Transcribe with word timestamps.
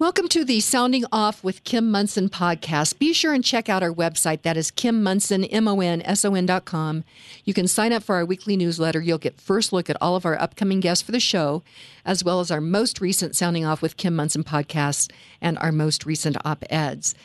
Welcome 0.00 0.28
to 0.28 0.44
the 0.44 0.60
Sounding 0.60 1.04
Off 1.10 1.42
with 1.42 1.64
Kim 1.64 1.90
Monson 1.90 2.28
podcast. 2.28 3.00
Be 3.00 3.12
sure 3.12 3.32
and 3.32 3.44
check 3.44 3.68
out 3.68 3.82
our 3.82 3.92
website. 3.92 4.42
That 4.42 4.56
is 4.56 4.70
Kim 4.70 5.02
com. 6.64 7.04
You 7.44 7.52
can 7.52 7.66
sign 7.66 7.92
up 7.92 8.04
for 8.04 8.14
our 8.14 8.24
weekly 8.24 8.56
newsletter. 8.56 9.00
You'll 9.00 9.18
get 9.18 9.40
first 9.40 9.72
look 9.72 9.90
at 9.90 9.96
all 10.00 10.14
of 10.14 10.24
our 10.24 10.40
upcoming 10.40 10.78
guests 10.78 11.02
for 11.02 11.10
the 11.10 11.18
show, 11.18 11.64
as 12.04 12.22
well 12.22 12.38
as 12.38 12.52
our 12.52 12.60
most 12.60 13.00
recent 13.00 13.34
Sounding 13.34 13.64
Off 13.64 13.82
with 13.82 13.96
Kim 13.96 14.14
Monson 14.14 14.44
podcast 14.44 15.10
and 15.40 15.58
our 15.58 15.72
most 15.72 16.06
recent 16.06 16.36
op-eds. 16.44 17.16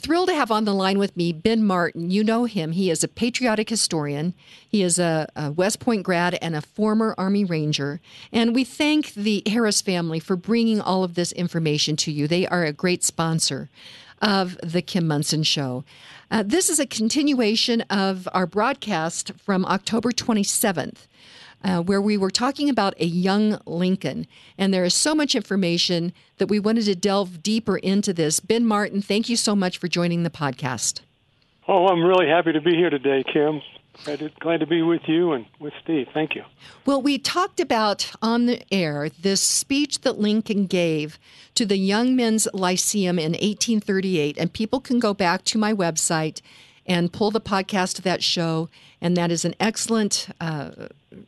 Thrilled 0.00 0.30
to 0.30 0.34
have 0.34 0.50
on 0.50 0.64
the 0.64 0.72
line 0.72 0.98
with 0.98 1.14
me 1.14 1.30
Ben 1.30 1.62
Martin. 1.62 2.10
You 2.10 2.24
know 2.24 2.46
him. 2.46 2.72
He 2.72 2.90
is 2.90 3.04
a 3.04 3.08
patriotic 3.08 3.68
historian. 3.68 4.32
He 4.66 4.82
is 4.82 4.98
a, 4.98 5.28
a, 5.36 5.52
West 5.52 5.78
Point 5.78 6.04
grad 6.04 6.38
and 6.40 6.56
a 6.56 6.62
former 6.62 7.14
Army 7.18 7.44
Ranger. 7.44 8.00
And 8.32 8.54
we 8.54 8.64
thank 8.64 9.12
the 9.12 9.42
Harris 9.46 9.82
family 9.82 10.18
for 10.18 10.36
bringing 10.36 10.80
all 10.80 11.04
of 11.04 11.16
this 11.16 11.32
information 11.32 11.96
to 11.96 12.10
you. 12.10 12.26
They 12.26 12.46
are 12.46 12.64
a 12.64 12.72
great 12.72 13.04
sponsor 13.04 13.68
of 14.22 14.56
the 14.62 14.80
Kim 14.80 15.06
Monson 15.06 15.42
Show. 15.42 15.84
Uh, 16.30 16.44
this 16.46 16.70
is 16.70 16.78
a 16.78 16.86
continuation 16.86 17.82
of 17.82 18.26
our 18.32 18.46
broadcast 18.46 19.32
from 19.36 19.66
October 19.66 20.12
27th 20.12 21.08
uh, 21.62 21.80
where 21.80 22.00
we 22.00 22.16
were 22.16 22.30
talking 22.30 22.68
about 22.68 22.94
a 22.98 23.06
young 23.06 23.58
Lincoln. 23.66 24.26
And 24.56 24.72
there 24.72 24.84
is 24.84 24.94
so 24.94 25.14
much 25.14 25.34
information 25.34 26.12
that 26.38 26.48
we 26.48 26.58
wanted 26.58 26.84
to 26.84 26.94
delve 26.94 27.42
deeper 27.42 27.76
into 27.76 28.12
this. 28.12 28.40
Ben 28.40 28.64
Martin, 28.64 29.02
thank 29.02 29.28
you 29.28 29.36
so 29.36 29.54
much 29.54 29.78
for 29.78 29.88
joining 29.88 30.22
the 30.22 30.30
podcast. 30.30 31.00
Oh, 31.68 31.86
I'm 31.86 32.02
really 32.02 32.26
happy 32.26 32.52
to 32.52 32.60
be 32.60 32.74
here 32.74 32.90
today, 32.90 33.22
Kim. 33.22 33.62
Glad 34.04 34.60
to 34.60 34.66
be 34.66 34.82
with 34.82 35.02
you 35.06 35.32
and 35.32 35.44
with 35.58 35.74
Steve. 35.82 36.08
Thank 36.14 36.34
you. 36.34 36.44
Well, 36.86 37.02
we 37.02 37.18
talked 37.18 37.60
about 37.60 38.10
on 38.22 38.46
the 38.46 38.62
air 38.72 39.10
this 39.20 39.42
speech 39.42 40.00
that 40.00 40.18
Lincoln 40.18 40.66
gave 40.66 41.18
to 41.54 41.66
the 41.66 41.76
Young 41.76 42.16
Men's 42.16 42.48
Lyceum 42.54 43.18
in 43.18 43.32
1838, 43.32 44.38
and 44.38 44.52
people 44.52 44.80
can 44.80 45.00
go 45.00 45.12
back 45.12 45.44
to 45.44 45.58
my 45.58 45.74
website 45.74 46.40
and 46.86 47.12
pull 47.12 47.30
the 47.30 47.40
podcast 47.40 47.98
of 47.98 48.04
that 48.04 48.22
show, 48.22 48.70
and 49.00 49.16
that 49.16 49.30
is 49.30 49.44
an 49.44 49.54
excellent 49.60 50.28
uh, 50.40 50.70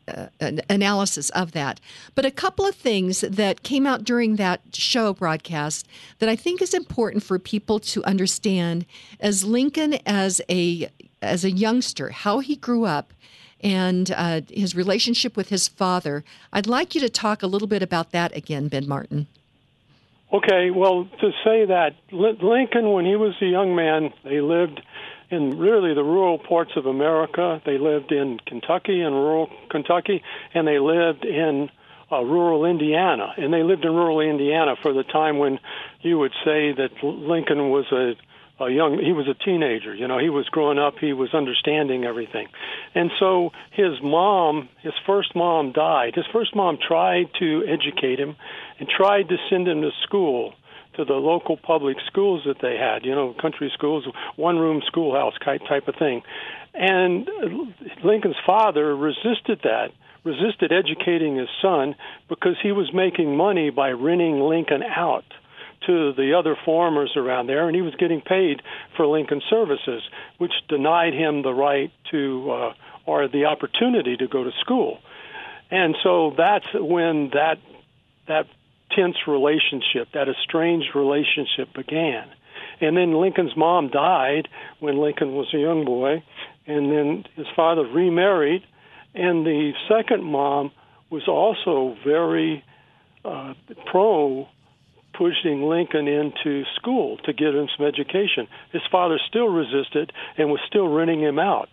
uh, 0.07 0.27
analysis 0.69 1.29
of 1.31 1.51
that. 1.51 1.79
But 2.15 2.25
a 2.25 2.31
couple 2.31 2.65
of 2.65 2.75
things 2.75 3.21
that 3.21 3.63
came 3.63 3.85
out 3.85 4.03
during 4.03 4.37
that 4.37 4.61
show 4.73 5.13
broadcast 5.13 5.87
that 6.19 6.29
I 6.29 6.35
think 6.35 6.61
is 6.61 6.73
important 6.73 7.23
for 7.23 7.37
people 7.39 7.79
to 7.79 8.03
understand 8.05 8.85
as 9.19 9.43
Lincoln 9.43 9.95
as 10.05 10.41
a 10.49 10.89
as 11.21 11.45
a 11.45 11.51
youngster, 11.51 12.09
how 12.09 12.39
he 12.39 12.55
grew 12.55 12.85
up. 12.85 13.13
And 13.61 14.11
uh, 14.11 14.41
his 14.49 14.75
relationship 14.75 15.37
with 15.37 15.47
his 15.47 15.69
father. 15.69 16.25
I'd 16.51 16.67
like 16.67 16.95
you 16.95 16.99
to 16.99 17.07
talk 17.07 17.41
a 17.41 17.47
little 17.47 17.69
bit 17.69 17.81
about 17.81 18.11
that 18.11 18.35
again, 18.35 18.67
Ben 18.67 18.85
Martin. 18.85 19.27
Okay, 20.33 20.69
well, 20.69 21.07
to 21.21 21.31
say 21.45 21.63
that 21.63 21.95
Lincoln, 22.11 22.91
when 22.91 23.05
he 23.05 23.15
was 23.15 23.35
a 23.39 23.45
young 23.45 23.75
man, 23.75 24.11
they 24.23 24.41
lived 24.41 24.81
in 25.29 25.57
really 25.57 25.93
the 25.93 26.03
rural 26.03 26.37
parts 26.37 26.71
of 26.75 26.85
America. 26.85 27.61
They 27.65 27.77
lived 27.77 28.11
in 28.11 28.39
Kentucky 28.45 29.01
and 29.01 29.13
rural 29.15 29.49
Kentucky, 29.69 30.23
and 30.53 30.67
they 30.67 30.79
lived 30.79 31.25
in 31.25 31.69
uh, 32.11 32.21
rural 32.21 32.65
Indiana. 32.65 33.33
And 33.37 33.53
they 33.53 33.63
lived 33.63 33.85
in 33.85 33.91
rural 33.91 34.19
Indiana 34.19 34.75
for 34.81 34.93
the 34.93 35.03
time 35.03 35.37
when 35.39 35.59
you 36.01 36.19
would 36.19 36.33
say 36.43 36.73
that 36.73 36.89
Lincoln 37.03 37.69
was 37.69 37.85
a 37.91 38.13
a 38.59 38.69
young 38.69 38.99
he 38.99 39.13
was 39.13 39.27
a 39.27 39.33
teenager 39.33 39.95
you 39.95 40.07
know 40.07 40.19
he 40.19 40.29
was 40.29 40.47
growing 40.49 40.77
up 40.77 40.99
he 40.99 41.11
was 41.11 41.33
understanding 41.33 42.05
everything 42.05 42.47
and 42.93 43.09
so 43.19 43.51
his 43.71 43.99
mom 44.03 44.69
his 44.83 44.93
first 45.07 45.35
mom 45.35 45.71
died 45.71 46.13
his 46.13 46.25
first 46.31 46.55
mom 46.55 46.77
tried 46.77 47.25
to 47.39 47.63
educate 47.67 48.19
him 48.19 48.35
and 48.79 48.87
tried 48.87 49.27
to 49.27 49.37
send 49.49 49.67
him 49.67 49.81
to 49.81 49.89
school 50.03 50.53
to 50.95 51.05
the 51.05 51.13
local 51.13 51.57
public 51.57 51.97
schools 52.07 52.43
that 52.45 52.57
they 52.61 52.77
had, 52.77 53.05
you 53.05 53.13
know, 53.13 53.33
country 53.41 53.71
schools, 53.73 54.05
one 54.35 54.57
room 54.57 54.81
schoolhouse 54.85 55.33
type 55.43 55.87
of 55.87 55.95
thing. 55.95 56.21
And 56.73 57.27
Lincoln's 58.03 58.35
father 58.45 58.95
resisted 58.95 59.61
that, 59.63 59.91
resisted 60.23 60.71
educating 60.71 61.37
his 61.37 61.49
son 61.61 61.95
because 62.29 62.55
he 62.61 62.71
was 62.71 62.91
making 62.93 63.35
money 63.35 63.69
by 63.69 63.91
renting 63.91 64.39
Lincoln 64.39 64.83
out 64.83 65.25
to 65.85 66.13
the 66.13 66.33
other 66.37 66.55
farmers 66.65 67.13
around 67.15 67.47
there, 67.47 67.67
and 67.67 67.75
he 67.75 67.81
was 67.81 67.93
getting 67.95 68.21
paid 68.21 68.61
for 68.95 69.05
Lincoln 69.05 69.41
services, 69.49 70.01
which 70.37 70.53
denied 70.69 71.13
him 71.13 71.41
the 71.41 71.53
right 71.53 71.91
to 72.11 72.51
uh, 72.51 72.73
or 73.05 73.27
the 73.27 73.45
opportunity 73.45 74.15
to 74.15 74.27
go 74.27 74.43
to 74.43 74.51
school. 74.61 74.99
And 75.69 75.95
so 76.03 76.33
that's 76.37 76.67
when 76.73 77.31
that 77.33 77.57
that 78.27 78.47
tense 78.95 79.17
relationship, 79.27 80.09
that 80.13 80.27
estranged 80.29 80.95
relationship 80.95 81.73
began. 81.75 82.25
And 82.81 82.97
then 82.97 83.13
Lincoln's 83.13 83.55
mom 83.55 83.89
died 83.89 84.47
when 84.79 84.97
Lincoln 84.97 85.33
was 85.33 85.47
a 85.53 85.57
young 85.57 85.85
boy, 85.85 86.23
and 86.65 86.91
then 86.91 87.25
his 87.35 87.47
father 87.55 87.83
remarried, 87.83 88.63
and 89.13 89.45
the 89.45 89.73
second 89.87 90.23
mom 90.23 90.71
was 91.09 91.27
also 91.27 91.95
very 92.03 92.63
uh, 93.23 93.53
pro 93.85 94.47
pushing 95.13 95.61
Lincoln 95.63 96.07
into 96.07 96.63
school 96.75 97.17
to 97.25 97.33
get 97.33 97.53
him 97.53 97.67
some 97.77 97.85
education. 97.85 98.47
His 98.71 98.81
father 98.91 99.19
still 99.29 99.47
resisted 99.47 100.11
and 100.37 100.49
was 100.49 100.59
still 100.67 100.87
renting 100.87 101.21
him 101.21 101.37
out. 101.37 101.69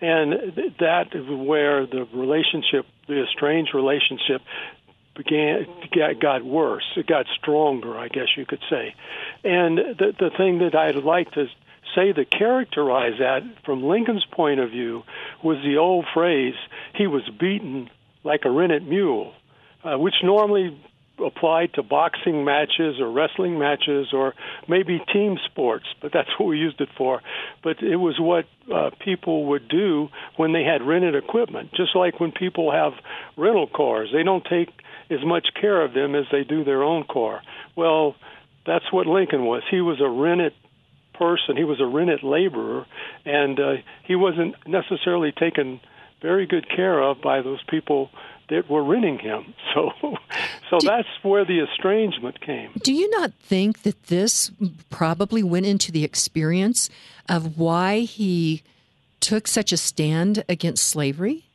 And 0.00 0.32
that 0.78 1.06
is 1.12 1.26
where 1.28 1.86
the 1.86 2.06
relationship, 2.14 2.86
the 3.08 3.24
estranged 3.24 3.74
relationship, 3.74 4.42
began 5.14 5.66
got, 6.20 6.44
worse. 6.44 6.84
It 6.96 7.06
got 7.06 7.26
stronger, 7.40 7.96
I 7.96 8.08
guess 8.08 8.28
you 8.36 8.46
could 8.46 8.62
say. 8.68 8.94
And 9.42 9.78
the 9.78 10.14
the 10.18 10.30
thing 10.36 10.58
that 10.58 10.74
I'd 10.74 10.96
like 10.96 11.32
to 11.32 11.46
say 11.94 12.12
to 12.12 12.24
characterize 12.24 13.18
that 13.18 13.42
from 13.64 13.84
Lincoln's 13.84 14.24
point 14.32 14.60
of 14.60 14.70
view 14.70 15.04
was 15.42 15.58
the 15.64 15.76
old 15.76 16.06
phrase, 16.12 16.54
he 16.94 17.06
was 17.06 17.22
beaten 17.38 17.90
like 18.24 18.44
a 18.44 18.50
rented 18.50 18.86
mule, 18.86 19.32
uh, 19.84 19.98
which 19.98 20.14
normally 20.22 20.76
applied 21.24 21.72
to 21.74 21.82
boxing 21.82 22.44
matches 22.44 22.98
or 23.00 23.10
wrestling 23.10 23.58
matches 23.58 24.08
or 24.12 24.34
maybe 24.66 25.00
team 25.12 25.38
sports, 25.44 25.86
but 26.02 26.12
that's 26.12 26.28
what 26.38 26.46
we 26.46 26.58
used 26.58 26.80
it 26.80 26.88
for. 26.96 27.20
But 27.62 27.82
it 27.82 27.96
was 27.96 28.18
what 28.18 28.46
uh, 28.72 28.90
people 28.98 29.46
would 29.46 29.68
do 29.68 30.08
when 30.36 30.52
they 30.52 30.64
had 30.64 30.82
rented 30.82 31.14
equipment, 31.14 31.70
just 31.74 31.94
like 31.94 32.18
when 32.18 32.32
people 32.32 32.72
have 32.72 32.92
rental 33.36 33.68
cars. 33.68 34.10
They 34.12 34.24
don't 34.24 34.44
take 34.44 34.70
as 35.10 35.24
much 35.24 35.48
care 35.60 35.82
of 35.82 35.92
them 35.92 36.14
as 36.14 36.24
they 36.32 36.44
do 36.44 36.64
their 36.64 36.82
own 36.82 37.04
car. 37.04 37.42
Well, 37.76 38.16
that's 38.66 38.90
what 38.92 39.06
Lincoln 39.06 39.44
was. 39.44 39.62
He 39.70 39.80
was 39.80 40.00
a 40.00 40.08
rented 40.08 40.54
person. 41.14 41.56
He 41.56 41.64
was 41.64 41.80
a 41.80 41.86
rented 41.86 42.22
laborer, 42.22 42.86
and 43.24 43.60
uh, 43.60 43.74
he 44.04 44.16
wasn't 44.16 44.54
necessarily 44.66 45.32
taken 45.32 45.80
very 46.22 46.46
good 46.46 46.68
care 46.68 47.00
of 47.00 47.20
by 47.20 47.42
those 47.42 47.62
people 47.68 48.10
that 48.50 48.68
were 48.68 48.82
renting 48.82 49.18
him. 49.18 49.54
So, 49.74 49.90
so 50.70 50.78
do, 50.78 50.86
that's 50.86 51.08
where 51.24 51.44
the 51.44 51.58
estrangement 51.58 52.40
came. 52.40 52.70
Do 52.80 52.92
you 52.92 53.10
not 53.10 53.32
think 53.40 53.82
that 53.82 54.04
this 54.04 54.52
probably 54.88 55.42
went 55.42 55.66
into 55.66 55.90
the 55.90 56.04
experience 56.04 56.88
of 57.28 57.58
why 57.58 58.00
he 58.00 58.62
took 59.18 59.48
such 59.48 59.72
a 59.72 59.76
stand 59.76 60.44
against 60.48 60.84
slavery? 60.84 61.46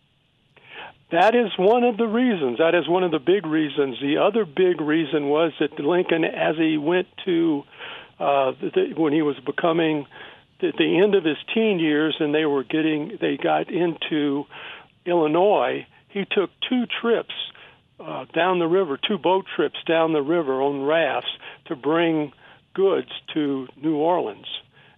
That 1.12 1.34
is 1.34 1.52
one 1.58 1.84
of 1.84 1.98
the 1.98 2.08
reasons. 2.08 2.60
That 2.60 2.76
is 2.76 2.88
one 2.88 3.04
of 3.04 3.12
the 3.12 3.20
big 3.20 3.46
reasons. 3.46 3.98
The 4.00 4.18
other 4.18 4.46
big 4.46 4.80
reason 4.80 5.28
was 5.28 5.52
that 5.60 5.80
Lincoln, 5.80 6.24
as 6.24 6.56
he 6.56 6.78
went 6.78 7.08
to 7.26 7.64
uh, 8.20 8.52
the, 8.62 8.94
when 8.96 9.14
he 9.14 9.24
was 9.24 9.36
becoming 9.44 10.06
at 10.62 10.76
the 10.78 11.02
end 11.04 11.16
of 11.16 11.24
his 11.24 11.38
teen 11.54 11.80
years, 11.80 12.16
and 12.20 12.36
they 12.36 12.46
were 12.46 12.64
getting 12.64 13.18
they 13.20 13.38
got 13.38 13.72
into 13.72 14.46
Illinois. 15.06 15.88
He 16.10 16.26
took 16.30 16.52
two 16.70 16.84
trips 17.02 17.34
uh, 18.00 18.26
down 18.36 18.60
the 18.60 18.68
river, 18.68 18.98
two 18.98 19.18
boat 19.18 19.46
trips 19.56 19.78
down 19.88 20.14
the 20.14 20.22
river 20.22 20.62
on 20.62 20.84
rafts 20.84 21.30
to 21.68 21.76
bring 21.76 22.34
goods 22.76 23.10
to 23.34 23.68
New 23.82 23.96
Orleans, 23.96 24.48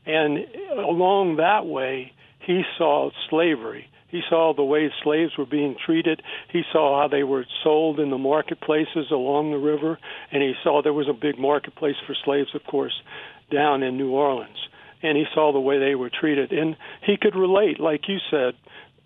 and 0.06 0.40
along 0.78 1.38
that 1.38 1.66
way 1.66 2.12
he 2.40 2.64
saw 2.78 3.12
slavery 3.30 3.88
he 4.12 4.22
saw 4.30 4.54
the 4.54 4.64
way 4.64 4.92
slaves 5.04 5.38
were 5.38 5.46
being 5.46 5.76
treated. 5.84 6.22
He 6.52 6.64
saw 6.72 7.02
how 7.02 7.08
they 7.08 7.24
were 7.24 7.46
sold 7.64 8.00
in 8.00 8.10
the 8.10 8.18
marketplaces 8.18 9.10
along 9.10 9.52
the 9.52 9.58
river, 9.58 9.98
and 10.32 10.44
he 10.44 10.54
saw 10.64 10.82
there 10.82 10.94
was 10.94 11.08
a 11.10 11.14
big 11.14 11.40
marketplace 11.40 11.96
for 12.06 12.14
slaves, 12.26 12.54
of 12.54 12.64
course, 12.66 13.02
down 13.50 13.84
in 13.84 13.98
New 13.98 14.12
Orleans. 14.12 14.58
And 15.02 15.18
he 15.18 15.24
saw 15.34 15.54
the 15.54 15.60
way 15.60 15.80
they 15.80 15.96
were 15.96 16.12
treated, 16.12 16.52
and 16.52 16.76
he 17.06 17.18
could 17.18 17.36
relate, 17.36 17.80
like 17.80 18.08
you 18.08 18.18
said, 18.30 18.54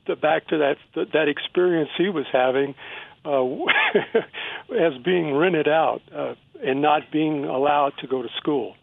the, 0.08 0.16
back 0.16 0.48
to 0.48 0.58
that 0.58 0.78
that 1.14 1.28
experience 1.28 1.90
he 1.98 2.10
was 2.10 2.26
having 2.32 2.76
uh, 3.24 3.44
as 4.76 5.02
being 5.04 5.34
rented 5.34 5.68
out 5.68 6.02
uh, 6.14 6.36
and 6.64 6.82
not 6.82 7.12
being 7.12 7.46
allowed 7.46 7.94
to 8.02 8.08
go 8.08 8.22
to 8.22 8.30
school. 8.38 8.76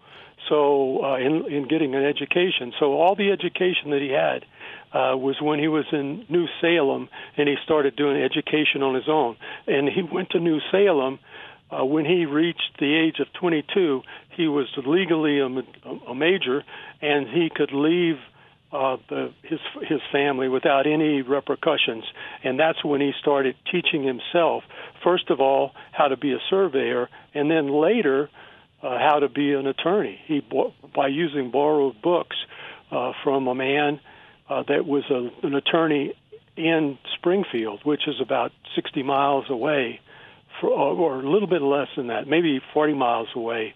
So 0.48 1.04
uh, 1.04 1.16
in 1.18 1.46
in 1.52 1.68
getting 1.68 1.94
an 1.94 2.04
education, 2.04 2.72
so 2.78 2.94
all 2.94 3.14
the 3.14 3.30
education 3.30 3.90
that 3.90 4.00
he 4.00 4.10
had 4.10 4.44
uh, 4.92 5.16
was 5.16 5.36
when 5.40 5.58
he 5.58 5.68
was 5.68 5.86
in 5.92 6.24
New 6.28 6.46
Salem 6.60 7.08
and 7.36 7.48
he 7.48 7.56
started 7.64 7.96
doing 7.96 8.22
education 8.22 8.82
on 8.82 8.94
his 8.94 9.08
own. 9.08 9.36
And 9.66 9.88
he 9.88 10.02
went 10.02 10.30
to 10.30 10.40
New 10.40 10.60
Salem 10.70 11.18
uh, 11.72 11.84
when 11.84 12.04
he 12.04 12.26
reached 12.26 12.78
the 12.78 12.94
age 12.94 13.18
of 13.18 13.32
22, 13.40 14.02
he 14.36 14.46
was 14.46 14.66
legally 14.86 15.38
a, 15.40 15.46
a 16.10 16.14
major, 16.14 16.62
and 17.00 17.26
he 17.28 17.48
could 17.54 17.72
leave 17.72 18.16
uh, 18.72 18.96
the, 19.08 19.32
his 19.42 19.58
his 19.86 20.00
family 20.10 20.48
without 20.48 20.86
any 20.86 21.20
repercussions. 21.22 22.04
And 22.42 22.58
that's 22.58 22.82
when 22.84 23.00
he 23.00 23.12
started 23.20 23.54
teaching 23.70 24.02
himself, 24.02 24.64
first 25.04 25.30
of 25.30 25.40
all, 25.40 25.72
how 25.92 26.08
to 26.08 26.16
be 26.16 26.32
a 26.32 26.38
surveyor, 26.48 27.08
and 27.34 27.50
then 27.50 27.68
later 27.68 28.30
uh, 28.82 28.98
how 28.98 29.18
to 29.18 29.28
be 29.28 29.52
an 29.52 29.66
attorney. 29.66 30.18
He 30.26 30.42
by 30.94 31.08
using 31.08 31.50
borrowed 31.50 32.00
books 32.02 32.36
uh, 32.90 33.12
from 33.22 33.46
a 33.46 33.54
man 33.54 34.00
uh, 34.48 34.62
that 34.68 34.86
was 34.86 35.04
a, 35.10 35.46
an 35.46 35.54
attorney 35.54 36.14
in 36.56 36.98
Springfield, 37.16 37.80
which 37.84 38.06
is 38.06 38.20
about 38.20 38.52
60 38.74 39.02
miles 39.02 39.46
away, 39.48 40.00
for, 40.60 40.70
or 40.70 41.20
a 41.20 41.30
little 41.30 41.48
bit 41.48 41.62
less 41.62 41.88
than 41.96 42.08
that, 42.08 42.26
maybe 42.26 42.60
40 42.74 42.94
miles 42.94 43.28
away 43.34 43.74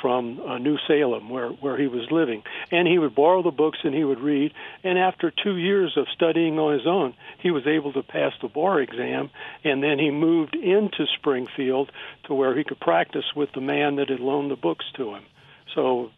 from 0.00 0.40
uh, 0.40 0.58
New 0.58 0.76
Salem, 0.86 1.30
where 1.30 1.48
where 1.48 1.78
he 1.78 1.86
was 1.86 2.10
living. 2.10 2.42
And 2.70 2.86
he 2.86 2.98
would 2.98 3.14
borrow 3.14 3.42
the 3.42 3.50
books 3.50 3.78
and 3.82 3.94
he 3.94 4.04
would 4.04 4.20
read. 4.20 4.52
And 4.84 4.98
after 4.98 5.30
two 5.30 5.56
years 5.56 5.96
of 5.96 6.06
studying 6.14 6.58
on 6.58 6.74
his 6.74 6.86
own, 6.86 7.14
he 7.40 7.50
was 7.50 7.66
able 7.66 7.92
to 7.94 8.02
pass 8.02 8.32
the 8.42 8.48
bar 8.48 8.80
exam. 8.80 9.30
And 9.64 9.82
then 9.82 9.98
he 9.98 10.10
moved 10.10 10.54
into 10.54 11.06
Springfield 11.18 11.90
to 12.24 12.34
where 12.34 12.56
he 12.56 12.64
could 12.64 12.80
practice 12.80 13.24
with 13.34 13.50
the 13.52 13.60
man 13.60 13.96
that 13.96 14.10
had 14.10 14.20
loaned 14.20 14.50
the 14.50 14.56
books 14.56 14.84
to 14.96 15.14
him. 15.14 15.24
So 15.74 16.10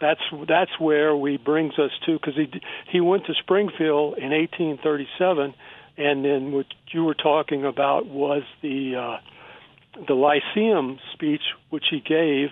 that's 0.00 0.20
that's 0.48 0.78
where 0.78 1.16
we 1.16 1.36
brings 1.36 1.78
us 1.78 1.90
to 2.06 2.14
because 2.14 2.34
he 2.34 2.50
he 2.90 3.00
went 3.00 3.26
to 3.26 3.34
Springfield 3.34 4.18
in 4.18 4.30
1837, 4.30 5.54
and 5.96 6.24
then 6.24 6.52
what 6.52 6.66
you 6.92 7.04
were 7.04 7.14
talking 7.14 7.64
about 7.64 8.06
was 8.06 8.42
the 8.62 8.96
uh, 8.96 10.04
the 10.06 10.14
Lyceum 10.14 10.98
speech 11.12 11.42
which 11.70 11.84
he 11.90 12.00
gave 12.00 12.50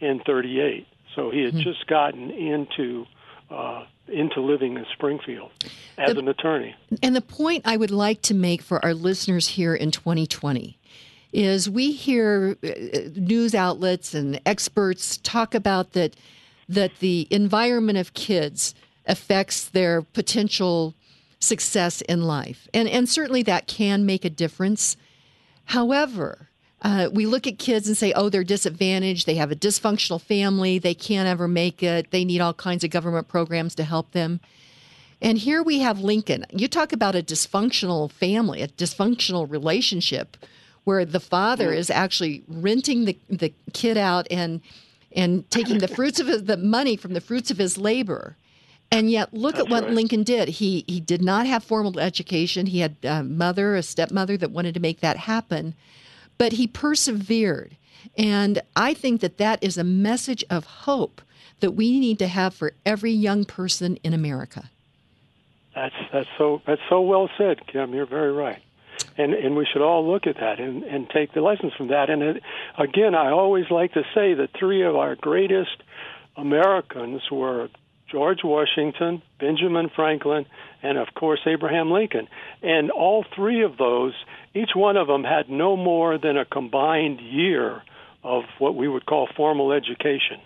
in 0.00 0.20
38. 0.24 0.86
So 1.14 1.30
he 1.30 1.42
had 1.42 1.54
mm-hmm. 1.54 1.62
just 1.62 1.86
gotten 1.86 2.30
into 2.30 3.06
uh, 3.50 3.84
into 4.08 4.40
living 4.40 4.76
in 4.76 4.86
Springfield 4.92 5.50
as 5.98 6.14
the, 6.14 6.20
an 6.20 6.28
attorney. 6.28 6.74
And 7.02 7.14
the 7.14 7.20
point 7.20 7.62
I 7.64 7.76
would 7.76 7.90
like 7.90 8.22
to 8.22 8.34
make 8.34 8.62
for 8.62 8.84
our 8.84 8.94
listeners 8.94 9.48
here 9.48 9.74
in 9.74 9.90
2020 9.90 10.78
is 11.32 11.68
we 11.68 11.92
hear 11.92 12.56
uh, 12.62 12.68
news 13.16 13.54
outlets 13.54 14.14
and 14.14 14.40
experts 14.46 15.18
talk 15.18 15.54
about 15.54 15.92
that 15.92 16.14
that 16.68 16.98
the 17.00 17.26
environment 17.30 17.98
of 17.98 18.14
kids 18.14 18.74
affects 19.06 19.64
their 19.66 20.02
potential 20.02 20.94
success 21.38 22.00
in 22.02 22.22
life. 22.22 22.68
And 22.72 22.88
and 22.88 23.08
certainly 23.08 23.42
that 23.42 23.66
can 23.66 24.06
make 24.06 24.24
a 24.24 24.30
difference. 24.30 24.96
However, 25.66 26.48
uh, 26.82 27.08
we 27.12 27.24
look 27.24 27.46
at 27.46 27.58
kids 27.58 27.88
and 27.88 27.96
say, 27.96 28.12
oh, 28.12 28.28
they're 28.28 28.44
disadvantaged. 28.44 29.26
They 29.26 29.36
have 29.36 29.50
a 29.50 29.56
dysfunctional 29.56 30.20
family. 30.20 30.78
They 30.78 30.94
can't 30.94 31.26
ever 31.26 31.48
make 31.48 31.82
it. 31.82 32.10
They 32.10 32.24
need 32.24 32.40
all 32.40 32.52
kinds 32.52 32.84
of 32.84 32.90
government 32.90 33.26
programs 33.26 33.74
to 33.76 33.84
help 33.84 34.12
them. 34.12 34.40
And 35.22 35.38
here 35.38 35.62
we 35.62 35.78
have 35.78 36.00
Lincoln. 36.00 36.44
You 36.50 36.68
talk 36.68 36.92
about 36.92 37.14
a 37.14 37.22
dysfunctional 37.22 38.12
family, 38.12 38.60
a 38.60 38.68
dysfunctional 38.68 39.50
relationship 39.50 40.36
where 40.84 41.06
the 41.06 41.20
father 41.20 41.72
is 41.72 41.88
actually 41.88 42.44
renting 42.46 43.06
the, 43.06 43.18
the 43.30 43.54
kid 43.72 43.96
out 43.96 44.26
and 44.30 44.60
and 45.14 45.48
taking 45.50 45.78
the 45.78 45.88
fruits 45.88 46.20
of 46.20 46.26
his, 46.26 46.44
the 46.44 46.56
money 46.56 46.96
from 46.96 47.14
the 47.14 47.20
fruits 47.20 47.50
of 47.50 47.58
his 47.58 47.78
labor. 47.78 48.36
And 48.90 49.10
yet, 49.10 49.32
look 49.32 49.56
That's 49.56 49.66
at 49.66 49.70
what 49.70 49.84
right. 49.84 49.92
Lincoln 49.92 50.22
did. 50.22 50.48
He 50.48 50.84
he 50.86 51.00
did 51.00 51.22
not 51.22 51.46
have 51.46 51.64
formal 51.64 51.98
education. 51.98 52.66
He 52.66 52.80
had 52.80 52.96
a 53.02 53.22
mother, 53.22 53.74
a 53.76 53.82
stepmother 53.82 54.36
that 54.36 54.50
wanted 54.50 54.74
to 54.74 54.80
make 54.80 55.00
that 55.00 55.16
happen 55.16 55.74
but 56.38 56.52
he 56.52 56.66
persevered. 56.66 57.76
And 58.16 58.60
I 58.76 58.94
think 58.94 59.20
that 59.20 59.38
that 59.38 59.62
is 59.62 59.78
a 59.78 59.84
message 59.84 60.44
of 60.50 60.64
hope 60.64 61.22
that 61.60 61.72
we 61.72 61.98
need 61.98 62.18
to 62.18 62.28
have 62.28 62.54
for 62.54 62.74
every 62.84 63.12
young 63.12 63.44
person 63.44 63.96
in 64.02 64.12
America. 64.12 64.70
That's 65.74 65.94
that's 66.12 66.28
so 66.38 66.62
that's 66.66 66.82
so 66.88 67.00
well 67.00 67.28
said, 67.36 67.66
Kim. 67.66 67.94
You're 67.94 68.06
very 68.06 68.32
right, 68.32 68.62
and 69.16 69.34
and 69.34 69.56
we 69.56 69.66
should 69.70 69.82
all 69.82 70.10
look 70.10 70.26
at 70.26 70.36
that 70.36 70.60
and 70.60 70.82
and 70.84 71.08
take 71.10 71.32
the 71.32 71.40
lessons 71.40 71.72
from 71.76 71.88
that. 71.88 72.10
And 72.10 72.22
it, 72.22 72.42
again, 72.78 73.14
I 73.14 73.30
always 73.30 73.70
like 73.70 73.92
to 73.94 74.02
say 74.14 74.34
that 74.34 74.50
three 74.58 74.82
of 74.82 74.96
our 74.96 75.14
greatest 75.16 75.82
Americans 76.36 77.22
were 77.30 77.68
George 78.10 78.40
Washington, 78.44 79.22
Benjamin 79.40 79.90
Franklin, 79.94 80.46
and 80.82 80.98
of 80.98 81.08
course 81.14 81.40
Abraham 81.46 81.90
Lincoln. 81.90 82.28
And 82.62 82.90
all 82.90 83.24
three 83.34 83.62
of 83.62 83.76
those, 83.76 84.14
each 84.54 84.70
one 84.74 84.96
of 84.96 85.06
them 85.06 85.24
had 85.24 85.48
no 85.48 85.76
more 85.76 86.18
than 86.18 86.36
a 86.36 86.44
combined 86.44 87.20
year 87.20 87.82
of 88.22 88.44
what 88.58 88.74
we 88.74 88.88
would 88.88 89.06
call 89.06 89.28
formal 89.36 89.72
education. 89.72 90.40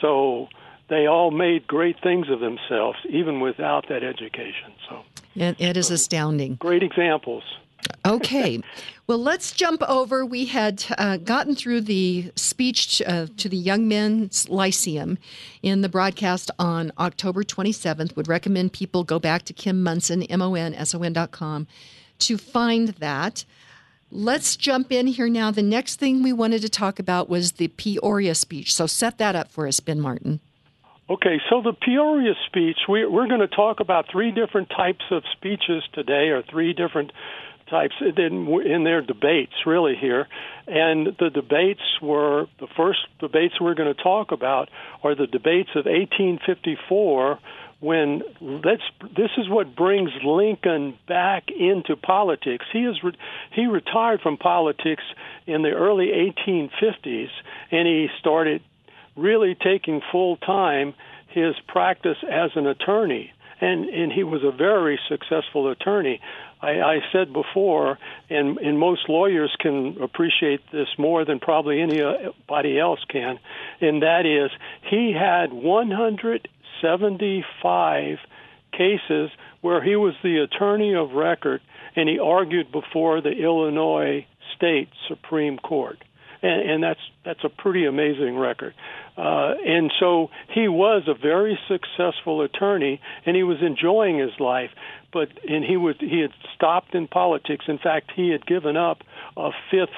So 0.00 0.48
they 0.88 1.06
all 1.06 1.30
made 1.30 1.66
great 1.66 1.96
things 2.02 2.28
of 2.30 2.40
themselves, 2.40 2.98
even 3.08 3.40
without 3.40 3.88
that 3.88 4.02
education. 4.02 4.72
So 4.88 5.02
it, 5.34 5.56
it 5.58 5.76
is 5.76 5.90
astounding. 5.90 6.56
Great 6.56 6.82
examples. 6.82 7.42
Okay. 8.06 8.60
Well, 9.06 9.18
let's 9.18 9.52
jump 9.52 9.82
over. 9.88 10.24
We 10.24 10.46
had 10.46 10.84
uh, 10.98 11.16
gotten 11.16 11.54
through 11.54 11.82
the 11.82 12.30
speech 12.36 13.00
uh, 13.06 13.26
to 13.38 13.48
the 13.48 13.56
Young 13.56 13.88
Men's 13.88 14.48
Lyceum 14.48 15.18
in 15.62 15.80
the 15.80 15.88
broadcast 15.88 16.50
on 16.58 16.92
October 16.98 17.42
27th. 17.42 18.16
Would 18.16 18.28
recommend 18.28 18.72
people 18.72 19.04
go 19.04 19.18
back 19.18 19.44
to 19.44 19.52
Kim 19.52 19.82
Monson, 19.82 20.22
M 20.24 20.42
O 20.42 20.54
N 20.54 20.74
S 20.74 20.94
O 20.94 21.02
N 21.02 21.12
dot 21.12 21.30
com, 21.30 21.66
to 22.20 22.36
find 22.36 22.88
that. 22.88 23.44
Let's 24.10 24.56
jump 24.56 24.90
in 24.90 25.06
here 25.06 25.28
now. 25.28 25.50
The 25.50 25.62
next 25.62 25.96
thing 25.96 26.22
we 26.22 26.32
wanted 26.32 26.62
to 26.62 26.68
talk 26.70 26.98
about 26.98 27.28
was 27.28 27.52
the 27.52 27.68
Peoria 27.68 28.34
speech. 28.34 28.74
So 28.74 28.86
set 28.86 29.18
that 29.18 29.36
up 29.36 29.50
for 29.50 29.66
us, 29.66 29.80
Ben 29.80 30.00
Martin. 30.00 30.40
Okay, 31.10 31.40
so 31.48 31.62
the 31.62 31.72
Peoria 31.72 32.34
speech, 32.46 32.76
we, 32.86 33.06
we're 33.06 33.28
going 33.28 33.40
to 33.40 33.48
talk 33.48 33.80
about 33.80 34.10
three 34.10 34.30
different 34.30 34.68
types 34.68 35.04
of 35.10 35.22
speeches 35.32 35.82
today, 35.94 36.28
or 36.28 36.42
three 36.42 36.74
different 36.74 37.12
types 37.70 37.94
in, 38.00 38.48
in 38.66 38.84
their 38.84 39.02
debates 39.02 39.52
really 39.66 39.96
here. 39.96 40.26
And 40.66 41.16
the 41.18 41.30
debates 41.30 41.80
were 42.02 42.46
the 42.60 42.68
first 42.76 43.00
debates 43.20 43.54
we're 43.60 43.74
going 43.74 43.94
to 43.94 44.02
talk 44.02 44.32
about 44.32 44.68
are 45.02 45.14
the 45.14 45.26
debates 45.26 45.70
of 45.70 45.86
1854 45.86 47.38
when 47.80 48.22
let's 48.40 48.82
this 49.16 49.30
is 49.38 49.48
what 49.48 49.76
brings 49.76 50.10
Lincoln 50.24 50.98
back 51.06 51.44
into 51.56 51.96
politics. 51.96 52.64
He 52.72 52.80
is 52.80 52.96
re, 53.02 53.12
he 53.52 53.66
retired 53.66 54.20
from 54.20 54.36
politics 54.36 55.04
in 55.46 55.62
the 55.62 55.70
early 55.70 56.08
1850s 56.08 57.28
and 57.70 57.86
he 57.86 58.08
started 58.18 58.62
really 59.16 59.54
taking 59.54 60.00
full 60.10 60.36
time 60.38 60.94
his 61.28 61.54
practice 61.68 62.18
as 62.28 62.50
an 62.56 62.66
attorney. 62.66 63.32
And 63.60 63.88
and 63.88 64.12
he 64.12 64.24
was 64.24 64.42
a 64.42 64.52
very 64.52 64.98
successful 65.08 65.70
attorney 65.70 66.20
I, 66.60 66.80
I 66.80 66.98
said 67.12 67.32
before, 67.32 67.98
and, 68.28 68.58
and 68.58 68.78
most 68.78 69.08
lawyers 69.08 69.56
can 69.60 69.96
appreciate 70.02 70.60
this 70.72 70.88
more 70.98 71.24
than 71.24 71.40
probably 71.40 71.80
anybody 71.80 72.78
else 72.78 73.00
can, 73.08 73.38
and 73.80 74.02
that 74.02 74.26
is 74.26 74.50
he 74.90 75.12
had 75.12 75.50
175 75.52 78.18
cases 78.72 79.30
where 79.60 79.82
he 79.82 79.96
was 79.96 80.14
the 80.22 80.38
attorney 80.38 80.94
of 80.94 81.10
record 81.12 81.60
and 81.96 82.08
he 82.08 82.18
argued 82.18 82.70
before 82.70 83.20
the 83.20 83.32
Illinois 83.32 84.24
State 84.56 84.88
Supreme 85.08 85.58
Court. 85.58 85.98
And, 86.40 86.70
and 86.70 86.80
that's 86.82 87.00
that's 87.24 87.42
a 87.42 87.48
pretty 87.48 87.86
amazing 87.86 88.38
record. 88.38 88.74
Uh, 89.16 89.54
and 89.66 89.90
so 89.98 90.30
he 90.54 90.68
was 90.68 91.02
a 91.08 91.14
very 91.14 91.58
successful 91.66 92.42
attorney, 92.42 93.00
and 93.26 93.34
he 93.34 93.42
was 93.42 93.60
enjoying 93.60 94.20
his 94.20 94.30
life 94.38 94.70
but 95.12 95.28
and 95.48 95.64
he 95.64 95.76
was 95.76 95.96
he 95.98 96.20
had 96.20 96.32
stopped 96.54 96.94
in 96.94 97.08
politics. 97.08 97.64
In 97.68 97.78
fact, 97.78 98.12
he 98.14 98.30
had 98.30 98.46
given 98.46 98.76
up 98.76 99.02
a 99.36 99.50
fifth 99.70 99.90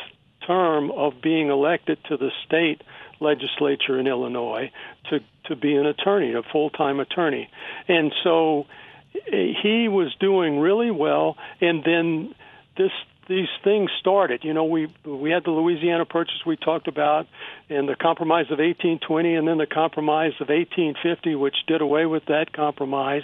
term 0.47 0.91
of 0.91 1.15
being 1.23 1.49
elected 1.49 1.99
to 2.09 2.17
the 2.17 2.31
state 2.47 2.83
legislature 3.21 3.99
in 3.99 4.07
Illinois 4.07 4.71
to 5.11 5.21
to 5.47 5.57
be 5.57 5.75
an 5.75 5.87
attorney, 5.87 6.33
a 6.33 6.43
full-time 6.43 7.01
attorney. 7.01 7.51
And 7.89 8.13
so 8.23 8.67
eh, 9.15 9.53
he 9.63 9.89
was 9.89 10.15
doing 10.21 10.59
really 10.59 10.91
well 10.91 11.37
and 11.61 11.83
then 11.85 12.35
this 12.77 12.93
these 13.31 13.49
things 13.63 13.91
started. 14.01 14.43
You 14.43 14.53
know, 14.53 14.65
we 14.65 14.89
we 15.05 15.31
had 15.31 15.45
the 15.45 15.53
Louisiana 15.53 16.05
Purchase 16.05 16.45
we 16.45 16.57
talked 16.57 16.89
about, 16.89 17.29
and 17.71 17.89
the 17.89 17.95
Compromise 17.95 18.47
of 18.47 18.59
1820, 18.59 19.37
and 19.37 19.47
then 19.47 19.57
the 19.57 19.67
Compromise 19.67 20.33
of 20.41 20.49
1850, 20.49 21.37
which 21.37 21.55
did 21.69 21.81
away 21.81 22.07
with 22.07 22.25
that 22.27 22.53
compromise, 22.53 23.23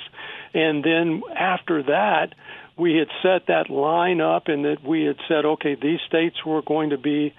and 0.54 0.84
then 0.84 1.22
after 1.34 1.82
that, 1.82 2.36
we 2.76 2.94
had 2.94 3.08
set 3.20 3.48
that 3.48 3.68
line 3.68 4.20
up, 4.20 4.46
and 4.46 4.64
that 4.64 4.84
we 4.84 5.02
had 5.02 5.16
said, 5.26 5.44
okay, 5.44 5.75
these 5.75 5.98
states 6.06 6.36
were 6.46 6.62
going 6.62 6.90
to 6.90 6.98
be 6.98 7.34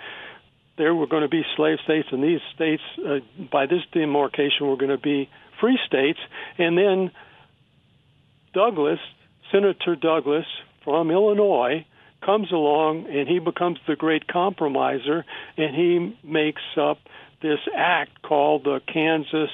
there 0.78 0.94
were 0.94 1.08
going 1.08 1.24
to 1.24 1.30
be 1.30 1.44
slave 1.56 1.80
states, 1.86 2.10
and 2.12 2.22
these 2.22 2.42
states, 2.54 2.84
uh, 3.00 3.20
by 3.50 3.66
this 3.66 3.82
demarcation, 3.94 4.68
were 4.68 4.76
going 4.76 4.92
to 4.92 4.98
be 4.98 5.30
free 5.62 5.80
states, 5.88 6.20
and 6.58 6.78
then 6.78 7.12
Douglas, 8.54 9.00
Senator 9.54 9.96
Douglas 9.96 10.46
from 10.84 11.12
Illinois 11.12 11.86
comes 12.22 12.52
along 12.52 13.08
and 13.10 13.28
he 13.28 13.40
becomes 13.40 13.80
the 13.88 13.96
great 13.96 14.28
compromiser 14.28 15.26
and 15.58 15.76
he 15.76 16.18
makes 16.24 16.62
up 16.76 17.00
this 17.42 17.60
act 17.76 18.22
called 18.22 18.64
the 18.64 18.82
Kansas 18.92 19.50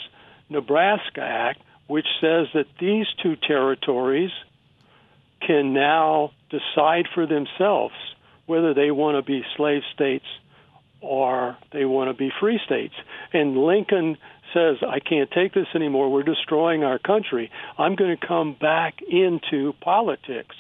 Nebraska 0.49 1.21
Act, 1.21 1.61
which 1.87 2.07
says 2.21 2.47
that 2.53 2.65
these 2.79 3.07
two 3.21 3.35
territories 3.35 4.31
can 5.41 5.73
now 5.73 6.31
decide 6.49 7.07
for 7.13 7.25
themselves 7.25 7.95
whether 8.45 8.73
they 8.73 8.91
want 8.91 9.17
to 9.17 9.21
be 9.21 9.43
slave 9.57 9.81
states 9.93 10.25
or 11.01 11.57
they 11.71 11.85
want 11.85 12.09
to 12.09 12.13
be 12.13 12.31
free 12.39 12.59
states. 12.65 12.93
And 13.33 13.57
Lincoln 13.57 14.17
says, 14.53 14.77
I 14.87 14.99
can't 14.99 15.29
take 15.31 15.53
this 15.53 15.67
anymore. 15.75 16.11
We're 16.11 16.23
destroying 16.23 16.83
our 16.83 16.99
country. 16.99 17.51
I'm 17.77 17.95
going 17.95 18.15
to 18.17 18.27
come 18.27 18.55
back 18.59 19.01
into 19.01 19.73
politics 19.81 20.55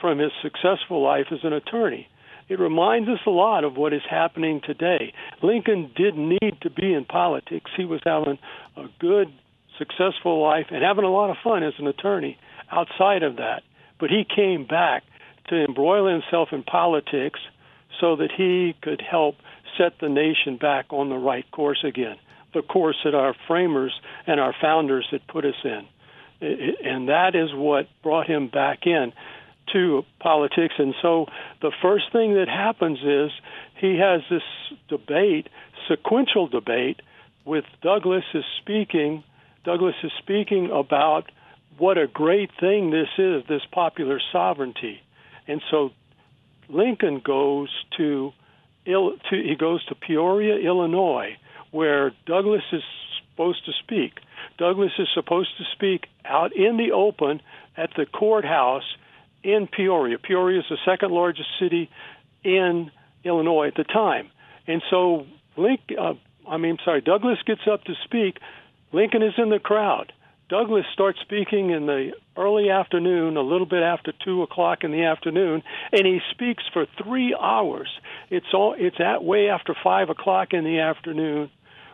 from 0.00 0.18
his 0.18 0.32
successful 0.42 1.02
life 1.02 1.26
as 1.30 1.40
an 1.42 1.52
attorney. 1.52 2.08
It 2.48 2.58
reminds 2.58 3.08
us 3.08 3.20
a 3.26 3.30
lot 3.30 3.64
of 3.64 3.76
what 3.76 3.92
is 3.92 4.02
happening 4.08 4.60
today. 4.64 5.12
Lincoln 5.42 5.90
didn't 5.94 6.38
need 6.40 6.56
to 6.62 6.70
be 6.70 6.94
in 6.94 7.04
politics. 7.04 7.70
He 7.76 7.84
was 7.84 8.00
having 8.04 8.38
a 8.76 8.86
good, 8.98 9.28
successful 9.76 10.42
life 10.42 10.66
and 10.70 10.82
having 10.82 11.04
a 11.04 11.12
lot 11.12 11.30
of 11.30 11.36
fun 11.44 11.62
as 11.62 11.74
an 11.78 11.86
attorney 11.86 12.38
outside 12.72 13.22
of 13.22 13.36
that. 13.36 13.62
But 14.00 14.10
he 14.10 14.24
came 14.24 14.66
back 14.66 15.04
to 15.48 15.64
embroil 15.64 16.06
himself 16.10 16.48
in 16.52 16.62
politics 16.62 17.40
so 18.00 18.16
that 18.16 18.30
he 18.34 18.74
could 18.82 19.02
help 19.02 19.36
set 19.76 19.94
the 20.00 20.08
nation 20.08 20.56
back 20.56 20.86
on 20.90 21.08
the 21.08 21.16
right 21.16 21.48
course 21.50 21.84
again, 21.84 22.16
the 22.54 22.62
course 22.62 22.96
that 23.04 23.14
our 23.14 23.34
framers 23.46 23.92
and 24.26 24.40
our 24.40 24.54
founders 24.60 25.06
had 25.10 25.26
put 25.26 25.44
us 25.44 25.54
in. 25.64 25.86
And 26.40 27.08
that 27.08 27.34
is 27.34 27.50
what 27.52 27.88
brought 28.02 28.26
him 28.26 28.48
back 28.48 28.86
in 28.86 29.12
to 29.72 30.04
politics. 30.20 30.74
And 30.78 30.94
so 31.02 31.26
the 31.60 31.72
first 31.82 32.12
thing 32.12 32.34
that 32.34 32.48
happens 32.48 32.98
is 32.98 33.30
he 33.80 33.98
has 33.98 34.22
this 34.30 34.42
debate, 34.88 35.48
sequential 35.88 36.48
debate, 36.48 37.00
with 37.44 37.64
Douglas 37.82 38.24
is 38.34 38.44
speaking. 38.60 39.24
Douglas 39.64 39.94
is 40.02 40.12
speaking 40.18 40.70
about 40.72 41.24
what 41.78 41.96
a 41.96 42.06
great 42.06 42.50
thing 42.60 42.90
this 42.90 43.08
is, 43.18 43.42
this 43.48 43.62
popular 43.72 44.20
sovereignty. 44.32 45.00
And 45.46 45.62
so 45.70 45.90
Lincoln 46.68 47.22
goes 47.24 47.70
to, 47.96 48.32
to 48.84 49.12
he 49.30 49.56
goes 49.58 49.84
to 49.86 49.94
Peoria, 49.94 50.56
Illinois, 50.56 51.36
where 51.70 52.12
Douglas 52.26 52.64
is 52.72 52.82
supposed 53.30 53.64
to 53.66 53.72
speak. 53.82 54.20
Douglas 54.58 54.92
is 54.98 55.08
supposed 55.14 55.50
to 55.58 55.64
speak 55.72 56.06
out 56.24 56.54
in 56.54 56.76
the 56.76 56.92
open 56.92 57.40
at 57.76 57.90
the 57.96 58.06
courthouse 58.06 58.96
in 59.54 59.66
Peoria. 59.66 60.18
Peoria 60.18 60.60
is 60.60 60.66
the 60.68 60.78
second 60.84 61.10
largest 61.10 61.48
city 61.58 61.90
in 62.44 62.90
Illinois 63.24 63.68
at 63.68 63.74
the 63.74 63.84
time. 63.84 64.30
And 64.66 64.82
so 64.90 65.26
Link, 65.56 65.80
uh, 65.98 66.14
I 66.48 66.56
mean, 66.58 66.78
sorry, 66.84 67.00
Douglas 67.00 67.38
gets 67.46 67.62
up 67.70 67.84
to 67.84 67.94
speak. 68.04 68.38
Lincoln 68.92 69.22
is 69.22 69.34
in 69.38 69.50
the 69.50 69.58
crowd. 69.58 70.12
Douglas 70.48 70.84
starts 70.94 71.18
speaking 71.20 71.70
in 71.70 71.84
the 71.84 72.12
early 72.36 72.70
afternoon, 72.70 73.36
a 73.36 73.42
little 73.42 73.66
bit 73.66 73.82
after 73.82 74.12
two 74.24 74.42
o'clock 74.42 74.78
in 74.82 74.92
the 74.92 75.04
afternoon, 75.04 75.62
and 75.92 76.06
he 76.06 76.20
speaks 76.30 76.62
for 76.72 76.86
three 77.02 77.36
hours. 77.38 77.88
It's 78.30 78.46
all 78.54 78.74
it's 78.78 78.98
at 78.98 79.22
way 79.22 79.50
after 79.50 79.74
five 79.84 80.08
o'clock 80.08 80.48
in 80.52 80.64
the 80.64 80.80
afternoon 80.80 81.50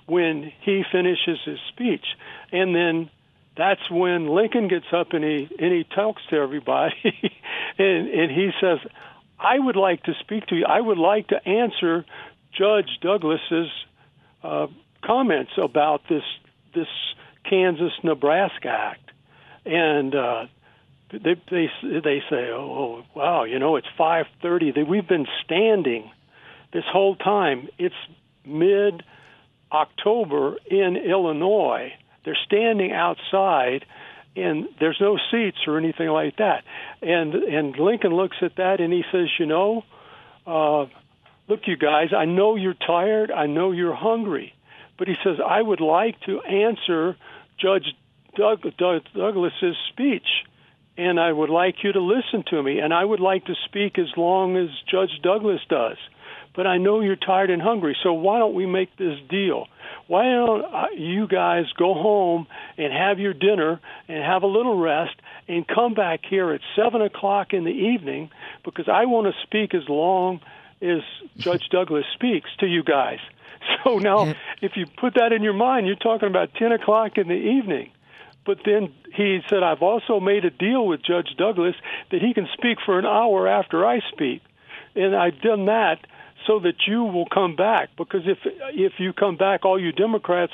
when 0.07 0.53
he 0.61 0.85
finishes 0.93 1.39
his 1.45 1.59
speech, 1.73 2.05
and 2.53 2.77
then 2.77 3.11
that's 3.57 3.89
when 3.91 4.29
Lincoln 4.29 4.69
gets 4.69 4.87
up 4.93 5.13
and 5.13 5.23
he 5.23 5.49
and 5.59 5.73
he 5.73 5.85
talks 5.85 6.23
to 6.31 6.37
everybody, 6.37 6.95
and 7.79 8.09
and 8.09 8.31
he 8.31 8.51
says, 8.61 8.79
"I 9.39 9.59
would 9.59 9.77
like 9.77 10.03
to 10.05 10.15
speak 10.21 10.47
to 10.47 10.57
you. 10.57 10.65
I 10.67 10.81
would 10.81 10.99
like 10.99 11.29
to 11.29 11.49
answer 11.49 12.05
Judge 12.53 12.99
Douglas's 13.01 13.71
uh, 14.43 14.67
comments 15.03 15.53
about 15.57 16.03
this 16.09 16.25
this 16.75 16.89
Kansas 17.49 17.93
Nebraska 18.03 18.69
Act," 18.69 19.11
and 19.65 20.15
uh, 20.15 20.47
they 21.13 21.37
they 21.49 21.71
they 21.83 22.23
say, 22.29 22.51
"Oh 22.51 23.05
wow, 23.15 23.45
you 23.45 23.61
know 23.61 23.77
it's 23.77 23.89
5:30. 23.97 24.87
We've 24.89 25.07
been 25.07 25.29
standing 25.45 26.11
this 26.73 26.85
whole 26.91 27.15
time. 27.15 27.69
It's 27.79 27.95
mid 28.45 29.05
October 29.71 30.57
in 30.69 30.97
Illinois." 30.97 31.93
They're 32.25 32.39
standing 32.47 32.93
outside, 32.93 33.85
and 34.37 34.69
there's 34.81 34.99
no 35.01 35.19
seats 35.31 35.59
or 35.67 35.79
anything 35.79 36.09
like 36.09 36.37
that. 36.37 36.65
And 37.03 37.35
and 37.35 37.77
Lincoln 37.77 38.15
looks 38.15 38.37
at 38.43 38.57
that 38.57 38.81
and 38.81 38.93
he 38.93 39.05
says, 39.13 39.29
you 39.39 39.47
know, 39.47 39.85
uh, 40.47 40.87
look, 41.49 41.61
you 41.67 41.77
guys, 41.77 42.09
I 42.17 42.25
know 42.25 42.57
you're 42.57 42.75
tired. 42.75 43.31
I 43.31 43.47
know 43.47 43.73
you're 43.73 43.95
hungry, 43.95 44.55
but 44.99 45.09
he 45.09 45.15
says 45.23 45.37
I 45.45 45.61
would 45.61 45.81
like 45.81 46.21
to 46.23 46.41
answer 46.43 47.17
Judge 47.59 47.95
Doug, 48.37 48.63
Doug, 48.77 49.03
Douglas's 49.15 49.77
speech 49.91 50.27
and 50.97 51.19
I 51.19 51.33
would 51.33 51.51
like 51.51 51.83
you 51.83 51.93
to 51.93 52.01
listen 52.01 52.45
to 52.51 52.63
me, 52.63 52.79
and 52.79 52.95
I 52.95 53.05
would 53.05 53.21
like 53.21 53.47
to 53.47 53.55
speak 53.65 53.99
as 53.99 54.17
long 54.17 54.57
as 54.57 54.69
Judge 54.89 55.21
Douglas 55.23 55.61
does. 55.69 55.97
But 56.55 56.67
I 56.67 56.79
know 56.79 57.01
you're 57.01 57.17
tired 57.17 57.51
and 57.51 57.61
hungry, 57.61 57.97
so 58.03 58.13
why 58.13 58.39
don't 58.39 58.55
we 58.55 58.67
make 58.67 58.97
this 58.97 59.19
deal? 59.29 59.67
why 60.07 60.25
don't 60.25 60.65
uh, 60.65 60.87
you 60.97 61.27
guys 61.27 61.65
go 61.77 61.95
home 61.95 62.47
and 62.77 62.93
have 62.93 63.19
your 63.19 63.33
dinner 63.33 63.81
and 64.09 64.23
have 64.23 64.43
a 64.43 64.47
little 64.47 64.79
rest 64.79 65.15
and 65.49 65.67
come 65.67 65.95
back 65.95 66.21
here 66.29 66.53
at 66.53 66.61
seven 66.77 67.01
o'clock 67.01 67.53
in 67.53 67.65
the 67.65 67.71
evening 67.71 68.31
because 68.65 68.89
I 68.89 69.07
want 69.07 69.27
to 69.27 69.43
speak 69.43 69.75
as 69.75 69.89
long 69.89 70.41
as 70.83 70.99
Judge 71.39 71.69
Douglas 71.71 72.05
speaks 72.15 72.51
to 72.61 72.67
you 72.67 72.83
guys. 72.83 73.19
So 73.83 73.97
now, 73.99 74.35
if 74.61 74.73
you 74.77 74.85
put 74.85 75.15
that 75.15 75.33
in 75.33 75.43
your 75.43 75.55
mind, 75.55 75.87
you're 75.87 75.97
talking 75.97 76.29
about 76.29 76.53
ten 76.55 76.71
o'clock 76.73 77.17
in 77.17 77.29
the 77.29 77.35
evening. 77.35 77.91
But 78.45 78.59
then 78.67 78.93
he 79.15 79.41
said, 79.49 79.63
I've 79.63 79.81
also 79.81 80.21
made 80.21 80.45
a 80.45 80.51
deal 80.51 80.87
with 80.87 81.03
Judge 81.03 81.35
Douglas 81.39 81.75
that 82.11 82.21
he 82.21 82.35
can 82.35 82.47
speak 82.53 82.77
for 82.85 82.99
an 82.99 83.07
hour 83.07 83.49
after 83.49 83.87
I 83.87 84.01
speak. 84.13 84.43
And 84.95 85.17
I've 85.17 85.41
done 85.41 85.65
that 85.65 86.07
so 86.47 86.61
that 86.61 86.87
you 86.87 87.05
will 87.05 87.27
come 87.27 87.57
back. 87.57 87.91
Because 87.97 88.23
if 88.27 88.39
if 88.45 88.95
you 88.99 89.13
come 89.13 89.37
back, 89.37 89.65
all 89.65 89.81
you 89.81 89.93
Democrats 89.93 90.53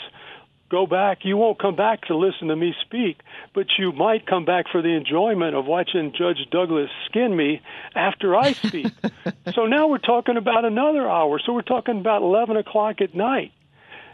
go 0.71 0.87
back. 0.87 1.25
You 1.25 1.37
won't 1.37 1.59
come 1.59 1.77
back 1.77 2.03
to 2.07 2.17
listen 2.17 2.49
to 2.49 2.57
me 2.57 2.75
speak, 2.81 3.21
but 3.55 3.67
you 3.79 3.93
might 3.93 4.27
come 4.27 4.45
back 4.45 4.67
for 4.71 4.81
the 4.81 4.91
enjoyment 4.91 5.55
of 5.55 5.67
watching 5.67 6.13
Judge 6.17 6.47
Douglas 6.51 6.91
skin 7.07 7.37
me 7.37 7.61
after 7.95 8.37
I 8.37 8.53
speak. 8.53 8.87
so 9.55 9.67
now 9.67 9.89
we're 9.89 9.99
talking 9.99 10.37
about 10.37 10.65
another 10.65 11.09
hour. 11.09 11.41
So 11.45 11.53
we're 11.53 11.63
talking 11.63 11.99
about 11.99 12.23
11 12.23 12.57
o'clock 12.57 13.01
at 13.01 13.15
night. 13.15 13.53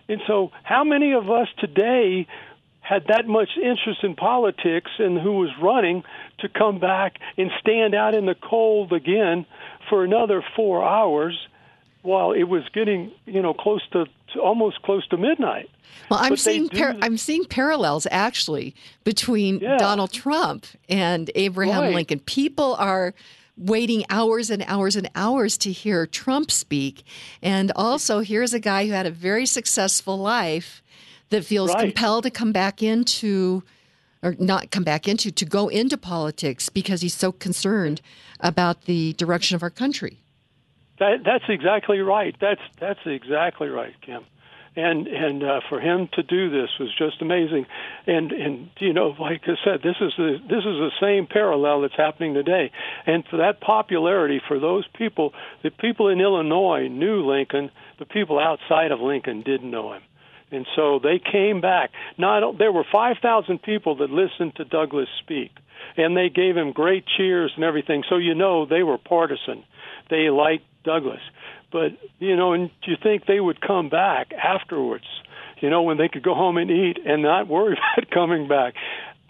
And 0.09 0.21
so, 0.26 0.52
how 0.62 0.85
many 0.85 1.12
of 1.12 1.30
us 1.30 1.49
today 1.59 2.26
had 2.80 3.06
that 3.09 3.26
much 3.26 3.50
interest 3.56 4.04
in 4.04 4.14
politics 4.14 4.92
and 4.99 5.18
who 5.18 5.33
was 5.33 5.50
running 5.61 6.04
to 6.38 6.49
come 6.49 6.78
back 6.78 7.16
and 7.37 7.50
stand 7.61 7.95
out 7.95 8.14
in 8.14 8.26
the 8.26 8.37
cold 8.37 8.92
again 8.92 9.45
for 9.90 10.04
another 10.04 10.45
four 10.54 10.85
hours 10.85 11.37
while 12.07 12.33
it 12.33 12.45
was 12.45 12.63
getting 12.73 13.13
you 13.27 13.43
know 13.43 13.53
close 13.53 13.83
to, 13.93 14.07
to 14.33 14.41
almost 14.41 14.81
close 14.83 15.07
to 15.09 15.17
midnight. 15.17 15.69
Well, 16.11 16.21
I'm 16.23 16.37
seeing 16.37 16.69
par- 16.69 16.97
I'm 17.03 17.19
seeing 17.19 17.45
parallels 17.45 18.07
actually 18.11 18.75
between 19.05 19.59
yeah. 19.59 19.77
Donald 19.77 20.13
Trump 20.13 20.67
and 20.89 21.31
Abraham 21.35 21.83
right. 21.83 21.95
Lincoln. 21.95 22.21
People 22.21 22.77
are 22.77 23.13
waiting 23.59 24.05
hours 24.09 24.51
and 24.51 24.63
hours 24.67 24.97
and 24.97 25.11
hours 25.15 25.59
to 25.59 25.73
hear 25.73 26.07
Trump 26.07 26.51
speak, 26.51 27.05
and 27.43 27.73
also 27.75 28.21
here's 28.21 28.55
a 28.55 28.61
guy 28.61 28.87
who 28.87 28.93
had 28.93 29.07
a 29.07 29.11
very 29.11 29.45
successful 29.47 30.17
life 30.17 30.83
that 31.31 31.45
feels 31.45 31.75
right. 31.75 31.81
compelled 31.81 32.23
to 32.23 32.31
come 32.31 32.53
back 32.53 32.83
into 32.83 33.63
or 34.23 34.37
not 34.39 34.71
come 34.71 34.85
back 34.85 35.09
into 35.09 35.31
to 35.31 35.45
go 35.45 35.69
into 35.69 35.97
politics 35.97 36.69
because 36.69 37.01
he's 37.01 37.15
so 37.15 37.33
concerned 37.33 38.01
about 38.41 38.85
the 38.85 39.13
direction 39.15 39.57
of 39.57 39.63
our 39.63 39.71
country. 39.71 40.21
That, 40.99 41.25
that's 41.25 41.45
exactly 41.49 41.99
right. 41.99 42.35
That's 42.41 42.61
that's 42.81 43.00
exactly 43.05 43.69
right, 43.69 43.95
Kim. 44.00 44.25
And 44.76 45.07
and 45.07 45.43
uh, 45.43 45.61
for 45.69 45.81
him 45.81 46.09
to 46.12 46.23
do 46.23 46.50
this 46.50 46.69
was 46.79 46.95
just 46.97 47.23
amazing. 47.23 47.67
And 48.07 48.33
and 48.33 48.71
you 48.79 48.93
know, 48.93 49.15
like 49.19 49.43
I 49.45 49.55
said, 49.65 49.81
this 49.83 49.97
is 50.00 50.12
the 50.17 50.38
this 50.43 50.59
is 50.59 50.65
the 50.65 50.91
same 51.00 51.26
parallel 51.26 51.83
that's 51.83 51.97
happening 51.97 52.35
today. 52.35 52.71
And 53.07 53.25
for 53.26 53.38
that 53.38 53.61
popularity, 53.61 54.41
for 54.47 54.59
those 54.59 54.85
people, 54.95 55.33
the 55.62 55.71
people 55.71 56.09
in 56.09 56.21
Illinois 56.21 56.88
knew 56.88 57.26
Lincoln. 57.26 57.71
The 57.99 58.05
people 58.05 58.38
outside 58.38 58.93
of 58.93 59.00
Lincoln 59.00 59.43
didn't 59.43 59.71
know 59.71 59.95
him. 59.95 60.03
And 60.50 60.67
so 60.76 61.00
they 61.03 61.19
came 61.19 61.61
back. 61.61 61.91
Not 62.19 62.59
there 62.59 62.71
were 62.71 62.85
5,000 62.93 63.62
people 63.62 63.97
that 63.97 64.11
listened 64.11 64.57
to 64.57 64.65
Douglas 64.65 65.09
speak, 65.21 65.50
and 65.97 66.17
they 66.17 66.29
gave 66.29 66.57
him 66.57 66.73
great 66.73 67.05
cheers 67.17 67.53
and 67.57 67.65
everything. 67.65 68.05
So 68.09 68.17
you 68.17 68.35
know 68.35 68.67
they 68.67 68.83
were 68.83 68.99
partisan. 68.99 69.65
They 70.09 70.31
liked 70.31 70.65
Douglas. 70.87 71.21
But 71.71 71.93
you 72.19 72.37
know, 72.37 72.55
and 72.55 72.71
do 72.83 72.93
you 72.93 72.97
think 73.02 73.26
they 73.26 73.40
would 73.40 73.61
come 73.61 73.90
back 73.90 74.33
afterwards? 74.33 75.05
You 75.61 75.69
know, 75.69 75.83
when 75.83 75.99
they 75.99 76.09
could 76.09 76.23
go 76.23 76.35
home 76.35 76.57
and 76.57 76.71
eat 76.71 76.99
and 77.05 77.23
not 77.23 77.49
worry 77.49 77.76
about 77.99 78.11
coming 78.11 78.49
back. 78.49 78.75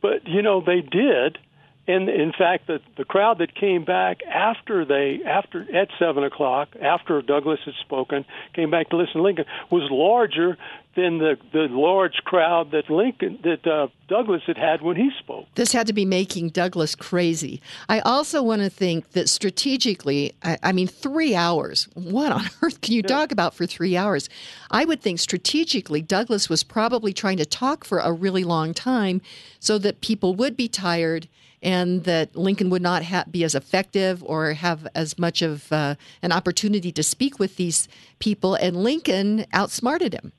But 0.03 0.29
you 0.29 0.43
know, 0.43 0.61
they 0.61 0.81
did, 0.81 1.39
And 1.89 2.09
in 2.09 2.33
fact, 2.33 2.67
the 2.67 2.81
the 2.97 3.05
crowd 3.05 3.39
that 3.39 3.55
came 3.55 3.85
back 3.85 4.23
after 4.25 4.85
they 4.85 5.21
after 5.25 5.63
at 5.75 5.89
seven 5.99 6.25
o'clock 6.25 6.69
after 6.81 7.23
Douglas 7.23 7.61
had 7.65 7.75
spoken 7.81 8.25
came 8.55 8.71
back 8.71 8.91
to 8.91 8.97
listen 8.97 9.15
to 9.15 9.23
Lincoln 9.23 9.45
was 9.71 9.89
larger 9.91 10.59
than 10.97 11.19
the 11.19 11.37
the 11.53 11.69
large 11.71 12.17
crowd 12.25 12.73
that 12.73 12.91
Lincoln 12.91 13.39
that 13.45 13.65
uh, 13.67 13.87
Douglas 14.09 14.43
had 14.49 14.59
had 14.59 14.83
when 14.83 14.97
he 14.97 15.11
spoke. 15.21 15.47
This 15.55 15.73
had 15.73 15.87
to 15.87 15.93
be 15.93 16.05
making 16.05 16.49
Douglas 16.49 16.97
crazy. 16.97 17.63
I 17.89 18.01
also 18.01 18.43
want 18.43 18.63
to 18.63 18.71
think 18.71 19.13
that 19.13 19.29
strategically, 19.29 20.35
I, 20.43 20.59
I 20.65 20.73
mean, 20.73 20.89
three 20.89 21.37
hours. 21.37 21.89
What 21.95 22.33
on 22.33 22.47
earth 22.63 22.81
can 22.81 22.95
you 22.95 23.03
yeah. 23.03 23.15
talk 23.15 23.31
about 23.31 23.55
for 23.55 23.65
three 23.65 23.97
hours? 23.97 24.29
I 24.73 24.85
would 24.85 25.01
think 25.01 25.21
strategically, 25.21 26.03
Douglas 26.03 26.49
was 26.49 26.65
probably 26.65 27.13
trying 27.13 27.37
to 27.37 27.47
talk 27.47 27.85
for 27.85 27.99
a 27.99 28.11
really 28.11 28.43
long 28.43 28.75
time 28.75 29.21
so 29.61 29.79
that 29.79 30.01
people 30.01 30.35
would 30.35 30.57
be 30.57 30.67
tired 30.67 31.29
and 31.63 32.05
that 32.05 32.37
Lincoln 32.37 32.71
would 32.71 32.83
not 32.83 33.05
ha- 33.05 33.25
be 33.31 33.45
as 33.45 33.55
effective 33.55 34.23
or 34.25 34.53
have 34.55 34.87
as 34.95 35.19
much 35.19 35.43
of 35.43 35.73
uh, 35.73 35.95
an 36.23 36.33
opportunity 36.33 36.93
to 36.93 37.03
speak 37.03 37.39
with 37.39 37.57
these 37.57 37.89
people. 38.19 38.55
And 38.55 38.77
Lincoln 38.77 39.47
outsmarted 39.53 40.15
him. 40.15 40.33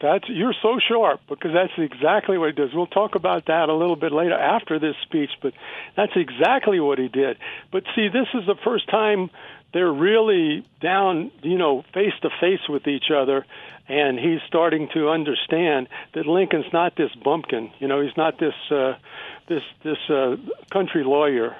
That's 0.00 0.28
you're 0.28 0.54
so 0.62 0.78
sharp 0.78 1.20
because 1.28 1.50
that's 1.52 1.72
exactly 1.76 2.38
what 2.38 2.46
he 2.46 2.52
does. 2.52 2.70
We'll 2.72 2.86
talk 2.86 3.16
about 3.16 3.46
that 3.46 3.68
a 3.68 3.74
little 3.74 3.96
bit 3.96 4.12
later 4.12 4.38
after 4.38 4.78
this 4.78 4.94
speech, 5.02 5.30
but 5.42 5.54
that's 5.96 6.12
exactly 6.14 6.78
what 6.78 6.98
he 6.98 7.08
did. 7.08 7.36
But 7.72 7.82
see, 7.96 8.08
this 8.08 8.28
is 8.32 8.46
the 8.46 8.54
first 8.62 8.88
time 8.88 9.28
they're 9.74 9.92
really 9.92 10.64
down, 10.80 11.32
you 11.42 11.58
know, 11.58 11.84
face 11.92 12.14
to 12.22 12.30
face 12.40 12.68
with 12.68 12.86
each 12.86 13.10
other, 13.14 13.44
and 13.88 14.18
he's 14.18 14.40
starting 14.46 14.88
to 14.94 15.08
understand 15.08 15.88
that 16.14 16.26
Lincoln's 16.26 16.72
not 16.72 16.96
this 16.96 17.10
bumpkin. 17.24 17.70
You 17.78 17.88
know, 17.88 18.00
he's 18.00 18.16
not 18.16 18.38
this 18.38 18.54
uh, 18.70 18.94
this 19.48 19.62
this 19.82 19.98
uh, 20.10 20.36
country 20.70 21.04
lawyer 21.04 21.56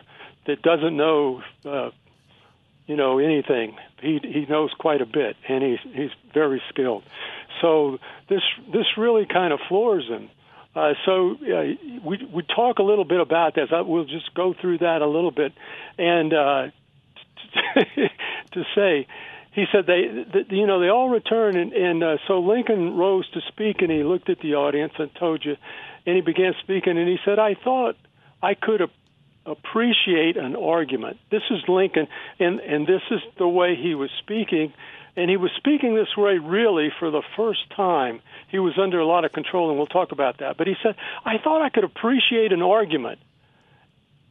that 0.46 0.62
doesn't 0.62 0.96
know. 0.96 1.42
Uh, 1.64 1.90
you 2.86 2.96
know 2.96 3.18
anything. 3.18 3.76
He 4.00 4.18
he 4.22 4.46
knows 4.48 4.72
quite 4.78 5.02
a 5.02 5.06
bit, 5.06 5.36
and 5.46 5.62
he's 5.62 5.94
he's 5.94 6.10
very 6.32 6.62
skilled. 6.70 7.04
So 7.60 7.98
this 8.28 8.40
this 8.72 8.86
really 8.96 9.26
kind 9.26 9.52
of 9.52 9.60
floors 9.68 10.08
him. 10.08 10.30
Uh, 10.74 10.94
so 11.04 11.32
uh, 11.32 11.74
we 12.02 12.26
we 12.32 12.42
talk 12.42 12.78
a 12.78 12.82
little 12.82 13.04
bit 13.04 13.20
about 13.20 13.54
this. 13.54 13.68
I, 13.72 13.82
we'll 13.82 14.04
just 14.04 14.32
go 14.34 14.54
through 14.58 14.78
that 14.78 15.02
a 15.02 15.06
little 15.06 15.30
bit, 15.30 15.52
and 15.98 16.32
uh, 16.32 16.68
to 18.52 18.64
say, 18.74 19.06
he 19.58 19.66
said 19.72 19.86
they, 19.86 20.24
that, 20.32 20.50
you 20.50 20.66
know, 20.66 20.80
they 20.80 20.88
all 20.88 21.08
return, 21.08 21.56
and, 21.56 21.72
and 21.72 22.02
uh, 22.02 22.16
so 22.26 22.40
Lincoln 22.40 22.96
rose 22.96 23.28
to 23.30 23.40
speak, 23.48 23.80
and 23.80 23.90
he 23.90 24.02
looked 24.02 24.28
at 24.30 24.40
the 24.40 24.54
audience 24.54 24.92
and 24.98 25.10
told 25.14 25.44
you, 25.44 25.56
and 26.06 26.16
he 26.16 26.22
began 26.22 26.54
speaking, 26.62 26.96
and 26.98 27.08
he 27.08 27.18
said, 27.24 27.38
I 27.38 27.54
thought 27.54 27.96
I 28.42 28.54
could 28.54 28.80
have 28.80 28.90
appreciate 29.48 30.36
an 30.36 30.56
argument. 30.56 31.18
This 31.30 31.42
is 31.50 31.60
Lincoln, 31.68 32.06
and 32.38 32.60
and 32.60 32.86
this 32.86 33.02
is 33.10 33.20
the 33.38 33.48
way 33.48 33.76
he 33.76 33.94
was 33.94 34.10
speaking, 34.18 34.72
and 35.16 35.30
he 35.30 35.36
was 35.36 35.50
speaking 35.56 35.94
this 35.94 36.16
way 36.16 36.38
really 36.38 36.90
for 36.98 37.10
the 37.10 37.22
first 37.36 37.60
time. 37.74 38.20
He 38.50 38.58
was 38.58 38.74
under 38.78 39.00
a 39.00 39.06
lot 39.06 39.24
of 39.24 39.32
control, 39.32 39.70
and 39.70 39.78
we'll 39.78 39.86
talk 39.86 40.12
about 40.12 40.38
that. 40.38 40.56
But 40.58 40.66
he 40.66 40.74
said, 40.82 40.96
"I 41.24 41.38
thought 41.38 41.62
I 41.62 41.70
could 41.70 41.84
appreciate 41.84 42.52
an 42.52 42.62
argument, 42.62 43.18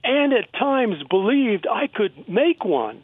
and 0.03 0.34
at 0.34 0.53
times 0.53 0.96
believed 1.10 1.67
I 1.67 1.88
could 1.88 2.29
make 2.29 2.63
one, 2.63 3.03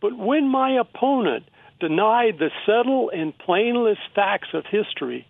but 0.00 0.16
when 0.16 0.48
my 0.48 0.72
opponent 0.72 1.44
denied 1.78 2.38
the 2.38 2.50
subtle 2.66 3.10
and 3.10 3.36
plainless 3.38 3.98
facts 4.14 4.48
of 4.52 4.64
history, 4.66 5.26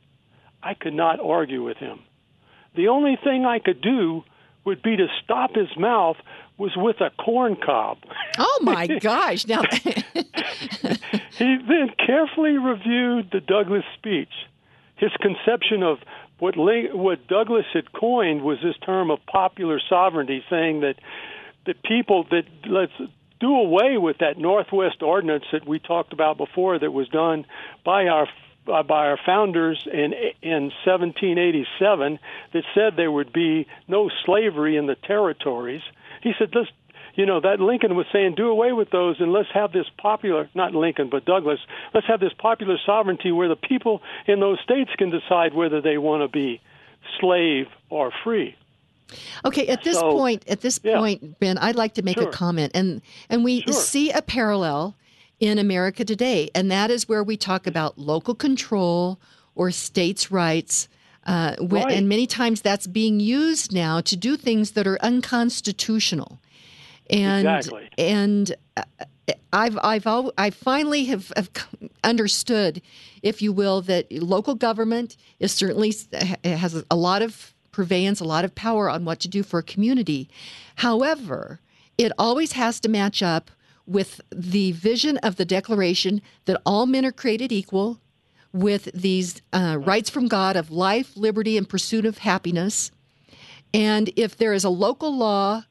I 0.63 0.75
could 0.75 0.95
not 0.95 1.21
argue 1.21 1.63
with 1.63 1.79
him." 1.79 2.01
The 2.75 2.89
only 2.89 3.17
thing 3.23 3.45
I 3.45 3.59
could 3.59 3.81
do 3.81 4.25
would 4.65 4.83
be 4.83 4.97
to 4.97 5.07
stop 5.23 5.55
his 5.55 5.77
mouth 5.77 6.17
was 6.59 6.73
with 6.77 7.01
a 7.01 7.11
corn 7.11 7.57
cob. 7.57 7.99
Oh 8.39 8.59
my 8.63 8.87
gosh! 9.01 9.47
Now 9.47 9.63
he 9.73 11.57
then 11.69 11.91
carefully 12.07 12.59
reviewed 12.59 13.31
the 13.33 13.41
Douglas 13.41 13.85
speech. 13.99 14.33
His 14.97 15.11
conception 15.21 15.83
of 15.83 15.99
what 16.39 16.55
what 16.57 17.27
Douglas 17.27 17.67
had 17.73 17.93
coined 17.93 18.43
was 18.43 18.59
this 18.63 18.77
term 18.85 19.11
of 19.11 19.19
popular 19.27 19.81
sovereignty, 19.89 20.43
saying 20.49 20.81
that 20.81 20.97
the 21.67 21.75
people 21.75 22.25
that 22.31 22.45
let's 22.67 22.93
do 23.41 23.57
away 23.57 23.97
with 23.97 24.19
that 24.19 24.39
Northwest 24.39 25.03
Ordinance 25.03 25.45
that 25.53 25.67
we 25.67 25.79
talked 25.79 26.13
about 26.13 26.37
before 26.37 26.79
that 26.79 26.93
was 26.93 27.09
done 27.09 27.47
by 27.85 28.07
our 28.07 28.29
uh, 28.71 28.83
by 28.83 29.07
our 29.07 29.19
founders 29.25 29.87
in 29.91 30.13
in 30.43 30.71
1787 30.85 32.19
that 32.53 32.65
said 32.75 32.95
there 32.97 33.11
would 33.11 33.33
be 33.33 33.67
no 33.89 34.11
slavery 34.25 34.77
in 34.77 34.87
the 34.87 34.95
territories. 34.95 35.83
He 36.23 36.33
said, 36.39 36.51
"Let's." 36.55 36.71
You 37.17 37.27
know 37.27 37.41
that 37.41 37.59
Lincoln 37.59 37.97
was 37.97 38.07
saying, 38.13 38.37
do 38.37 38.49
away 38.49 38.71
with 38.73 38.91
those 38.91 39.17
and 39.21 39.33
let's 39.33 39.49
have 39.53 39.73
this 39.73 39.85
popular, 39.99 40.49
not 40.55 40.77
Lincoln, 40.77 41.11
but 41.11 41.25
Douglas, 41.25 41.59
let's 41.93 42.07
have 42.07 42.21
this 42.21 42.33
popular 42.39 42.79
sovereignty 42.87 43.33
where 43.33 43.49
the 43.49 43.57
people 43.57 44.01
in 44.29 44.39
those 44.39 44.61
states 44.61 44.91
can 44.97 45.11
decide 45.11 45.53
whether 45.53 45.81
they 45.81 45.99
want 45.99 46.23
to 46.23 46.29
be 46.29 46.61
slave 47.19 47.67
or 47.91 48.13
free. 48.23 48.55
Okay, 49.45 49.69
at 49.69 49.83
this 49.85 49.99
so, 49.99 50.13
point, 50.13 50.45
at 50.49 50.61
this 50.61 50.81
yeah. 50.83 50.99
point, 50.99 51.39
Ben, 51.41 51.59
I'd 51.59 51.77
like 51.77 51.95
to 51.95 52.03
make 52.03 52.19
sure. 52.19 52.29
a 52.29 52.33
comment, 52.33 52.73
and 52.75 53.03
and 53.29 53.45
we 53.45 53.63
sure. 53.63 53.73
see 53.73 54.11
a 54.11 54.23
parallel 54.23 54.97
in 55.41 55.59
America 55.59 56.05
today. 56.05 56.51
And 56.55 56.71
that 56.71 56.91
is 56.91 57.09
where 57.09 57.25
we 57.25 57.37
talk 57.37 57.67
about 57.67 57.99
local 57.99 58.35
control 58.35 59.19
or 59.55 59.71
states' 59.71 60.31
rights. 60.31 60.89
Uh, 61.27 61.57
right. 61.61 61.91
And 61.91 62.09
many 62.09 62.27
times 62.27 62.61
that's 62.61 62.87
being 62.87 63.21
used 63.21 63.73
now 63.75 64.01
to 64.03 64.17
do 64.17 64.37
things 64.37 64.73
that 64.73 64.87
are 64.87 64.99
unconstitutional. 65.03 66.41
And, 67.09 67.47
exactly. 67.47 67.89
And 67.99 68.55
uh, 68.77 68.83
I've 69.53 69.79
I've 69.83 70.07
al- 70.07 70.33
I 70.39 70.51
finally 70.51 71.07
have, 71.07 71.33
have, 71.37 71.51
understood, 72.05 72.81
if 73.23 73.43
you 73.43 73.53
will, 73.53 73.81
that 73.83 74.11
local 74.13 74.55
government 74.55 75.17
is 75.41 75.53
certainly 75.53 75.93
has 76.45 76.85
a 76.91 76.97
lot 76.97 77.23
of 77.23 77.55
purveyance, 77.73 78.21
a 78.21 78.25
lot 78.25 78.45
of 78.45 78.55
power 78.55 78.89
on 78.89 79.05
what 79.05 79.21
to 79.21 79.29
do 79.29 79.43
for 79.43 79.59
a 79.59 79.65
community. 79.65 80.29
However, 80.77 81.61
it 81.99 82.13
always 82.19 82.53
has 82.53 82.81
to 82.81 82.89
match 82.89 83.23
up 83.23 83.51
with 83.87 84.21
the 84.31 84.73
vision 84.73 85.17
of 85.19 85.37
the 85.37 85.45
Declaration 85.45 86.23
that 86.45 86.61
all 86.65 86.87
men 86.87 87.05
are 87.05 87.13
created 87.13 87.53
equal, 87.53 88.01
with 88.53 88.91
these 88.93 89.43
uh, 89.53 89.79
rights 89.81 90.11
from 90.11 90.29
God 90.29 90.57
of 90.57 90.71
life, 90.71 91.17
liberty, 91.17 91.57
and 91.57 91.69
pursuit 91.69 92.05
of 92.05 92.19
happiness. 92.19 92.91
And 93.73 94.11
if 94.17 94.37
there 94.37 94.53
is 94.53 94.65
a 94.65 94.71
local 94.71 95.17
law 95.17 95.65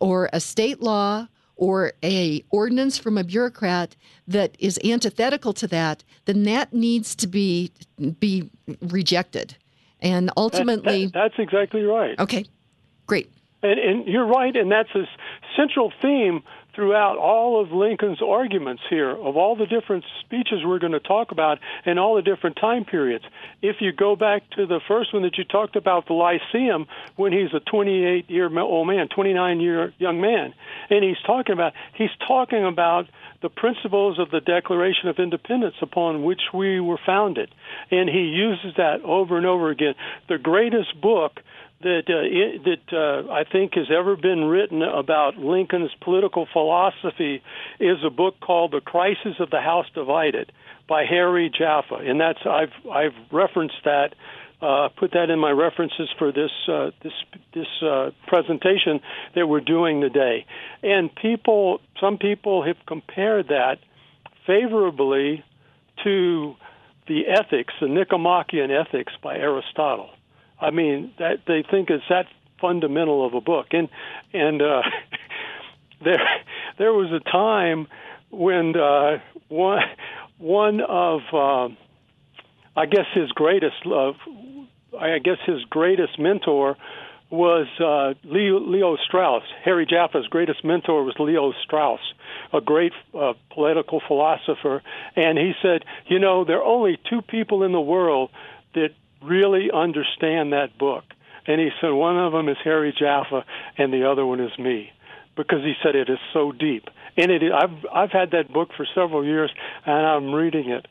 or 0.00 0.28
a 0.32 0.40
state 0.40 0.82
law 0.82 1.28
or 1.56 1.92
a 2.02 2.44
ordinance 2.50 2.98
from 2.98 3.16
a 3.16 3.24
bureaucrat 3.24 3.94
that 4.26 4.56
is 4.58 4.80
antithetical 4.84 5.52
to 5.52 5.68
that, 5.68 6.02
then 6.24 6.42
that 6.44 6.72
needs 6.72 7.14
to 7.14 7.26
be 7.26 7.70
be 8.18 8.50
rejected. 8.80 9.56
And 10.04 10.30
ultimately, 10.36 11.06
that, 11.06 11.12
that, 11.12 11.30
that's 11.30 11.38
exactly 11.38 11.82
right. 11.82 12.18
Okay, 12.18 12.44
great. 13.06 13.32
And, 13.62 13.80
and 13.80 14.06
you're 14.06 14.26
right, 14.26 14.54
and 14.54 14.70
that's 14.70 14.94
a 14.94 15.08
central 15.56 15.90
theme 16.02 16.42
throughout 16.74 17.16
all 17.16 17.62
of 17.62 17.72
Lincoln's 17.72 18.20
arguments 18.20 18.82
here 18.90 19.10
of 19.10 19.36
all 19.36 19.56
the 19.56 19.66
different 19.66 20.04
speeches 20.20 20.64
we're 20.64 20.78
going 20.78 20.92
to 20.92 21.00
talk 21.00 21.30
about 21.30 21.58
and 21.84 21.98
all 21.98 22.16
the 22.16 22.22
different 22.22 22.56
time 22.56 22.84
periods. 22.84 23.24
If 23.62 23.76
you 23.80 23.92
go 23.92 24.16
back 24.16 24.42
to 24.56 24.66
the 24.66 24.80
first 24.86 25.14
one 25.14 25.22
that 25.22 25.38
you 25.38 25.44
talked 25.44 25.76
about, 25.76 26.06
the 26.06 26.14
Lyceum, 26.14 26.86
when 27.16 27.32
he's 27.32 27.54
a 27.54 27.60
28 27.60 28.28
year 28.28 28.58
old 28.58 28.86
man, 28.86 29.08
29 29.08 29.60
year 29.60 29.94
young 29.98 30.20
man, 30.20 30.52
and 30.90 31.04
he's 31.04 31.20
talking 31.26 31.52
about 31.52 31.72
he's 31.94 32.10
talking 32.26 32.64
about 32.64 33.06
the 33.42 33.48
principles 33.48 34.18
of 34.18 34.30
the 34.30 34.40
Declaration 34.40 35.08
of 35.08 35.18
Independence 35.18 35.74
upon 35.82 36.24
which 36.24 36.40
we 36.52 36.80
were 36.80 36.98
founded, 37.04 37.50
and 37.90 38.08
he 38.08 38.22
uses 38.22 38.74
that 38.76 39.02
over 39.02 39.36
and 39.36 39.46
over 39.46 39.70
again. 39.70 39.94
The 40.28 40.38
greatest 40.38 41.00
book 41.00 41.40
that 41.82 42.04
uh, 42.08 42.24
it, 42.24 42.64
that 42.64 42.96
uh, 42.96 43.30
I 43.32 43.44
think 43.44 43.74
has 43.74 43.86
ever 43.94 44.16
been 44.16 44.44
written 44.44 44.82
about 44.82 45.36
Lincoln's 45.36 45.90
political 46.00 46.46
philosophy 46.52 47.42
is 47.78 47.98
a 48.04 48.10
book 48.10 48.40
called 48.40 48.72
The 48.72 48.80
Crisis 48.80 49.36
of 49.38 49.50
the 49.50 49.60
House 49.60 49.86
Divided 49.94 50.50
by 50.88 51.04
Harry 51.04 51.50
Jaffa, 51.56 51.96
and 51.96 52.20
that's 52.20 52.40
I've 52.46 52.90
I've 52.90 53.14
referenced 53.30 53.84
that. 53.84 54.14
Uh, 54.64 54.88
put 54.88 55.12
that 55.12 55.28
in 55.28 55.38
my 55.38 55.50
references 55.50 56.08
for 56.18 56.32
this 56.32 56.50
uh, 56.68 56.90
this 57.02 57.12
this 57.52 57.66
uh, 57.82 58.10
presentation 58.26 58.98
that 59.34 59.46
we're 59.46 59.60
doing 59.60 60.00
today, 60.00 60.46
and 60.82 61.14
people, 61.14 61.82
some 62.00 62.16
people 62.16 62.64
have 62.64 62.78
compared 62.86 63.48
that 63.48 63.76
favorably 64.46 65.44
to 66.02 66.56
the 67.06 67.26
ethics, 67.28 67.74
the 67.78 67.88
Nicomachean 67.88 68.70
Ethics 68.70 69.12
by 69.22 69.36
Aristotle. 69.36 70.08
I 70.58 70.70
mean, 70.70 71.12
that 71.18 71.40
they 71.46 71.62
think 71.70 71.90
it's 71.90 72.04
that 72.08 72.24
fundamental 72.58 73.26
of 73.26 73.34
a 73.34 73.42
book. 73.42 73.66
And 73.72 73.90
and 74.32 74.62
uh, 74.62 74.80
there 76.04 76.26
there 76.78 76.92
was 76.94 77.12
a 77.12 77.20
time 77.20 77.86
when 78.30 78.74
uh, 78.76 79.18
one 79.48 79.82
one 80.38 80.80
of 80.80 81.20
uh, 81.34 81.68
I 82.76 82.86
guess 82.86 83.06
his 83.14 83.30
greatest 83.30 83.86
love, 83.86 84.16
I 84.98 85.18
guess 85.18 85.38
his 85.46 85.64
greatest 85.64 86.18
mentor 86.18 86.76
was 87.30 87.66
uh, 87.80 88.14
Leo, 88.24 88.60
Leo 88.60 88.96
Strauss. 88.96 89.42
Harry 89.64 89.86
Jaffa's 89.86 90.26
greatest 90.28 90.64
mentor 90.64 91.04
was 91.04 91.14
Leo 91.18 91.52
Strauss, 91.64 92.00
a 92.52 92.60
great 92.60 92.92
uh, 93.18 93.32
political 93.50 94.00
philosopher. 94.06 94.82
And 95.16 95.38
he 95.38 95.52
said, 95.62 95.84
you 96.06 96.18
know, 96.18 96.44
there 96.44 96.58
are 96.58 96.64
only 96.64 96.98
two 97.10 97.22
people 97.22 97.62
in 97.62 97.72
the 97.72 97.80
world 97.80 98.30
that 98.74 98.90
really 99.22 99.70
understand 99.72 100.52
that 100.52 100.76
book. 100.78 101.04
And 101.46 101.60
he 101.60 101.70
said, 101.80 101.90
one 101.90 102.18
of 102.18 102.32
them 102.32 102.48
is 102.48 102.56
Harry 102.64 102.94
Jaffa, 102.98 103.44
and 103.76 103.92
the 103.92 104.08
other 104.10 104.24
one 104.24 104.40
is 104.40 104.56
me, 104.58 104.92
because 105.36 105.62
he 105.62 105.74
said 105.82 105.94
it 105.94 106.08
is 106.08 106.18
so 106.32 106.52
deep. 106.52 106.88
And 107.16 107.30
it, 107.30 107.42
I've 107.52 107.86
I've 107.92 108.10
had 108.10 108.30
that 108.32 108.52
book 108.52 108.70
for 108.76 108.86
several 108.94 109.24
years, 109.24 109.50
and 109.86 110.06
I'm 110.06 110.32
reading 110.32 110.70
it, 110.70 110.86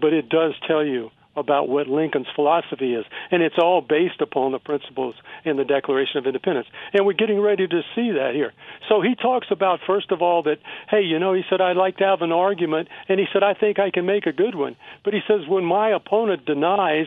but 0.00 0.12
it 0.12 0.28
does 0.28 0.54
tell 0.66 0.84
you 0.84 1.10
about 1.36 1.68
what 1.68 1.86
Lincoln's 1.86 2.26
philosophy 2.34 2.94
is. 2.94 3.04
And 3.30 3.42
it's 3.42 3.56
all 3.56 3.80
based 3.80 4.20
upon 4.20 4.52
the 4.52 4.58
principles 4.58 5.14
in 5.44 5.56
the 5.56 5.64
Declaration 5.64 6.18
of 6.18 6.26
Independence. 6.26 6.66
And 6.92 7.06
we're 7.06 7.12
getting 7.12 7.40
ready 7.40 7.66
to 7.66 7.80
see 7.94 8.12
that 8.12 8.32
here. 8.34 8.52
So 8.88 9.00
he 9.00 9.14
talks 9.14 9.46
about, 9.50 9.80
first 9.86 10.10
of 10.10 10.22
all, 10.22 10.42
that, 10.44 10.58
hey, 10.88 11.02
you 11.02 11.18
know, 11.18 11.32
he 11.32 11.42
said, 11.48 11.60
I'd 11.60 11.76
like 11.76 11.98
to 11.98 12.04
have 12.04 12.22
an 12.22 12.32
argument. 12.32 12.88
And 13.08 13.20
he 13.20 13.26
said, 13.32 13.42
I 13.42 13.54
think 13.54 13.78
I 13.78 13.90
can 13.90 14.06
make 14.06 14.26
a 14.26 14.32
good 14.32 14.54
one. 14.54 14.76
But 15.04 15.14
he 15.14 15.20
says, 15.26 15.40
when 15.48 15.64
my 15.64 15.90
opponent 15.90 16.46
denies 16.46 17.06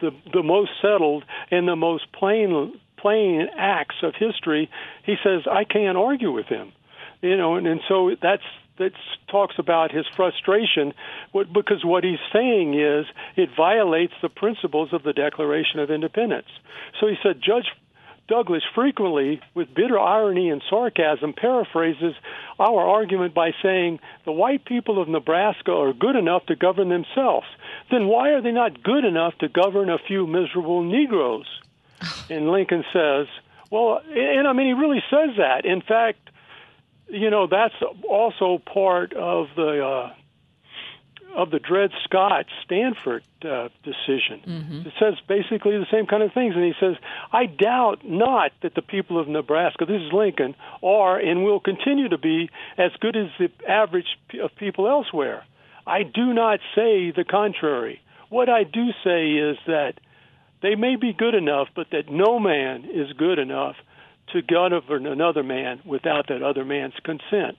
the, 0.00 0.10
the 0.32 0.42
most 0.42 0.70
settled 0.80 1.24
and 1.50 1.66
the 1.66 1.76
most 1.76 2.04
plain, 2.12 2.78
plain 2.98 3.48
acts 3.58 3.96
of 4.02 4.14
history, 4.18 4.70
he 5.04 5.16
says, 5.24 5.42
I 5.50 5.64
can't 5.64 5.98
argue 5.98 6.30
with 6.32 6.46
him. 6.46 6.72
You 7.20 7.36
know, 7.36 7.56
and, 7.56 7.66
and 7.66 7.80
so 7.88 8.10
that's 8.22 8.42
that 8.78 8.92
talks 9.28 9.56
about 9.58 9.90
his 9.90 10.06
frustration 10.16 10.92
because 11.32 11.84
what 11.84 12.04
he's 12.04 12.18
saying 12.32 12.74
is 12.74 13.06
it 13.36 13.50
violates 13.56 14.14
the 14.22 14.28
principles 14.28 14.92
of 14.92 15.02
the 15.02 15.12
Declaration 15.12 15.80
of 15.80 15.90
Independence. 15.90 16.48
So 17.00 17.06
he 17.06 17.16
said 17.22 17.40
Judge 17.42 17.66
Douglas 18.28 18.62
frequently, 18.74 19.40
with 19.54 19.72
bitter 19.74 19.98
irony 19.98 20.50
and 20.50 20.62
sarcasm, 20.68 21.32
paraphrases 21.32 22.14
our 22.58 22.80
argument 22.80 23.34
by 23.34 23.52
saying 23.62 24.00
the 24.24 24.32
white 24.32 24.64
people 24.64 25.00
of 25.00 25.08
Nebraska 25.08 25.72
are 25.72 25.92
good 25.92 26.16
enough 26.16 26.44
to 26.46 26.56
govern 26.56 26.88
themselves. 26.88 27.46
Then 27.90 28.08
why 28.08 28.30
are 28.30 28.42
they 28.42 28.50
not 28.50 28.82
good 28.82 29.04
enough 29.04 29.38
to 29.38 29.48
govern 29.48 29.90
a 29.90 29.98
few 29.98 30.26
miserable 30.26 30.82
Negroes? 30.82 31.46
And 32.28 32.50
Lincoln 32.50 32.84
says, 32.92 33.28
well, 33.70 34.00
and 34.08 34.46
I 34.46 34.52
mean, 34.52 34.66
he 34.66 34.72
really 34.72 35.02
says 35.10 35.36
that. 35.38 35.64
In 35.64 35.80
fact, 35.80 36.25
you 37.08 37.30
know 37.30 37.46
that's 37.46 37.74
also 38.08 38.58
part 38.58 39.12
of 39.12 39.48
the 39.56 39.84
uh, 39.84 40.14
of 41.34 41.50
the 41.50 41.58
Dred 41.58 41.90
Scott 42.04 42.46
Sandford 42.68 43.22
uh, 43.44 43.68
decision. 43.84 44.40
Mm-hmm. 44.46 44.88
It 44.88 44.92
says 44.98 45.14
basically 45.28 45.76
the 45.78 45.86
same 45.90 46.06
kind 46.06 46.22
of 46.22 46.32
things, 46.32 46.54
and 46.54 46.64
he 46.64 46.74
says, 46.80 46.96
"I 47.32 47.46
doubt 47.46 48.00
not 48.04 48.52
that 48.62 48.74
the 48.74 48.82
people 48.82 49.20
of 49.20 49.28
Nebraska, 49.28 49.84
this 49.84 50.02
is 50.02 50.12
Lincoln, 50.12 50.54
are 50.82 51.18
and 51.18 51.44
will 51.44 51.60
continue 51.60 52.08
to 52.08 52.18
be 52.18 52.50
as 52.78 52.92
good 53.00 53.16
as 53.16 53.28
the 53.38 53.50
average 53.68 54.18
of 54.42 54.54
people 54.56 54.88
elsewhere. 54.88 55.44
I 55.86 56.02
do 56.02 56.32
not 56.32 56.60
say 56.74 57.12
the 57.12 57.24
contrary. 57.24 58.00
What 58.28 58.48
I 58.48 58.64
do 58.64 58.90
say 59.04 59.32
is 59.32 59.56
that." 59.66 59.94
They 60.62 60.74
may 60.74 60.96
be 60.96 61.12
good 61.12 61.34
enough, 61.34 61.68
but 61.76 61.90
that 61.90 62.10
no 62.10 62.40
man 62.40 62.86
is 62.90 63.12
good 63.12 63.38
enough 63.38 63.76
to 64.32 64.42
govern 64.42 65.06
another 65.06 65.42
man 65.42 65.80
without 65.84 66.28
that 66.28 66.42
other 66.42 66.64
man's 66.64 66.94
consent. 67.04 67.56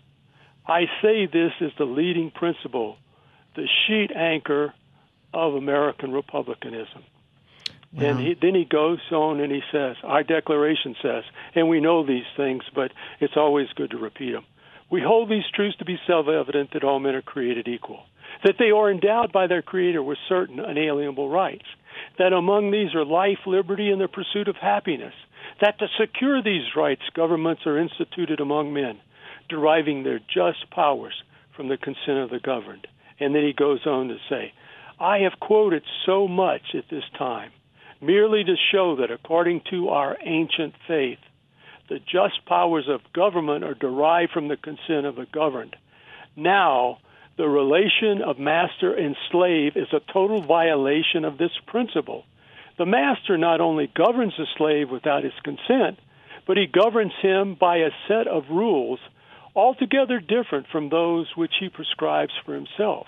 I 0.65 0.85
say 1.01 1.25
this 1.25 1.53
is 1.61 1.71
the 1.77 1.85
leading 1.85 2.31
principle, 2.31 2.97
the 3.55 3.67
sheet 3.87 4.11
anchor 4.15 4.73
of 5.33 5.55
American 5.55 6.11
republicanism. 6.11 7.03
Wow. 7.93 8.03
And 8.03 8.19
he, 8.19 8.33
then 8.39 8.53
he 8.53 8.65
goes 8.65 8.99
on 9.11 9.39
and 9.39 9.51
he 9.51 9.61
says, 9.71 9.95
Our 10.03 10.23
declaration 10.23 10.95
says, 11.01 11.23
and 11.55 11.69
we 11.69 11.79
know 11.79 12.05
these 12.05 12.25
things, 12.35 12.63
but 12.75 12.91
it's 13.19 13.37
always 13.37 13.67
good 13.75 13.91
to 13.91 13.97
repeat 13.97 14.33
them. 14.33 14.45
We 14.89 15.01
hold 15.01 15.29
these 15.29 15.49
truths 15.53 15.77
to 15.77 15.85
be 15.85 15.97
self 16.05 16.27
evident 16.27 16.71
that 16.73 16.83
all 16.83 16.99
men 16.99 17.15
are 17.15 17.21
created 17.21 17.67
equal, 17.67 18.03
that 18.43 18.55
they 18.59 18.71
are 18.71 18.91
endowed 18.91 19.31
by 19.31 19.47
their 19.47 19.61
Creator 19.61 20.03
with 20.03 20.17
certain 20.29 20.59
unalienable 20.59 21.29
rights, 21.29 21.65
that 22.17 22.33
among 22.33 22.71
these 22.71 22.93
are 22.95 23.05
life, 23.05 23.39
liberty, 23.45 23.89
and 23.89 23.99
the 23.99 24.07
pursuit 24.07 24.47
of 24.47 24.55
happiness, 24.55 25.13
that 25.61 25.79
to 25.79 25.87
secure 25.99 26.41
these 26.41 26.75
rights, 26.75 27.01
governments 27.13 27.63
are 27.65 27.77
instituted 27.77 28.39
among 28.39 28.73
men, 28.73 28.99
deriving 29.49 30.03
their 30.03 30.19
just 30.19 30.69
powers 30.71 31.13
from 31.55 31.67
the 31.67 31.77
consent 31.77 32.19
of 32.19 32.29
the 32.29 32.39
governed. 32.39 32.87
And 33.19 33.33
then 33.33 33.43
he 33.43 33.53
goes 33.53 33.85
on 33.85 34.09
to 34.09 34.17
say, 34.29 34.53
I 34.99 35.19
have 35.19 35.39
quoted 35.39 35.83
so 36.05 36.27
much 36.27 36.75
at 36.75 36.89
this 36.89 37.03
time, 37.17 37.51
merely 38.01 38.43
to 38.43 38.55
show 38.71 38.97
that 38.97 39.11
according 39.11 39.61
to 39.71 39.89
our 39.89 40.17
ancient 40.21 40.73
faith, 40.87 41.19
the 41.89 41.99
just 41.99 42.45
powers 42.45 42.87
of 42.89 43.13
government 43.13 43.63
are 43.63 43.73
derived 43.73 44.31
from 44.31 44.47
the 44.47 44.57
consent 44.57 45.05
of 45.05 45.15
the 45.15 45.27
governed. 45.31 45.75
Now, 46.35 46.99
the 47.37 47.47
relation 47.47 48.21
of 48.21 48.39
master 48.39 48.93
and 48.93 49.15
slave 49.31 49.73
is 49.75 49.87
a 49.93 50.11
total 50.11 50.41
violation 50.41 51.23
of 51.23 51.37
this 51.37 51.51
principle. 51.67 52.25
The 52.77 52.85
master 52.85 53.37
not 53.37 53.59
only 53.59 53.91
governs 53.93 54.33
the 54.37 54.45
slave 54.55 54.89
without 54.89 55.23
his 55.23 55.33
consent, 55.43 55.99
but 56.45 56.57
he 56.57 56.67
governs 56.67 57.13
him 57.21 57.55
by 57.55 57.77
a 57.77 57.89
set 58.07 58.27
of 58.27 58.43
rules 58.49 58.99
altogether 59.55 60.19
different 60.19 60.67
from 60.71 60.89
those 60.89 61.27
which 61.35 61.53
he 61.59 61.69
prescribes 61.69 62.33
for 62.45 62.53
himself. 62.53 63.07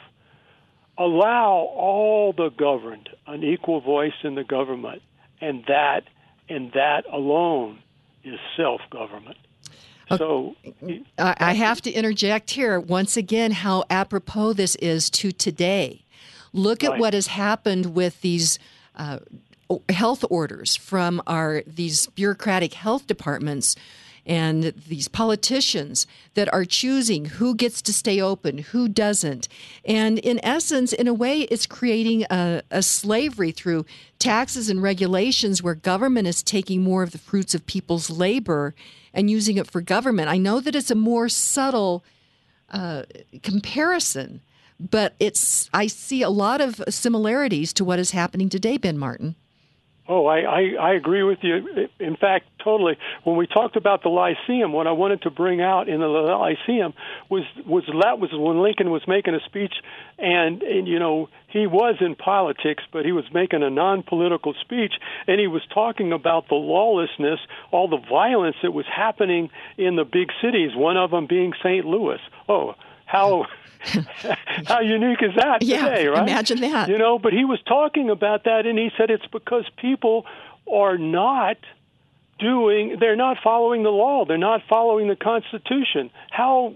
Allow 0.98 1.70
all 1.76 2.34
the 2.34 2.50
governed 2.50 3.10
an 3.28 3.44
equal 3.44 3.80
voice 3.80 4.14
in 4.24 4.36
the 4.36 4.44
government, 4.44 5.02
and 5.40 5.64
that 5.68 6.02
and 6.50 6.72
that 6.74 7.04
alone 7.12 7.80
is 8.24 8.40
self 8.58 8.82
government. 8.90 9.38
So 10.18 10.56
I 11.20 11.54
have 11.54 11.82
to 11.82 11.92
interject 11.92 12.50
here 12.50 12.80
once 12.80 13.16
again 13.16 13.52
how 13.52 13.84
apropos 13.92 14.54
this 14.54 14.76
is 14.78 15.10
to 15.12 15.32
today. 15.32 16.04
Look 16.52 16.84
at 16.84 16.92
right. 16.92 17.00
what 17.00 17.14
has 17.14 17.28
happened 17.28 17.94
with 17.94 18.20
these 18.22 18.58
uh, 18.96 19.20
health 19.90 20.26
orders 20.30 20.76
from 20.76 21.22
our 21.28 21.64
these 21.68 22.08
bureaucratic 22.08 22.74
health 22.74 23.08
departments 23.08 23.76
and 24.26 24.64
these 24.88 25.08
politicians 25.08 26.06
that 26.36 26.52
are 26.54 26.64
choosing 26.64 27.26
who 27.26 27.56
gets 27.56 27.82
to 27.82 27.92
stay 27.92 28.22
open, 28.22 28.60
who 28.60 28.88
doesn't. 28.88 29.48
And 29.84 30.20
in 30.20 30.40
essence, 30.44 30.94
in 30.94 31.08
a 31.08 31.14
way, 31.14 31.42
it's 31.42 31.66
creating 31.66 32.26
a, 32.30 32.62
a, 32.70 32.84
slavery 32.84 33.52
through 33.52 33.88
taxes 34.20 34.70
and 34.70 34.84
regulations 34.84 35.64
where 35.64 35.74
government 35.74 36.28
is 36.28 36.44
taking 36.44 36.84
more 36.84 37.02
of 37.02 37.12
the 37.12 37.18
fruits 37.18 37.56
of 37.56 37.66
people's 37.66 38.12
labor 38.12 38.76
and 39.16 39.32
using 39.32 39.58
it 39.58 39.66
for 39.66 39.82
government. 39.82 40.30
I 40.30 40.38
know 40.38 40.60
that 40.60 40.76
it's 40.76 40.92
a 40.92 40.96
more 40.96 41.28
subtle 41.28 42.04
uh, 42.70 43.04
comparison, 43.42 44.42
but 44.80 45.16
it's 45.20 45.72
I 45.74 45.88
see 45.88 46.22
a 46.22 46.30
lot 46.30 46.62
of 46.62 46.84
similarities 46.88 47.74
to 47.74 47.84
what 47.84 47.98
is 47.98 48.12
happening 48.12 48.50
today, 48.50 48.78
Ben 48.78 48.98
Martin. 48.98 49.36
Oh, 50.12 50.26
I, 50.26 50.40
I, 50.40 50.62
I 50.82 50.94
agree 50.96 51.22
with 51.22 51.38
you. 51.44 51.88
In 52.00 52.16
fact, 52.16 52.48
totally. 52.64 52.98
When 53.26 53.38
we 53.38 53.46
talked 53.46 53.76
about 53.76 54.02
the 54.02 54.10
Lyceum, 54.10 54.74
what 54.74 54.88
I 54.88 54.92
wanted 54.92 55.22
to 55.22 55.30
bring 55.30 55.62
out 55.62 55.88
in 55.88 56.00
the 56.00 56.08
Lyceum 56.08 56.96
was 57.30 57.44
was 57.64 57.84
that 57.86 58.18
was 58.18 58.32
when 58.34 58.60
Lincoln 58.60 58.90
was 58.90 59.04
making 59.08 59.36
a 59.36 59.40
speech, 59.46 59.76
and 60.18 60.64
and 60.64 60.88
you 60.88 60.98
know 60.98 61.30
he 61.48 61.68
was 61.68 61.98
in 62.02 62.16
politics, 62.16 62.82
but 62.92 63.06
he 63.06 63.12
was 63.12 63.26
making 63.32 63.62
a 63.62 63.70
non-political 63.70 64.56
speech, 64.60 64.94
and 65.28 65.40
he 65.40 65.46
was 65.46 65.62
talking 65.72 66.12
about 66.12 66.50
the 66.50 66.56
lawlessness, 66.56 67.40
all 67.70 67.88
the 67.88 68.02
violence 68.10 68.56
that 68.64 68.72
was 68.72 68.86
happening 68.88 69.52
in 69.78 69.96
the 69.96 70.06
big 70.06 70.30
cities. 70.42 70.72
One 70.76 70.98
of 70.98 71.12
them 71.12 71.28
being 71.28 71.54
St. 71.62 71.86
Louis. 71.86 72.20
Oh, 72.48 72.74
how 73.06 73.46
how 74.66 74.82
unique 74.82 75.22
is 75.22 75.32
that 75.36 75.62
yeah, 75.62 75.90
today, 75.90 76.08
right? 76.08 76.24
Imagine 76.24 76.62
that. 76.62 76.90
You 76.90 76.98
know, 76.98 77.18
but 77.18 77.34
he 77.34 77.46
was 77.46 77.60
talking 77.68 78.10
about 78.10 78.44
that 78.44 78.66
and 78.66 78.78
he 78.78 78.90
said 78.98 79.10
it's 79.10 79.26
because 79.28 79.66
people 79.78 80.26
are 80.72 80.98
not 80.98 81.58
doing 82.40 82.98
they're 83.00 83.16
not 83.16 83.38
following 83.44 83.84
the 83.84 83.90
law. 83.90 84.26
They're 84.26 84.38
not 84.38 84.62
following 84.70 85.08
the 85.08 85.16
constitution. 85.16 86.12
How 86.32 86.76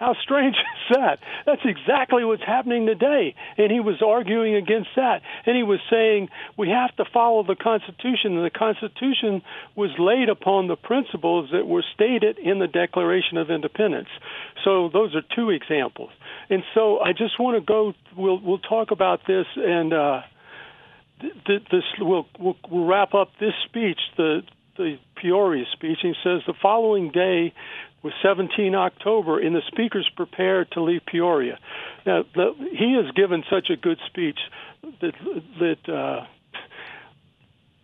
how 0.00 0.14
strange 0.14 0.56
is 0.90 0.96
that? 0.96 1.18
That's 1.44 1.60
exactly 1.64 2.24
what's 2.24 2.42
happening 2.42 2.86
today. 2.86 3.34
And 3.58 3.70
he 3.70 3.80
was 3.80 4.00
arguing 4.00 4.54
against 4.54 4.88
that. 4.96 5.20
And 5.44 5.54
he 5.54 5.62
was 5.62 5.78
saying 5.90 6.30
we 6.56 6.70
have 6.70 6.96
to 6.96 7.04
follow 7.12 7.44
the 7.44 7.54
Constitution. 7.54 8.36
And 8.36 8.44
the 8.44 8.50
Constitution 8.50 9.42
was 9.76 9.90
laid 9.98 10.30
upon 10.30 10.68
the 10.68 10.76
principles 10.76 11.50
that 11.52 11.66
were 11.66 11.84
stated 11.94 12.38
in 12.38 12.58
the 12.58 12.66
Declaration 12.66 13.36
of 13.36 13.50
Independence. 13.50 14.08
So 14.64 14.88
those 14.88 15.14
are 15.14 15.22
two 15.36 15.50
examples. 15.50 16.10
And 16.48 16.62
so 16.74 16.98
I 16.98 17.12
just 17.12 17.38
want 17.38 17.58
to 17.58 17.64
go, 17.64 17.92
we'll, 18.16 18.40
we'll 18.40 18.58
talk 18.58 18.90
about 18.90 19.20
this 19.26 19.46
and, 19.54 19.92
uh, 19.92 20.22
this 21.46 21.84
we'll, 21.98 22.26
we'll, 22.38 22.56
we'll 22.70 22.86
wrap 22.86 23.12
up 23.12 23.28
this 23.38 23.52
speech, 23.66 24.00
the 24.16 24.40
the 24.80 24.98
Peoria 25.14 25.64
speech. 25.72 25.98
He 26.00 26.14
says 26.24 26.40
the 26.46 26.54
following 26.60 27.10
day 27.10 27.52
was 28.02 28.12
17 28.22 28.74
October, 28.74 29.38
and 29.38 29.54
the 29.54 29.62
speakers 29.68 30.08
prepared 30.16 30.70
to 30.72 30.82
leave 30.82 31.02
Peoria. 31.06 31.58
Now, 32.06 32.24
the, 32.34 32.54
he 32.72 32.94
has 32.94 33.10
given 33.14 33.44
such 33.50 33.68
a 33.70 33.76
good 33.76 33.98
speech 34.06 34.38
that 35.00 35.12
that 35.58 35.92
uh, 35.92 36.26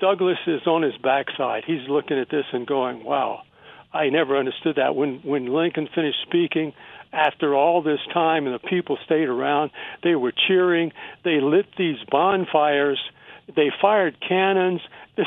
Douglas 0.01 0.39
is 0.47 0.67
on 0.67 0.83
his 0.83 0.97
backside. 1.03 1.65
He's 1.67 1.89
looking 1.89 2.19
at 2.19 2.31
this 2.31 2.47
and 2.53 2.67
going, 2.67 3.05
"Wow, 3.05 3.43
I 3.93 4.09
never 4.09 4.39
understood 4.39 4.77
that." 4.77 4.95
When 4.97 5.21
when 5.23 5.47
Lincoln 5.53 5.89
finished 5.95 6.19
speaking, 6.23 6.73
after 7.13 7.55
all 7.55 7.83
this 7.83 8.01
time, 8.13 8.47
and 8.47 8.55
the 8.55 8.69
people 8.69 8.99
stayed 9.05 9.29
around, 9.29 9.71
they 10.03 10.15
were 10.15 10.33
cheering. 10.49 10.93
They 11.25 11.41
lit 11.41 11.67
these 11.77 11.99
bonfires. 12.11 13.01
They 13.55 13.71
fired 13.81 14.17
cannons. 14.27 14.81
This, 15.17 15.27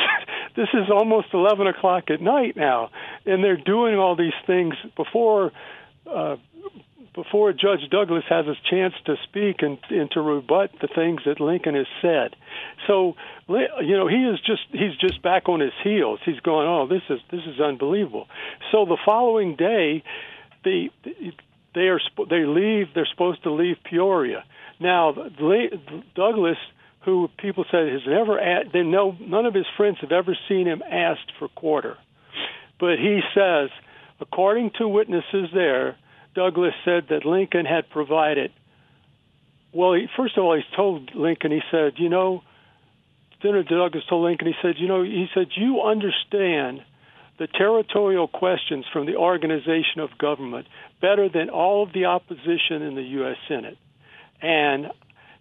this 0.55 0.67
is 0.75 0.91
almost 0.91 1.29
11 1.34 1.65
o'clock 1.65 2.12
at 2.12 2.21
night 2.21 2.55
now, 2.55 2.91
and 3.25 3.43
they're 3.43 3.58
doing 3.58 3.95
all 3.95 4.15
these 4.15 4.38
things 4.45 4.75
before 4.95 5.51
uh, 6.05 6.36
before 7.15 7.51
Judge 7.53 7.89
Douglas 7.89 8.23
has 8.29 8.45
a 8.45 8.55
chance 8.69 8.93
to 9.05 9.15
speak 9.23 9.58
and, 9.60 9.77
and 9.89 10.10
to 10.12 10.21
rebut 10.21 10.71
the 10.82 10.88
things 10.88 11.21
that 11.25 11.39
Lincoln 11.39 11.75
has 11.75 11.88
said. 12.01 12.36
So, 12.88 13.15
you 13.47 13.97
know, 13.97 14.08
he 14.08 14.17
is 14.17 14.39
just 14.45 14.62
he's 14.71 14.95
just 14.99 15.21
back 15.21 15.49
on 15.49 15.60
his 15.60 15.73
heels. 15.84 16.19
He's 16.23 16.39
going, 16.39 16.67
"Oh, 16.67 16.88
this 16.88 17.01
is 17.10 17.19
this 17.32 17.41
is 17.47 17.60
unbelievable." 17.60 18.27
So 18.71 18.86
the 18.86 18.97
following 19.05 19.55
day, 19.55 20.03
the 20.63 20.89
they 21.75 21.88
are 21.88 21.99
they 22.29 22.45
leave. 22.45 22.88
They're 22.93 23.10
supposed 23.10 23.43
to 23.43 23.51
leave 23.51 23.77
Peoria. 23.84 24.43
Now, 24.79 25.12
Douglas, 25.12 26.58
who 27.01 27.29
people 27.38 27.65
said 27.71 27.88
has 27.88 28.01
never, 28.05 28.39
they 28.73 28.83
know 28.83 29.15
none 29.19 29.45
of 29.45 29.53
his 29.53 29.65
friends 29.77 29.97
have 30.01 30.12
ever 30.12 30.38
seen 30.47 30.67
him 30.67 30.83
asked 30.89 31.31
for 31.39 31.47
quarter, 31.49 31.97
but 32.79 32.97
he 32.99 33.21
says, 33.33 33.69
according 34.19 34.71
to 34.77 34.88
witnesses 34.88 35.49
there 35.53 35.97
Douglas 36.35 36.73
said 36.85 37.07
that 37.09 37.25
Lincoln 37.25 37.65
had 37.65 37.89
provided. 37.89 38.51
Well, 39.73 39.93
he, 39.93 40.07
first 40.15 40.38
of 40.38 40.43
all, 40.43 40.55
he 40.55 40.63
told 40.75 41.13
Lincoln, 41.15 41.51
he 41.51 41.62
said, 41.71 41.93
you 41.97 42.09
know, 42.09 42.43
Senator 43.41 43.63
Douglas 43.63 44.03
told 44.09 44.25
Lincoln, 44.25 44.47
he 44.47 44.53
said, 44.62 44.75
you 44.77 44.88
know, 44.88 45.03
he 45.03 45.27
said, 45.33 45.47
you 45.55 45.81
understand 45.81 46.81
the 47.38 47.47
territorial 47.47 48.27
questions 48.27 48.85
from 48.91 49.05
the 49.05 49.15
organization 49.15 50.01
of 50.01 50.17
government 50.17 50.67
better 51.01 51.29
than 51.29 51.49
all 51.49 51.83
of 51.83 51.93
the 51.93 52.05
opposition 52.05 52.81
in 52.81 52.95
the 52.95 53.03
U.S. 53.03 53.38
Senate. 53.47 53.77
And 54.41 54.88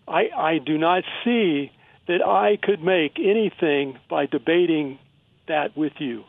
I, 0.08 0.28
I 0.36 0.58
do 0.58 0.78
not 0.78 1.04
see 1.24 1.70
that 2.06 2.24
I 2.26 2.56
could 2.60 2.82
make 2.82 3.18
anything 3.18 3.98
by 4.08 4.26
debating 4.26 4.98
that 5.46 5.76
with 5.76 5.92
you 5.98 6.24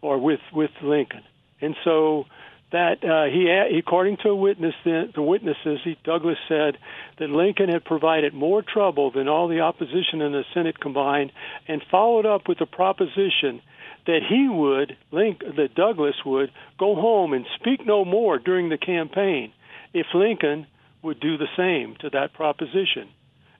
or 0.00 0.18
with, 0.18 0.40
with 0.52 0.70
Lincoln. 0.82 1.22
And 1.60 1.76
so 1.84 2.26
that 2.72 3.04
uh, 3.04 3.30
he, 3.32 3.48
according 3.78 4.18
to 4.18 4.30
a 4.30 4.34
witness, 4.34 4.74
the, 4.84 5.10
the 5.14 5.22
witnesses, 5.22 5.80
he, 5.84 5.96
Douglas 6.04 6.38
said 6.48 6.78
that 7.18 7.30
Lincoln 7.30 7.68
had 7.68 7.84
provided 7.84 8.34
more 8.34 8.62
trouble 8.62 9.10
than 9.10 9.28
all 9.28 9.48
the 9.48 9.60
opposition 9.60 10.20
in 10.20 10.32
the 10.32 10.44
Senate 10.52 10.80
combined, 10.80 11.32
and 11.68 11.82
followed 11.90 12.26
up 12.26 12.48
with 12.48 12.58
the 12.58 12.66
proposition 12.66 13.62
that 14.06 14.20
he 14.28 14.48
would, 14.48 14.96
Link, 15.12 15.40
that 15.40 15.74
Douglas 15.74 16.16
would 16.24 16.50
go 16.78 16.94
home 16.94 17.32
and 17.32 17.46
speak 17.56 17.86
no 17.86 18.04
more 18.04 18.38
during 18.38 18.68
the 18.68 18.78
campaign 18.78 19.52
if 19.92 20.06
Lincoln 20.14 20.66
would 21.02 21.20
do 21.20 21.36
the 21.36 21.48
same 21.56 21.96
to 22.00 22.10
that 22.10 22.32
proposition. 22.32 23.08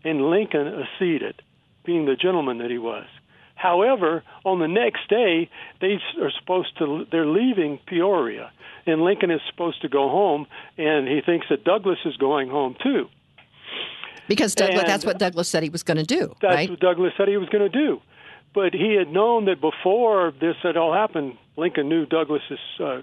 And 0.05 0.31
Lincoln 0.31 0.67
acceded, 0.67 1.43
being 1.85 2.07
the 2.07 2.17
gentleman 2.17 2.59
that 2.59 2.71
he 2.71 2.79
was. 2.79 3.07
However, 3.55 4.23
on 4.45 4.59
the 4.59 4.69
next 4.69 5.09
day, 5.09 5.49
they 5.81 5.99
are 6.21 6.31
supposed 6.39 6.77
to, 6.79 7.07
they're 7.11 7.27
leaving 7.27 7.79
Peoria 7.87 8.53
and 8.87 9.03
Lincoln 9.03 9.31
is 9.31 9.41
supposed 9.51 9.83
to 9.83 9.89
go 9.89 10.09
home, 10.09 10.47
and 10.79 11.09
he 11.09 11.21
thinks 11.21 11.47
that 11.51 11.65
Douglas 11.65 11.99
is 12.05 12.17
going 12.17 12.49
home 12.49 12.77
too. 12.83 13.09
Because 14.29 14.55
Douglas, 14.55 14.85
that's 14.87 15.05
what 15.05 15.19
Douglas 15.19 15.49
said 15.49 15.63
he 15.63 15.69
was 15.69 15.83
going 15.83 15.99
to 15.99 16.05
do. 16.05 16.35
That's 16.41 16.55
right? 16.55 16.71
what 16.71 16.81
Douglas 16.81 17.13
said 17.17 17.29
he 17.29 17.37
was 17.37 17.49
going 17.49 17.71
to 17.71 17.79
do. 17.79 18.01
But 18.55 18.73
he 18.73 18.95
had 18.95 19.13
known 19.13 19.45
that 19.47 19.61
before 19.61 20.33
this 20.41 20.57
had 20.63 20.77
all 20.77 20.93
happened, 20.93 21.37
Lincoln 21.57 21.89
knew 21.89 22.07
Douglas's. 22.07 22.59
Uh, 22.81 23.03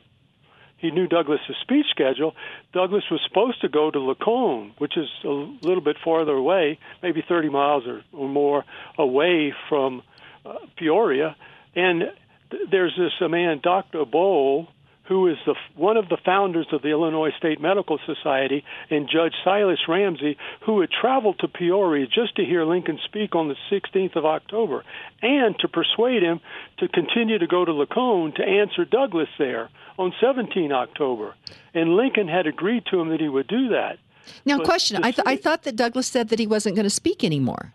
he 0.84 0.92
knew 0.92 1.08
Douglas's 1.08 1.56
speech 1.62 1.86
schedule. 1.92 2.36
Douglas 2.74 3.06
was 3.10 3.22
supposed 3.26 3.62
to 3.62 3.70
go 3.70 3.90
to 3.90 4.00
Lacon, 4.02 4.74
which 4.80 4.98
is 4.98 5.08
a 5.24 5.28
little 5.30 5.82
bit 5.82 5.96
farther 6.04 6.34
away, 6.34 6.78
maybe 7.02 7.24
30 7.26 7.48
miles 7.48 7.88
or, 7.88 8.02
or 8.12 8.28
more 8.28 8.66
away 8.98 9.54
from 9.70 10.04
uh, 10.46 10.56
Peoria. 10.76 11.38
And 11.74 12.12
th- 12.52 12.64
there's 12.70 12.94
this 12.98 13.14
a 13.22 13.30
man, 13.30 13.62
Dr. 13.64 14.04
Boal, 14.04 14.68
who 15.06 15.28
is 15.28 15.38
the, 15.46 15.56
one 15.76 15.98
of 15.98 16.08
the 16.10 16.18
founders 16.24 16.68
of 16.72 16.82
the 16.82 16.90
Illinois 16.90 17.32
State 17.38 17.60
Medical 17.60 18.00
Society, 18.06 18.64
and 18.90 19.10
Judge 19.10 19.34
Silas 19.44 19.80
Ramsey, 19.88 20.38
who 20.66 20.80
had 20.82 20.90
traveled 20.90 21.40
to 21.40 21.48
Peoria 21.48 22.08
just 22.08 22.36
to 22.38 22.46
hear 22.46 22.66
Lincoln 22.66 23.00
speak 23.04 23.36
on 23.36 23.50
the 23.50 23.56
16th 23.72 24.16
of 24.16 24.26
October, 24.26 24.84
and 25.22 25.58
to 25.60 25.68
persuade 25.68 26.24
him 26.24 26.40
to 26.78 26.88
continue 26.88 27.38
to 27.38 27.48
go 27.48 27.66
to 27.66 27.74
Lacon 27.74 28.34
to 28.36 28.44
answer 28.44 28.86
Douglas 28.86 29.30
there 29.38 29.70
on 29.98 30.14
17 30.22 30.72
October. 30.72 31.36
And 31.74 31.96
Lincoln 31.96 32.28
had 32.28 32.48
agreed 32.48 32.86
to 32.92 33.00
him 33.00 33.10
that 33.10 33.20
he 33.20 33.30
would 33.30 33.48
do 33.48 33.70
that. 33.70 33.98
Now, 34.46 34.58
but 34.58 34.66
question: 34.66 35.04
I, 35.04 35.12
th- 35.12 35.28
I 35.28 35.36
thought 35.36 35.64
that 35.64 35.76
Douglas 35.76 36.08
said 36.08 36.30
that 36.30 36.40
he 36.40 36.48
wasn't 36.48 36.76
going 36.76 36.86
to 36.86 36.90
speak 36.90 37.24
anymore. 37.24 37.74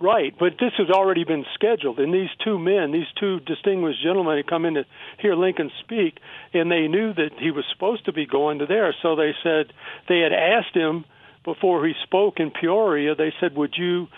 Right, 0.00 0.34
but 0.38 0.54
this 0.58 0.72
has 0.78 0.88
already 0.88 1.24
been 1.24 1.44
scheduled, 1.52 1.98
and 1.98 2.12
these 2.12 2.30
two 2.42 2.58
men, 2.58 2.90
these 2.90 3.10
two 3.18 3.38
distinguished 3.40 4.02
gentlemen, 4.02 4.38
had 4.38 4.46
come 4.46 4.64
in 4.64 4.74
to 4.74 4.86
hear 5.18 5.34
Lincoln 5.34 5.70
speak, 5.80 6.18
and 6.54 6.72
they 6.72 6.88
knew 6.88 7.12
that 7.12 7.32
he 7.38 7.50
was 7.50 7.66
supposed 7.70 8.06
to 8.06 8.12
be 8.12 8.24
going 8.24 8.60
to 8.60 8.66
there. 8.66 8.94
So 9.02 9.14
they 9.14 9.34
said 9.42 9.74
they 10.08 10.20
had 10.20 10.32
asked 10.32 10.74
him 10.74 11.04
before 11.44 11.86
he 11.86 11.92
spoke 12.02 12.40
in 12.40 12.50
Peoria. 12.50 13.14
They 13.14 13.34
said, 13.40 13.54
"Would 13.54 13.76
you 13.76 14.08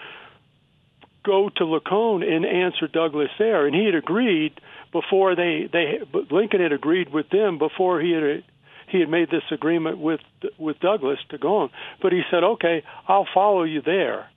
go 1.24 1.48
to 1.48 1.64
Lacon 1.64 2.22
and 2.22 2.46
answer 2.46 2.86
Douglas 2.86 3.30
there?" 3.36 3.66
And 3.66 3.74
he 3.74 3.84
had 3.84 3.96
agreed 3.96 4.60
before 4.92 5.34
they 5.34 5.68
they 5.72 5.98
Lincoln 6.30 6.60
had 6.60 6.72
agreed 6.72 7.12
with 7.12 7.28
them 7.30 7.58
before 7.58 8.00
he 8.00 8.12
had 8.12 8.44
he 8.86 9.00
had 9.00 9.08
made 9.08 9.30
this 9.30 9.50
agreement 9.50 9.98
with 9.98 10.20
with 10.58 10.78
Douglas 10.78 11.18
to 11.30 11.38
go 11.38 11.56
on. 11.56 11.70
But 12.00 12.12
he 12.12 12.22
said, 12.30 12.44
"Okay, 12.44 12.84
I'll 13.08 13.26
follow 13.34 13.64
you 13.64 13.80
there." 13.80 14.28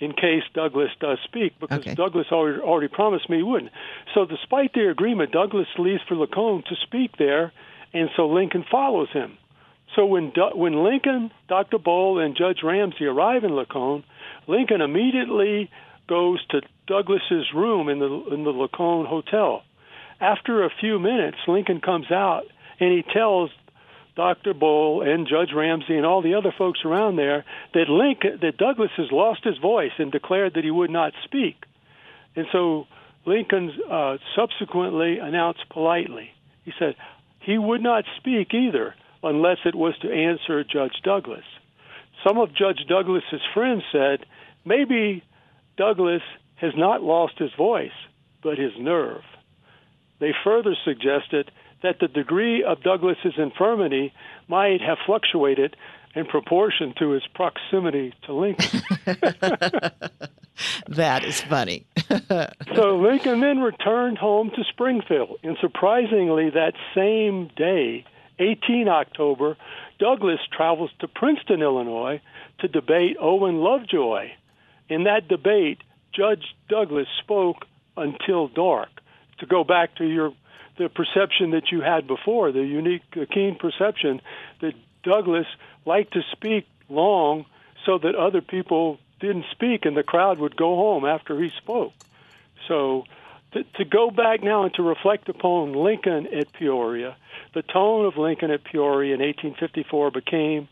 In 0.00 0.12
case 0.12 0.42
Douglas 0.54 0.90
does 0.98 1.18
speak, 1.24 1.58
because 1.60 1.78
okay. 1.78 1.94
Douglas 1.94 2.26
already, 2.32 2.60
already 2.60 2.88
promised 2.88 3.30
me 3.30 3.36
he 3.38 3.42
wouldn't. 3.44 3.70
So, 4.12 4.24
despite 4.24 4.74
their 4.74 4.90
agreement, 4.90 5.30
Douglas 5.30 5.68
leaves 5.78 6.02
for 6.08 6.16
Lacon 6.16 6.64
to 6.68 6.74
speak 6.82 7.16
there, 7.16 7.52
and 7.92 8.10
so 8.16 8.26
Lincoln 8.26 8.64
follows 8.68 9.08
him. 9.12 9.38
So 9.94 10.06
when 10.06 10.32
when 10.54 10.82
Lincoln, 10.82 11.30
Dr. 11.48 11.78
Boal, 11.78 12.24
and 12.24 12.36
Judge 12.36 12.62
Ramsey 12.62 13.04
arrive 13.04 13.44
in 13.44 13.54
Lacon, 13.54 14.04
Lincoln 14.46 14.80
immediately 14.80 15.70
goes 16.08 16.44
to 16.48 16.60
Douglas's 16.86 17.52
room 17.54 17.88
in 17.88 17.98
the 18.00 18.24
in 18.32 18.44
the 18.44 18.50
Lacon 18.50 19.06
hotel. 19.06 19.62
After 20.20 20.64
a 20.64 20.70
few 20.80 20.98
minutes, 20.98 21.38
Lincoln 21.46 21.80
comes 21.80 22.10
out 22.10 22.44
and 22.80 22.92
he 22.92 23.04
tells 23.12 23.50
Dr. 24.16 24.54
Boal 24.54 25.06
and 25.06 25.26
Judge 25.26 25.52
Ramsey 25.54 25.96
and 25.96 26.06
all 26.06 26.22
the 26.22 26.34
other 26.34 26.54
folks 26.56 26.80
around 26.84 27.16
there 27.16 27.44
that 27.72 27.88
Lincoln, 27.88 28.38
that 28.42 28.56
Douglas 28.56 28.90
has 28.96 29.10
lost 29.10 29.44
his 29.44 29.58
voice 29.58 29.90
and 29.98 30.12
declared 30.12 30.54
that 30.54 30.64
he 30.64 30.70
would 30.70 30.90
not 30.90 31.12
speak. 31.24 31.56
And 32.36 32.46
so 32.52 32.86
Lincoln 33.26 33.72
uh, 33.90 34.18
subsequently 34.36 35.18
announced 35.18 35.64
politely, 35.70 36.30
he 36.64 36.72
said 36.78 36.94
he 37.40 37.58
would 37.58 37.82
not 37.82 38.04
speak 38.18 38.54
either 38.54 38.94
unless 39.22 39.58
it 39.64 39.74
was 39.74 39.94
to 40.02 40.12
answer 40.12 40.62
Judge 40.64 41.00
Douglas. 41.02 41.44
Some 42.26 42.38
of 42.38 42.54
Judge 42.54 42.84
Douglas's 42.88 43.42
friends 43.52 43.82
said 43.90 44.26
maybe 44.64 45.24
Douglas 45.76 46.22
has 46.56 46.72
not 46.76 47.02
lost 47.02 47.38
his 47.38 47.50
voice, 47.56 47.90
but 48.42 48.58
his 48.58 48.72
nerve. 48.78 49.22
They 50.20 50.32
further 50.44 50.76
suggested 50.84 51.50
that 51.84 52.00
the 52.00 52.08
degree 52.08 52.64
of 52.64 52.82
Douglas's 52.82 53.34
infirmity 53.36 54.12
might 54.48 54.80
have 54.80 54.96
fluctuated 55.04 55.76
in 56.14 56.24
proportion 56.24 56.94
to 56.98 57.10
his 57.10 57.22
proximity 57.34 58.14
to 58.24 58.32
Lincoln. 58.32 58.80
that 60.88 61.24
is 61.24 61.42
funny. 61.42 61.84
so 62.74 62.96
Lincoln 62.96 63.40
then 63.40 63.58
returned 63.58 64.16
home 64.16 64.50
to 64.56 64.64
Springfield, 64.64 65.38
and 65.42 65.58
surprisingly, 65.60 66.48
that 66.50 66.72
same 66.94 67.50
day, 67.54 68.06
18 68.38 68.88
October, 68.88 69.58
Douglas 69.98 70.40
travels 70.56 70.90
to 71.00 71.08
Princeton, 71.08 71.60
Illinois, 71.60 72.22
to 72.60 72.68
debate 72.68 73.18
Owen 73.20 73.56
Lovejoy. 73.56 74.30
In 74.88 75.04
that 75.04 75.28
debate, 75.28 75.82
Judge 76.14 76.54
Douglas 76.70 77.08
spoke 77.22 77.66
until 77.94 78.48
dark. 78.48 78.88
To 79.40 79.46
go 79.46 79.64
back 79.64 79.96
to 79.96 80.04
your 80.04 80.32
the 80.76 80.88
perception 80.88 81.50
that 81.52 81.70
you 81.70 81.80
had 81.80 82.06
before, 82.06 82.52
the 82.52 82.64
unique, 82.64 83.02
uh, 83.16 83.24
keen 83.30 83.56
perception 83.56 84.20
that 84.60 84.74
Douglas 85.02 85.46
liked 85.84 86.12
to 86.14 86.22
speak 86.32 86.66
long 86.88 87.46
so 87.84 87.98
that 87.98 88.14
other 88.14 88.40
people 88.40 88.98
didn't 89.20 89.44
speak 89.52 89.84
and 89.84 89.96
the 89.96 90.02
crowd 90.02 90.38
would 90.38 90.56
go 90.56 90.76
home 90.76 91.04
after 91.04 91.40
he 91.40 91.50
spoke. 91.58 91.92
So 92.66 93.04
to, 93.52 93.64
to 93.76 93.84
go 93.84 94.10
back 94.10 94.42
now 94.42 94.64
and 94.64 94.74
to 94.74 94.82
reflect 94.82 95.28
upon 95.28 95.72
Lincoln 95.72 96.26
at 96.34 96.52
Peoria, 96.52 97.16
the 97.54 97.62
tone 97.62 98.04
of 98.06 98.16
Lincoln 98.16 98.50
at 98.50 98.64
Peoria 98.64 99.14
in 99.14 99.20
1854 99.20 100.10
became 100.10 100.68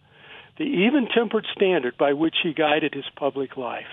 the 0.59 0.65
even 0.65 1.07
tempered 1.07 1.47
standard 1.55 1.97
by 1.97 2.13
which 2.13 2.37
he 2.43 2.53
guided 2.53 2.95
his 2.95 3.09
public 3.17 3.57
life. 3.57 3.87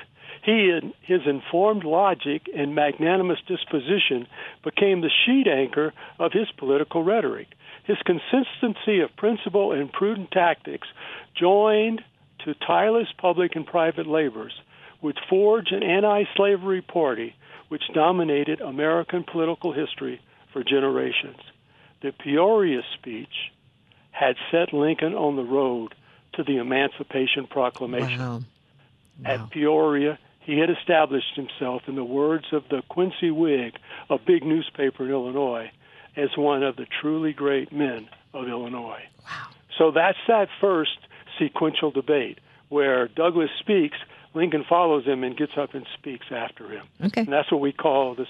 He 0.49 0.71
and 0.71 0.95
his 1.03 1.21
informed 1.27 1.83
logic 1.83 2.49
and 2.55 2.73
magnanimous 2.73 3.37
disposition 3.45 4.25
became 4.63 5.01
the 5.01 5.11
sheet 5.23 5.45
anchor 5.47 5.93
of 6.17 6.31
his 6.31 6.47
political 6.57 7.03
rhetoric. 7.03 7.49
His 7.83 7.97
consistency 8.03 9.01
of 9.01 9.15
principle 9.15 9.73
and 9.73 9.93
prudent 9.93 10.31
tactics, 10.31 10.87
joined 11.39 12.01
to 12.45 12.55
tireless 12.65 13.09
public 13.19 13.55
and 13.55 13.63
private 13.63 14.07
labors, 14.07 14.53
would 15.03 15.19
forge 15.29 15.71
an 15.71 15.83
anti 15.83 16.23
slavery 16.35 16.81
party 16.81 17.35
which 17.67 17.83
dominated 17.93 18.59
American 18.59 19.23
political 19.31 19.71
history 19.71 20.19
for 20.51 20.63
generations. 20.63 21.37
The 22.01 22.11
Peoria 22.11 22.81
speech 22.97 23.51
had 24.09 24.35
set 24.49 24.73
Lincoln 24.73 25.13
on 25.13 25.35
the 25.35 25.43
road 25.43 25.93
to 26.33 26.43
the 26.43 26.57
Emancipation 26.57 27.45
Proclamation. 27.45 28.17
Wow. 28.17 28.39
Wow. 29.23 29.31
At 29.31 29.49
Peoria, 29.51 30.17
he 30.49 30.59
had 30.59 30.69
established 30.69 31.35
himself, 31.35 31.83
in 31.87 31.95
the 31.95 32.03
words 32.03 32.45
of 32.51 32.63
the 32.69 32.81
Quincy 32.89 33.31
Whig, 33.31 33.75
a 34.09 34.17
big 34.17 34.43
newspaper 34.43 35.05
in 35.05 35.11
Illinois, 35.11 35.71
as 36.15 36.29
one 36.35 36.63
of 36.63 36.75
the 36.75 36.87
truly 37.01 37.33
great 37.33 37.71
men 37.71 38.09
of 38.33 38.47
Illinois. 38.47 39.03
Wow. 39.23 39.47
So 39.77 39.91
that's 39.91 40.17
that 40.27 40.49
first 40.59 40.97
sequential 41.37 41.91
debate 41.91 42.39
where 42.69 43.07
Douglas 43.07 43.49
speaks, 43.59 43.97
Lincoln 44.33 44.63
follows 44.67 45.05
him 45.05 45.23
and 45.23 45.35
gets 45.35 45.53
up 45.57 45.73
and 45.73 45.85
speaks 45.97 46.27
after 46.31 46.69
him. 46.69 46.85
Okay. 47.03 47.21
And 47.21 47.31
that's 47.31 47.51
what 47.51 47.61
we 47.61 47.71
call 47.71 48.15
the 48.15 48.27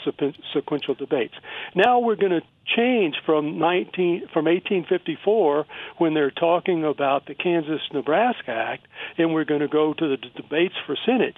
sequential 0.54 0.94
debates. 0.94 1.34
Now 1.76 2.00
we're 2.00 2.16
going 2.16 2.32
to 2.32 2.42
change 2.66 3.16
from 3.26 3.60
19 3.60 4.28
from 4.32 4.46
1854 4.46 5.66
when 5.98 6.14
they're 6.14 6.32
talking 6.32 6.86
about 6.86 7.26
the 7.26 7.34
Kansas-Nebraska 7.34 8.52
Act, 8.52 8.88
and 9.18 9.34
we're 9.34 9.44
going 9.46 9.60
to 9.62 9.68
go 9.68 9.94
to 9.94 10.08
the 10.08 10.18
debates 10.18 10.76
for 10.86 10.96
Senate, 11.06 11.36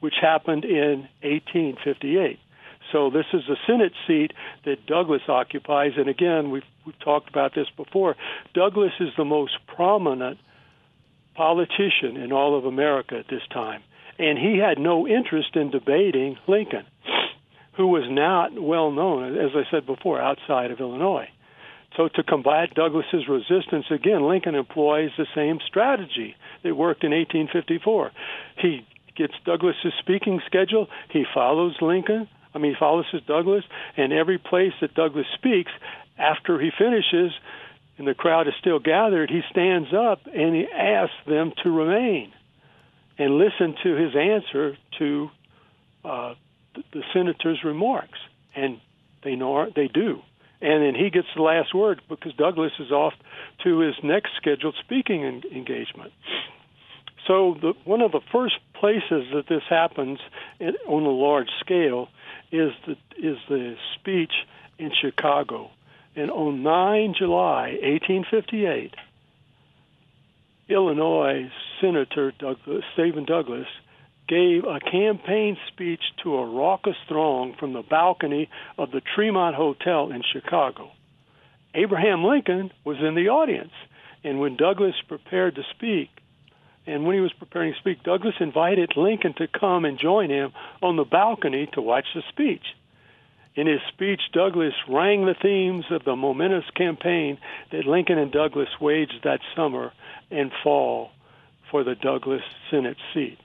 which 0.00 0.14
happened 0.20 0.64
in 0.64 1.08
1858. 1.22 2.38
So 2.92 3.10
this 3.10 3.26
is 3.32 3.42
a 3.48 3.56
Senate 3.66 3.92
seat 4.06 4.32
that 4.64 4.86
Douglas 4.86 5.22
occupies, 5.28 5.92
and 5.96 6.08
again, 6.08 6.50
we've 6.50 6.62
we've 6.84 6.98
talked 7.00 7.28
about 7.28 7.54
this 7.54 7.66
before. 7.76 8.14
Douglas 8.54 8.92
is 9.00 9.08
the 9.16 9.24
most 9.24 9.54
prominent 9.66 10.38
politician 11.34 12.16
in 12.16 12.32
all 12.32 12.56
of 12.56 12.64
America 12.64 13.18
at 13.18 13.28
this 13.28 13.42
time, 13.52 13.82
and 14.18 14.38
he 14.38 14.58
had 14.58 14.78
no 14.78 15.06
interest 15.06 15.56
in 15.56 15.70
debating 15.70 16.38
Lincoln, 16.46 16.84
who 17.76 17.88
was 17.88 18.04
not 18.08 18.58
well 18.58 18.90
known, 18.92 19.36
as 19.36 19.50
I 19.54 19.68
said 19.70 19.84
before, 19.84 20.20
outside 20.20 20.70
of 20.70 20.80
Illinois. 20.80 21.28
So 21.96 22.08
to 22.08 22.22
combat 22.22 22.74
Douglas's 22.74 23.26
resistance 23.28 23.86
again, 23.90 24.28
Lincoln 24.28 24.54
employs 24.54 25.10
the 25.16 25.26
same 25.34 25.58
strategy 25.66 26.36
that 26.62 26.76
worked 26.76 27.04
in 27.04 27.10
1854. 27.10 28.12
He 28.58 28.86
gets 29.16 29.34
Douglas's 29.44 29.92
speaking 29.98 30.40
schedule. 30.46 30.88
He 31.10 31.24
follows 31.34 31.76
Lincoln. 31.80 32.28
I 32.54 32.58
mean, 32.58 32.72
he 32.72 32.78
follows 32.78 33.06
his 33.12 33.22
Douglas, 33.22 33.64
and 33.96 34.12
every 34.12 34.38
place 34.38 34.72
that 34.80 34.94
Douglas 34.94 35.26
speaks, 35.34 35.70
after 36.18 36.58
he 36.58 36.70
finishes, 36.76 37.32
and 37.98 38.06
the 38.06 38.14
crowd 38.14 38.48
is 38.48 38.54
still 38.60 38.78
gathered, 38.78 39.30
he 39.30 39.42
stands 39.50 39.88
up 39.92 40.20
and 40.26 40.54
he 40.54 40.66
asks 40.66 41.14
them 41.26 41.52
to 41.62 41.70
remain 41.70 42.32
and 43.18 43.38
listen 43.38 43.74
to 43.82 43.94
his 43.94 44.14
answer 44.14 44.76
to 44.98 45.30
uh, 46.04 46.34
the 46.92 47.02
senator's 47.12 47.64
remarks, 47.64 48.18
and 48.54 48.80
they 49.24 49.34
know 49.34 49.70
they 49.74 49.88
do. 49.88 50.20
And 50.60 50.82
then 50.82 50.94
he 50.94 51.10
gets 51.10 51.28
the 51.34 51.42
last 51.42 51.74
word 51.74 52.00
because 52.08 52.34
Douglas 52.34 52.72
is 52.78 52.90
off 52.90 53.14
to 53.64 53.78
his 53.80 53.94
next 54.02 54.30
scheduled 54.36 54.74
speaking 54.84 55.24
en- 55.24 55.42
engagement. 55.54 56.12
So 57.26 57.56
the, 57.60 57.72
one 57.84 58.02
of 58.02 58.12
the 58.12 58.20
first 58.32 58.56
places 58.74 59.26
that 59.34 59.44
this 59.48 59.62
happens 59.68 60.18
on 60.60 61.02
a 61.02 61.10
large 61.10 61.48
scale 61.60 62.08
is 62.52 62.72
the 62.86 62.92
is 63.18 63.38
the 63.48 63.76
speech 63.94 64.32
in 64.78 64.92
Chicago. 65.00 65.70
And 66.14 66.30
on 66.30 66.62
9 66.62 67.14
July 67.18 67.78
1858, 67.82 68.94
Illinois 70.68 71.50
Senator 71.80 72.32
Douglas, 72.38 72.84
Stephen 72.94 73.24
Douglas 73.24 73.66
gave 74.28 74.64
a 74.64 74.80
campaign 74.80 75.56
speech 75.68 76.00
to 76.22 76.36
a 76.36 76.46
raucous 76.46 76.96
throng 77.08 77.54
from 77.58 77.72
the 77.72 77.82
balcony 77.82 78.48
of 78.78 78.90
the 78.90 79.00
Tremont 79.14 79.54
Hotel 79.54 80.10
in 80.10 80.22
Chicago. 80.32 80.90
Abraham 81.74 82.24
Lincoln 82.24 82.72
was 82.84 82.96
in 83.00 83.14
the 83.14 83.28
audience, 83.28 83.72
and 84.24 84.40
when 84.40 84.56
Douglas 84.56 84.94
prepared 85.06 85.54
to 85.56 85.62
speak, 85.74 86.08
and 86.86 87.04
when 87.04 87.14
he 87.14 87.20
was 87.20 87.32
preparing 87.32 87.72
to 87.72 87.78
speak, 87.78 88.02
Douglas 88.02 88.34
invited 88.40 88.92
Lincoln 88.96 89.34
to 89.34 89.48
come 89.48 89.84
and 89.84 89.98
join 89.98 90.30
him 90.30 90.52
on 90.82 90.96
the 90.96 91.04
balcony 91.04 91.68
to 91.72 91.82
watch 91.82 92.06
the 92.14 92.22
speech. 92.28 92.64
In 93.56 93.66
his 93.66 93.80
speech, 93.88 94.20
Douglas 94.32 94.74
rang 94.88 95.24
the 95.24 95.34
themes 95.34 95.86
of 95.90 96.04
the 96.04 96.14
momentous 96.14 96.68
campaign 96.76 97.38
that 97.72 97.86
Lincoln 97.86 98.18
and 98.18 98.30
Douglas 98.30 98.68
waged 98.80 99.20
that 99.24 99.40
summer 99.56 99.92
and 100.30 100.52
fall 100.62 101.10
for 101.70 101.82
the 101.82 101.94
Douglas 101.94 102.42
Senate 102.70 102.98
seat. 103.14 103.38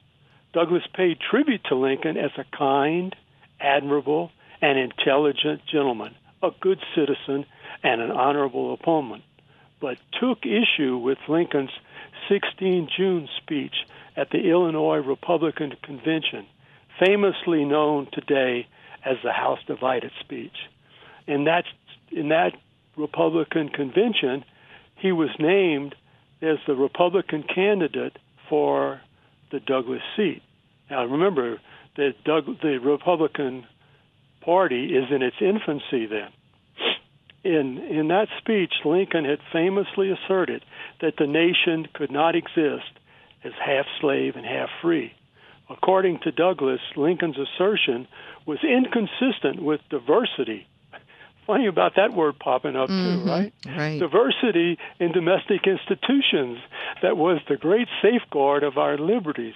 Douglas 0.52 0.82
paid 0.94 1.18
tribute 1.18 1.64
to 1.64 1.74
Lincoln 1.74 2.18
as 2.18 2.30
a 2.36 2.44
kind, 2.56 3.16
admirable, 3.58 4.30
and 4.60 4.78
intelligent 4.78 5.62
gentleman, 5.66 6.14
a 6.42 6.50
good 6.60 6.78
citizen, 6.94 7.46
and 7.82 8.00
an 8.00 8.10
honorable 8.10 8.74
opponent, 8.74 9.22
but 9.82 9.98
took 10.18 10.46
issue 10.46 10.96
with 10.96 11.18
Lincoln's 11.28 11.72
16 12.30 12.88
June 12.96 13.28
speech 13.42 13.74
at 14.16 14.30
the 14.30 14.48
Illinois 14.48 14.98
Republican 14.98 15.72
Convention, 15.82 16.46
famously 17.04 17.64
known 17.64 18.06
today 18.12 18.68
as 19.04 19.16
the 19.24 19.32
House 19.32 19.58
Divided 19.66 20.12
speech. 20.20 20.56
In 21.26 21.44
that 21.44 21.64
in 22.12 22.28
that 22.28 22.52
Republican 22.96 23.70
convention, 23.70 24.44
he 24.96 25.10
was 25.10 25.30
named 25.38 25.94
as 26.40 26.58
the 26.66 26.76
Republican 26.76 27.42
candidate 27.42 28.18
for 28.48 29.00
the 29.50 29.60
Douglas 29.60 30.02
seat. 30.16 30.42
Now 30.90 31.04
remember 31.06 31.60
that 31.96 32.14
Doug, 32.24 32.60
the 32.60 32.78
Republican 32.78 33.66
Party 34.42 34.94
is 34.94 35.10
in 35.10 35.22
its 35.22 35.36
infancy 35.40 36.06
then. 36.06 36.28
In 37.44 37.78
in 37.78 38.08
that 38.08 38.28
speech, 38.38 38.72
Lincoln 38.84 39.24
had 39.24 39.40
famously 39.52 40.10
asserted 40.10 40.64
that 41.00 41.16
the 41.18 41.26
nation 41.26 41.88
could 41.92 42.10
not 42.10 42.36
exist 42.36 42.92
as 43.44 43.52
half 43.64 43.86
slave 44.00 44.36
and 44.36 44.46
half 44.46 44.68
free. 44.80 45.12
According 45.68 46.20
to 46.20 46.32
Douglas, 46.32 46.80
Lincoln's 46.96 47.38
assertion 47.38 48.06
was 48.46 48.58
inconsistent 48.62 49.62
with 49.62 49.80
diversity. 49.90 50.66
Funny 51.46 51.66
about 51.66 51.96
that 51.96 52.12
word 52.12 52.38
popping 52.38 52.76
up 52.76 52.88
mm-hmm. 52.88 53.24
too, 53.24 53.30
right? 53.30 53.52
Right. 53.66 53.98
Diversity 53.98 54.78
in 55.00 55.10
domestic 55.12 55.66
institutions 55.66 56.58
that 57.02 57.16
was 57.16 57.40
the 57.48 57.56
great 57.56 57.88
safeguard 58.00 58.62
of 58.62 58.78
our 58.78 58.96
liberties. 58.96 59.54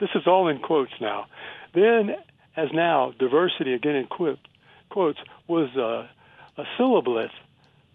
This 0.00 0.10
is 0.14 0.26
all 0.26 0.48
in 0.48 0.58
quotes 0.58 0.92
now. 1.00 1.26
Then, 1.74 2.16
as 2.56 2.68
now, 2.72 3.12
diversity 3.18 3.74
again 3.74 3.94
in 3.94 4.06
quotes 4.06 5.18
was 5.46 5.76
a, 5.76 6.10
a 6.58 6.64
syllabus 6.76 7.30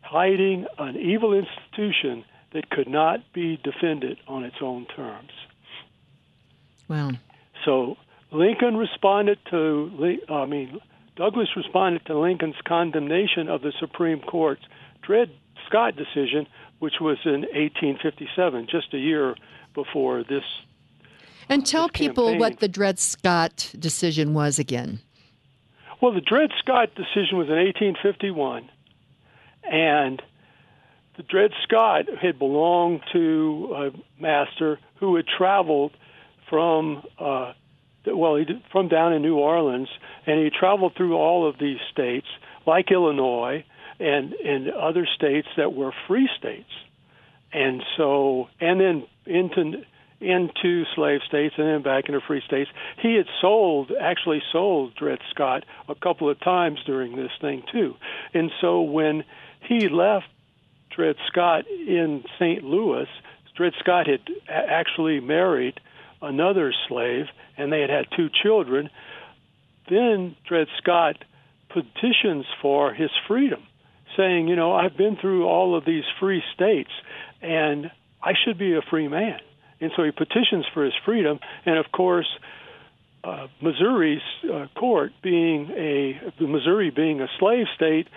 hiding 0.02 0.66
an 0.80 0.96
evil 0.98 1.34
institution 1.34 2.26
that 2.54 2.70
could 2.70 2.88
not 2.88 3.20
be 3.34 3.60
defended 3.64 4.18
on 4.28 4.44
its 4.44 4.56
own 4.62 4.86
terms. 4.96 5.32
Wow. 6.88 7.12
So 7.66 7.98
Lincoln 8.32 8.78
responded 8.78 9.40
to, 9.52 10.18
I 10.30 10.46
mean, 10.46 10.80
Douglas 11.16 11.50
responded 11.56 12.06
to 12.06 12.18
Lincoln's 12.18 12.56
condemnation 12.66 13.48
of 13.48 13.62
the 13.62 13.72
Supreme 13.80 14.20
Court's 14.20 14.64
Dred 15.02 15.30
Scott 15.68 15.96
decision, 15.96 16.48
which 16.80 16.96
was 17.00 17.18
in 17.26 17.42
1857, 17.42 18.68
just 18.70 18.94
a 18.94 18.98
year 18.98 19.36
before 19.74 20.24
this. 20.24 20.44
And 21.50 21.66
tell 21.66 21.88
this 21.88 21.98
people 21.98 22.38
what 22.38 22.60
the 22.60 22.68
Dred 22.68 23.00
Scott 23.00 23.74
decision 23.78 24.34
was 24.34 24.60
again. 24.60 25.00
Well, 26.04 26.12
the 26.12 26.20
Dred 26.20 26.50
Scott 26.60 26.90
decision 26.96 27.38
was 27.38 27.48
in 27.48 27.56
1851, 27.56 28.70
and 29.64 30.22
the 31.16 31.24
Dred 31.24 31.52
Scott 31.64 32.08
had 32.22 32.38
belonged 32.38 33.00
to 33.14 33.74
a 33.74 34.22
master 34.22 34.80
who 34.96 35.16
had 35.16 35.26
traveled 35.26 35.94
from 36.50 37.04
uh, 37.18 37.54
well, 38.06 38.36
he 38.36 38.44
did, 38.44 38.64
from 38.70 38.90
down 38.90 39.14
in 39.14 39.22
New 39.22 39.38
Orleans, 39.38 39.88
and 40.26 40.44
he 40.44 40.50
traveled 40.50 40.94
through 40.98 41.16
all 41.16 41.48
of 41.48 41.58
these 41.58 41.80
states, 41.94 42.28
like 42.68 42.92
Illinois 42.92 43.64
and 43.98 44.34
and 44.34 44.72
other 44.72 45.08
states 45.16 45.48
that 45.56 45.74
were 45.74 45.94
free 46.10 46.30
states, 46.38 46.72
and 47.54 47.82
so 47.96 48.50
and 48.60 48.78
then 48.82 49.06
into 49.26 49.86
into 50.24 50.84
slave 50.96 51.22
states 51.28 51.56
and 51.58 51.68
then 51.68 51.82
back 51.82 52.06
into 52.08 52.22
free 52.22 52.42
states. 52.46 52.70
He 53.02 53.16
had 53.16 53.28
sold, 53.42 53.92
actually 54.00 54.42
sold 54.52 54.96
Dred 54.96 55.20
Scott 55.32 55.66
a 55.90 55.96
couple 55.96 56.30
of 56.30 56.40
times 56.40 56.80
during 56.86 57.16
this 57.16 57.32
thing 57.42 57.64
too, 57.72 57.96
and 58.34 58.52
so 58.62 58.82
when 58.82 59.24
he 59.68 59.90
left 59.90 60.26
Dred 60.96 61.16
Scott 61.28 61.66
in 61.68 62.24
St. 62.40 62.64
Louis, 62.64 63.08
Dred 63.56 63.74
Scott 63.80 64.08
had 64.08 64.22
actually 64.50 65.20
married 65.20 65.80
another 66.22 66.74
slave, 66.88 67.26
and 67.58 67.72
they 67.72 67.82
had 67.82 67.90
had 67.90 68.06
two 68.16 68.30
children. 68.42 68.90
Then 69.90 70.36
Dred 70.48 70.68
Scott 70.78 71.18
petitions 71.70 72.46
for 72.62 72.94
his 72.94 73.12
freedom, 73.28 73.64
saying, 74.16 74.48
you 74.48 74.56
know, 74.56 74.74
I've 74.74 74.98
been 74.98 75.18
through 75.18 75.46
all 75.46 75.76
of 75.76 75.86
these 75.86 76.04
free 76.20 76.44
states, 76.54 76.92
and 77.42 77.92
I 78.22 78.34
should 78.44 78.58
be 78.58 78.76
a 78.76 78.82
free 78.82 79.08
man. 79.08 79.40
And 79.84 79.92
so 79.98 80.04
he 80.04 80.12
petitions 80.12 80.66
for 80.74 80.86
his 80.86 80.94
freedom, 81.04 81.42
and 81.66 81.78
of 81.78 81.92
course, 81.92 82.30
uh, 83.26 83.48
Missouri's 83.62 84.22
uh, 84.50 84.68
court, 84.80 85.12
being 85.22 85.70
a 85.72 86.22
Missouri 86.40 86.90
being 86.90 87.20
a 87.20 87.28
slave 87.38 87.66
state, 87.76 88.08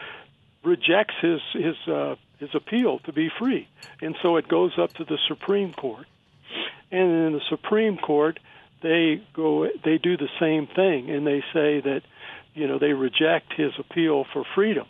rejects 0.63 1.15
his 1.21 1.41
his 1.53 1.77
uh, 1.93 2.15
his 2.39 2.51
appeal 2.55 3.01
to 3.01 3.13
be 3.13 3.31
free, 3.37 3.67
and 4.01 4.15
so 4.23 4.37
it 4.37 4.47
goes 4.47 4.79
up 4.79 4.93
to 4.95 5.05
the 5.05 5.19
Supreme 5.27 5.73
Court, 5.73 6.07
and 6.93 7.27
in 7.27 7.33
the 7.33 7.43
Supreme 7.49 7.99
Court 7.99 8.39
they 8.83 9.21
go 9.35 9.69
they 9.85 9.99
do 9.99 10.17
the 10.17 10.29
same 10.39 10.69
thing, 10.69 11.11
and 11.11 11.27
they 11.27 11.41
say 11.53 11.81
that 11.81 12.03
you 12.55 12.69
know 12.69 12.79
they 12.79 12.93
reject 12.93 13.53
his 13.57 13.73
appeal 13.77 14.25
for 14.33 14.45
freedom, 14.55 14.87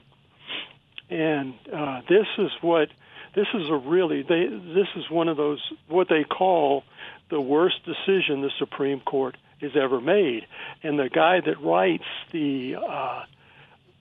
and 1.09 1.55
uh, 1.72 2.03
this 2.07 2.27
is 2.37 2.51
what 2.61 2.91
this 3.37 3.47
is 3.55 3.68
a 3.68 3.76
really 3.76 4.22
they 4.22 4.47
this 4.47 4.89
is 4.97 5.09
one 5.11 5.28
of 5.28 5.37
those 5.37 5.61
what 5.89 6.09
they 6.09 6.24
call 6.24 6.82
the 7.30 7.41
worst 7.41 7.76
decision 7.84 8.41
the 8.41 8.51
Supreme 8.59 9.01
Court 9.01 9.37
has 9.61 9.72
ever 9.80 10.01
made, 10.01 10.47
and 10.82 10.99
the 10.99 11.09
guy 11.09 11.41
that 11.41 11.62
writes 11.62 12.05
the 12.32 12.76
uh, 12.76 13.24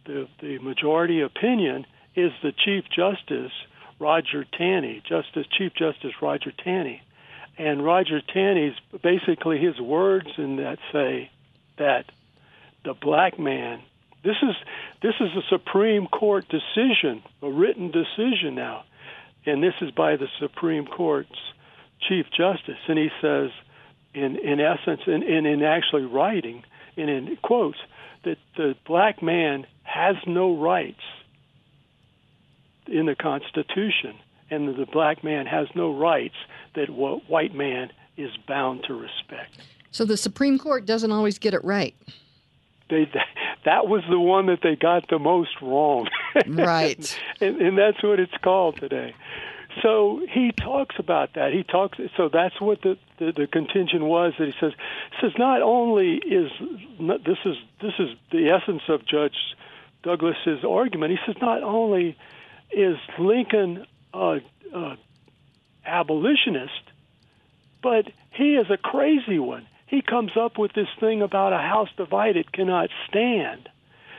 the, 0.05 0.27
the 0.41 0.57
majority 0.59 1.21
opinion 1.21 1.85
is 2.15 2.31
the 2.41 2.53
Chief 2.53 2.85
Justice 2.85 3.51
Roger 3.99 4.45
Taney, 4.57 5.03
Justice 5.07 5.45
Chief 5.51 5.73
Justice 5.73 6.13
Roger 6.21 6.51
Taney, 6.51 7.01
and 7.57 7.83
Roger 7.83 8.21
Taney's 8.21 8.75
basically 9.03 9.59
his 9.59 9.79
words 9.79 10.29
in 10.37 10.57
that 10.57 10.79
say 10.93 11.29
that 11.77 12.05
the 12.85 12.93
black 12.93 13.37
man. 13.37 13.81
This 14.23 14.37
is 14.41 14.55
this 15.01 15.15
is 15.19 15.29
a 15.35 15.41
Supreme 15.49 16.07
Court 16.07 16.45
decision, 16.47 17.21
a 17.41 17.49
written 17.49 17.91
decision 17.91 18.55
now, 18.55 18.85
and 19.45 19.63
this 19.63 19.73
is 19.81 19.91
by 19.91 20.15
the 20.15 20.27
Supreme 20.39 20.85
Court's 20.85 21.29
Chief 22.07 22.25
Justice, 22.35 22.79
and 22.87 22.97
he 22.97 23.09
says, 23.21 23.51
in 24.13 24.37
in 24.37 24.59
essence, 24.59 25.01
and 25.05 25.23
in, 25.23 25.45
in, 25.45 25.45
in 25.45 25.63
actually 25.63 26.05
writing, 26.05 26.63
and 26.97 27.09
in 27.09 27.37
quotes, 27.41 27.77
that 28.23 28.37
the 28.57 28.75
black 28.85 29.21
man 29.21 29.65
has 29.83 30.15
no 30.25 30.57
rights 30.57 31.01
in 32.87 33.05
the 33.05 33.15
Constitution, 33.15 34.15
and 34.49 34.67
that 34.67 34.77
the 34.77 34.85
black 34.85 35.23
man 35.23 35.45
has 35.45 35.67
no 35.75 35.95
rights 35.95 36.35
that 36.75 36.89
what 36.89 37.29
white 37.29 37.55
man 37.55 37.91
is 38.17 38.31
bound 38.47 38.83
to 38.87 38.93
respect. 38.93 39.57
So 39.91 40.05
the 40.05 40.17
Supreme 40.17 40.59
Court 40.59 40.85
doesn't 40.85 41.11
always 41.11 41.39
get 41.39 41.53
it 41.53 41.63
right. 41.63 41.95
They, 42.89 43.11
that 43.65 43.87
was 43.87 44.03
the 44.09 44.19
one 44.19 44.47
that 44.47 44.59
they 44.61 44.75
got 44.75 45.09
the 45.09 45.19
most 45.19 45.61
wrong. 45.61 46.07
Right. 46.47 47.19
and, 47.41 47.61
and 47.61 47.77
that's 47.77 48.01
what 48.03 48.19
it's 48.19 48.37
called 48.43 48.77
today. 48.77 49.15
So 49.81 50.21
he 50.31 50.51
talks 50.51 50.95
about 50.99 51.33
that. 51.33 51.51
He 51.51 51.63
talks. 51.63 51.97
So 52.15 52.29
that's 52.29 52.59
what 52.61 52.81
the, 52.81 52.97
the, 53.17 53.33
the 53.33 53.47
contention 53.47 54.05
was. 54.05 54.33
That 54.39 54.45
he 54.45 54.53
says 54.59 54.71
says 55.21 55.31
not 55.37 55.61
only 55.61 56.15
is 56.15 56.51
this 56.99 57.37
is 57.45 57.57
this 57.81 57.93
is 57.99 58.09
the 58.31 58.49
essence 58.49 58.83
of 58.87 59.05
Judge 59.05 59.35
Douglas's 60.03 60.63
argument. 60.63 61.11
He 61.11 61.17
says 61.25 61.35
not 61.41 61.61
only 61.61 62.17
is 62.71 62.97
Lincoln 63.19 63.85
a, 64.13 64.39
a 64.73 64.97
abolitionist, 65.85 66.71
but 67.81 68.05
he 68.31 68.55
is 68.55 68.67
a 68.69 68.77
crazy 68.77 69.39
one. 69.39 69.67
He 69.87 70.01
comes 70.01 70.31
up 70.35 70.57
with 70.57 70.73
this 70.73 70.87
thing 70.99 71.21
about 71.21 71.53
a 71.53 71.57
house 71.57 71.89
divided 71.95 72.51
cannot 72.51 72.89
stand. 73.07 73.69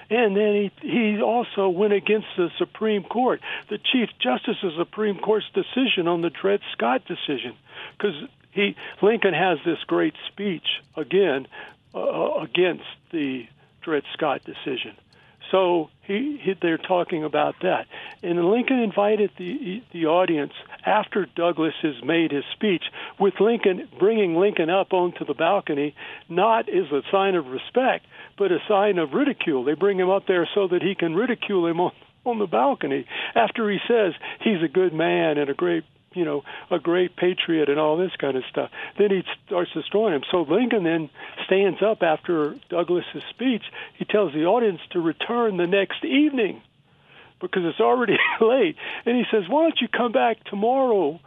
And 0.09 0.37
then 0.37 0.71
he 0.81 0.89
he 0.89 1.21
also 1.21 1.69
went 1.69 1.93
against 1.93 2.29
the 2.37 2.49
Supreme 2.59 3.03
Court, 3.03 3.41
the 3.69 3.79
Chief 3.79 4.09
Justice 4.21 4.57
of 4.63 4.73
the 4.73 4.85
Supreme 4.85 5.19
Court's 5.19 5.47
decision 5.53 6.07
on 6.07 6.21
the 6.23 6.31
Dred 6.31 6.61
Scott 6.73 7.03
decision, 7.07 7.57
because 7.99 8.15
he 8.53 8.77
Lincoln 9.03 9.35
has 9.35 9.59
this 9.65 9.79
great 9.87 10.15
speech 10.29 10.67
again 10.97 11.49
uh, 11.93 12.35
against 12.41 12.85
the 13.11 13.47
Dred 13.83 14.05
Scott 14.13 14.43
decision. 14.45 14.97
So 15.51 15.91
he, 16.03 16.41
he, 16.43 16.55
they're 16.61 16.79
talking 16.79 17.25
about 17.25 17.57
that, 17.63 17.87
and 18.23 18.45
Lincoln 18.51 18.81
invited 18.81 19.31
the 19.39 19.83
the 19.93 20.07
audience 20.07 20.53
after 20.85 21.27
Douglas 21.27 21.75
has 21.83 22.03
made 22.03 22.33
his 22.33 22.45
speech, 22.53 22.85
with 23.19 23.35
Lincoln 23.41 23.89
bringing 23.99 24.37
Lincoln 24.37 24.71
up 24.71 24.93
onto 24.93 25.25
the 25.25 25.35
balcony, 25.35 25.95
not 26.29 26.69
as 26.69 26.91
a 26.91 27.03
sign 27.11 27.35
of 27.35 27.47
respect, 27.47 28.07
but 28.37 28.53
a 28.53 28.59
sign 28.69 28.99
of 28.99 29.13
ridicule. 29.13 29.65
They 29.65 29.75
bring 29.75 29.99
him 29.99 30.11
up 30.11 30.27
there 30.27 30.49
so 30.55 30.69
that 30.69 30.83
he 30.83 30.95
can 30.95 31.15
ridicule 31.15 31.67
him 31.67 31.81
on, 31.81 31.93
on 32.25 32.39
the 32.39 32.47
balcony 32.47 33.07
after 33.35 33.71
he 33.71 33.79
says 33.87 34.15
he's 34.41 34.63
a 34.63 34.69
good 34.69 34.93
man 34.93 35.39
and 35.39 35.49
a 35.49 35.55
great 35.55 35.85
you 36.17 36.25
know, 36.25 36.45
a 36.71 36.79
great 36.79 37.17
patriot 37.17 37.69
and 37.69 37.79
all 37.79 37.97
this 37.97 38.13
kind 38.19 38.37
of 38.37 38.45
stuff. 38.51 38.71
Then 38.99 39.11
he 39.11 39.23
starts 39.47 39.73
destroying 39.73 40.15
him. 40.15 40.23
So 40.31 40.43
Lincoln 40.43 40.85
then 40.85 41.11
stands 41.45 41.83
up 41.83 42.03
after 42.03 42.57
Douglas's 42.69 43.23
speech. 43.31 43.63
He 43.99 44.05
tells 44.05 44.33
the 44.33 44.47
audience 44.47 44.81
to 44.91 45.01
return 45.01 45.57
the 45.57 45.67
next 45.67 46.05
evening 46.05 46.63
because 47.41 47.65
it's 47.65 47.81
already 47.81 48.17
late. 48.41 48.77
And 49.05 49.17
he 49.17 49.25
says, 49.31 49.49
"Why 49.49 49.63
don't 49.63 49.81
you 49.81 49.89
come 49.89 50.13
back 50.13 50.43
tomorrow 50.45 51.21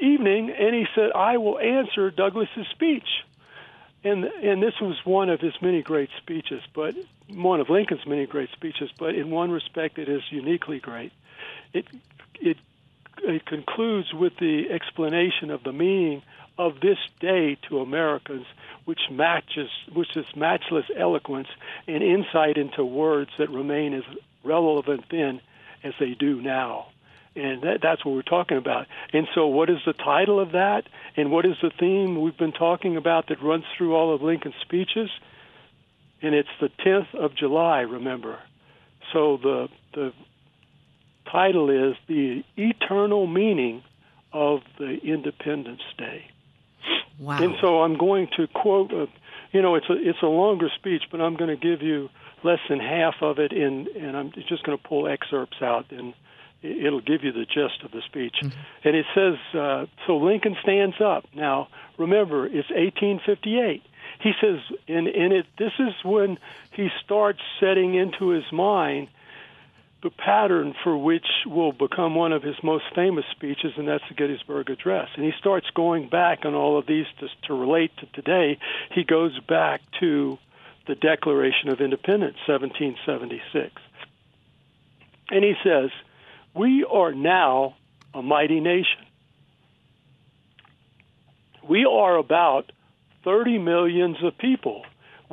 evening?" 0.00 0.50
And 0.50 0.74
he 0.74 0.86
said, 0.94 1.12
"I 1.14 1.38
will 1.38 1.58
answer 1.58 2.10
Douglas's 2.10 2.66
speech." 2.70 3.08
and 4.04 4.24
and 4.24 4.62
this 4.62 4.74
was 4.80 4.96
one 5.04 5.30
of 5.30 5.40
his 5.40 5.54
many 5.60 5.82
great 5.82 6.10
speeches, 6.18 6.62
but 6.74 6.94
one 7.28 7.60
of 7.60 7.70
Lincoln's 7.70 8.06
many 8.06 8.26
great 8.26 8.50
speeches. 8.52 8.90
But 8.98 9.14
in 9.14 9.30
one 9.30 9.50
respect, 9.50 9.98
it 9.98 10.08
is 10.08 10.22
uniquely 10.30 10.78
great. 10.78 11.12
It 11.72 11.86
it 12.34 12.58
it 13.22 13.46
concludes 13.46 14.12
with 14.12 14.32
the 14.38 14.70
explanation 14.70 15.50
of 15.50 15.62
the 15.62 15.72
meaning 15.72 16.22
of 16.58 16.80
this 16.80 16.98
day 17.20 17.56
to 17.68 17.80
Americans, 17.80 18.46
which 18.84 19.00
matches 19.10 19.68
which 19.92 20.16
is 20.16 20.26
matchless 20.36 20.86
eloquence 20.96 21.48
and 21.86 22.02
insight 22.02 22.56
into 22.56 22.84
words 22.84 23.30
that 23.38 23.50
remain 23.50 23.94
as 23.94 24.04
relevant 24.44 25.04
then 25.10 25.40
as 25.82 25.92
they 25.98 26.14
do 26.18 26.40
now 26.40 26.86
and 27.36 27.62
that, 27.62 27.78
that's 27.82 28.04
what 28.04 28.14
we're 28.14 28.22
talking 28.22 28.56
about. 28.56 28.86
And 29.12 29.26
so, 29.34 29.46
what 29.46 29.68
is 29.70 29.78
the 29.84 29.92
title 29.92 30.40
of 30.40 30.52
that? 30.52 30.84
And 31.16 31.30
what 31.30 31.44
is 31.44 31.56
the 31.62 31.70
theme 31.78 32.20
we've 32.20 32.36
been 32.36 32.52
talking 32.52 32.96
about 32.96 33.28
that 33.28 33.42
runs 33.42 33.64
through 33.76 33.94
all 33.94 34.14
of 34.14 34.22
Lincoln's 34.22 34.54
speeches? 34.62 35.10
And 36.22 36.34
it's 36.34 36.48
the 36.60 36.70
10th 36.84 37.14
of 37.14 37.34
July, 37.36 37.80
remember. 37.80 38.38
So 39.12 39.38
the 39.42 39.68
the 39.92 40.12
title 41.30 41.70
is 41.70 41.96
the 42.06 42.44
eternal 42.56 43.26
meaning 43.26 43.82
of 44.32 44.60
the 44.78 44.98
Independence 45.02 45.82
Day. 45.96 46.26
Wow. 47.18 47.42
And 47.42 47.54
so 47.60 47.82
I'm 47.82 47.96
going 47.96 48.28
to 48.36 48.46
quote 48.48 48.92
a, 48.92 49.06
you 49.52 49.62
know, 49.62 49.76
it's 49.76 49.88
a 49.88 49.94
it's 49.94 50.22
a 50.22 50.26
longer 50.26 50.68
speech, 50.74 51.02
but 51.10 51.20
I'm 51.20 51.36
going 51.36 51.50
to 51.50 51.56
give 51.56 51.82
you 51.82 52.10
less 52.42 52.58
than 52.68 52.80
half 52.80 53.14
of 53.22 53.38
it 53.38 53.52
in 53.52 53.86
and 53.98 54.16
I'm 54.16 54.32
just 54.48 54.64
going 54.64 54.76
to 54.76 54.84
pull 54.84 55.08
excerpts 55.08 55.62
out 55.62 55.90
and 55.90 56.12
it'll 56.64 57.00
give 57.00 57.22
you 57.22 57.32
the 57.32 57.44
gist 57.44 57.84
of 57.84 57.92
the 57.92 58.02
speech. 58.06 58.36
Mm-hmm. 58.42 58.58
And 58.84 58.96
it 58.96 59.06
says, 59.14 59.34
uh, 59.58 59.86
so 60.06 60.16
Lincoln 60.16 60.56
stands 60.62 60.96
up. 61.00 61.26
Now, 61.34 61.68
remember, 61.98 62.46
it's 62.46 62.70
1858. 62.70 63.82
He 64.20 64.32
says, 64.40 64.60
and, 64.88 65.06
and 65.06 65.32
it, 65.32 65.46
this 65.58 65.72
is 65.78 65.92
when 66.02 66.38
he 66.72 66.88
starts 67.04 67.40
setting 67.60 67.94
into 67.94 68.28
his 68.28 68.50
mind 68.50 69.08
the 70.04 70.10
pattern 70.10 70.74
for 70.84 70.96
which 70.96 71.26
will 71.46 71.72
become 71.72 72.14
one 72.14 72.32
of 72.32 72.42
his 72.42 72.56
most 72.62 72.84
famous 72.94 73.24
speeches, 73.30 73.72
and 73.78 73.88
that's 73.88 74.04
the 74.06 74.14
Gettysburg 74.14 74.68
Address. 74.68 75.08
And 75.16 75.24
he 75.24 75.32
starts 75.40 75.66
going 75.74 76.10
back 76.10 76.44
on 76.44 76.54
all 76.54 76.78
of 76.78 76.86
these 76.86 77.06
to, 77.20 77.28
to 77.48 77.54
relate 77.54 77.90
to 77.96 78.06
today. 78.12 78.58
He 78.92 79.02
goes 79.02 79.36
back 79.40 79.80
to 80.00 80.38
the 80.86 80.94
Declaration 80.94 81.70
of 81.70 81.80
Independence, 81.80 82.36
1776. 82.46 83.72
And 85.30 85.42
he 85.42 85.54
says, 85.64 85.88
we 86.54 86.84
are 86.84 87.14
now 87.14 87.74
a 88.12 88.20
mighty 88.20 88.60
nation. 88.60 89.06
We 91.66 91.86
are 91.86 92.18
about 92.18 92.70
30 93.24 93.56
millions 93.56 94.18
of 94.22 94.36
people. 94.36 94.84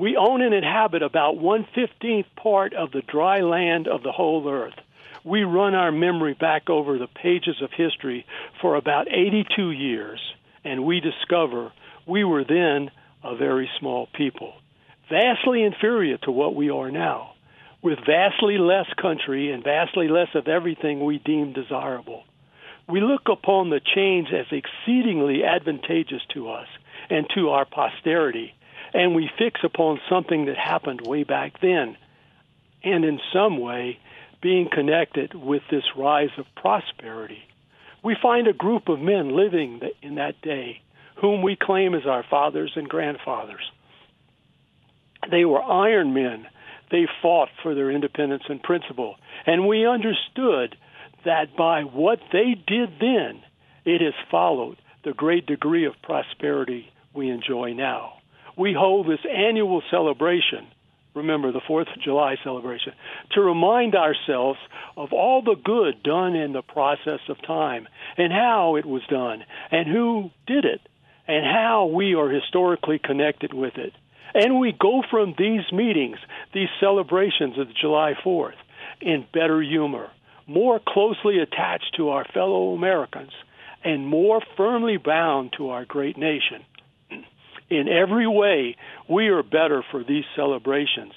We 0.01 0.17
own 0.17 0.41
and 0.41 0.51
inhabit 0.51 1.03
about 1.03 1.37
one 1.37 1.67
fifteenth 1.75 2.25
part 2.35 2.73
of 2.73 2.89
the 2.89 3.03
dry 3.03 3.41
land 3.41 3.87
of 3.87 4.01
the 4.01 4.11
whole 4.11 4.49
earth. 4.49 4.73
We 5.23 5.43
run 5.43 5.75
our 5.75 5.91
memory 5.91 6.33
back 6.33 6.71
over 6.71 6.97
the 6.97 7.05
pages 7.05 7.61
of 7.61 7.69
history 7.71 8.25
for 8.61 8.77
about 8.77 9.07
82 9.09 9.69
years, 9.69 10.19
and 10.65 10.85
we 10.85 11.01
discover 11.01 11.71
we 12.07 12.23
were 12.23 12.43
then 12.43 12.89
a 13.23 13.35
very 13.35 13.69
small 13.77 14.07
people, 14.17 14.53
vastly 15.07 15.61
inferior 15.61 16.17
to 16.23 16.31
what 16.31 16.55
we 16.55 16.71
are 16.71 16.89
now 16.89 17.33
with 17.83 17.99
vastly 18.03 18.57
less 18.57 18.87
country 18.99 19.51
and 19.51 19.63
vastly 19.63 20.07
less 20.07 20.29
of 20.33 20.47
everything 20.47 21.05
we 21.05 21.19
deem 21.19 21.53
desirable. 21.53 22.23
We 22.89 23.01
look 23.01 23.29
upon 23.31 23.69
the 23.69 23.79
change 23.79 24.29
as 24.33 24.47
exceedingly 24.51 25.43
advantageous 25.43 26.23
to 26.33 26.49
us, 26.49 26.67
and 27.11 27.27
to 27.35 27.49
our 27.49 27.65
posterity. 27.65 28.55
And 28.93 29.15
we 29.15 29.29
fix 29.37 29.61
upon 29.63 29.99
something 30.09 30.45
that 30.45 30.57
happened 30.57 31.01
way 31.05 31.23
back 31.23 31.61
then, 31.61 31.97
and 32.83 33.05
in 33.05 33.19
some 33.33 33.59
way 33.59 33.99
being 34.41 34.69
connected 34.69 35.33
with 35.33 35.61
this 35.69 35.83
rise 35.95 36.31
of 36.37 36.45
prosperity. 36.55 37.43
We 38.03 38.15
find 38.21 38.47
a 38.47 38.53
group 38.53 38.89
of 38.89 38.99
men 38.99 39.35
living 39.35 39.81
in 40.01 40.15
that 40.15 40.41
day 40.41 40.81
whom 41.17 41.43
we 41.43 41.55
claim 41.55 41.93
as 41.93 42.05
our 42.07 42.23
fathers 42.27 42.71
and 42.75 42.89
grandfathers. 42.89 43.71
They 45.29 45.45
were 45.45 45.61
iron 45.61 46.13
men. 46.13 46.47
They 46.89 47.07
fought 47.21 47.49
for 47.61 47.75
their 47.75 47.91
independence 47.91 48.43
and 48.49 48.61
principle. 48.61 49.15
And 49.45 49.67
we 49.67 49.85
understood 49.85 50.75
that 51.23 51.55
by 51.55 51.83
what 51.83 52.19
they 52.33 52.55
did 52.65 52.89
then, 52.99 53.43
it 53.85 54.01
has 54.01 54.15
followed 54.31 54.77
the 55.03 55.13
great 55.13 55.45
degree 55.45 55.85
of 55.85 55.93
prosperity 56.01 56.91
we 57.13 57.29
enjoy 57.29 57.73
now. 57.73 58.13
We 58.57 58.73
hold 58.73 59.07
this 59.07 59.25
annual 59.29 59.81
celebration, 59.89 60.67
remember 61.13 61.51
the 61.51 61.61
4th 61.61 61.93
of 61.95 62.01
July 62.01 62.37
celebration, 62.43 62.93
to 63.31 63.41
remind 63.41 63.95
ourselves 63.95 64.59
of 64.97 65.13
all 65.13 65.41
the 65.41 65.55
good 65.55 66.03
done 66.03 66.35
in 66.35 66.53
the 66.53 66.61
process 66.61 67.21
of 67.29 67.41
time 67.41 67.87
and 68.17 68.31
how 68.31 68.75
it 68.75 68.85
was 68.85 69.01
done 69.09 69.43
and 69.71 69.87
who 69.87 70.31
did 70.47 70.65
it 70.65 70.81
and 71.27 71.45
how 71.45 71.85
we 71.85 72.15
are 72.15 72.29
historically 72.29 72.99
connected 72.99 73.53
with 73.53 73.77
it. 73.77 73.93
And 74.33 74.59
we 74.59 74.71
go 74.71 75.03
from 75.09 75.35
these 75.37 75.71
meetings, 75.71 76.17
these 76.53 76.69
celebrations 76.79 77.57
of 77.57 77.73
July 77.73 78.13
4th, 78.23 78.55
in 79.01 79.25
better 79.33 79.61
humor, 79.61 80.09
more 80.47 80.79
closely 80.85 81.39
attached 81.39 81.95
to 81.97 82.09
our 82.09 82.25
fellow 82.33 82.73
Americans, 82.73 83.31
and 83.83 84.07
more 84.07 84.41
firmly 84.57 84.97
bound 84.97 85.53
to 85.57 85.69
our 85.69 85.85
great 85.85 86.17
nation. 86.17 86.63
In 87.71 87.87
every 87.87 88.27
way, 88.27 88.75
we 89.09 89.29
are 89.29 89.43
better 89.43 89.81
for 89.91 90.03
these 90.03 90.25
celebrations. 90.35 91.13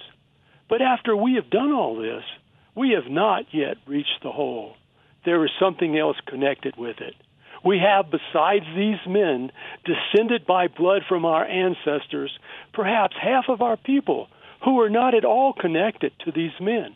But 0.68 0.82
after 0.82 1.16
we 1.16 1.34
have 1.34 1.50
done 1.50 1.72
all 1.72 1.96
this, 1.96 2.22
we 2.76 2.90
have 2.90 3.10
not 3.10 3.46
yet 3.52 3.76
reached 3.86 4.22
the 4.22 4.30
whole. 4.30 4.76
There 5.24 5.44
is 5.44 5.50
something 5.58 5.98
else 5.98 6.16
connected 6.26 6.76
with 6.76 7.00
it. 7.00 7.16
We 7.64 7.80
have, 7.80 8.06
besides 8.08 8.66
these 8.76 9.00
men, 9.04 9.50
descended 9.84 10.46
by 10.46 10.68
blood 10.68 11.02
from 11.08 11.24
our 11.24 11.44
ancestors, 11.44 12.30
perhaps 12.72 13.16
half 13.20 13.48
of 13.48 13.60
our 13.60 13.76
people 13.76 14.28
who 14.64 14.80
are 14.80 14.90
not 14.90 15.16
at 15.16 15.24
all 15.24 15.54
connected 15.54 16.12
to 16.20 16.30
these 16.30 16.60
men. 16.60 16.94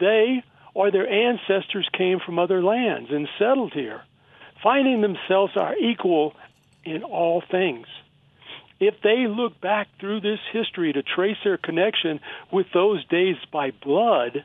They 0.00 0.42
or 0.72 0.90
their 0.90 1.06
ancestors 1.06 1.90
came 1.92 2.20
from 2.24 2.38
other 2.38 2.62
lands 2.62 3.10
and 3.10 3.28
settled 3.38 3.74
here, 3.74 4.02
finding 4.62 5.02
themselves 5.02 5.58
our 5.58 5.76
equal 5.76 6.34
in 6.84 7.02
all 7.02 7.42
things. 7.50 7.86
If 8.86 9.00
they 9.02 9.26
look 9.26 9.58
back 9.62 9.88
through 9.98 10.20
this 10.20 10.40
history 10.52 10.92
to 10.92 11.02
trace 11.02 11.38
their 11.42 11.56
connection 11.56 12.20
with 12.52 12.66
those 12.74 13.02
days 13.06 13.36
by 13.50 13.70
blood, 13.70 14.44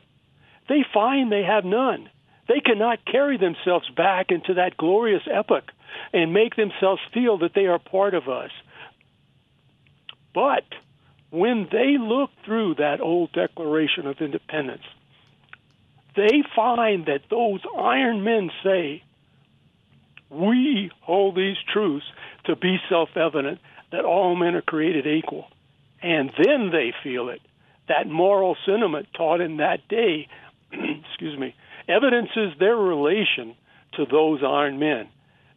they 0.66 0.82
find 0.94 1.30
they 1.30 1.42
have 1.42 1.66
none. 1.66 2.08
They 2.48 2.60
cannot 2.60 3.04
carry 3.04 3.36
themselves 3.36 3.86
back 3.90 4.30
into 4.30 4.54
that 4.54 4.78
glorious 4.78 5.24
epoch 5.30 5.70
and 6.14 6.32
make 6.32 6.56
themselves 6.56 7.02
feel 7.12 7.36
that 7.38 7.52
they 7.54 7.66
are 7.66 7.78
part 7.78 8.14
of 8.14 8.30
us. 8.30 8.50
But 10.34 10.64
when 11.28 11.68
they 11.70 11.98
look 11.98 12.30
through 12.46 12.76
that 12.76 13.02
old 13.02 13.32
Declaration 13.32 14.06
of 14.06 14.22
Independence, 14.22 14.84
they 16.16 16.42
find 16.56 17.04
that 17.06 17.28
those 17.28 17.60
iron 17.78 18.24
men 18.24 18.50
say, 18.64 19.02
We 20.30 20.90
hold 21.02 21.36
these 21.36 21.58
truths 21.70 22.06
to 22.44 22.56
be 22.56 22.78
self 22.88 23.10
evident 23.18 23.60
that 23.92 24.04
all 24.04 24.36
men 24.36 24.54
are 24.54 24.62
created 24.62 25.06
equal. 25.06 25.48
And 26.02 26.30
then 26.36 26.70
they 26.70 26.92
feel 27.02 27.28
it. 27.28 27.40
That 27.88 28.08
moral 28.08 28.56
sentiment 28.64 29.08
taught 29.14 29.40
in 29.40 29.58
that 29.58 29.86
day, 29.88 30.28
excuse 30.72 31.38
me, 31.38 31.54
evidences 31.88 32.52
their 32.58 32.76
relation 32.76 33.54
to 33.96 34.06
those 34.06 34.42
iron 34.44 34.78
men, 34.78 35.08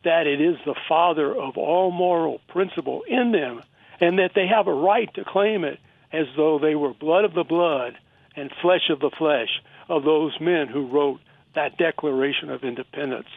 that 0.04 0.28
it 0.28 0.42
is 0.42 0.58
the 0.66 0.76
father 0.90 1.36
of 1.36 1.58
all 1.58 1.92
moral 1.92 2.42
principle 2.48 3.04
in 3.08 3.32
them, 3.32 3.62
and 4.02 4.20
that 4.20 4.32
they 4.36 4.48
have 4.48 4.68
a 4.68 4.74
right 4.74 5.14
to 5.14 5.24
claim 5.24 5.64
it 5.64 5.80
as 6.12 6.28
though 6.36 6.60
they 6.60 6.76
were 6.76 6.94
blood 6.94 7.26
of 7.26 7.34
the 7.34 7.44
blood 7.44 7.98
and 8.36 8.52
flesh 8.62 8.90
of 8.90 9.00
the 9.00 9.12
flesh 9.12 9.62
of 9.88 10.04
those 10.04 10.40
men 10.40 10.68
who 10.68 10.88
wrote 10.88 11.20
that 11.56 11.78
Declaration 11.78 12.50
of 12.50 12.64
Independence. 12.64 13.28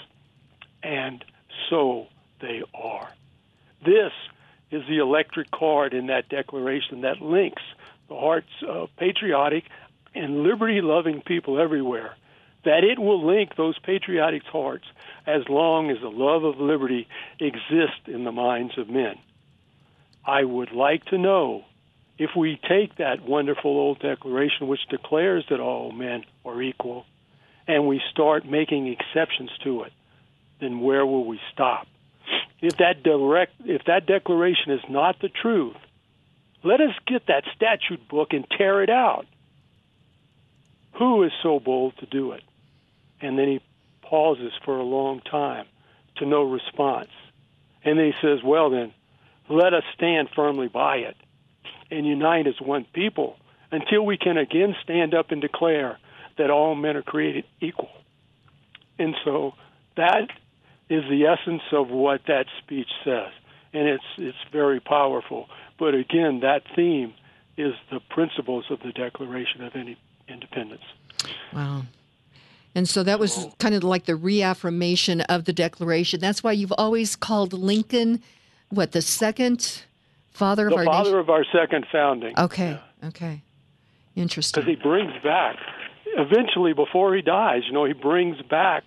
And 0.82 1.24
so 1.68 2.06
they 2.40 2.62
are. 2.74 3.10
This 3.84 4.12
is 4.70 4.82
the 4.88 4.98
electric 4.98 5.50
cord 5.50 5.94
in 5.94 6.06
that 6.06 6.28
declaration 6.28 7.02
that 7.02 7.20
links 7.20 7.62
the 8.08 8.16
hearts 8.16 8.50
of 8.66 8.88
patriotic 8.96 9.64
and 10.14 10.42
liberty 10.42 10.80
loving 10.80 11.22
people 11.22 11.60
everywhere 11.60 12.16
that 12.66 12.82
it 12.82 12.98
will 12.98 13.24
link 13.24 13.54
those 13.56 13.78
patriotic 13.78 14.42
hearts 14.42 14.84
as 15.24 15.48
long 15.48 15.88
as 15.88 15.98
the 16.00 16.10
love 16.10 16.42
of 16.42 16.58
liberty 16.58 17.06
exists 17.38 18.06
in 18.06 18.24
the 18.24 18.32
minds 18.32 18.76
of 18.76 18.90
men. 18.90 19.16
I 20.26 20.42
would 20.42 20.72
like 20.72 21.04
to 21.06 21.18
know 21.18 21.64
if 22.18 22.30
we 22.36 22.60
take 22.68 22.96
that 22.96 23.22
wonderful 23.22 23.70
old 23.70 24.00
declaration 24.00 24.66
which 24.66 24.84
declares 24.90 25.44
that 25.48 25.60
all 25.60 25.92
men 25.92 26.24
are 26.44 26.60
equal 26.60 27.06
and 27.68 27.86
we 27.86 28.00
start 28.10 28.44
making 28.44 28.88
exceptions 28.88 29.50
to 29.62 29.84
it, 29.84 29.92
then 30.60 30.80
where 30.80 31.06
will 31.06 31.24
we 31.24 31.38
stop? 31.52 31.86
If 32.60 32.78
that 32.78 33.02
direct 33.02 33.52
if 33.64 33.84
that 33.84 34.06
declaration 34.06 34.72
is 34.72 34.80
not 34.88 35.20
the 35.20 35.28
truth, 35.28 35.76
let 36.62 36.80
us 36.80 36.94
get 37.06 37.26
that 37.26 37.44
statute 37.54 38.08
book 38.08 38.32
and 38.32 38.46
tear 38.56 38.82
it 38.82 38.90
out. 38.90 39.26
Who 40.98 41.22
is 41.24 41.32
so 41.42 41.60
bold 41.60 41.96
to 41.98 42.06
do 42.06 42.32
it? 42.32 42.42
and 43.20 43.38
then 43.38 43.48
he 43.48 43.60
pauses 44.02 44.52
for 44.64 44.78
a 44.78 44.84
long 44.84 45.20
time 45.20 45.66
to 46.16 46.26
no 46.26 46.42
response. 46.42 47.10
And 47.84 47.98
then 47.98 48.06
he 48.06 48.14
says, 48.20 48.40
Well, 48.44 48.70
then, 48.70 48.92
let 49.48 49.74
us 49.74 49.84
stand 49.94 50.28
firmly 50.34 50.68
by 50.68 50.96
it 50.96 51.16
and 51.90 52.06
unite 52.06 52.46
as 52.46 52.60
one 52.60 52.84
people 52.92 53.36
until 53.70 54.04
we 54.04 54.16
can 54.16 54.36
again 54.36 54.74
stand 54.82 55.14
up 55.14 55.30
and 55.30 55.40
declare 55.40 55.98
that 56.36 56.50
all 56.50 56.74
men 56.74 56.96
are 56.96 57.02
created 57.02 57.44
equal. 57.60 57.90
And 58.98 59.14
so 59.24 59.54
that 59.96 60.28
is 60.88 61.02
the 61.10 61.26
essence 61.26 61.62
of 61.72 61.90
what 61.90 62.22
that 62.26 62.46
speech 62.58 62.88
says. 63.04 63.32
And 63.72 63.88
it's 63.88 64.04
it's 64.16 64.38
very 64.52 64.80
powerful. 64.80 65.48
But 65.78 65.94
again, 65.94 66.40
that 66.40 66.62
theme 66.74 67.12
is 67.56 67.74
the 67.90 68.00
principles 68.00 68.66
of 68.70 68.80
the 68.80 68.92
Declaration 68.92 69.62
of 69.62 69.74
Independence. 70.28 70.82
Wow. 71.52 71.82
And 72.74 72.86
so 72.86 73.02
that 73.02 73.18
was 73.18 73.46
kind 73.58 73.74
of 73.74 73.82
like 73.82 74.04
the 74.04 74.16
reaffirmation 74.16 75.22
of 75.22 75.46
the 75.46 75.52
Declaration. 75.52 76.20
That's 76.20 76.44
why 76.44 76.52
you've 76.52 76.74
always 76.76 77.16
called 77.16 77.54
Lincoln, 77.54 78.22
what, 78.68 78.92
the 78.92 79.00
second 79.00 79.82
father 80.30 80.66
of 80.66 80.72
the 80.72 80.78
our 80.80 80.84
father 80.84 81.10
nation? 81.10 81.18
of 81.18 81.30
our 81.30 81.44
second 81.50 81.86
founding. 81.90 82.38
Okay, 82.38 82.78
yeah. 83.02 83.08
okay. 83.08 83.42
Interesting. 84.14 84.62
Because 84.62 84.76
he 84.76 84.82
brings 84.82 85.12
back, 85.22 85.56
eventually, 86.18 86.74
before 86.74 87.14
he 87.14 87.22
dies, 87.22 87.62
you 87.66 87.72
know, 87.72 87.86
he 87.86 87.94
brings 87.94 88.40
back, 88.42 88.84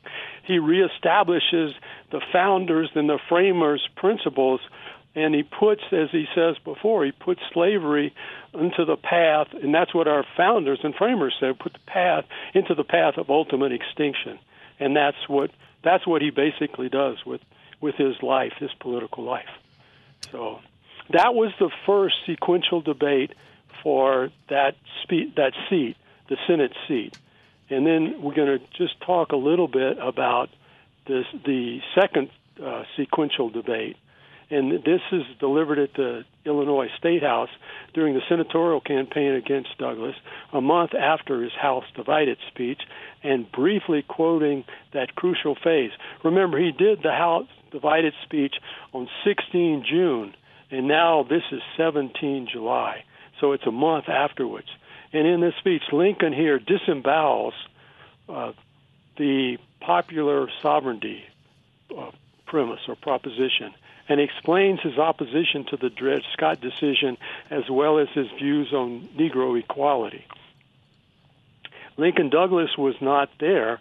he 0.50 0.58
reestablishes 0.58 1.76
the 2.12 2.22
founders 2.34 2.90
and 2.96 3.08
the 3.08 3.20
framers' 3.30 3.88
principles 3.96 4.60
and 5.16 5.34
he 5.34 5.44
puts, 5.44 5.82
as 5.92 6.10
he 6.12 6.26
says 6.36 6.56
before, 6.64 7.04
he 7.06 7.12
puts 7.12 7.42
slavery 7.52 8.14
into 8.54 8.86
the 8.86 8.96
path, 8.96 9.48
and 9.62 9.74
that's 9.74 9.94
what 9.94 10.08
our 10.08 10.24
founders 10.38 10.80
and 10.84 10.94
framers 10.96 11.36
said: 11.40 11.58
put 11.60 11.74
the 11.74 11.80
path 11.88 12.26
into 12.54 12.76
the 12.76 12.84
path 12.84 13.18
of 13.18 13.30
ultimate 13.30 13.72
extinction, 13.72 14.40
and 14.80 14.96
that's 14.96 15.28
what 15.28 15.52
that's 15.84 16.06
what 16.06 16.22
he 16.22 16.30
basically 16.30 16.90
does 16.90 17.18
with 17.26 17.42
with 17.82 17.96
his 17.96 18.22
life, 18.22 18.54
his 18.60 18.72
political 18.80 19.24
life. 19.24 19.50
So 20.32 20.60
that 21.12 21.34
was 21.34 21.52
the 21.60 21.72
first 21.86 22.16
sequential 22.26 22.82
debate 22.82 23.34
for 23.82 24.30
that 24.50 24.76
spe- 25.04 25.36
that 25.36 25.54
seat, 25.70 25.98
the 26.30 26.38
Senate 26.48 26.74
seat, 26.88 27.18
and 27.70 27.86
then 27.86 28.22
we're 28.22 28.36
going 28.36 28.60
to 28.60 28.66
just 28.78 29.00
talk 29.02 29.32
a 29.32 29.38
little 29.38 29.68
bit 29.68 29.98
about 30.02 30.50
this 31.08 31.26
the 31.46 31.80
second 32.00 32.30
uh, 32.64 32.84
sequential 32.98 33.50
debate 33.50 33.96
and 34.52 34.84
this 34.84 35.02
is 35.12 35.22
delivered 35.40 35.78
at 35.78 35.94
the 35.94 36.24
Illinois 36.46 36.88
State 36.98 37.22
House 37.22 37.50
during 37.94 38.16
the 38.16 38.22
senatorial 38.28 38.82
campaign 38.82 39.34
against 39.34 39.78
Douglas, 39.78 40.16
a 40.52 40.62
month 40.62 40.92
after 40.96 41.44
his 41.44 41.52
House 41.54 41.84
divided 41.96 42.38
speech, 42.48 42.82
and 43.24 43.52
briefly 43.52 44.04
quoting 44.08 44.64
that 44.94 45.16
crucial 45.16 45.56
phase. 45.56 45.92
Remember, 46.24 46.58
he 46.58 46.72
did 46.72 47.04
the 47.04 47.12
House 47.12 47.48
divided 47.72 48.14
speech 48.24 48.56
on 48.94 49.08
16 49.24 49.86
June, 49.88 50.34
and 50.72 50.88
now 50.88 51.24
this 51.30 51.44
is 51.52 51.62
17 51.78 52.48
July, 52.52 53.04
so 53.40 53.52
it's 53.52 53.68
a 53.68 53.72
month 53.72 54.10
afterwards. 54.10 54.68
And 55.12 55.28
in 55.28 55.42
this 55.42 55.56
speech, 55.60 55.84
Lincoln 55.92 56.34
here 56.34 56.60
disembowels 56.60 57.54
uh, 58.28 58.52
the 59.18 59.58
popular 59.82 60.48
sovereignty 60.62 61.24
uh, 61.98 62.12
premise 62.46 62.82
or 62.88 62.96
proposition 62.96 63.74
and 64.08 64.20
explains 64.20 64.82
his 64.82 64.98
opposition 64.98 65.66
to 65.66 65.78
the 65.78 65.90
Dred 65.90 66.22
Scott 66.34 66.60
decision 66.60 67.18
as 67.50 67.70
well 67.70 68.00
as 68.00 68.08
his 68.14 68.28
views 68.40 68.74
on 68.74 69.08
Negro 69.18 69.58
equality. 69.58 70.26
Lincoln 71.98 72.30
Douglas 72.30 72.78
was 72.78 72.96
not 73.02 73.30
there 73.40 73.80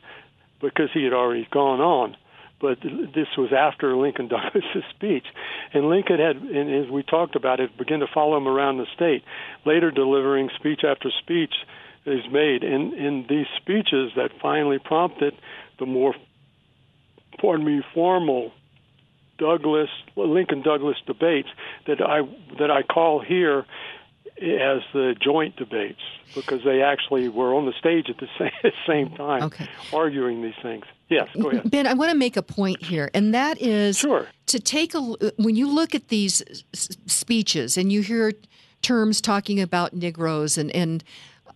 because 0.60 0.90
he 0.92 1.04
had 1.04 1.12
already 1.12 1.46
gone 1.50 1.80
on, 1.80 2.16
but 2.60 2.78
this 2.80 3.28
was 3.36 3.52
after 3.52 3.96
Lincoln 3.96 4.28
Douglas's 4.32 4.84
speech, 4.90 5.24
and 5.72 5.88
Lincoln 5.88 6.18
had, 6.18 6.36
and 6.36 6.84
as 6.84 6.90
we 6.90 7.02
talked 7.02 7.36
about 7.36 7.60
it, 7.60 7.76
began 7.76 8.00
to 8.00 8.06
follow 8.12 8.36
him 8.36 8.48
around 8.48 8.78
the 8.78 8.86
state, 8.94 9.22
later 9.64 9.90
delivering 9.90 10.50
speech 10.56 10.80
after 10.84 11.10
speech 11.22 11.54
is 12.06 12.22
made. 12.30 12.64
In 12.64 12.94
in 12.94 13.26
these 13.28 13.46
speeches 13.56 14.12
that 14.16 14.30
finally 14.40 14.78
prompted 14.78 15.34
the 15.78 15.86
more, 15.86 16.14
pardon 17.40 17.66
me, 17.66 17.82
formal 17.94 18.52
Douglas 19.38 19.88
Lincoln 20.16 20.62
Douglas 20.62 20.96
debates 21.06 21.48
that 21.86 22.00
I 22.00 22.22
that 22.58 22.70
I 22.70 22.82
call 22.82 23.20
here 23.20 23.64
as 24.42 24.82
the 24.92 25.14
joint 25.20 25.56
debates 25.56 26.00
because 26.34 26.62
they 26.64 26.82
actually 26.82 27.28
were 27.28 27.54
on 27.54 27.66
the 27.66 27.72
stage 27.72 28.08
at 28.08 28.18
the 28.18 28.28
same, 28.38 28.72
same 28.86 29.16
time 29.16 29.42
okay. 29.44 29.68
arguing 29.92 30.42
these 30.42 30.54
things. 30.62 30.84
Yes, 31.08 31.28
go 31.40 31.50
ahead. 31.50 31.70
Ben, 31.70 31.86
I 31.86 31.94
want 31.94 32.10
to 32.10 32.16
make 32.16 32.36
a 32.36 32.42
point 32.42 32.82
here, 32.82 33.10
and 33.14 33.32
that 33.34 33.60
is 33.62 33.98
sure. 33.98 34.26
to 34.46 34.60
take 34.60 34.94
a 34.94 35.00
when 35.36 35.56
you 35.56 35.70
look 35.70 35.94
at 35.94 36.08
these 36.08 36.42
speeches 36.74 37.78
and 37.78 37.90
you 37.90 38.02
hear 38.02 38.32
terms 38.82 39.20
talking 39.20 39.60
about 39.60 39.94
Negroes 39.94 40.58
and, 40.58 40.70
and 40.72 41.02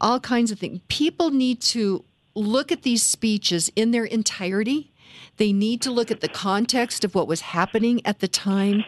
all 0.00 0.20
kinds 0.20 0.50
of 0.50 0.58
things, 0.58 0.80
people 0.88 1.30
need 1.30 1.60
to 1.60 2.04
look 2.34 2.72
at 2.72 2.82
these 2.82 3.02
speeches 3.02 3.70
in 3.76 3.90
their 3.90 4.04
entirety. 4.04 4.92
They 5.36 5.52
need 5.52 5.82
to 5.82 5.90
look 5.90 6.10
at 6.10 6.20
the 6.20 6.28
context 6.28 7.04
of 7.04 7.14
what 7.14 7.28
was 7.28 7.42
happening 7.42 8.04
at 8.06 8.20
the 8.20 8.28
time 8.28 8.84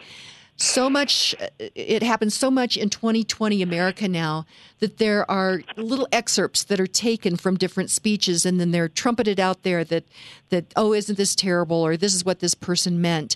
so 0.57 0.89
much 0.89 1.35
it 1.59 2.01
happens 2.01 2.33
so 2.33 2.49
much 2.49 2.77
in 2.77 2.89
2020 2.89 3.61
America 3.61 4.07
now 4.07 4.45
that 4.79 4.97
there 4.97 5.29
are 5.29 5.61
little 5.75 6.07
excerpts 6.13 6.63
that 6.63 6.79
are 6.79 6.87
taken 6.87 7.35
from 7.35 7.57
different 7.57 7.89
speeches 7.89 8.45
and 8.45 8.59
then 8.59 8.71
they're 8.71 8.87
trumpeted 8.87 9.39
out 9.39 9.63
there 9.63 9.83
that 9.83 10.05
that 10.49 10.71
oh 10.75 10.93
isn't 10.93 11.17
this 11.17 11.35
terrible 11.35 11.85
or 11.85 11.97
this 11.97 12.15
is 12.15 12.23
what 12.23 12.39
this 12.39 12.55
person 12.55 13.01
meant. 13.01 13.35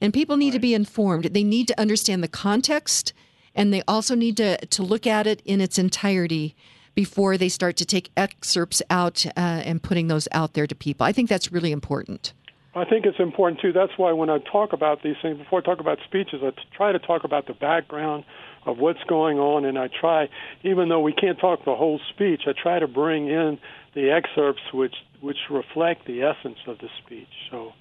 And 0.00 0.14
people 0.14 0.36
need 0.36 0.50
right. 0.50 0.54
to 0.54 0.60
be 0.60 0.74
informed. 0.74 1.24
They 1.24 1.44
need 1.44 1.66
to 1.68 1.80
understand 1.80 2.22
the 2.22 2.28
context 2.28 3.12
and 3.54 3.72
they 3.72 3.82
also 3.88 4.14
need 4.14 4.36
to 4.36 4.56
to 4.64 4.82
look 4.82 5.06
at 5.06 5.26
it 5.26 5.42
in 5.44 5.60
its 5.60 5.76
entirety 5.76 6.54
before 6.94 7.36
they 7.36 7.48
start 7.48 7.76
to 7.78 7.84
take 7.84 8.10
excerpts 8.16 8.82
out 8.90 9.26
uh, 9.26 9.30
and 9.64 9.82
putting 9.82 10.08
those 10.08 10.28
out 10.32 10.54
there 10.54 10.66
to 10.66 10.74
people. 10.74 11.06
I 11.06 11.12
think 11.12 11.28
that's 11.28 11.50
really 11.50 11.72
important 11.72 12.32
I 12.74 12.84
think 12.84 13.04
it's 13.04 13.18
important 13.18 13.60
too. 13.60 13.72
That's 13.72 13.92
why 13.96 14.12
when 14.12 14.30
I 14.30 14.38
talk 14.38 14.72
about 14.72 15.02
these 15.02 15.16
things, 15.20 15.38
before 15.38 15.58
I 15.58 15.62
talk 15.62 15.80
about 15.80 15.98
speeches, 16.04 16.40
I 16.42 16.52
try 16.76 16.92
to 16.92 17.00
talk 17.00 17.24
about 17.24 17.46
the 17.46 17.52
background 17.54 18.24
of 18.64 18.78
what's 18.78 19.02
going 19.08 19.38
on, 19.38 19.64
and 19.64 19.78
I 19.78 19.88
try, 19.88 20.28
even 20.62 20.88
though 20.88 21.00
we 21.00 21.12
can't 21.12 21.38
talk 21.38 21.64
the 21.64 21.74
whole 21.74 22.00
speech, 22.10 22.42
I 22.46 22.52
try 22.52 22.78
to 22.78 22.86
bring 22.86 23.28
in 23.28 23.58
the 23.94 24.10
excerpts 24.10 24.62
which 24.72 24.94
which 25.20 25.38
reflect 25.50 26.06
the 26.06 26.22
essence 26.22 26.58
of 26.66 26.78
the 26.78 26.88
speech. 27.04 27.28
So, 27.50 27.72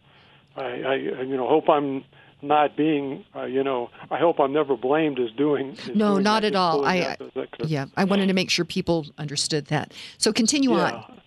I, 0.56 0.64
I 0.64 0.96
you 0.96 1.38
know 1.38 1.48
hope 1.48 1.70
I'm 1.70 2.04
not 2.42 2.76
being, 2.76 3.26
uh, 3.36 3.44
you 3.44 3.64
know, 3.64 3.90
I 4.10 4.18
hope 4.18 4.40
I'm 4.40 4.54
never 4.54 4.76
blamed 4.76 5.20
as 5.20 5.30
doing. 5.32 5.72
As 5.72 5.88
no, 5.90 6.14
doing 6.14 6.24
not 6.24 6.44
at 6.46 6.56
all. 6.56 6.86
I, 6.86 7.18
yeah, 7.66 7.86
I 7.98 8.06
wanted 8.06 8.28
to 8.28 8.34
make 8.34 8.50
sure 8.50 8.66
people 8.66 9.06
understood 9.18 9.66
that. 9.68 9.94
So 10.18 10.32
continue 10.32 10.72
yeah. 10.72 10.92
on. 10.92 11.22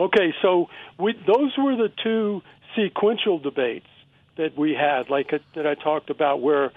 Okay, 0.00 0.32
so 0.40 0.68
we, 0.98 1.14
those 1.26 1.52
were 1.58 1.76
the 1.76 1.90
two 2.02 2.40
sequential 2.78 3.38
debates 3.38 3.86
that 4.36 4.56
we 4.56 4.72
had, 4.72 5.10
like 5.10 5.32
a, 5.32 5.40
that 5.54 5.66
I 5.66 5.74
talked 5.74 6.10
about, 6.10 6.40
where 6.40 6.72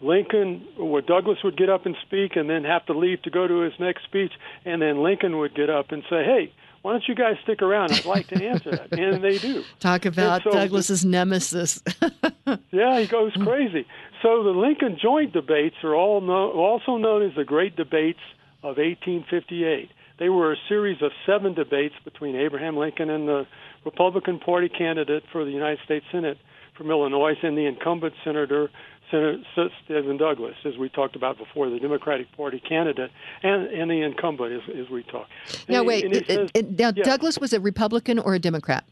Lincoln, 0.00 0.66
where 0.76 1.02
Douglas 1.02 1.38
would 1.42 1.56
get 1.56 1.70
up 1.70 1.86
and 1.86 1.96
speak 2.06 2.36
and 2.36 2.48
then 2.48 2.64
have 2.64 2.84
to 2.86 2.92
leave 2.92 3.22
to 3.22 3.30
go 3.30 3.48
to 3.48 3.60
his 3.60 3.72
next 3.80 4.04
speech, 4.04 4.32
and 4.64 4.82
then 4.82 5.02
Lincoln 5.02 5.38
would 5.38 5.54
get 5.54 5.70
up 5.70 5.90
and 5.90 6.02
say, 6.10 6.22
"Hey, 6.24 6.52
why 6.82 6.92
don't 6.92 7.08
you 7.08 7.14
guys 7.14 7.36
stick 7.42 7.62
around? 7.62 7.92
I'd 7.92 8.04
like 8.04 8.26
to 8.28 8.44
answer 8.44 8.70
that," 8.72 8.92
and 8.92 9.24
they 9.24 9.38
do. 9.38 9.64
Talk 9.80 10.04
about 10.04 10.42
so 10.42 10.50
Douglas's 10.50 11.04
nemesis. 11.04 11.82
yeah, 12.70 13.00
he 13.00 13.06
goes 13.06 13.32
crazy. 13.42 13.86
So 14.22 14.42
the 14.42 14.50
Lincoln 14.50 14.98
joint 15.00 15.32
debates 15.32 15.76
are 15.82 15.94
all 15.94 16.30
also 16.30 16.98
known 16.98 17.22
as 17.22 17.34
the 17.34 17.44
Great 17.44 17.76
Debates 17.76 18.20
of 18.62 18.76
1858. 18.76 19.90
They 20.18 20.28
were 20.28 20.52
a 20.52 20.56
series 20.68 21.02
of 21.02 21.12
seven 21.26 21.54
debates 21.54 21.94
between 22.04 22.36
Abraham 22.36 22.76
Lincoln 22.76 23.10
and 23.10 23.28
the 23.28 23.46
Republican 23.86 24.40
Party 24.40 24.68
candidate 24.68 25.22
for 25.30 25.44
the 25.44 25.52
United 25.52 25.78
States 25.84 26.04
Senate 26.10 26.38
from 26.76 26.90
Illinois 26.90 27.36
and 27.42 27.56
the 27.56 27.66
incumbent 27.66 28.14
senator, 28.24 28.68
Senator 29.10 29.38
Stephen 29.84 30.16
Douglas, 30.16 30.56
as 30.64 30.76
we 30.76 30.88
talked 30.88 31.14
about 31.14 31.38
before, 31.38 31.70
the 31.70 31.78
Democratic 31.78 32.30
Party 32.36 32.60
candidate, 32.60 33.12
and, 33.44 33.68
and 33.68 33.88
the 33.88 34.02
incumbent, 34.02 34.52
as, 34.52 34.76
as 34.76 34.90
we 34.90 35.04
talked. 35.04 35.30
Now, 35.68 35.78
and, 35.78 35.86
wait. 35.86 36.04
And 36.04 36.26
says, 36.26 36.50
it, 36.52 36.78
now, 36.78 36.92
yeah. 36.94 37.04
Douglas 37.04 37.38
was 37.38 37.52
a 37.52 37.60
Republican 37.60 38.18
or 38.18 38.34
a 38.34 38.40
Democrat? 38.40 38.84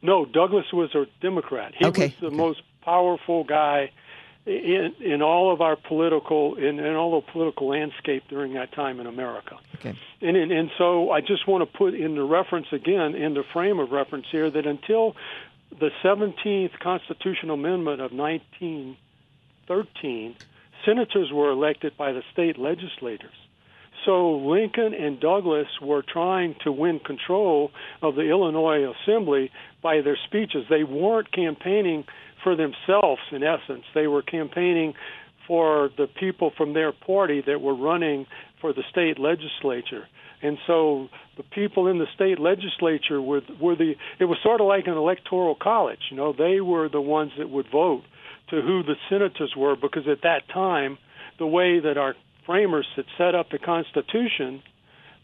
No, 0.00 0.24
Douglas 0.24 0.72
was 0.72 0.94
a 0.94 1.04
Democrat. 1.20 1.74
He 1.78 1.84
okay. 1.84 2.06
was 2.06 2.14
the 2.20 2.26
okay. 2.28 2.36
most 2.36 2.62
powerful 2.82 3.44
guy 3.44 3.90
in 4.46 4.94
in 5.00 5.22
all 5.22 5.52
of 5.52 5.60
our 5.60 5.76
political 5.76 6.54
in, 6.56 6.78
in 6.78 6.94
all 6.94 7.20
the 7.20 7.32
political 7.32 7.68
landscape 7.68 8.22
during 8.28 8.54
that 8.54 8.72
time 8.72 9.00
in 9.00 9.06
America. 9.06 9.58
Okay. 9.76 9.98
And, 10.20 10.36
and 10.36 10.52
and 10.52 10.70
so 10.76 11.10
I 11.10 11.20
just 11.20 11.48
want 11.48 11.70
to 11.70 11.78
put 11.78 11.94
in 11.94 12.14
the 12.14 12.24
reference 12.24 12.66
again 12.72 13.14
in 13.14 13.34
the 13.34 13.44
frame 13.52 13.78
of 13.78 13.90
reference 13.90 14.26
here 14.30 14.50
that 14.50 14.66
until 14.66 15.16
the 15.80 15.90
17th 16.04 16.78
constitutional 16.78 17.54
amendment 17.54 18.00
of 18.00 18.12
1913, 18.12 20.36
senators 20.84 21.32
were 21.32 21.50
elected 21.50 21.96
by 21.96 22.12
the 22.12 22.22
state 22.32 22.56
legislators. 22.58 23.34
So 24.04 24.36
Lincoln 24.36 24.94
and 24.94 25.18
Douglas 25.18 25.66
were 25.80 26.02
trying 26.02 26.54
to 26.64 26.70
win 26.70 27.00
control 27.00 27.72
of 28.02 28.14
the 28.14 28.28
Illinois 28.28 28.86
Assembly 28.90 29.50
by 29.82 30.02
their 30.02 30.18
speeches. 30.26 30.66
They 30.68 30.84
weren't 30.84 31.32
campaigning 31.32 32.04
for 32.44 32.54
themselves, 32.54 33.22
in 33.32 33.42
essence. 33.42 33.84
They 33.94 34.06
were 34.06 34.22
campaigning 34.22 34.94
for 35.48 35.90
the 35.96 36.06
people 36.06 36.52
from 36.56 36.74
their 36.74 36.92
party 36.92 37.42
that 37.46 37.60
were 37.60 37.74
running 37.74 38.26
for 38.60 38.72
the 38.72 38.84
state 38.90 39.18
legislature. 39.18 40.06
And 40.42 40.58
so 40.66 41.08
the 41.36 41.42
people 41.42 41.88
in 41.88 41.98
the 41.98 42.06
state 42.14 42.38
legislature 42.38 43.20
were, 43.20 43.40
were 43.60 43.74
the, 43.74 43.94
it 44.18 44.26
was 44.26 44.38
sort 44.42 44.60
of 44.60 44.66
like 44.66 44.86
an 44.86 44.92
electoral 44.92 45.54
college. 45.54 46.00
You 46.10 46.16
know, 46.16 46.32
they 46.32 46.60
were 46.60 46.88
the 46.88 47.00
ones 47.00 47.32
that 47.38 47.48
would 47.50 47.66
vote 47.70 48.02
to 48.50 48.60
who 48.60 48.82
the 48.82 48.96
senators 49.08 49.54
were 49.56 49.74
because 49.74 50.06
at 50.06 50.22
that 50.22 50.42
time, 50.52 50.98
the 51.38 51.46
way 51.46 51.80
that 51.80 51.96
our 51.96 52.14
framers 52.46 52.86
had 52.94 53.06
set 53.16 53.34
up 53.34 53.50
the 53.50 53.58
Constitution, 53.58 54.62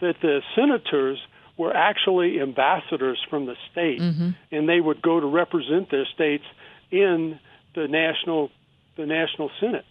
that 0.00 0.14
the 0.22 0.40
senators 0.56 1.18
were 1.58 1.76
actually 1.76 2.40
ambassadors 2.40 3.18
from 3.28 3.44
the 3.44 3.54
state, 3.70 4.00
mm-hmm. 4.00 4.30
and 4.50 4.68
they 4.68 4.80
would 4.80 5.02
go 5.02 5.20
to 5.20 5.26
represent 5.26 5.90
their 5.90 6.06
states 6.14 6.44
in 6.90 7.38
the 7.74 7.88
national 7.88 8.50
the 8.96 9.06
national 9.06 9.50
senate. 9.60 9.84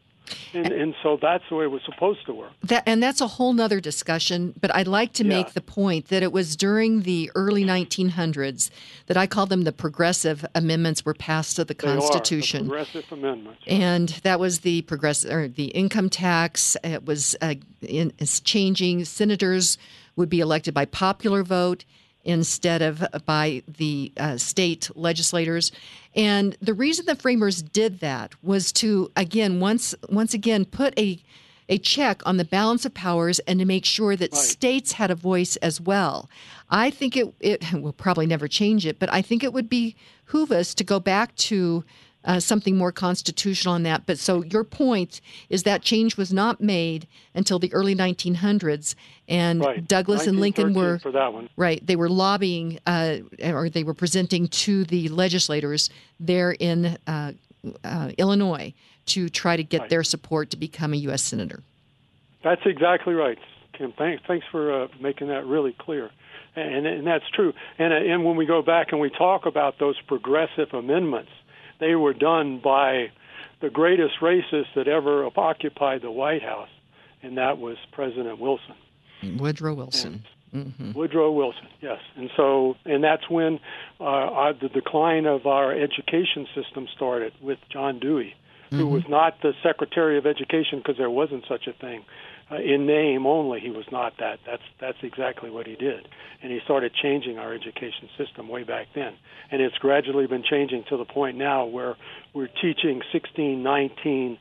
And, 0.53 0.71
and, 0.71 0.95
so 1.01 1.17
that's 1.19 1.43
the 1.49 1.55
way 1.55 1.65
it 1.65 1.71
was 1.71 1.81
supposed 1.85 2.25
to 2.27 2.33
work. 2.33 2.51
That, 2.63 2.83
and 2.85 3.01
that's 3.01 3.21
a 3.21 3.27
whole 3.27 3.53
nother 3.53 3.79
discussion. 3.79 4.53
But 4.59 4.75
I'd 4.75 4.87
like 4.87 5.13
to 5.13 5.23
yeah. 5.23 5.37
make 5.37 5.53
the 5.53 5.61
point 5.61 6.09
that 6.09 6.21
it 6.21 6.31
was 6.31 6.55
during 6.55 7.01
the 7.01 7.31
early 7.35 7.63
1900s 7.63 8.69
that 9.07 9.17
I 9.17 9.27
call 9.27 9.45
them 9.45 9.63
the 9.63 9.71
progressive 9.71 10.45
amendments 10.53 11.05
were 11.05 11.13
passed 11.13 11.55
to 11.55 11.65
the 11.65 11.73
they 11.73 11.87
Constitution. 11.87 12.61
Are, 12.61 12.63
the 12.63 12.69
progressive 12.69 13.11
amendments. 13.11 13.61
And 13.67 14.09
that 14.23 14.39
was 14.39 14.59
the 14.59 14.83
progressive 14.83 15.31
or 15.31 15.47
the 15.47 15.65
income 15.67 16.09
tax. 16.09 16.77
It 16.83 17.05
was 17.05 17.35
uh, 17.41 17.55
in, 17.81 18.13
it's 18.19 18.39
changing. 18.39 19.05
Senators 19.05 19.77
would 20.15 20.29
be 20.29 20.39
elected 20.41 20.73
by 20.73 20.85
popular 20.85 21.43
vote 21.43 21.85
instead 22.23 22.81
of 22.81 23.03
by 23.25 23.63
the 23.67 24.11
uh, 24.17 24.37
state 24.37 24.89
legislators. 24.95 25.71
And 26.15 26.57
the 26.61 26.73
reason 26.73 27.05
the 27.05 27.15
framers 27.15 27.61
did 27.61 27.99
that 27.99 28.33
was 28.43 28.71
to 28.73 29.11
again 29.15 29.59
once 29.59 29.95
once 30.09 30.33
again 30.33 30.65
put 30.65 30.97
a 30.99 31.21
a 31.69 31.77
check 31.77 32.21
on 32.25 32.37
the 32.37 32.45
balance 32.45 32.83
of 32.85 32.93
powers 32.93 33.39
and 33.39 33.59
to 33.59 33.65
make 33.65 33.85
sure 33.85 34.15
that 34.15 34.33
right. 34.33 34.41
states 34.41 34.93
had 34.93 35.11
a 35.11 35.15
voice 35.15 35.55
as 35.57 35.79
well. 35.79 36.29
I 36.69 36.89
think 36.89 37.15
it 37.15 37.33
it 37.39 37.73
will 37.73 37.93
probably 37.93 38.25
never 38.25 38.47
change 38.47 38.85
it, 38.85 38.99
but 38.99 39.11
I 39.13 39.21
think 39.21 39.43
it 39.43 39.53
would 39.53 39.69
behoove 39.69 40.51
us 40.51 40.73
to 40.75 40.83
go 40.83 40.99
back 40.99 41.35
to 41.35 41.83
uh, 42.25 42.39
something 42.39 42.75
more 42.75 42.91
constitutional 42.91 43.73
on 43.73 43.83
that. 43.83 44.05
But 44.05 44.19
so 44.19 44.43
your 44.43 44.63
point 44.63 45.21
is 45.49 45.63
that 45.63 45.81
change 45.81 46.17
was 46.17 46.33
not 46.33 46.61
made 46.61 47.07
until 47.33 47.59
the 47.59 47.71
early 47.73 47.95
1900s, 47.95 48.95
and 49.27 49.61
right. 49.61 49.87
Douglas 49.87 50.27
and 50.27 50.39
Lincoln 50.39 50.73
were 50.73 50.99
for 50.99 51.11
that 51.11 51.33
one. 51.33 51.49
right. 51.55 51.85
They 51.85 51.95
were 51.95 52.09
lobbying, 52.09 52.79
uh, 52.85 53.17
or 53.43 53.69
they 53.69 53.83
were 53.83 53.93
presenting 53.93 54.47
to 54.47 54.83
the 54.85 55.09
legislators 55.09 55.89
there 56.19 56.51
in 56.51 56.97
uh, 57.07 57.33
uh 57.83 58.11
Illinois 58.17 58.73
to 59.07 59.29
try 59.29 59.57
to 59.57 59.63
get 59.63 59.81
right. 59.81 59.89
their 59.89 60.03
support 60.03 60.49
to 60.51 60.57
become 60.57 60.93
a 60.93 60.97
U.S. 60.97 61.23
senator. 61.23 61.61
That's 62.43 62.61
exactly 62.65 63.13
right, 63.13 63.37
Kim. 63.73 63.91
Thanks, 63.97 64.23
thanks 64.27 64.45
for 64.51 64.83
uh, 64.83 64.87
making 64.99 65.27
that 65.27 65.45
really 65.45 65.75
clear. 65.77 66.11
And, 66.55 66.85
and 66.85 67.07
that's 67.07 67.27
true. 67.33 67.53
And, 67.77 67.93
uh, 67.93 67.97
and 67.97 68.25
when 68.25 68.35
we 68.35 68.45
go 68.45 68.61
back 68.61 68.91
and 68.91 68.99
we 68.99 69.09
talk 69.09 69.45
about 69.45 69.79
those 69.79 69.95
progressive 70.07 70.73
amendments, 70.73 71.31
they 71.79 71.95
were 71.95 72.13
done 72.13 72.59
by 72.63 73.11
the 73.61 73.69
greatest 73.69 74.15
racist 74.21 74.73
that 74.75 74.87
ever 74.87 75.29
occupied 75.35 76.01
the 76.01 76.11
White 76.11 76.41
House, 76.41 76.69
and 77.21 77.37
that 77.37 77.57
was 77.57 77.77
President 77.91 78.39
Wilson. 78.39 78.75
Woodrow 79.37 79.73
Wilson. 79.73 80.23
Mm-hmm. 80.53 80.93
Woodrow 80.93 81.31
Wilson, 81.31 81.67
yes, 81.79 81.99
and 82.15 82.31
so 82.35 82.75
and 82.83 83.03
that's 83.03 83.29
when 83.29 83.59
uh, 83.99 84.03
our, 84.03 84.53
the 84.53 84.69
decline 84.69 85.27
of 85.27 85.45
our 85.45 85.71
education 85.71 86.47
system 86.55 86.87
started 86.95 87.33
with 87.39 87.59
John 87.69 87.99
Dewey, 87.99 88.33
who 88.71 88.77
mm-hmm. 88.77 88.89
was 88.89 89.03
not 89.07 89.35
the 89.43 89.53
Secretary 89.61 90.17
of 90.17 90.25
Education 90.25 90.79
because 90.79 90.97
there 90.97 91.09
wasn't 91.09 91.43
such 91.47 91.67
a 91.67 91.73
thing. 91.73 92.03
Uh, 92.51 92.55
in 92.55 92.87
name 92.87 93.27
only, 93.27 93.59
he 93.59 93.69
was 93.69 93.85
not 93.91 94.13
that. 94.17 94.39
That's 94.45 94.63
that's 94.79 94.97
exactly 95.03 95.51
what 95.51 95.67
he 95.67 95.75
did, 95.75 96.07
and 96.41 96.51
he 96.51 96.59
started 96.63 96.93
changing 96.93 97.37
our 97.37 97.53
education 97.53 98.09
system 98.17 98.47
way 98.47 98.63
back 98.63 98.87
then, 98.95 99.13
and 99.51 99.61
it's 99.61 99.77
gradually 99.77 100.25
been 100.25 100.43
changing 100.43 100.83
to 100.89 100.97
the 100.97 101.05
point 101.05 101.37
now 101.37 101.65
where 101.65 101.95
we're 102.33 102.47
teaching 102.47 103.01
1619 103.13 104.39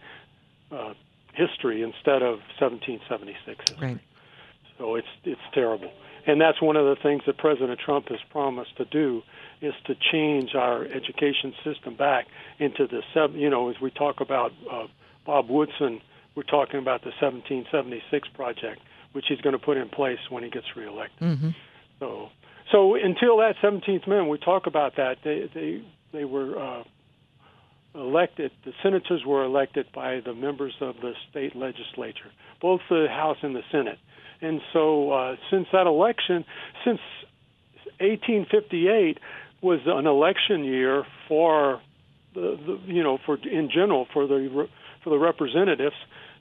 uh, 0.73 0.95
history 1.35 1.83
instead 1.83 2.23
of 2.23 2.39
1776 2.59 3.71
history. 3.71 3.89
Right. 3.89 3.99
So 4.79 4.95
it's 4.95 5.09
it's 5.25 5.41
terrible, 5.53 5.91
and 6.27 6.41
that's 6.41 6.63
one 6.63 6.77
of 6.77 6.87
the 6.87 6.97
things 7.03 7.25
that 7.27 7.37
President 7.37 7.79
Trump 7.79 8.09
has 8.09 8.21
promised 8.31 8.75
to 8.79 8.87
do 8.87 9.23
is 9.61 9.75
to 9.85 9.95
change 9.95 10.55
our 10.55 10.85
education 10.85 11.53
system 11.63 11.95
back 11.95 12.27
into 12.59 12.87
the 12.87 13.03
sub. 13.13 13.35
You 13.35 13.51
know, 13.51 13.69
as 13.69 13.81
we 13.83 13.91
talk 13.91 14.21
about 14.21 14.53
uh, 14.71 14.87
Bob 15.27 15.51
Woodson, 15.51 16.01
we're 16.39 16.45
talking 16.45 16.79
about 16.79 17.03
the 17.03 17.11
1776 17.21 18.29
project, 18.37 18.81
which 19.11 19.25
he's 19.29 19.41
going 19.41 19.55
to 19.55 19.59
put 19.59 19.77
in 19.77 19.89
place 19.89 20.21
when 20.31 20.45
he 20.45 20.51
gets 20.51 20.67
reelected. 20.77 21.21
Mm-hmm. 21.21 21.49
So, 21.99 22.29
so 22.71 22.95
until 22.95 23.39
that 23.39 23.57
17th 23.61 24.07
amendment, 24.07 24.29
we 24.29 24.39
talk 24.39 24.69
about 24.69 24.95
that. 24.97 25.17
They 25.25 25.51
they 25.53 25.83
they 26.13 26.25
were. 26.25 26.59
Uh, 26.59 26.85
elected, 27.95 28.53
the 28.65 28.73
senators 28.81 29.25
were 29.27 29.43
elected 29.43 29.87
by 29.93 30.21
the 30.25 30.33
members 30.33 30.75
of 30.81 30.95
the 31.01 31.15
state 31.31 31.57
legislature, 31.57 32.31
both 32.61 32.81
the 32.89 33.07
House 33.09 33.39
and 33.43 33.57
the 33.57 33.63
Senate. 33.73 33.99
And 34.41 34.61
so, 34.73 35.11
uh, 35.11 35.37
since 35.51 35.67
that 35.73 35.89
election, 35.89 36.45
since 36.85 37.01
1858 37.99 39.19
was 39.63 39.81
an 39.87 40.07
election 40.07 40.63
year 40.63 41.05
for 41.27 41.81
the, 42.35 42.57
the 42.65 42.93
you 42.93 43.03
know 43.03 43.19
for 43.27 43.37
in 43.39 43.69
general 43.69 44.07
for 44.13 44.29
the 44.29 44.69
for 45.03 45.11
the 45.11 45.19
representatives 45.19 45.97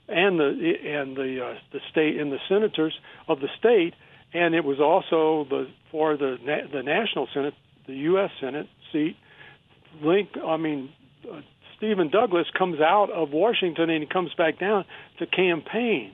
and 0.08 0.38
the 0.38 0.72
and 0.84 1.16
the 1.16 1.44
uh, 1.44 1.54
the 1.72 1.80
state 1.90 2.18
and 2.18 2.32
the 2.32 2.38
senators 2.48 2.94
of 3.28 3.40
the 3.40 3.48
state, 3.58 3.94
and 4.32 4.54
it 4.54 4.64
was 4.64 4.80
also 4.80 5.48
the 5.48 5.68
for 5.90 6.16
the 6.16 6.36
the 6.72 6.82
national 6.82 7.28
senate, 7.34 7.54
the 7.86 7.94
U.S. 7.94 8.30
Senate 8.40 8.68
seat. 8.92 9.16
Link, 10.02 10.28
I 10.44 10.56
mean, 10.56 10.90
uh, 11.30 11.40
Stephen 11.76 12.10
Douglas 12.10 12.46
comes 12.56 12.80
out 12.80 13.10
of 13.10 13.30
Washington 13.30 13.90
and 13.90 14.02
he 14.02 14.08
comes 14.08 14.32
back 14.34 14.58
down 14.58 14.84
to 15.18 15.26
campaign 15.26 16.12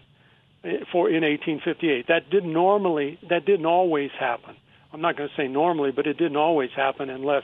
for 0.92 1.09
in 1.09 1.22
1858. 1.22 2.07
That 2.09 2.30
didn't 2.30 2.53
normally 2.53 3.18
that 3.28 3.45
didn't 3.45 3.66
always 3.66 4.11
happen. 4.18 4.57
I'm 4.92 5.01
not 5.01 5.16
going 5.16 5.28
to 5.28 5.34
say 5.36 5.49
normally, 5.49 5.90
but 5.90 6.07
it 6.07 6.16
didn't 6.16 6.36
always 6.36 6.70
happen 6.74 7.11
unless 7.11 7.42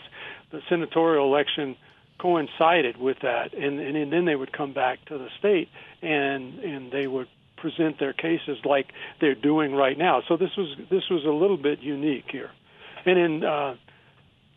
the 0.52 0.60
senatorial 0.68 1.26
election 1.26 1.76
coincided 2.20 2.96
with 2.96 3.18
that, 3.22 3.54
and, 3.54 3.80
and, 3.80 3.96
and 3.96 4.12
then 4.12 4.24
they 4.24 4.36
would 4.36 4.52
come 4.52 4.72
back 4.72 5.04
to 5.06 5.18
the 5.18 5.28
state 5.38 5.68
and 6.02 6.58
and 6.60 6.92
they 6.92 7.06
would 7.06 7.28
present 7.56 7.98
their 7.98 8.12
cases 8.12 8.58
like 8.64 8.86
they're 9.20 9.34
doing 9.34 9.74
right 9.74 9.98
now. 9.98 10.22
So 10.28 10.36
this 10.36 10.50
was 10.56 10.76
this 10.90 11.04
was 11.10 11.24
a 11.24 11.30
little 11.30 11.58
bit 11.58 11.80
unique 11.80 12.26
here, 12.30 12.50
and 13.04 13.18
in 13.18 13.44
uh, 13.44 13.74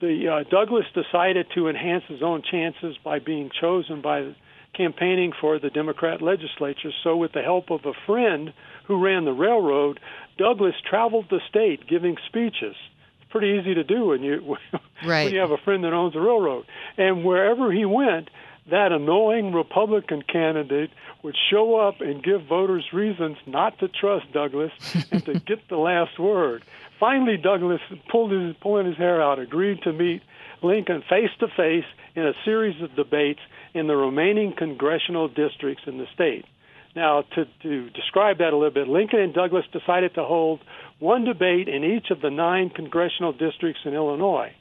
the 0.01 0.28
uh, 0.28 0.49
Douglas 0.49 0.86
decided 0.93 1.47
to 1.55 1.68
enhance 1.68 2.03
his 2.07 2.22
own 2.22 2.43
chances 2.49 2.97
by 3.03 3.20
being 3.20 3.49
chosen 3.59 4.01
by 4.01 4.36
campaigning 4.76 5.32
for 5.39 5.59
the 5.59 5.70
Democrat 5.70 6.22
legislature. 6.22 6.91
So, 7.03 7.16
with 7.16 7.32
the 7.32 7.41
help 7.41 7.70
of 7.70 7.82
a 7.86 7.93
friend 8.05 8.53
who 8.86 9.03
ran 9.03 9.26
the 9.26 9.32
railroad, 9.32 9.99
Douglas 10.38 10.76
traveled 10.89 11.28
the 11.30 11.39
state 11.47 11.88
giving 11.88 12.18
speeches. 12.28 12.76
Pretty 13.34 13.60
easy 13.60 13.74
to 13.74 13.84
do 13.84 14.06
when 14.06 14.22
you 14.22 14.58
right. 15.06 15.26
when 15.26 15.34
you 15.34 15.40
have 15.40 15.50
a 15.50 15.58
friend 15.58 15.84
that 15.86 15.92
owns 15.92 16.16
a 16.16 16.20
railroad. 16.20 16.66
And 16.98 17.26
wherever 17.26 17.72
he 17.72 17.84
went, 17.84 18.30
that 18.70 18.92
annoying 18.92 19.54
Republican 19.54 20.22
candidate 20.22 20.92
would 21.24 21.36
show 21.50 21.78
up 21.78 22.00
and 22.00 22.24
give 22.24 22.46
voters 22.46 22.86
reasons 22.94 23.38
not 23.48 23.80
to 23.80 23.88
trust 23.88 24.32
Douglas 24.32 24.72
and 25.12 25.26
to 25.26 25.40
get 25.40 25.68
the 25.68 25.78
last 25.78 26.20
word. 26.20 26.64
Finally, 27.00 27.38
Douglas 27.38 27.82
pulled 28.08 28.32
his 28.32 28.56
pulling 28.62 28.86
his 28.86 28.98
hair 28.98 29.20
out, 29.20 29.40
agreed 29.40 29.82
to 29.82 29.92
meet 29.92 30.22
Lincoln 30.62 31.02
face 31.10 31.32
to 31.40 31.48
face 31.48 31.86
in 32.16 32.28
a 32.28 32.34
series 32.46 32.80
of 32.84 32.96
debates 32.96 33.42
in 33.74 33.88
the 33.88 33.96
remaining 33.96 34.54
congressional 34.56 35.28
districts 35.28 35.86
in 35.88 35.98
the 35.98 36.06
state. 36.14 36.46
Now, 36.96 37.24
to, 37.36 37.46
to 37.64 37.89
describe 37.89 38.38
that 38.38 38.54
a 38.54 38.58
little 38.58 38.74
bit, 38.74 38.88
Lincoln 38.88 39.20
and 39.20 39.34
Douglas 39.34 39.66
decided 39.72 40.14
to 40.16 40.24
hold 40.24 40.60
one 41.00 41.26
debate 41.26 41.68
in 41.68 41.84
each 41.84 42.12
of 42.12 42.22
the 42.22 42.30
nine 42.30 42.70
congressional 42.70 43.34
districts 43.34 43.82
in 43.86 43.94
Illinois. 43.94 44.52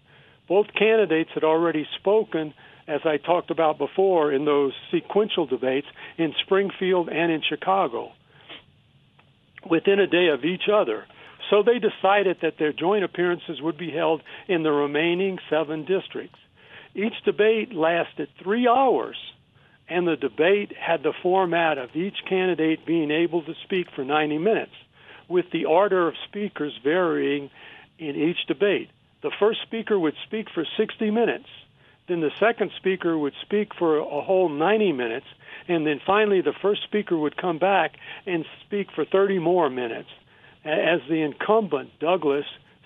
Both 0.49 0.69
candidates 0.79 1.31
had 1.35 1.45
already 1.45 1.87
spoken, 1.99 2.55
as 2.89 3.01
I 3.05 3.19
talked 3.19 3.51
about 3.51 3.79
before, 3.79 4.33
in 4.33 4.45
those 4.45 4.73
sequential 4.91 5.47
debates 5.47 5.87
in 6.17 6.33
Springfield 6.45 7.09
and 7.09 7.31
in 7.31 7.43
Chicago 7.49 8.13
within 9.69 10.01
a 10.01 10.07
day 10.07 10.29
of 10.29 10.45
each 10.45 10.69
other. 10.73 11.05
So 11.51 11.63
they 11.63 11.79
decided 11.79 12.39
that 12.43 12.55
their 12.59 12.73
joint 12.73 13.05
appearances 13.05 13.61
would 13.61 13.79
be 13.79 13.91
held 13.91 14.23
in 14.49 14.63
the 14.63 14.73
remaining 14.73 15.39
seven 15.51 15.85
districts. 15.85 16.39
Each 16.95 17.15
debate 17.25 17.75
lasted 17.75 18.29
three 18.43 18.67
hours, 18.67 19.17
and 19.89 20.07
the 20.07 20.17
debate 20.17 20.73
had 20.79 21.03
the 21.03 21.13
format 21.23 21.79
of 21.79 21.95
each 21.95 22.25
candidate 22.29 22.87
being 22.87 23.11
able 23.11 23.43
to 23.43 23.55
speak 23.65 23.89
for 23.95 24.05
90 24.05 24.39
minutes, 24.39 24.73
with 25.29 25.47
the 25.53 25.65
order 25.65 26.09
of 26.09 26.15
speakers 26.29 26.73
varying 26.83 27.51
in 27.99 28.17
each 28.17 28.47
debate. 28.47 28.91
The 29.23 29.33
first 29.39 29.61
speaker 29.63 29.99
would 29.99 30.15
speak 30.27 30.49
for 30.53 30.65
60 30.77 31.11
minutes, 31.11 31.49
then 32.09 32.21
the 32.21 32.31
second 32.41 32.73
speaker 32.77 33.17
would 33.17 33.35
speak 33.43 33.75
for 33.79 33.99
a 33.99 34.23
whole 34.23 34.49
90 34.49 34.93
minutes, 34.93 35.27
and 35.69 35.87
then 35.87 36.01
finally 36.05 36.41
the 36.41 36.55
first 36.61 36.83
speaker 36.83 37.17
would 37.17 37.37
come 37.37 37.59
back 37.59 37.93
and 38.27 38.45
speak 38.67 38.89
for 38.95 39.05
30 39.05 39.39
more 39.39 39.71
minutes. 39.71 40.09
As 40.65 41.01
the 41.09 41.23
incumbent, 41.23 41.91
Douglas 42.01 42.45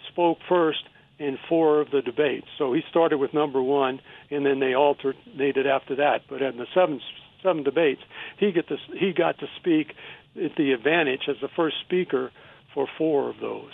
spoke 0.08 0.38
first 0.48 0.82
in 1.18 1.38
four 1.48 1.80
of 1.80 1.90
the 1.90 2.02
debates. 2.02 2.46
So 2.58 2.72
he 2.72 2.82
started 2.90 3.18
with 3.18 3.32
number 3.32 3.62
one, 3.62 4.00
and 4.30 4.44
then 4.44 4.60
they 4.60 4.74
alternated 4.74 5.66
after 5.66 5.96
that. 5.96 6.22
But 6.28 6.42
in 6.42 6.58
the 6.58 6.66
seven 6.74 7.00
seven 7.42 7.62
debates, 7.62 8.02
he 8.38 8.52
get 8.52 8.68
to 8.68 8.76
he 8.98 9.12
got 9.12 9.38
to 9.38 9.46
speak 9.56 9.94
at 10.42 10.56
the 10.56 10.72
advantage 10.72 11.28
as 11.28 11.36
the 11.40 11.48
first 11.48 11.76
speaker 11.84 12.30
for 12.74 12.86
four 12.98 13.30
of 13.30 13.38
those. 13.40 13.72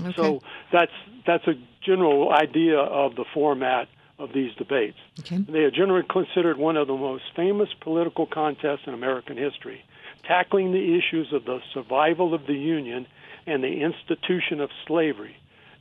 Okay. 0.00 0.12
So 0.16 0.40
that's 0.72 0.92
that's 1.26 1.46
a 1.46 1.54
general 1.84 2.32
idea 2.32 2.78
of 2.78 3.14
the 3.14 3.24
format 3.32 3.88
of 4.18 4.32
these 4.32 4.54
debates. 4.54 4.98
Okay. 5.20 5.36
They 5.36 5.60
are 5.60 5.70
generally 5.70 6.06
considered 6.08 6.56
one 6.56 6.76
of 6.76 6.86
the 6.88 6.96
most 6.96 7.24
famous 7.34 7.68
political 7.80 8.26
contests 8.26 8.86
in 8.86 8.94
American 8.94 9.36
history, 9.36 9.84
tackling 10.26 10.72
the 10.72 10.98
issues 10.98 11.32
of 11.32 11.44
the 11.44 11.60
survival 11.72 12.34
of 12.34 12.46
the 12.46 12.54
Union 12.54 13.06
and 13.46 13.62
the 13.62 13.82
institution 13.82 14.60
of 14.60 14.70
slavery 14.86 15.36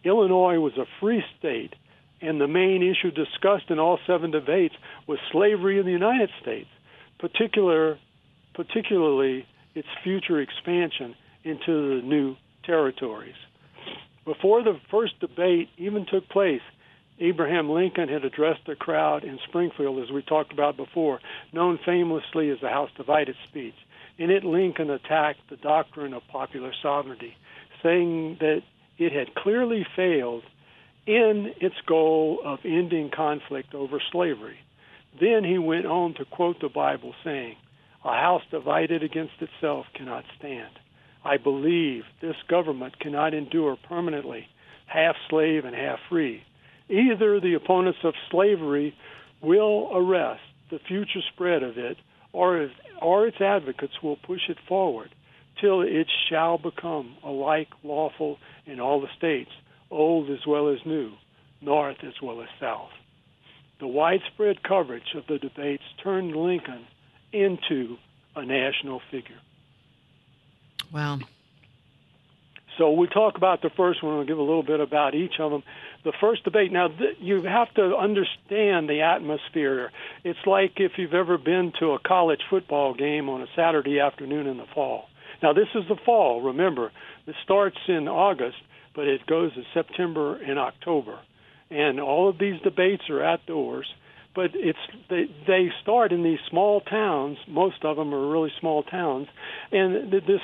Illinois 0.06 0.60
was 0.60 0.78
a 0.78 0.86
free 1.00 1.24
state, 1.38 1.74
and 2.22 2.40
the 2.40 2.48
main 2.48 2.84
issue 2.84 3.12
discussed 3.12 3.70
in 3.70 3.80
all 3.80 4.00
seven 4.06 4.32
debates 4.32 4.76
was 5.08 5.20
slavery 5.32 5.80
in 5.80 5.86
the 5.86 5.92
United 5.92 6.30
States, 6.42 6.70
particular, 7.20 7.98
particularly 8.54 9.46
its 9.74 9.88
future 10.04 10.40
expansion 10.40 11.16
into 11.44 12.02
the 12.02 12.02
new 12.06 12.36
territories. 12.64 13.36
Before 14.26 14.64
the 14.64 14.80
first 14.90 15.20
debate 15.20 15.70
even 15.78 16.06
took 16.06 16.30
place, 16.30 16.62
Abraham 17.20 17.70
Lincoln 17.70 18.10
had 18.10 18.26
addressed 18.26 18.66
the 18.66 18.76
crowd 18.76 19.24
in 19.24 19.40
Springfield, 19.48 20.04
as 20.04 20.12
we 20.12 20.22
talked 20.22 20.52
about 20.52 20.76
before, 20.76 21.20
known 21.54 21.80
famously 21.86 22.50
as 22.50 22.60
the 22.62 22.70
House 22.70 22.90
Divided 22.98 23.36
speech. 23.48 23.76
In 24.18 24.30
it, 24.32 24.44
Lincoln 24.44 24.90
attacked 24.90 25.50
the 25.50 25.58
doctrine 25.58 26.14
of 26.14 26.28
popular 26.28 26.74
sovereignty, 26.82 27.36
saying 27.82 28.38
that 28.40 28.64
it 28.98 29.12
had 29.12 29.36
clearly 29.36 29.86
failed 29.96 30.44
in 31.06 31.54
its 31.60 31.76
goal 31.86 32.40
of 32.44 32.60
ending 32.66 33.12
conflict 33.16 33.74
over 33.74 34.02
slavery. 34.12 34.58
Then 35.20 35.44
he 35.44 35.58
went 35.58 35.86
on 35.86 36.14
to 36.16 36.26
quote 36.26 36.60
the 36.62 36.70
Bible, 36.70 37.14
saying, 37.24 37.56
A 38.04 38.14
house 38.14 38.42
divided 38.52 39.04
against 39.04 39.34
itself 39.40 39.86
cannot 39.94 40.26
stand. 40.38 40.72
I 41.24 41.38
believe 41.38 42.04
this 42.22 42.36
government 42.48 43.00
cannot 43.00 43.34
endure 43.34 43.78
permanently, 43.88 44.48
half 44.88 45.16
slave 45.30 45.66
and 45.66 45.76
half 45.76 46.00
free. 46.10 46.44
Either 46.90 47.40
the 47.40 47.56
opponents 47.56 48.00
of 48.04 48.14
slavery 48.30 48.96
will 49.42 49.90
arrest 49.94 50.42
the 50.70 50.80
future 50.88 51.22
spread 51.34 51.64
of 51.64 51.78
it, 51.78 51.98
or, 52.34 52.70
or 53.02 53.28
its 53.28 53.40
advocates 53.40 54.02
will 54.04 54.18
push 54.18 54.50
it 54.50 54.58
forward 54.68 55.10
till 55.60 55.82
it 55.82 56.08
shall 56.30 56.58
become 56.58 57.16
alike 57.24 57.70
lawful 57.84 58.38
in 58.66 58.80
all 58.80 59.02
the 59.02 59.08
states, 59.18 59.52
old 59.92 60.30
as 60.30 60.46
well 60.48 60.70
as 60.70 60.80
new, 60.86 61.12
north 61.62 61.98
as 62.04 62.14
well 62.22 62.42
as 62.42 62.50
south. 62.60 62.92
the 63.80 63.88
widespread 63.88 64.64
coverage 64.64 65.14
of 65.16 65.24
the 65.28 65.38
debates 65.38 65.84
turned 66.02 66.36
Lincoln 66.36 66.86
into 67.34 67.98
a 68.36 68.46
national 68.46 69.02
figure. 69.12 69.40
Wow. 70.94 71.20
So 72.78 72.92
we 72.92 73.08
talk 73.08 73.38
about 73.38 73.62
the 73.62 73.70
first 73.70 74.04
one. 74.04 74.16
We'll 74.18 74.26
give 74.26 74.38
a 74.38 74.42
little 74.42 74.64
bit 74.64 74.80
about 74.80 75.16
each 75.16 75.40
of 75.40 75.52
them. 75.52 75.64
The 76.04 76.14
first 76.20 76.44
debate. 76.44 76.72
Now 76.72 76.88
th- 76.90 77.18
you 77.20 77.44
have 77.44 77.74
to 77.76 77.96
understand 77.96 78.90
the 78.90 79.02
atmosphere. 79.02 79.92
It's 80.24 80.40
like 80.46 80.74
if 80.78 80.94
you've 80.98 81.14
ever 81.14 81.38
been 81.38 81.72
to 81.80 81.92
a 81.92 82.00
college 82.00 82.42
football 82.50 82.94
game 82.94 83.30
on 83.30 83.42
a 83.42 83.48
Saturday 83.56 84.00
afternoon 84.00 84.48
in 84.48 84.58
the 84.58 84.68
fall. 84.74 85.10
Now 85.42 85.54
this 85.54 85.68
is 85.76 85.84
the 85.88 85.98
fall. 86.06 86.42
Remember, 86.42 86.92
it 87.28 87.36
starts 87.44 87.78
in 87.88 88.08
August, 88.08 88.58
but 88.96 89.08
it 89.08 89.26
goes 89.26 89.54
to 89.54 89.64
September 89.74 90.36
and 90.36 90.60
October, 90.60 91.20
and 91.70 92.00
all 92.00 92.30
of 92.30 92.38
these 92.38 92.62
debates 92.62 93.04
are 93.10 93.24
outdoors. 93.24 93.88
But 94.36 94.52
it's 94.54 94.80
they 95.10 95.26
they 95.48 95.72
start 95.82 96.12
in 96.12 96.24
these 96.24 96.40
small 96.50 96.82
towns. 96.82 97.38
Most 97.48 97.84
of 97.84 97.96
them 97.96 98.14
are 98.14 98.32
really 98.32 98.52
small 98.60 98.84
towns, 98.84 99.28
and 99.72 100.12
this 100.12 100.42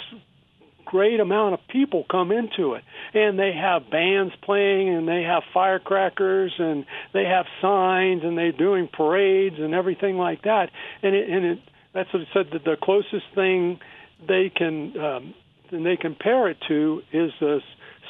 great 0.85 1.19
amount 1.19 1.53
of 1.53 1.59
people 1.69 2.05
come 2.09 2.31
into 2.31 2.73
it 2.73 2.83
and 3.13 3.39
they 3.39 3.53
have 3.53 3.89
bands 3.89 4.33
playing 4.43 4.93
and 4.93 5.07
they 5.07 5.23
have 5.23 5.43
firecrackers 5.53 6.53
and 6.57 6.85
they 7.13 7.23
have 7.23 7.45
signs 7.61 8.23
and 8.23 8.37
they're 8.37 8.51
doing 8.51 8.89
parades 8.91 9.55
and 9.57 9.73
everything 9.73 10.17
like 10.17 10.41
that 10.43 10.69
and 11.01 11.15
it 11.15 11.29
and 11.29 11.45
it 11.45 11.59
that's 11.93 12.11
what 12.13 12.21
it 12.21 12.27
said 12.33 12.47
that 12.51 12.63
the 12.63 12.75
closest 12.81 13.25
thing 13.35 13.79
they 14.27 14.49
can 14.49 14.97
um 14.97 15.33
and 15.71 15.85
they 15.85 15.95
compare 15.95 16.49
it 16.49 16.57
to 16.67 17.01
is 17.11 17.31
the 17.39 17.61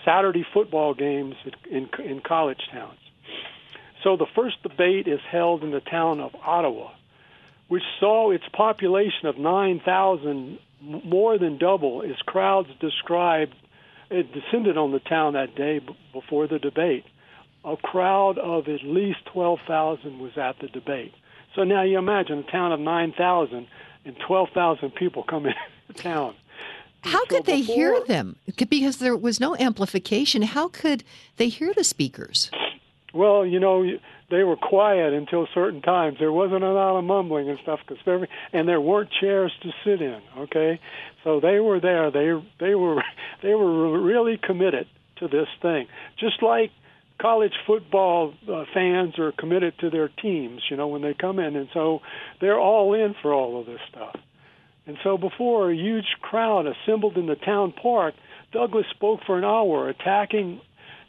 Saturday 0.04 0.46
football 0.54 0.94
games 0.94 1.36
in 1.70 1.90
in 2.04 2.22
college 2.22 2.62
towns. 2.72 2.98
So 4.04 4.18
the 4.18 4.26
first 4.36 4.62
debate 4.64 5.08
is 5.08 5.20
held 5.30 5.64
in 5.64 5.72
the 5.72 5.80
town 5.80 6.20
of 6.20 6.36
Ottawa, 6.44 6.92
which 7.68 7.84
saw 8.00 8.32
its 8.32 8.44
population 8.52 9.28
of 9.28 9.38
9,000 9.38 10.58
more 10.82 11.38
than 11.38 11.60
double 11.60 12.02
as 12.02 12.18
crowds 12.26 12.70
described 12.80 13.54
it 14.10 14.34
descended 14.34 14.78
on 14.78 14.92
the 14.92 15.00
town 15.00 15.34
that 15.34 15.56
day 15.56 15.80
before 16.12 16.48
the 16.48 16.60
debate. 16.60 17.06
A 17.64 17.78
crowd 17.78 18.38
of 18.40 18.68
at 18.68 18.84
least 18.84 19.20
12,000 19.32 20.20
was 20.20 20.38
at 20.38 20.60
the 20.60 20.68
debate. 20.68 21.14
So 21.56 21.64
now 21.64 21.84
you 21.84 21.98
imagine 21.98 22.40
a 22.40 22.52
town 22.52 22.72
of 22.72 22.80
9,000 22.80 23.68
and 24.04 24.16
12,000 24.28 24.92
people 24.96 25.24
come 25.24 25.46
into 25.92 26.04
town. 26.04 26.36
How 27.04 27.20
so 27.20 27.26
could 27.26 27.46
they 27.46 27.62
before, 27.62 27.76
hear 27.76 28.04
them? 28.06 28.36
Because 28.70 28.98
there 28.98 29.18
was 29.18 29.40
no 29.40 29.56
amplification. 29.58 30.44
How 30.44 30.68
could 30.68 31.04
they 31.38 31.50
hear 31.50 31.74
the 31.74 31.84
speakers? 31.84 32.52
Well, 33.14 33.46
you 33.46 33.60
know, 33.60 33.84
they 34.30 34.44
were 34.44 34.56
quiet 34.56 35.14
until 35.14 35.48
certain 35.54 35.82
times. 35.82 36.18
There 36.20 36.32
wasn't 36.32 36.64
a 36.64 36.72
lot 36.72 36.98
of 36.98 37.04
mumbling 37.04 37.50
and 37.50 37.60
stuff 37.60 37.80
because 37.86 38.02
every 38.06 38.30
and 38.54 38.68
there 38.68 38.80
weren't 38.80 39.10
chairs 39.20 39.52
to 39.64 39.72
sit 39.84 40.02
in. 40.02 40.22
Okay, 40.38 40.80
so 41.24 41.40
they 41.40 41.60
were 41.60 41.80
there. 41.80 42.12
They 42.12 42.32
they 42.60 42.76
were 42.76 43.04
they 43.44 43.54
were 43.56 44.00
really 44.00 44.38
committed 44.38 44.88
to 45.18 45.28
this 45.28 45.48
thing, 45.62 45.88
just 46.18 46.42
like 46.42 46.72
college 47.20 47.54
football 47.68 48.34
uh, 48.52 48.66
fans 48.74 49.20
are 49.20 49.32
committed 49.34 49.78
to 49.80 49.90
their 49.90 50.08
teams. 50.08 50.62
You 50.70 50.78
know, 50.78 50.88
when 50.88 51.02
they 51.02 51.14
come 51.14 51.40
in, 51.40 51.56
and 51.56 51.68
so 51.74 52.02
they're 52.40 52.60
all 52.60 52.94
in 52.94 53.16
for 53.22 53.34
all 53.34 53.60
of 53.60 53.66
this 53.66 53.82
stuff. 53.90 54.16
And 54.88 54.98
so 55.04 55.18
before 55.18 55.72
a 55.72 55.76
huge 55.76 56.18
crowd 56.22 56.66
assembled 56.66 57.18
in 57.18 57.28
the 57.28 57.36
town 57.36 57.72
park, 57.72 58.16
Douglas 58.52 58.86
spoke 58.90 59.22
for 59.26 59.38
an 59.38 59.44
hour, 59.44 59.90
attacking 59.90 60.62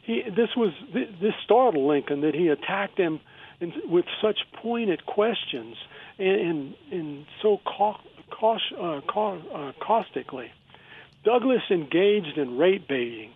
he 0.03 0.21
this 0.23 0.49
was 0.55 0.73
this 0.93 1.33
startled 1.43 1.85
Lincoln 1.85 2.21
that 2.21 2.35
he 2.35 2.49
attacked 2.49 2.97
him 2.97 3.19
in, 3.59 3.73
with 3.85 4.05
such 4.21 4.39
pointed 4.61 5.05
questions 5.05 5.75
and 6.19 6.27
and, 6.27 6.75
and 6.91 7.25
so 7.41 7.59
uh, 7.67 8.99
uh, 8.99 9.71
caustically. 9.79 10.51
Douglas 11.23 11.61
engaged 11.71 12.37
in 12.37 12.57
rate 12.57 12.87
baiting 12.87 13.31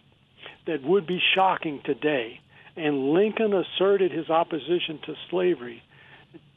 that 0.66 0.84
would 0.84 1.08
be 1.08 1.22
shocking 1.34 1.82
today, 1.86 2.42
and 2.76 3.14
Lincoln 3.14 3.54
asserted 3.54 4.12
his 4.12 4.30
opposition 4.30 5.00
to 5.06 5.16
slavery 5.30 5.82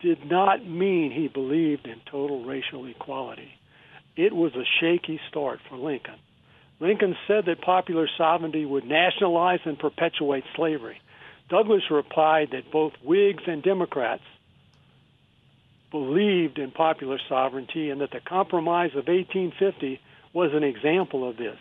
did 0.03 0.29
not 0.29 0.67
mean 0.67 1.13
he 1.13 1.29
believed 1.29 1.87
in 1.87 2.01
total 2.11 2.45
racial 2.45 2.87
equality. 2.87 3.53
It 4.17 4.35
was 4.35 4.55
a 4.55 4.65
shaky 4.81 5.21
start 5.29 5.61
for 5.69 5.77
Lincoln. 5.77 6.17
Lincoln 6.81 7.17
said 7.27 7.45
that 7.47 7.61
popular 7.61 8.09
sovereignty 8.17 8.65
would 8.65 8.85
nationalize 8.85 9.61
and 9.65 9.79
perpetuate 9.79 10.45
slavery. 10.57 11.01
Douglas 11.49 11.83
replied 11.91 12.51
that 12.53 12.71
both 12.71 12.93
Whigs 13.05 13.43
and 13.47 13.63
Democrats 13.63 14.23
believed 15.91 16.59
in 16.59 16.71
popular 16.71 17.19
sovereignty 17.29 17.91
and 17.91 18.01
that 18.01 18.13
the 18.13 18.21
Compromise 18.21 18.91
of 18.91 19.09
1850 19.09 20.01
was 20.33 20.53
an 20.55 20.63
example 20.63 21.29
of 21.29 21.37
this. 21.37 21.59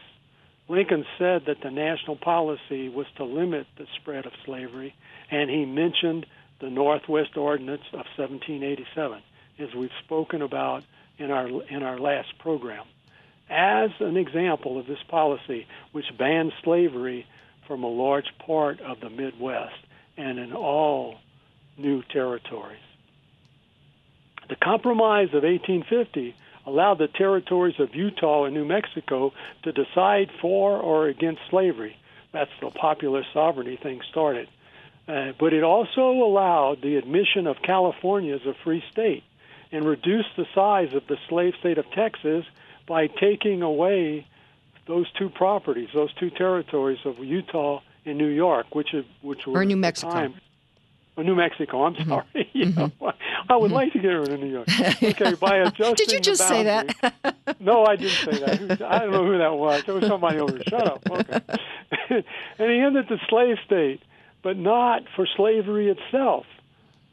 Lincoln 0.68 1.06
said 1.18 1.46
that 1.48 1.62
the 1.64 1.72
national 1.72 2.16
policy 2.16 2.90
was 2.90 3.08
to 3.18 3.24
limit 3.24 3.66
the 3.78 3.88
spread 4.00 4.28
of 4.28 4.34
slavery, 4.46 4.94
and 5.32 5.50
he 5.50 5.66
mentioned 5.66 6.28
the 6.62 6.70
Northwest 6.70 7.36
Ordinance 7.36 7.82
of 7.92 8.06
1787, 8.18 9.22
as 9.58 9.74
we've 9.74 9.90
spoken 10.06 10.44
about 10.44 10.84
in 11.20 11.32
our 11.32 11.48
in 11.48 11.84
our 11.84 12.00
last 12.00 12.38
program 12.40 12.86
as 13.50 13.90
an 14.00 14.16
example 14.16 14.80
of 14.80 14.86
this 14.86 15.02
policy, 15.08 15.66
which 15.92 16.06
banned 16.18 16.54
slavery 16.64 17.26
from 17.68 17.84
a 17.84 17.88
large 17.88 18.32
part 18.46 18.80
of 18.82 19.00
the 19.00 19.10
Midwest 19.10 19.76
and 20.18 20.38
in 20.38 20.54
all 20.54 21.18
new 21.78 22.04
territories. 22.04 22.78
The 24.50 24.56
Compromise 24.56 25.30
of 25.30 25.44
1850 25.44 26.36
allowed 26.66 27.00
the 27.00 27.08
territories 27.08 27.80
of 27.80 27.96
Utah 27.96 28.46
and 28.46 28.54
New 28.54 28.66
Mexico 28.66 29.34
to 29.64 29.72
decide 29.72 30.30
for 30.42 30.78
or 30.78 31.08
against 31.08 31.42
slavery. 31.50 31.96
That's 32.32 32.52
the 32.62 32.70
popular 32.70 33.24
sovereignty 33.34 33.78
thing 33.82 34.02
started. 34.10 34.48
Uh, 35.08 35.32
but 35.40 35.54
it 35.54 35.64
also 35.64 36.12
allowed 36.12 36.82
the 36.82 36.98
admission 36.98 37.48
of 37.48 37.62
California 37.64 38.36
as 38.36 38.46
a 38.46 38.54
free 38.64 38.84
state 38.92 39.24
and 39.72 39.86
reduced 39.86 40.30
the 40.36 40.46
size 40.56 40.94
of 40.94 41.06
the 41.08 41.18
slave 41.28 41.54
state 41.60 41.78
of 41.78 41.90
Texas 41.92 42.46
by 42.88 43.08
taking 43.08 43.62
away 43.62 44.26
those 44.88 45.06
two 45.18 45.30
properties, 45.30 45.90
those 45.94 46.12
two 46.14 46.32
territories 46.32 47.00
of 47.06 47.20
Utah 47.20 47.82
and 48.06 48.18
New 48.18 48.28
York, 48.28 48.74
which 48.74 48.90
which 49.22 49.46
were 49.46 49.62
or 49.62 49.66
New 49.66 49.78
Mexico. 49.78 50.12
Time, 50.12 50.34
or 51.16 51.24
New 51.24 51.36
Mexico. 51.36 51.84
I'm 51.84 51.96
mm-hmm. 51.96 52.10
sorry. 52.10 52.26
Mm-hmm. 52.60 53.06
I 53.50 53.56
would 53.56 53.68
mm-hmm. 53.68 53.74
like 53.74 53.94
to 53.94 54.00
get 54.00 54.10
rid 54.10 54.30
of 54.30 54.40
New 54.40 54.48
York. 54.48 54.68
Okay, 55.02 55.34
by 55.36 55.58
adjusting. 55.58 55.96
Did 55.96 56.12
you 56.12 56.20
just 56.20 56.46
say 56.46 56.64
that? 56.64 56.94
no, 57.60 57.86
I 57.86 57.96
didn't 57.96 58.12
say 58.12 58.68
that. 58.68 58.82
I 58.82 59.00
don't 59.00 59.12
know 59.12 59.26
who 59.26 59.38
that 59.38 59.54
was. 59.54 59.84
There 59.86 59.96
was 59.96 60.06
somebody 60.06 60.40
over. 60.40 60.60
Shut 60.68 60.86
up. 60.86 61.02
Okay. 61.10 61.40
and 62.10 62.72
he 62.72 62.80
ended 62.80 63.08
the 63.08 63.18
slave 63.30 63.58
state, 63.66 64.02
but 64.44 64.58
not 64.58 65.04
for 65.16 65.26
slavery 65.38 65.90
itself. 65.90 66.46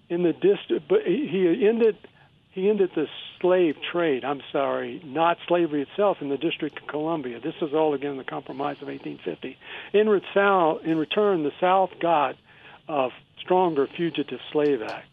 In 0.08 0.22
the 0.24 0.32
district, 0.32 0.88
but 0.88 1.02
he 1.04 1.66
ended 1.68 1.96
he 2.56 2.70
ended 2.70 2.90
the 2.94 3.06
slave 3.38 3.76
trade. 3.92 4.24
I'm 4.24 4.40
sorry, 4.50 5.02
not 5.04 5.36
slavery 5.46 5.82
itself 5.82 6.22
in 6.22 6.30
the 6.30 6.38
District 6.38 6.78
of 6.80 6.86
Columbia. 6.86 7.38
This 7.38 7.54
is 7.60 7.74
all 7.74 7.92
again 7.92 8.16
the 8.16 8.24
Compromise 8.24 8.78
of 8.80 8.88
1850. 8.88 9.58
In, 9.92 10.08
return, 10.08 11.42
the 11.42 11.52
South 11.60 11.90
got 12.00 12.36
a 12.88 13.10
stronger 13.40 13.86
Fugitive 13.86 14.40
Slave 14.52 14.80
Act. 14.80 15.06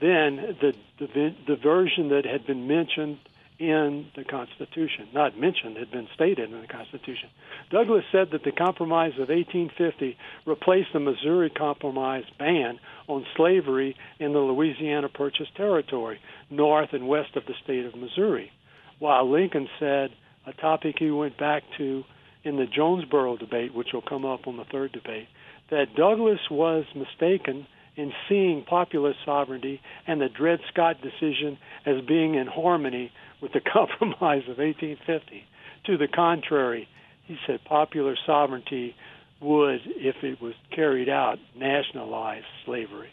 Then 0.00 0.56
the, 0.60 0.74
the 0.98 1.32
the 1.46 1.54
version 1.54 2.08
that 2.08 2.24
had 2.24 2.44
been 2.44 2.66
mentioned 2.66 3.18
in 3.58 4.06
the 4.16 4.24
Constitution, 4.24 5.08
not 5.14 5.38
mentioned, 5.38 5.76
had 5.76 5.90
been 5.90 6.08
stated 6.14 6.50
in 6.50 6.60
the 6.60 6.66
Constitution. 6.66 7.28
Douglas 7.70 8.04
said 8.10 8.28
that 8.32 8.44
the 8.44 8.52
Compromise 8.52 9.12
of 9.14 9.28
1850 9.28 10.16
replaced 10.46 10.88
the 10.92 11.00
Missouri 11.00 11.50
Compromise 11.50 12.24
ban 12.38 12.80
on 13.08 13.24
slavery 13.36 13.96
in 14.18 14.32
the 14.32 14.38
Louisiana 14.38 15.08
Purchase 15.08 15.48
territory, 15.56 16.18
north 16.50 16.90
and 16.92 17.06
west 17.08 17.36
of 17.36 17.44
the 17.46 17.54
state 17.62 17.84
of 17.84 17.94
Missouri, 17.94 18.50
while 18.98 19.30
Lincoln 19.30 19.68
said, 19.78 20.10
a 20.46 20.52
topic 20.54 20.96
he 20.98 21.10
went 21.10 21.38
back 21.38 21.62
to 21.78 22.04
in 22.44 22.56
the 22.56 22.66
Jonesboro 22.66 23.36
debate, 23.36 23.74
which 23.74 23.92
will 23.92 24.02
come 24.02 24.24
up 24.24 24.46
on 24.48 24.56
the 24.56 24.64
third 24.64 24.92
debate, 24.92 25.28
that 25.70 25.94
Douglas 25.96 26.40
was 26.50 26.84
mistaken 26.94 27.66
in 27.96 28.12
seeing 28.28 28.64
popular 28.64 29.14
sovereignty 29.24 29.80
and 30.06 30.20
the 30.20 30.28
Dred 30.28 30.60
Scott 30.72 30.96
decision 31.02 31.58
as 31.86 32.02
being 32.06 32.34
in 32.34 32.46
harmony 32.46 33.12
with 33.42 33.52
the 33.52 33.60
Compromise 33.72 34.44
of 34.48 34.58
1850. 34.58 35.44
To 35.86 35.98
the 35.98 36.08
contrary, 36.08 36.88
he 37.24 37.36
said 37.46 37.60
popular 37.64 38.16
sovereignty 38.24 38.94
would, 39.40 39.80
if 39.84 40.16
it 40.22 40.40
was 40.40 40.54
carried 40.74 41.08
out, 41.08 41.38
nationalize 41.56 42.44
slavery. 42.64 43.10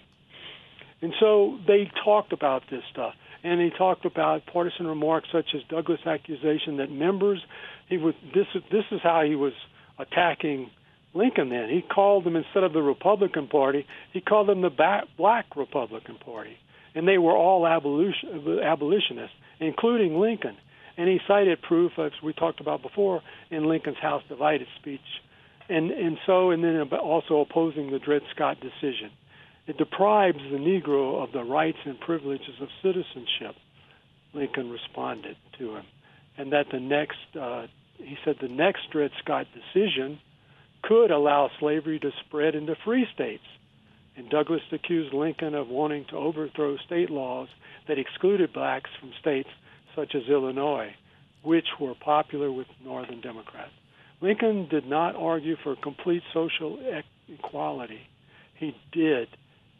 And 1.01 1.13
so 1.19 1.57
they 1.65 1.89
talked 2.03 2.33
about 2.33 2.63
this 2.69 2.83
stuff, 2.91 3.13
and 3.43 3.59
they 3.59 3.75
talked 3.75 4.05
about 4.05 4.45
partisan 4.45 4.85
remarks 4.85 5.29
such 5.31 5.55
as 5.55 5.61
Douglas' 5.69 6.01
accusation 6.05 6.77
that 6.77 6.91
members, 6.91 7.41
he 7.87 7.97
was 7.97 8.13
this. 8.35 8.45
This 8.71 8.83
is 8.91 8.99
how 9.01 9.23
he 9.23 9.35
was 9.35 9.53
attacking 9.97 10.69
Lincoln 11.13 11.49
then. 11.49 11.69
He 11.69 11.81
called 11.81 12.25
them 12.25 12.35
instead 12.35 12.63
of 12.63 12.73
the 12.73 12.81
Republican 12.81 13.47
Party, 13.47 13.85
he 14.13 14.21
called 14.21 14.49
them 14.49 14.61
the 14.61 15.03
Black 15.17 15.45
Republican 15.55 16.17
Party, 16.23 16.57
and 16.93 17.07
they 17.07 17.17
were 17.17 17.35
all 17.35 17.65
abolition, 17.65 18.59
abolitionists, 18.61 19.35
including 19.59 20.19
Lincoln. 20.19 20.57
And 20.97 21.07
he 21.07 21.19
cited 21.27 21.61
proof, 21.61 21.93
as 21.97 22.11
we 22.21 22.33
talked 22.33 22.59
about 22.59 22.81
before, 22.81 23.21
in 23.49 23.69
Lincoln's 23.69 23.99
House 24.01 24.23
Divided 24.27 24.67
speech, 24.79 24.99
and 25.69 25.91
and 25.91 26.17
so 26.25 26.51
and 26.51 26.63
then 26.63 26.81
also 26.99 27.39
opposing 27.39 27.91
the 27.91 27.99
Dred 27.99 28.21
Scott 28.35 28.57
decision. 28.59 29.11
It 29.67 29.77
deprives 29.77 30.39
the 30.51 30.57
Negro 30.57 31.23
of 31.23 31.31
the 31.31 31.43
rights 31.43 31.77
and 31.85 31.99
privileges 31.99 32.55
of 32.59 32.67
citizenship. 32.81 33.55
Lincoln 34.33 34.71
responded 34.71 35.37
to 35.59 35.75
him, 35.75 35.85
and 36.37 36.51
that 36.53 36.65
the 36.71 36.79
next, 36.79 37.17
uh, 37.39 37.67
he 37.97 38.17
said, 38.25 38.35
the 38.41 38.47
next 38.47 38.89
Dred 38.91 39.11
Scott 39.23 39.47
decision 39.53 40.19
could 40.81 41.11
allow 41.11 41.49
slavery 41.59 41.99
to 41.99 42.11
spread 42.25 42.55
into 42.55 42.75
free 42.83 43.05
states. 43.13 43.43
And 44.19 44.29
Douglas 44.29 44.61
accused 44.73 45.13
Lincoln 45.13 45.55
of 45.55 45.69
wanting 45.69 46.03
to 46.09 46.17
overthrow 46.17 46.75
state 46.75 47.09
laws 47.09 47.47
that 47.87 47.97
excluded 47.97 48.51
blacks 48.51 48.89
from 48.99 49.13
states 49.17 49.47
such 49.95 50.13
as 50.13 50.27
Illinois, 50.27 50.93
which 51.41 51.67
were 51.79 51.95
popular 51.95 52.51
with 52.51 52.67
Northern 52.83 53.21
Democrats. 53.21 53.71
Lincoln 54.19 54.67
did 54.67 54.85
not 54.85 55.15
argue 55.15 55.55
for 55.55 55.77
complete 55.77 56.21
social 56.33 56.77
equality. 57.29 58.01
He 58.55 58.75
did, 58.91 59.29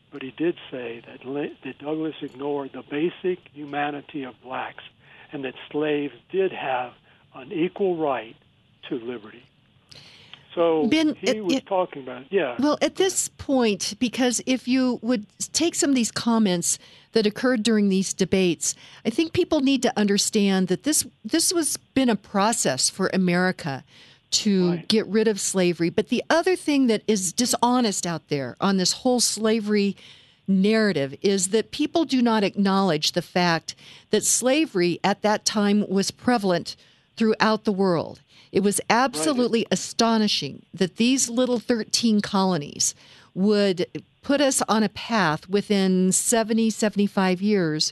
but 0.09 0.21
he 0.21 0.31
did 0.31 0.55
say 0.71 1.03
that, 1.05 1.57
that 1.65 1.79
Douglas 1.79 2.15
ignored 2.21 2.71
the 2.71 2.83
basic 2.83 3.39
humanity 3.53 4.23
of 4.23 4.41
blacks 4.41 4.85
and 5.33 5.43
that 5.43 5.55
slaves 5.69 6.15
did 6.31 6.53
have 6.53 6.93
an 7.35 7.51
equal 7.51 7.97
right 7.97 8.37
to 8.87 8.95
liberty. 8.95 9.43
So 10.55 10.87
ben, 10.87 11.15
he 11.15 11.29
it, 11.29 11.45
was 11.45 11.53
it, 11.55 11.67
talking 11.67 12.03
about, 12.03 12.23
it. 12.23 12.27
yeah. 12.31 12.55
Well, 12.59 12.77
at 12.81 12.95
this 12.95 13.29
point, 13.29 13.93
because 13.99 14.41
if 14.45 14.67
you 14.67 14.99
would 15.01 15.25
take 15.53 15.75
some 15.75 15.91
of 15.91 15.95
these 15.95 16.11
comments 16.11 16.79
that 17.11 17.25
occurred 17.25 17.63
during 17.63 17.89
these 17.89 18.13
debates, 18.13 18.75
I 19.05 19.09
think 19.09 19.33
people 19.33 19.61
need 19.61 19.81
to 19.83 19.97
understand 19.97 20.67
that 20.67 20.83
this 20.83 21.05
this 21.23 21.53
was 21.53 21.77
been 21.93 22.09
a 22.09 22.15
process 22.15 22.89
for 22.89 23.09
America 23.13 23.83
to 24.31 24.71
right. 24.71 24.87
get 24.87 25.07
rid 25.07 25.27
of 25.27 25.39
slavery. 25.39 25.89
But 25.89 26.09
the 26.09 26.23
other 26.29 26.55
thing 26.55 26.87
that 26.87 27.03
is 27.07 27.33
dishonest 27.33 28.05
out 28.05 28.27
there 28.29 28.55
on 28.61 28.77
this 28.77 28.93
whole 28.93 29.19
slavery 29.19 29.95
narrative 30.47 31.15
is 31.21 31.49
that 31.49 31.71
people 31.71 32.05
do 32.05 32.21
not 32.21 32.43
acknowledge 32.43 33.11
the 33.11 33.21
fact 33.21 33.75
that 34.09 34.23
slavery 34.23 34.99
at 35.03 35.21
that 35.21 35.45
time 35.45 35.87
was 35.87 36.11
prevalent 36.11 36.75
throughout 37.19 37.65
the 37.65 37.71
world. 37.73 38.21
It 38.53 38.61
was 38.61 38.79
absolutely 38.89 39.59
right. 39.59 39.73
astonishing 39.73 40.65
that 40.73 40.95
these 40.95 41.29
little 41.29 41.59
13 41.59 42.21
colonies 42.21 42.95
would 43.35 43.85
put 44.23 44.39
us 44.39 44.61
on 44.69 44.83
a 44.83 44.89
path 44.89 45.47
within 45.49 46.13
70, 46.13 46.69
75 46.69 47.41
years 47.41 47.91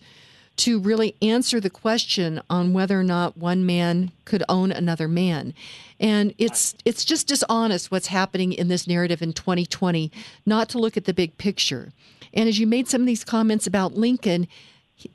to 0.56 0.80
really 0.80 1.14
answer 1.22 1.60
the 1.60 1.70
question 1.70 2.42
on 2.50 2.74
whether 2.74 3.00
or 3.00 3.04
not 3.04 3.38
one 3.38 3.66
man 3.66 4.12
could 4.24 4.44
own 4.48 4.72
another 4.72 5.10
man. 5.10 5.54
And 6.00 6.34
it's 6.38 6.74
it's 6.86 7.04
just 7.06 7.28
dishonest 7.28 7.92
what's 7.92 8.08
happening 8.08 8.54
in 8.54 8.70
this 8.70 8.88
narrative 8.88 9.22
in 9.22 9.34
2020 9.34 10.10
not 10.46 10.70
to 10.70 10.80
look 10.80 10.96
at 10.98 11.06
the 11.06 11.14
big 11.14 11.38
picture. 11.38 11.92
And 12.34 12.48
as 12.48 12.60
you 12.60 12.66
made 12.66 12.88
some 12.88 13.02
of 13.02 13.08
these 13.08 13.24
comments 13.24 13.68
about 13.68 13.94
Lincoln, 13.94 14.48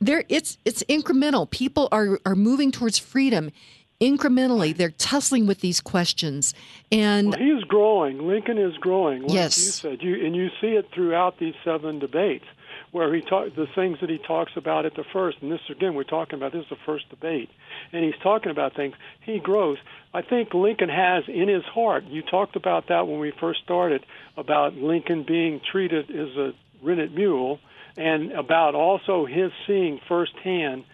there 0.00 0.24
it's 0.28 0.58
it's 0.64 0.84
incremental. 0.84 1.50
People 1.50 1.88
are 1.90 2.20
are 2.24 2.36
moving 2.36 2.70
towards 2.70 2.98
freedom 2.98 3.50
incrementally 4.02 4.76
they're 4.76 4.90
tussling 4.90 5.46
with 5.46 5.60
these 5.60 5.80
questions. 5.80 6.54
And 6.90 7.30
well, 7.30 7.38
he's 7.38 7.64
growing. 7.64 8.26
Lincoln 8.26 8.58
is 8.58 8.76
growing 8.78 9.22
like 9.22 9.32
yes. 9.32 9.64
you 9.64 9.70
said. 9.70 10.02
You 10.02 10.26
and 10.26 10.34
you 10.34 10.48
see 10.60 10.68
it 10.68 10.88
throughout 10.92 11.38
these 11.38 11.54
seven 11.64 12.00
debates 12.00 12.44
where 12.90 13.14
he 13.14 13.22
talk 13.22 13.54
the 13.54 13.66
things 13.74 13.98
that 14.00 14.10
he 14.10 14.18
talks 14.18 14.52
about 14.56 14.84
at 14.84 14.94
the 14.94 15.04
first 15.12 15.38
and 15.40 15.50
this 15.52 15.60
again 15.70 15.94
we're 15.94 16.04
talking 16.04 16.38
about 16.38 16.52
this 16.52 16.62
is 16.62 16.68
the 16.68 16.76
first 16.84 17.08
debate 17.08 17.48
and 17.92 18.04
he's 18.04 18.20
talking 18.22 18.50
about 18.50 18.74
things. 18.74 18.94
He 19.20 19.38
grows. 19.38 19.78
I 20.12 20.22
think 20.22 20.52
lincoln 20.52 20.88
has 20.88 21.24
in 21.28 21.48
his 21.48 21.64
heart 21.64 22.04
you 22.04 22.22
talked 22.22 22.56
about 22.56 22.88
that 22.88 23.06
when 23.06 23.20
we 23.20 23.32
first 23.38 23.60
started 23.62 24.04
about 24.36 24.74
lincoln 24.74 25.24
being 25.26 25.60
treated 25.70 26.10
as 26.10 26.36
a 26.36 26.52
rented 26.82 27.14
mule 27.14 27.60
and 27.96 28.32
about 28.32 28.74
also 28.74 29.26
his 29.26 29.52
seeing 29.66 30.00
firsthand 30.08 30.84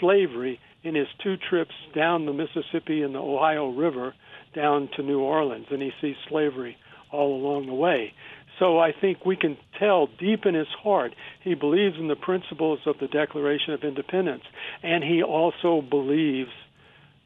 slavery 0.00 0.60
in 0.86 0.94
his 0.94 1.08
two 1.22 1.36
trips 1.36 1.74
down 1.94 2.26
the 2.26 2.32
Mississippi 2.32 3.02
and 3.02 3.14
the 3.14 3.18
Ohio 3.18 3.70
River 3.70 4.14
down 4.54 4.88
to 4.96 5.02
New 5.02 5.20
Orleans, 5.20 5.66
and 5.70 5.82
he 5.82 5.90
sees 6.00 6.14
slavery 6.28 6.76
all 7.10 7.34
along 7.34 7.66
the 7.66 7.74
way. 7.74 8.12
So 8.60 8.78
I 8.78 8.92
think 8.92 9.26
we 9.26 9.36
can 9.36 9.58
tell 9.78 10.06
deep 10.06 10.46
in 10.46 10.54
his 10.54 10.68
heart 10.82 11.14
he 11.42 11.54
believes 11.54 11.96
in 11.98 12.08
the 12.08 12.16
principles 12.16 12.78
of 12.86 12.98
the 13.00 13.08
Declaration 13.08 13.74
of 13.74 13.82
Independence, 13.82 14.44
and 14.82 15.02
he 15.02 15.22
also 15.22 15.82
believes 15.82 16.50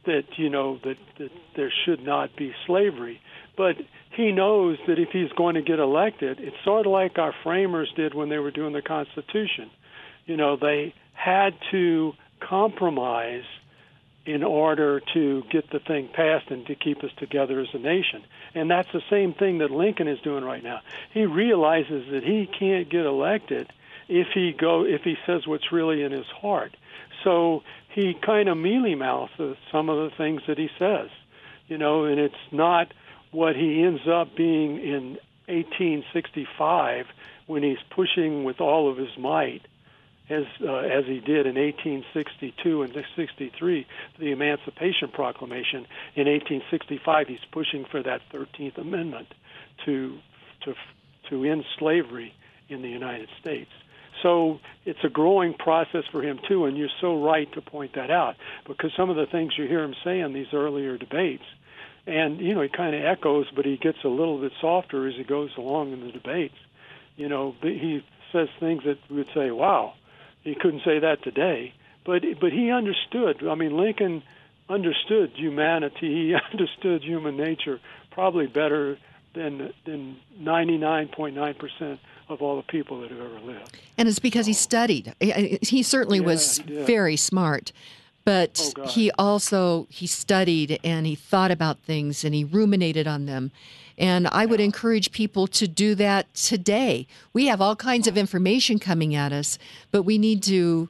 that 0.07 0.25
you 0.39 0.49
know 0.49 0.79
that, 0.83 0.97
that 1.19 1.31
there 1.55 1.73
should 1.85 2.03
not 2.03 2.35
be 2.37 2.55
slavery. 2.67 3.21
But 3.57 3.77
he 4.17 4.33
knows 4.33 4.79
that 4.89 4.99
if 4.99 5.11
he's 5.13 5.31
going 5.37 5.57
to 5.57 5.63
get 5.63 5.79
elected, 5.79 6.41
it's 6.41 6.57
sort 6.65 6.87
of 6.87 6.93
like 6.93 7.19
our 7.19 7.35
framers 7.45 7.93
did 7.95 8.15
when 8.15 8.31
they 8.31 8.39
were 8.39 8.51
doing 8.51 8.73
the 8.73 8.81
Constitution. 8.81 9.71
You 10.25 10.39
know, 10.39 10.57
they 10.57 10.95
had 11.13 11.51
to 11.71 12.15
compromise 12.51 13.44
in 14.26 14.42
order 14.42 15.01
to 15.14 15.42
get 15.51 15.70
the 15.70 15.78
thing 15.78 16.09
passed 16.12 16.51
and 16.51 16.66
to 16.66 16.74
keep 16.74 17.03
us 17.03 17.11
together 17.16 17.61
as 17.61 17.68
a 17.72 17.78
nation. 17.78 18.22
And 18.55 18.70
that's 18.70 18.88
the 18.92 19.03
same 19.09 19.32
thing 19.32 19.59
that 19.59 19.70
Lincoln 19.70 20.09
is 20.09 20.20
doing 20.20 20.44
right 20.44 20.62
now. 20.62 20.80
He 21.14 21.24
realizes 21.24 22.11
that 22.11 22.22
he 22.22 22.46
can't 22.59 22.90
get 22.90 23.07
elected 23.07 23.72
if 24.09 24.26
he 24.34 24.53
go 24.53 24.84
if 24.84 25.03
he 25.03 25.16
says 25.24 25.46
what's 25.46 25.72
really 25.72 26.03
in 26.03 26.12
his 26.12 26.26
heart. 26.26 26.76
So 27.24 27.62
he 27.94 28.14
kind 28.14 28.48
of 28.48 28.59
mealy 28.59 28.94
mouths 28.94 29.32
some 29.72 29.88
of 29.88 30.11
the 30.11 30.16
things 30.16 30.42
that 30.48 30.59
he 30.59 30.68
says, 30.78 31.09
you 31.68 31.78
know, 31.78 32.05
and 32.05 32.18
it's 32.20 32.34
not 32.51 32.92
what 33.30 33.55
he 33.55 33.82
ends 33.82 34.03
up 34.09 34.36
being 34.36 34.78
in 34.78 35.18
1865 35.46 37.07
when 37.46 37.62
he's 37.62 37.78
pushing 37.90 38.44
with 38.44 38.61
all 38.61 38.90
of 38.90 38.96
his 38.96 39.16
might 39.16 39.62
as 40.31 40.45
uh, 40.62 40.76
as 40.76 41.05
he 41.07 41.20
did 41.20 41.47
in 41.47 41.57
1862 41.57 42.83
and 42.83 43.05
63, 43.16 43.87
the 44.18 44.31
Emancipation 44.31 45.09
Proclamation. 45.12 45.87
In 46.14 46.26
1865, 46.26 47.26
he's 47.26 47.39
pushing 47.51 47.85
for 47.85 48.03
that 48.03 48.22
13th 48.33 48.78
Amendment 48.78 49.28
to 49.85 50.18
to 50.64 50.74
to 51.28 51.45
end 51.45 51.64
slavery 51.78 52.33
in 52.68 52.83
the 52.83 52.89
United 52.89 53.28
States. 53.41 53.70
So 54.22 54.61
it's 54.85 55.03
a 55.03 55.09
growing 55.09 55.55
process 55.55 56.05
for 56.12 56.22
him 56.22 56.39
too, 56.47 56.66
and 56.66 56.76
you're 56.76 56.89
so 57.01 57.22
right 57.22 57.51
to 57.55 57.61
point 57.61 57.95
that 57.95 58.11
out 58.11 58.37
because 58.66 58.93
some 58.97 59.11
of 59.11 59.16
the 59.16 59.26
things 59.26 59.55
you 59.57 59.66
hear 59.66 59.83
him 59.83 59.95
say 60.05 60.20
in 60.20 60.33
these 60.33 60.53
earlier 60.53 60.97
debates, 60.97 61.45
and 62.07 62.41
you 62.41 62.55
know 62.55 62.62
he 62.62 62.68
kind 62.68 62.95
of 62.95 63.05
echoes, 63.05 63.47
but 63.55 63.64
he 63.64 63.76
gets 63.76 63.99
a 64.05 64.09
little 64.09 64.41
bit 64.41 64.53
softer 64.61 65.09
as 65.09 65.14
he 65.16 65.24
goes 65.24 65.51
along 65.57 65.93
in 65.93 66.01
the 66.01 66.12
debates. 66.12 66.55
You 67.16 67.28
know, 67.28 67.55
he 67.62 68.05
says 68.33 68.49
things 68.61 68.85
that 68.85 68.99
we 69.11 69.16
would 69.16 69.31
say, 69.35 69.51
"Wow, 69.51 69.95
he 70.43 70.55
couldn't 70.55 70.82
say 70.84 70.99
that 71.01 71.22
today, 71.22 71.74
but 72.05 72.22
but 72.41 72.53
he 72.53 72.70
understood. 72.70 73.47
I 73.47 73.55
mean, 73.55 73.76
Lincoln 73.76 74.22
understood 74.68 75.32
humanity. 75.34 76.28
He 76.28 76.34
understood 76.53 77.03
human 77.03 77.36
nature 77.36 77.80
probably 78.11 78.47
better 78.47 78.99
than 79.34 79.72
than 79.84 80.16
99.9 80.41 81.59
percent 81.59 82.01
of 82.28 82.41
all 82.41 82.57
the 82.57 82.62
people 82.62 83.01
that 83.01 83.11
have 83.11 83.20
ever 83.20 83.41
lived. 83.41 83.76
And 83.99 84.09
it's 84.09 84.20
because 84.20 84.47
he 84.47 84.53
studied. 84.53 85.14
He 85.20 85.82
certainly 85.82 86.18
yeah, 86.18 86.24
was 86.24 86.59
very 86.59 87.16
smart, 87.16 87.72
but 88.24 88.72
oh, 88.78 88.86
he 88.86 89.11
also 89.18 89.86
he 89.91 90.07
studied 90.07 90.78
and 90.84 91.07
he 91.07 91.14
thought 91.14 91.51
about 91.51 91.80
things 91.80 92.24
and 92.24 92.34
he 92.34 92.45
ruminated 92.45 93.07
on 93.07 93.26
them. 93.26 93.51
And 94.01 94.26
I 94.28 94.46
would 94.46 94.61
encourage 94.61 95.12
people 95.12 95.46
to 95.48 95.68
do 95.68 95.94
that 95.96 96.32
today. 96.34 97.07
We 97.34 97.46
have 97.48 97.61
all 97.61 97.76
kinds 97.76 98.09
of 98.09 98.16
information 98.16 98.78
coming 98.78 99.14
at 99.14 99.30
us, 99.30 99.59
but 99.90 100.05
we 100.05 100.16
need 100.16 100.42
to 100.44 100.88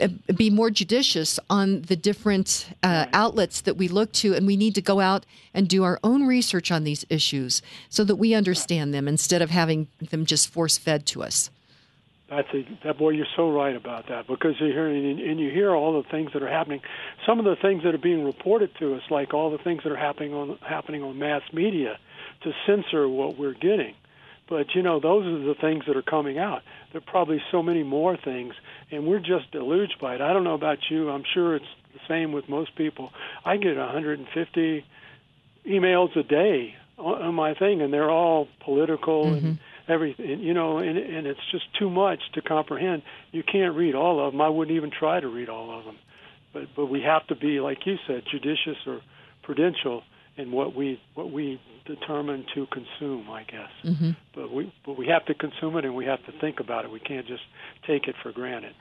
uh, 0.00 0.08
be 0.36 0.48
more 0.48 0.70
judicious 0.70 1.40
on 1.50 1.82
the 1.82 1.96
different 1.96 2.68
uh, 2.84 3.06
outlets 3.12 3.62
that 3.62 3.76
we 3.76 3.88
look 3.88 4.12
to, 4.12 4.34
and 4.34 4.46
we 4.46 4.56
need 4.56 4.76
to 4.76 4.80
go 4.80 5.00
out 5.00 5.26
and 5.52 5.68
do 5.68 5.82
our 5.82 5.98
own 6.04 6.24
research 6.24 6.70
on 6.70 6.84
these 6.84 7.04
issues 7.10 7.62
so 7.88 8.04
that 8.04 8.14
we 8.14 8.32
understand 8.32 8.94
them 8.94 9.08
instead 9.08 9.42
of 9.42 9.50
having 9.50 9.88
them 9.98 10.24
just 10.24 10.48
force 10.48 10.78
fed 10.78 11.06
to 11.06 11.24
us. 11.24 11.50
That's 12.28 12.48
a, 12.54 12.64
that 12.84 12.96
boy. 12.96 13.10
You're 13.10 13.26
so 13.34 13.50
right 13.50 13.74
about 13.74 14.06
that 14.06 14.28
because 14.28 14.54
you 14.60 14.68
hear 14.68 14.86
and 14.86 15.40
you 15.40 15.50
hear 15.50 15.74
all 15.74 16.00
the 16.00 16.08
things 16.08 16.32
that 16.32 16.44
are 16.44 16.48
happening. 16.48 16.80
Some 17.26 17.40
of 17.40 17.44
the 17.44 17.56
things 17.56 17.82
that 17.82 17.92
are 17.92 17.98
being 17.98 18.24
reported 18.24 18.70
to 18.78 18.94
us, 18.94 19.02
like 19.10 19.34
all 19.34 19.50
the 19.50 19.58
things 19.58 19.82
that 19.82 19.90
are 19.90 19.96
happening 19.96 20.32
on 20.32 20.56
happening 20.62 21.02
on 21.02 21.18
mass 21.18 21.42
media, 21.52 21.98
to 22.42 22.52
censor 22.66 23.08
what 23.08 23.38
we're 23.38 23.54
getting. 23.54 23.94
But 24.48 24.74
you 24.74 24.82
know, 24.82 24.98
those 24.98 25.24
are 25.26 25.38
the 25.46 25.54
things 25.54 25.84
that 25.86 25.96
are 25.96 26.02
coming 26.02 26.38
out. 26.38 26.62
There 26.92 26.98
are 26.98 27.10
probably 27.10 27.40
so 27.52 27.62
many 27.62 27.84
more 27.84 28.16
things, 28.16 28.54
and 28.90 29.06
we're 29.06 29.20
just 29.20 29.50
deluged 29.52 30.00
by 30.00 30.16
it. 30.16 30.20
I 30.20 30.32
don't 30.32 30.44
know 30.44 30.54
about 30.54 30.78
you. 30.90 31.08
I'm 31.08 31.24
sure 31.34 31.54
it's 31.54 31.64
the 31.94 32.00
same 32.08 32.32
with 32.32 32.48
most 32.48 32.74
people. 32.74 33.12
I 33.44 33.56
get 33.58 33.76
150 33.76 34.84
emails 35.66 36.16
a 36.16 36.22
day 36.24 36.74
on 36.98 37.34
my 37.34 37.54
thing, 37.54 37.80
and 37.80 37.92
they're 37.92 38.10
all 38.10 38.48
political 38.64 39.26
Mm-hmm. 39.26 39.46
and 39.46 39.58
everything. 39.88 40.40
You 40.40 40.54
know, 40.54 40.78
and 40.78 40.98
and 40.98 41.26
it's 41.26 41.40
just 41.52 41.64
too 41.78 41.88
much 41.88 42.20
to 42.34 42.42
comprehend. 42.42 43.02
You 43.30 43.42
can't 43.44 43.76
read 43.76 43.94
all 43.94 44.24
of 44.24 44.32
them. 44.32 44.40
I 44.40 44.48
wouldn't 44.48 44.76
even 44.76 44.90
try 44.90 45.20
to 45.20 45.28
read 45.28 45.48
all 45.48 45.78
of 45.78 45.84
them. 45.84 45.98
But 46.52 46.74
but 46.74 46.86
we 46.86 47.02
have 47.02 47.26
to 47.28 47.36
be, 47.36 47.60
like 47.60 47.86
you 47.86 47.98
said, 48.06 48.24
judicious 48.30 48.78
or 48.86 49.00
prudential 49.42 50.02
in 50.36 50.50
what 50.52 50.74
we 50.74 51.00
what 51.14 51.30
we 51.30 51.60
determine 51.86 52.44
to 52.54 52.66
consume. 52.66 53.28
I 53.30 53.42
guess. 53.44 53.70
Mm-hmm. 53.84 54.10
But 54.34 54.52
we 54.52 54.72
but 54.84 54.96
we 54.96 55.06
have 55.08 55.24
to 55.26 55.34
consume 55.34 55.76
it, 55.76 55.84
and 55.84 55.94
we 55.94 56.04
have 56.06 56.24
to 56.26 56.32
think 56.32 56.60
about 56.60 56.84
it. 56.84 56.90
We 56.90 57.00
can't 57.00 57.26
just 57.26 57.42
take 57.86 58.06
it 58.08 58.14
for 58.22 58.32
granted. 58.32 58.74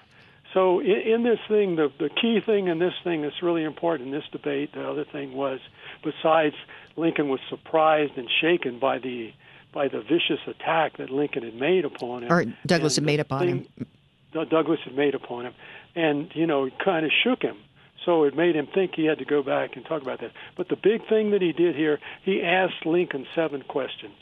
So 0.53 0.79
in, 0.79 0.89
in 1.13 1.23
this 1.23 1.39
thing, 1.47 1.75
the 1.75 1.91
the 1.99 2.09
key 2.09 2.39
thing 2.45 2.67
in 2.67 2.79
this 2.79 2.93
thing 3.03 3.21
that's 3.21 3.41
really 3.43 3.63
important 3.63 4.07
in 4.07 4.13
this 4.13 4.27
debate, 4.31 4.73
the 4.73 4.87
other 4.89 5.05
thing 5.05 5.33
was, 5.33 5.59
besides 6.03 6.55
Lincoln 6.95 7.29
was 7.29 7.39
surprised 7.49 8.17
and 8.17 8.27
shaken 8.41 8.79
by 8.79 8.99
the 8.99 9.31
by 9.71 9.87
the 9.87 10.01
vicious 10.01 10.39
attack 10.47 10.97
that 10.97 11.11
Lincoln 11.11 11.43
had 11.43 11.53
made 11.53 11.85
upon 11.85 12.23
him, 12.23 12.31
Or 12.31 12.43
Douglas 12.65 12.95
had 12.95 13.05
made 13.05 13.19
upon 13.19 13.47
him. 13.47 13.59
thing- 13.77 13.85
Doug- 14.31 14.49
Douglas 14.49 14.79
had 14.83 14.95
made 14.95 15.13
upon 15.15 15.45
him, 15.45 15.53
and 15.95 16.29
you 16.35 16.45
know, 16.47 16.69
kind 16.83 17.05
of 17.05 17.11
shook 17.23 17.41
him. 17.43 17.57
So 18.05 18.23
it 18.23 18.35
made 18.35 18.55
him 18.55 18.67
think 18.67 18.95
he 18.95 19.05
had 19.05 19.19
to 19.19 19.25
go 19.25 19.43
back 19.43 19.75
and 19.75 19.85
talk 19.85 20.01
about 20.01 20.21
that. 20.21 20.31
But 20.55 20.69
the 20.69 20.75
big 20.75 21.07
thing 21.07 21.31
that 21.31 21.41
he 21.41 21.51
did 21.51 21.75
here, 21.75 21.99
he 22.23 22.41
asked 22.41 22.85
Lincoln 22.85 23.27
seven 23.35 23.63
questions, 23.63 24.15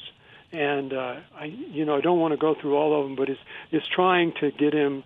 and 0.51 0.93
uh, 0.93 1.15
I, 1.35 1.45
you 1.45 1.85
know, 1.85 1.95
I 1.95 2.01
don't 2.01 2.19
want 2.19 2.31
to 2.31 2.37
go 2.37 2.55
through 2.59 2.75
all 2.75 2.99
of 2.99 3.05
them, 3.07 3.15
but 3.15 3.29
it's 3.29 3.39
it's 3.71 3.87
trying 3.87 4.33
to 4.39 4.51
get 4.51 4.73
him 4.73 5.03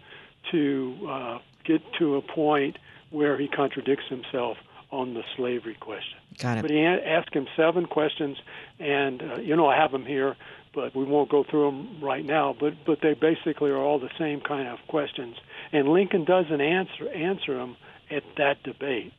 to 0.52 0.98
uh, 1.10 1.40
get 1.64 1.82
to 2.00 2.16
a 2.16 2.22
point 2.22 2.78
where 3.10 3.38
he 3.38 3.48
contradicts 3.48 4.08
himself 4.08 4.58
on 4.92 5.14
the 5.14 5.24
slavery 5.36 5.76
question. 5.80 6.18
Got 6.40 6.60
it. 6.60 6.62
But 6.62 6.72
he 6.72 6.80
a- 6.80 7.06
asked 7.06 7.34
him 7.34 7.48
seven 7.56 7.86
questions, 7.86 8.38
and 8.80 9.22
uh, 9.22 9.36
you 9.36 9.56
know 9.56 9.68
I 9.68 9.78
have 9.78 9.92
them 9.92 10.06
here, 10.06 10.36
but 10.74 10.96
we 10.96 11.04
won't 11.04 11.30
go 11.30 11.44
through 11.44 11.72
them 11.72 12.02
right 12.02 12.26
now. 12.26 12.56
But 12.58 12.74
but 12.86 13.00
they 13.02 13.14
basically 13.14 13.72
are 13.72 13.78
all 13.78 14.00
the 14.00 14.12
same 14.18 14.42
kind 14.42 14.68
of 14.68 14.80
questions, 14.88 15.36
and 15.72 15.90
Lincoln 15.90 16.24
doesn't 16.26 16.62
answer 16.62 17.10
answer 17.10 17.58
them 17.58 17.76
at 18.12 18.24
that 18.38 18.64
debate. 18.64 19.14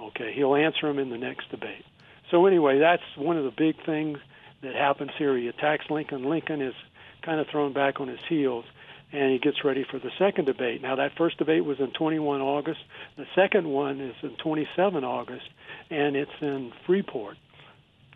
Okay, 0.00 0.32
he'll 0.32 0.54
answer 0.54 0.86
them 0.86 0.98
in 0.98 1.10
the 1.10 1.18
next 1.18 1.50
debate. 1.50 1.84
So 2.30 2.46
anyway, 2.46 2.78
that's 2.78 3.02
one 3.16 3.36
of 3.36 3.44
the 3.44 3.50
big 3.50 3.84
things 3.84 4.18
that 4.62 4.74
happens 4.74 5.10
here. 5.18 5.36
He 5.36 5.48
attacks 5.48 5.90
Lincoln. 5.90 6.24
Lincoln 6.24 6.60
is 6.60 6.74
kind 7.22 7.40
of 7.40 7.48
thrown 7.48 7.72
back 7.72 8.00
on 8.00 8.08
his 8.08 8.20
heels, 8.28 8.64
and 9.12 9.32
he 9.32 9.38
gets 9.38 9.64
ready 9.64 9.84
for 9.84 9.98
the 9.98 10.10
second 10.18 10.44
debate. 10.44 10.82
Now 10.82 10.96
that 10.96 11.16
first 11.16 11.38
debate 11.38 11.64
was 11.64 11.80
in 11.80 11.90
21 11.90 12.40
August. 12.40 12.80
The 13.16 13.26
second 13.34 13.68
one 13.68 14.00
is 14.00 14.14
in 14.22 14.36
27 14.36 15.04
August, 15.04 15.48
and 15.90 16.16
it's 16.16 16.30
in 16.40 16.72
Freeport, 16.86 17.36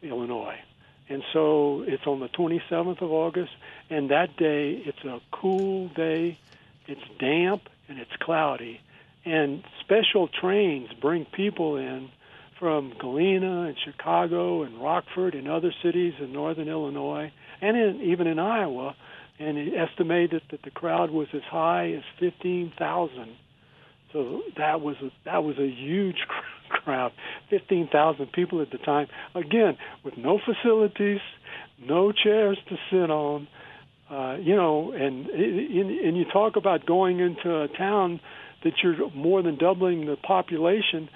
Illinois. 0.02 0.58
And 1.08 1.22
so 1.32 1.84
it's 1.86 2.06
on 2.06 2.20
the 2.20 2.28
27th 2.28 3.02
of 3.02 3.10
August, 3.10 3.52
and 3.90 4.10
that 4.10 4.36
day 4.36 4.72
it's 4.72 5.04
a 5.04 5.20
cool 5.30 5.88
day. 5.88 6.38
It's 6.86 7.02
damp 7.18 7.68
and 7.88 7.98
it's 7.98 8.14
cloudy, 8.20 8.80
and 9.24 9.62
special 9.80 10.28
trains 10.28 10.88
bring 11.00 11.24
people 11.24 11.76
in 11.76 12.10
from 12.58 12.92
Galena 12.98 13.62
and 13.62 13.76
Chicago 13.84 14.62
and 14.62 14.80
Rockford 14.80 15.34
and 15.34 15.48
other 15.48 15.72
cities 15.82 16.14
in 16.20 16.32
northern 16.32 16.68
Illinois 16.68 17.32
and 17.60 17.76
in, 17.76 18.00
even 18.02 18.26
in 18.26 18.38
Iowa. 18.38 18.94
And 19.38 19.58
it 19.58 19.74
estimated 19.74 20.42
that 20.50 20.62
the 20.62 20.70
crowd 20.70 21.10
was 21.10 21.28
as 21.34 21.42
high 21.42 21.92
as 21.92 22.02
15,000. 22.20 23.36
So 24.12 24.42
that 24.56 24.80
was 24.80 24.96
a, 25.02 25.10
that 25.24 25.42
was 25.42 25.58
a 25.58 25.66
huge 25.66 26.18
crowd, 26.68 27.12
15,000 27.50 28.30
people 28.32 28.60
at 28.60 28.70
the 28.70 28.78
time. 28.78 29.08
Again, 29.34 29.76
with 30.04 30.16
no 30.16 30.38
facilities, 30.38 31.20
no 31.80 32.12
chairs 32.12 32.58
to 32.68 32.76
sit 32.90 33.10
on, 33.10 33.48
uh, 34.10 34.36
you 34.40 34.54
know, 34.54 34.92
and 34.92 35.26
and 35.26 36.16
you 36.16 36.26
talk 36.30 36.56
about 36.56 36.84
going 36.84 37.20
into 37.20 37.62
a 37.62 37.68
town 37.68 38.20
that 38.64 38.72
you're 38.82 39.10
more 39.10 39.42
than 39.42 39.56
doubling 39.56 40.06
the 40.06 40.16
population. 40.16 41.08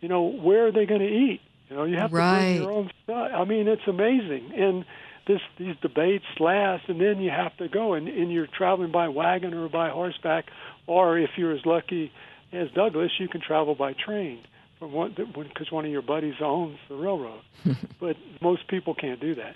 You 0.00 0.08
know, 0.08 0.22
where 0.22 0.66
are 0.66 0.72
they 0.72 0.86
going 0.86 1.00
to 1.00 1.06
eat? 1.06 1.40
You 1.68 1.76
know, 1.76 1.84
you 1.84 1.96
have 1.96 2.12
Right. 2.12 2.38
to 2.38 2.44
bring 2.52 2.62
your 2.62 2.72
own 2.72 2.90
stuff. 3.04 3.30
I 3.34 3.44
mean, 3.44 3.68
it's 3.68 3.86
amazing. 3.86 4.52
And 4.56 4.84
this 5.26 5.40
these 5.58 5.76
debates 5.80 6.24
last, 6.40 6.88
and 6.88 7.00
then 7.00 7.20
you 7.20 7.30
have 7.30 7.56
to 7.58 7.68
go, 7.68 7.94
and, 7.94 8.08
and 8.08 8.32
you're 8.32 8.48
traveling 8.48 8.90
by 8.90 9.08
wagon 9.08 9.54
or 9.54 9.68
by 9.68 9.88
horseback, 9.90 10.46
or 10.86 11.18
if 11.18 11.30
you're 11.36 11.52
as 11.52 11.64
lucky 11.64 12.10
as 12.52 12.68
Douglas, 12.74 13.12
you 13.18 13.28
can 13.28 13.40
travel 13.40 13.74
by 13.74 13.92
train 13.94 14.40
from 14.78 14.92
one 14.92 15.14
because 15.14 15.70
one 15.70 15.84
of 15.84 15.90
your 15.90 16.02
buddies 16.02 16.34
owns 16.42 16.76
the 16.88 16.96
railroad. 16.96 17.40
but 18.00 18.16
most 18.40 18.66
people 18.68 18.94
can't 18.94 19.20
do 19.20 19.36
that. 19.36 19.54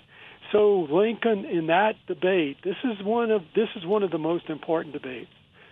So 0.53 0.87
Lincoln, 0.89 1.43
in 1.45 1.67
that 1.67 1.95
debate, 2.07 2.57
this 2.63 2.77
is 2.85 3.03
one 3.03 3.31
of 3.31 3.41
this 3.53 3.67
is 3.75 3.85
one 3.85 4.03
of 4.03 4.11
the 4.11 4.17
most 4.17 4.49
important 4.49 4.93
debates, 4.93 5.29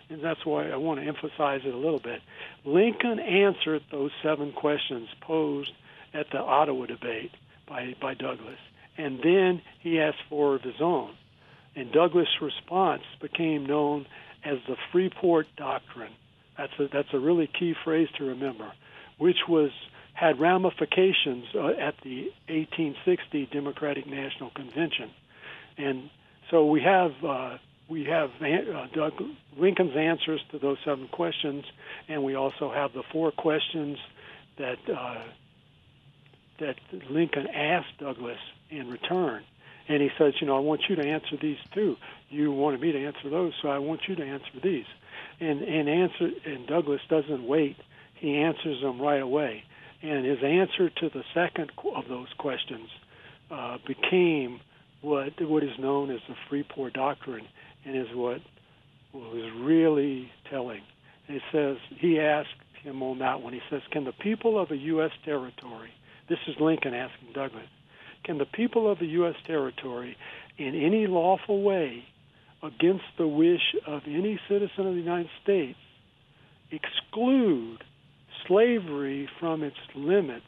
and 0.09 0.23
that's 0.23 0.45
why 0.45 0.69
I 0.69 0.75
want 0.77 0.99
to 0.99 1.07
emphasize 1.07 1.61
it 1.65 1.73
a 1.73 1.77
little 1.77 1.99
bit. 1.99 2.21
Lincoln 2.63 3.19
answered 3.19 3.83
those 3.91 4.11
seven 4.21 4.51
questions 4.51 5.09
posed 5.21 5.71
at 6.13 6.29
the 6.31 6.39
Ottawa 6.39 6.85
debate 6.85 7.31
by 7.67 7.95
by 7.99 8.13
Douglas, 8.13 8.59
and 8.97 9.19
then 9.23 9.61
he 9.79 9.99
asked 9.99 10.19
four 10.29 10.55
of 10.55 10.61
his 10.61 10.79
own, 10.79 11.15
and 11.75 11.91
Douglas' 11.91 12.41
response 12.41 13.03
became 13.21 13.65
known 13.65 14.05
as 14.43 14.59
the 14.67 14.75
Freeport 14.91 15.47
Doctrine. 15.57 16.13
That's 16.57 16.73
a 16.79 16.87
that's 16.87 17.13
a 17.13 17.19
really 17.19 17.47
key 17.47 17.75
phrase 17.83 18.07
to 18.17 18.25
remember, 18.25 18.71
which 19.17 19.47
was 19.47 19.71
had 20.13 20.39
ramifications 20.39 21.45
uh, 21.55 21.67
at 21.69 21.95
the 22.03 22.31
1860 22.47 23.47
Democratic 23.51 24.07
National 24.07 24.49
Convention, 24.51 25.11
and 25.77 26.09
so 26.49 26.65
we 26.67 26.81
have 26.81 27.11
uh, 27.23 27.57
we 27.87 28.05
have 28.05 28.31
uh, 28.41 28.87
Doug 28.93 29.13
Lincoln's 29.57 29.95
answers 29.95 30.41
to 30.51 30.59
those 30.59 30.77
seven 30.83 31.07
questions, 31.07 31.65
and 32.07 32.23
we 32.23 32.35
also 32.35 32.71
have 32.71 32.93
the 32.93 33.03
four 33.11 33.31
questions 33.31 33.97
that 34.57 34.77
uh, 34.89 35.21
that 36.59 36.75
Lincoln 37.09 37.47
asked 37.47 37.97
Douglas 37.99 38.39
in 38.69 38.89
return. 38.89 39.43
And 39.87 40.01
he 40.01 40.09
says, 40.17 40.33
you 40.41 40.47
know, 40.47 40.55
I 40.55 40.61
want 40.61 40.81
you 40.89 40.95
to 40.95 41.05
answer 41.05 41.37
these 41.39 41.59
too. 41.73 41.95
You 42.29 42.51
wanted 42.51 42.81
me 42.81 42.91
to 42.91 43.05
answer 43.05 43.29
those, 43.29 43.53
so 43.61 43.67
I 43.67 43.77
want 43.77 44.01
you 44.07 44.15
to 44.15 44.23
answer 44.23 44.59
these. 44.63 44.85
And 45.39 45.61
and 45.61 45.89
answer 45.89 46.29
and 46.45 46.65
Douglas 46.65 47.01
doesn't 47.09 47.45
wait. 47.45 47.77
He 48.15 48.37
answers 48.37 48.81
them 48.81 48.99
right 48.99 49.21
away. 49.21 49.63
And 50.01 50.25
his 50.25 50.39
answer 50.43 50.89
to 50.89 51.09
the 51.09 51.23
second 51.33 51.71
of 51.95 52.07
those 52.07 52.27
questions 52.37 52.89
uh, 53.51 53.77
became 53.85 54.59
what 55.01 55.39
what 55.41 55.63
is 55.63 55.77
known 55.77 56.09
as 56.09 56.19
the 56.27 56.35
Freeport 56.49 56.93
Doctrine, 56.93 57.47
and 57.85 57.95
is 57.95 58.13
what 58.13 58.41
was 59.13 59.51
really 59.59 60.31
telling. 60.49 60.81
He 61.27 61.39
says 61.51 61.77
he 61.97 62.19
asked 62.19 62.49
him 62.83 63.01
on 63.01 63.19
that 63.19 63.41
one. 63.41 63.53
He 63.53 63.61
says, 63.69 63.81
"Can 63.91 64.03
the 64.03 64.11
people 64.11 64.59
of 64.59 64.71
a 64.71 64.77
U.S. 64.77 65.11
territory?" 65.23 65.91
This 66.27 66.39
is 66.47 66.55
Lincoln 66.59 66.93
asking 66.93 67.33
Douglas. 67.33 67.67
Can 68.23 68.39
the 68.39 68.45
people 68.45 68.91
of 68.91 68.99
the 68.99 69.05
U.S. 69.07 69.35
territory, 69.45 70.17
in 70.57 70.73
any 70.75 71.05
lawful 71.05 71.61
way, 71.61 72.03
against 72.63 73.05
the 73.17 73.27
wish 73.27 73.75
of 73.85 74.01
any 74.07 74.39
citizen 74.49 74.87
of 74.87 74.95
the 74.95 75.01
United 75.01 75.29
States, 75.43 75.77
exclude 76.71 77.83
slavery 78.47 79.29
from 79.39 79.61
its 79.63 79.77
limits 79.93 80.45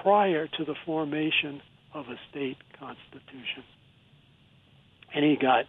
prior 0.00 0.46
to 0.46 0.64
the 0.64 0.76
formation 0.86 1.60
of 1.92 2.06
a 2.08 2.18
state 2.30 2.58
constitution? 2.78 3.64
And 5.12 5.24
he 5.24 5.36
got 5.36 5.64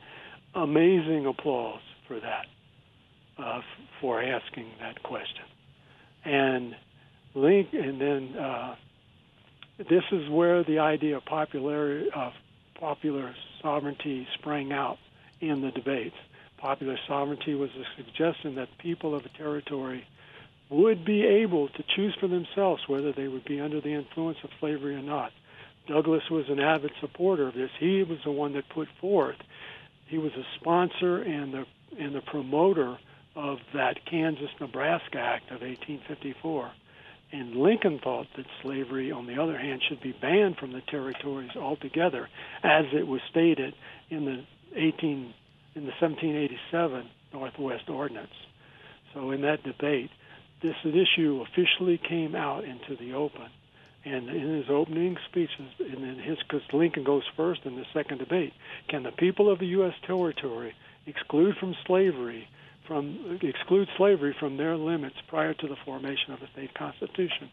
amazing 0.55 1.25
applause 1.25 1.81
for 2.07 2.19
that, 2.19 2.45
uh, 3.37 3.61
for 4.01 4.21
asking 4.21 4.67
that 4.79 5.01
question. 5.03 5.45
And 6.25 6.75
Link, 7.35 7.69
and 7.73 8.01
then 8.01 8.35
uh, 8.37 8.75
this 9.77 10.03
is 10.11 10.29
where 10.29 10.63
the 10.63 10.79
idea 10.79 11.17
of 11.17 11.25
popular 11.25 12.03
of 12.15 12.33
popular 12.79 13.35
sovereignty 13.61 14.27
sprang 14.39 14.71
out 14.71 14.97
in 15.39 15.61
the 15.61 15.71
debates. 15.71 16.15
Popular 16.57 16.97
sovereignty 17.07 17.53
was 17.53 17.69
a 17.71 18.01
suggestion 18.01 18.55
that 18.55 18.67
people 18.79 19.15
of 19.15 19.25
a 19.25 19.29
territory 19.37 20.05
would 20.69 21.05
be 21.05 21.25
able 21.25 21.67
to 21.69 21.83
choose 21.95 22.15
for 22.19 22.27
themselves 22.27 22.81
whether 22.87 23.11
they 23.11 23.27
would 23.27 23.45
be 23.45 23.59
under 23.59 23.81
the 23.81 23.93
influence 23.93 24.37
of 24.43 24.49
slavery 24.59 24.95
or 24.95 25.01
not. 25.01 25.31
Douglas 25.87 26.29
was 26.29 26.45
an 26.49 26.59
avid 26.59 26.91
supporter 27.01 27.47
of 27.47 27.55
this. 27.55 27.71
He 27.79 28.03
was 28.03 28.19
the 28.23 28.31
one 28.31 28.53
that 28.53 28.69
put 28.69 28.87
forth. 29.01 29.37
He 30.09 30.17
was 30.17 30.31
a 30.33 30.43
sponsor 30.59 31.21
and 31.21 31.53
the 31.53 31.65
and 31.97 32.13
the 32.13 32.21
promoter 32.21 32.97
of 33.35 33.57
that 33.73 34.05
Kansas-Nebraska 34.05 35.17
Act 35.17 35.45
of 35.51 35.61
1854. 35.61 36.71
And 37.31 37.55
Lincoln 37.55 37.99
thought 38.03 38.27
that 38.35 38.45
slavery, 38.61 39.11
on 39.11 39.27
the 39.27 39.41
other 39.41 39.57
hand, 39.57 39.81
should 39.87 40.01
be 40.01 40.11
banned 40.11 40.57
from 40.57 40.73
the 40.73 40.81
territories 40.81 41.55
altogether, 41.55 42.27
as 42.63 42.85
it 42.91 43.07
was 43.07 43.21
stated 43.29 43.75
in 44.09 44.25
the 44.25 44.43
18 44.75 45.33
in 45.75 45.85
the 45.85 45.93
1787 46.01 47.07
Northwest 47.33 47.89
Ordinance. 47.89 48.33
So 49.13 49.31
in 49.31 49.41
that 49.41 49.63
debate, 49.63 50.09
this 50.61 50.75
issue 50.83 51.45
officially 51.47 51.97
came 51.97 52.35
out 52.35 52.63
into 52.65 52.95
the 52.99 53.13
open, 53.13 53.49
And 54.05 54.29
in 54.29 54.55
his 54.55 54.69
opening 54.69 55.17
speeches, 55.29 55.71
and 55.79 56.03
in 56.03 56.19
his, 56.19 56.37
because 56.39 56.61
Lincoln 56.71 57.03
goes 57.03 57.23
first 57.35 57.65
in 57.65 57.75
the 57.75 57.85
second 57.93 58.19
debate, 58.19 58.53
can 58.87 59.03
the 59.03 59.11
people 59.11 59.51
of 59.51 59.59
the 59.59 59.67
U.S. 59.67 59.93
territory 60.07 60.73
exclude 61.05 61.57
from 61.57 61.75
slavery, 61.85 62.47
from 62.87 63.39
exclude 63.41 63.89
slavery 63.97 64.35
from 64.39 64.55
their 64.55 64.77
limits 64.77 65.17
prior 65.27 65.53
to 65.53 65.67
the 65.67 65.75
formation 65.83 66.31
of 66.33 66.41
a 66.41 66.47
state 66.53 66.73
constitution? 66.73 67.49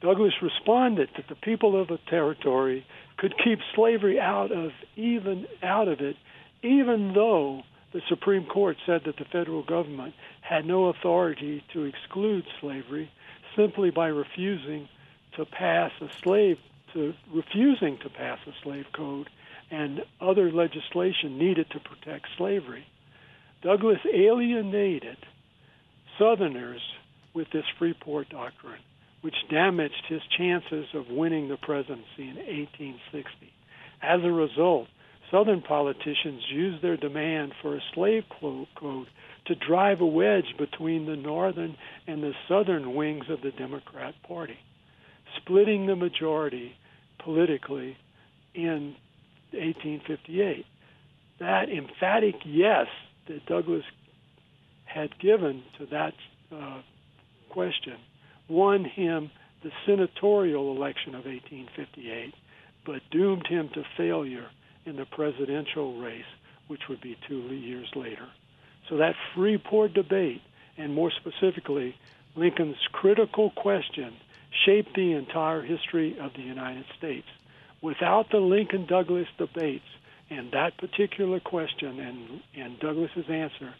Douglas 0.00 0.32
responded 0.40 1.10
that 1.16 1.28
the 1.28 1.34
people 1.34 1.80
of 1.80 1.88
the 1.88 1.98
territory 2.08 2.86
could 3.18 3.34
keep 3.44 3.58
slavery 3.74 4.18
out 4.18 4.50
of 4.50 4.72
even 4.96 5.46
out 5.62 5.88
of 5.88 6.00
it, 6.00 6.16
even 6.62 7.12
though 7.12 7.62
the 7.92 8.00
Supreme 8.08 8.46
Court 8.46 8.78
said 8.86 9.02
that 9.04 9.18
the 9.18 9.26
federal 9.26 9.62
government 9.62 10.14
had 10.40 10.64
no 10.64 10.86
authority 10.86 11.62
to 11.74 11.84
exclude 11.84 12.44
slavery 12.60 13.10
simply 13.56 13.90
by 13.90 14.06
refusing 14.06 14.88
to 15.36 15.44
pass 15.44 15.92
a 16.00 16.08
slave 16.22 16.58
to 16.92 17.14
refusing 17.32 17.98
to 17.98 18.10
pass 18.10 18.38
a 18.46 18.52
slave 18.62 18.86
code 18.92 19.28
and 19.70 20.02
other 20.20 20.50
legislation 20.50 21.38
needed 21.38 21.70
to 21.70 21.80
protect 21.80 22.26
slavery. 22.36 22.84
Douglas 23.62 24.00
alienated 24.12 25.16
Southerners 26.18 26.82
with 27.34 27.48
this 27.52 27.64
Freeport 27.78 28.28
doctrine, 28.30 28.80
which 29.20 29.36
damaged 29.48 30.04
his 30.08 30.22
chances 30.36 30.86
of 30.94 31.08
winning 31.08 31.48
the 31.48 31.56
presidency 31.56 32.04
in 32.18 32.36
1860. 32.36 33.52
As 34.02 34.20
a 34.24 34.30
result, 34.30 34.88
Southern 35.30 35.62
politicians 35.62 36.42
used 36.50 36.82
their 36.82 36.96
demand 36.96 37.52
for 37.62 37.76
a 37.76 37.82
slave 37.94 38.24
code 38.40 39.06
to 39.46 39.54
drive 39.54 40.00
a 40.00 40.06
wedge 40.06 40.56
between 40.58 41.06
the 41.06 41.16
northern 41.16 41.76
and 42.06 42.22
the 42.22 42.34
southern 42.48 42.94
wings 42.94 43.26
of 43.30 43.40
the 43.40 43.52
Democrat 43.52 44.14
Party, 44.26 44.58
splitting 45.36 45.86
the 45.86 45.96
majority 45.96 46.76
politically 47.18 47.96
in 48.54 48.94
1858. 49.52 50.66
That 51.38 51.68
emphatic 51.68 52.36
yes 52.44 52.86
that 53.28 53.46
Douglas 53.46 53.84
had 54.84 55.18
given 55.18 55.62
to 55.78 55.86
that 55.86 56.14
uh, 56.52 56.80
question 57.48 57.96
won 58.48 58.84
him 58.84 59.30
the 59.62 59.70
senatorial 59.86 60.74
election 60.74 61.14
of 61.14 61.24
1858, 61.24 62.34
but 62.84 63.00
doomed 63.10 63.46
him 63.46 63.68
to 63.74 63.84
failure 63.96 64.46
in 64.84 64.96
the 64.96 65.04
presidential 65.04 65.98
race, 65.98 66.24
which 66.66 66.88
would 66.88 67.00
be 67.00 67.16
two 67.28 67.40
years 67.54 67.88
later. 67.94 68.26
So 68.88 68.96
that 68.96 69.14
Freeport 69.34 69.94
debate, 69.94 70.42
and 70.76 70.94
more 70.94 71.10
specifically, 71.10 71.94
Lincoln's 72.34 72.76
critical 72.92 73.50
question, 73.50 74.14
shaped 74.64 74.94
the 74.94 75.12
entire 75.12 75.62
history 75.62 76.18
of 76.18 76.32
the 76.34 76.42
United 76.42 76.84
States. 76.98 77.26
Without 77.82 78.30
the 78.30 78.38
Lincoln 78.38 78.86
Douglas 78.86 79.28
debates 79.38 79.84
and 80.28 80.52
that 80.52 80.76
particular 80.78 81.40
question 81.40 81.98
and, 81.98 82.40
and 82.54 82.78
Douglas's 82.78 83.28
answer, 83.28 83.74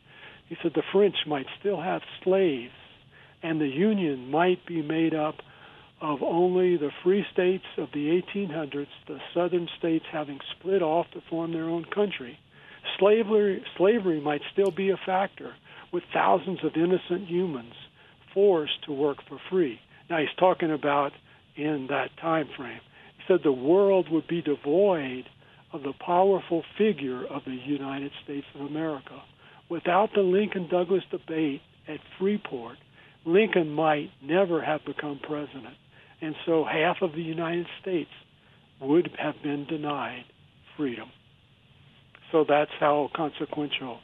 he 0.48 0.56
said 0.62 0.72
the 0.74 0.82
French 0.92 1.16
might 1.26 1.46
still 1.58 1.80
have 1.80 2.02
slaves 2.24 2.72
and 3.42 3.60
the 3.60 3.68
Union 3.68 4.30
might 4.30 4.64
be 4.66 4.82
made 4.82 5.14
up 5.14 5.36
of 6.00 6.22
only 6.22 6.76
the 6.76 6.90
free 7.02 7.24
states 7.32 7.64
of 7.76 7.88
the 7.92 8.22
1800s, 8.34 8.86
the 9.06 9.20
southern 9.34 9.68
states 9.78 10.06
having 10.10 10.40
split 10.58 10.82
off 10.82 11.06
to 11.12 11.20
form 11.28 11.52
their 11.52 11.68
own 11.68 11.84
country. 11.84 12.38
Slavery, 12.98 13.62
slavery 13.76 14.20
might 14.20 14.40
still 14.52 14.70
be 14.70 14.90
a 14.90 14.96
factor, 14.96 15.54
with 15.92 16.04
thousands 16.12 16.64
of 16.64 16.76
innocent 16.76 17.28
humans 17.28 17.74
forced 18.32 18.82
to 18.84 18.92
work 18.92 19.18
for 19.28 19.38
free. 19.50 19.80
Now 20.10 20.18
he's 20.18 20.28
talking 20.38 20.70
about 20.70 21.12
in 21.56 21.86
that 21.88 22.10
time 22.20 22.48
frame. 22.56 22.80
He 23.16 23.22
said 23.26 23.40
the 23.42 23.52
world 23.52 24.10
would 24.10 24.26
be 24.26 24.42
devoid 24.42 25.24
of 25.72 25.82
the 25.82 25.92
powerful 25.92 26.64
figure 26.76 27.24
of 27.24 27.44
the 27.44 27.54
United 27.54 28.10
States 28.24 28.46
of 28.54 28.62
America. 28.62 29.22
Without 29.68 30.12
the 30.14 30.22
Lincoln 30.22 30.68
Douglas 30.68 31.04
debate 31.10 31.62
at 31.86 32.00
Freeport, 32.18 32.76
Lincoln 33.24 33.70
might 33.70 34.10
never 34.20 34.60
have 34.60 34.84
become 34.84 35.20
president 35.22 35.76
and 36.20 36.34
so 36.46 36.64
half 36.64 37.02
of 37.02 37.12
the 37.12 37.22
United 37.22 37.66
States 37.80 38.10
would 38.80 39.10
have 39.18 39.42
been 39.42 39.64
denied 39.66 40.24
freedom. 40.76 41.10
So 42.32 42.44
that's 42.48 42.70
how 42.78 43.10
consequential 43.14 44.00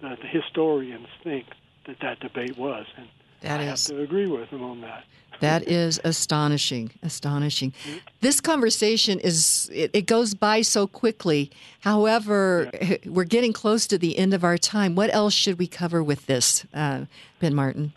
the, 0.00 0.16
historians 0.30 1.06
think 1.22 1.46
that 1.86 1.96
that 2.02 2.20
debate 2.20 2.56
was, 2.58 2.86
and 2.96 3.08
that 3.40 3.60
I 3.60 3.64
is, 3.64 3.88
have 3.88 3.96
to 3.96 4.02
agree 4.02 4.26
with 4.26 4.48
him 4.48 4.62
on 4.62 4.80
that. 4.82 5.04
That 5.40 5.68
is 5.68 6.00
astonishing, 6.02 6.90
astonishing. 7.02 7.72
This 8.20 8.40
conversation 8.40 9.20
is 9.20 9.70
it, 9.72 9.90
it 9.94 10.06
goes 10.06 10.34
by 10.34 10.62
so 10.62 10.86
quickly. 10.86 11.50
However, 11.80 12.70
yeah. 12.74 12.96
we're 13.06 13.24
getting 13.24 13.52
close 13.52 13.86
to 13.88 13.98
the 13.98 14.18
end 14.18 14.34
of 14.34 14.42
our 14.42 14.58
time. 14.58 14.96
What 14.96 15.14
else 15.14 15.34
should 15.34 15.58
we 15.58 15.68
cover 15.68 16.02
with 16.02 16.26
this, 16.26 16.66
uh, 16.74 17.04
Ben 17.38 17.54
Martin? 17.54 17.92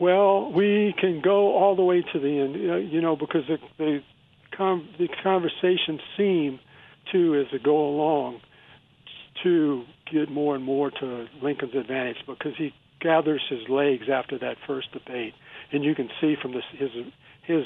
Well, 0.00 0.50
we 0.50 0.94
can 0.98 1.20
go 1.20 1.56
all 1.56 1.76
the 1.76 1.84
way 1.84 2.02
to 2.12 2.18
the 2.18 2.40
end, 2.40 2.92
you 2.92 3.00
know, 3.00 3.14
because 3.14 3.46
the 3.46 3.58
the, 3.78 4.02
com- 4.56 4.88
the 4.98 5.08
conversations 5.22 6.00
seem 6.16 6.58
to, 7.12 7.36
as 7.36 7.46
they 7.52 7.58
go 7.58 7.88
along, 7.88 8.40
to 9.44 9.84
get 10.10 10.28
more 10.30 10.56
and 10.56 10.64
more 10.64 10.90
to 10.90 11.28
Lincoln's 11.40 11.74
advantage 11.74 12.16
because 12.26 12.56
he 12.56 12.74
gathers 13.04 13.42
his 13.48 13.68
legs 13.68 14.06
after 14.10 14.38
that 14.38 14.56
first 14.66 14.90
debate, 14.92 15.34
and 15.70 15.84
you 15.84 15.94
can 15.94 16.08
see 16.20 16.34
from 16.40 16.52
this 16.52 16.64
his 16.72 16.90
his 17.46 17.64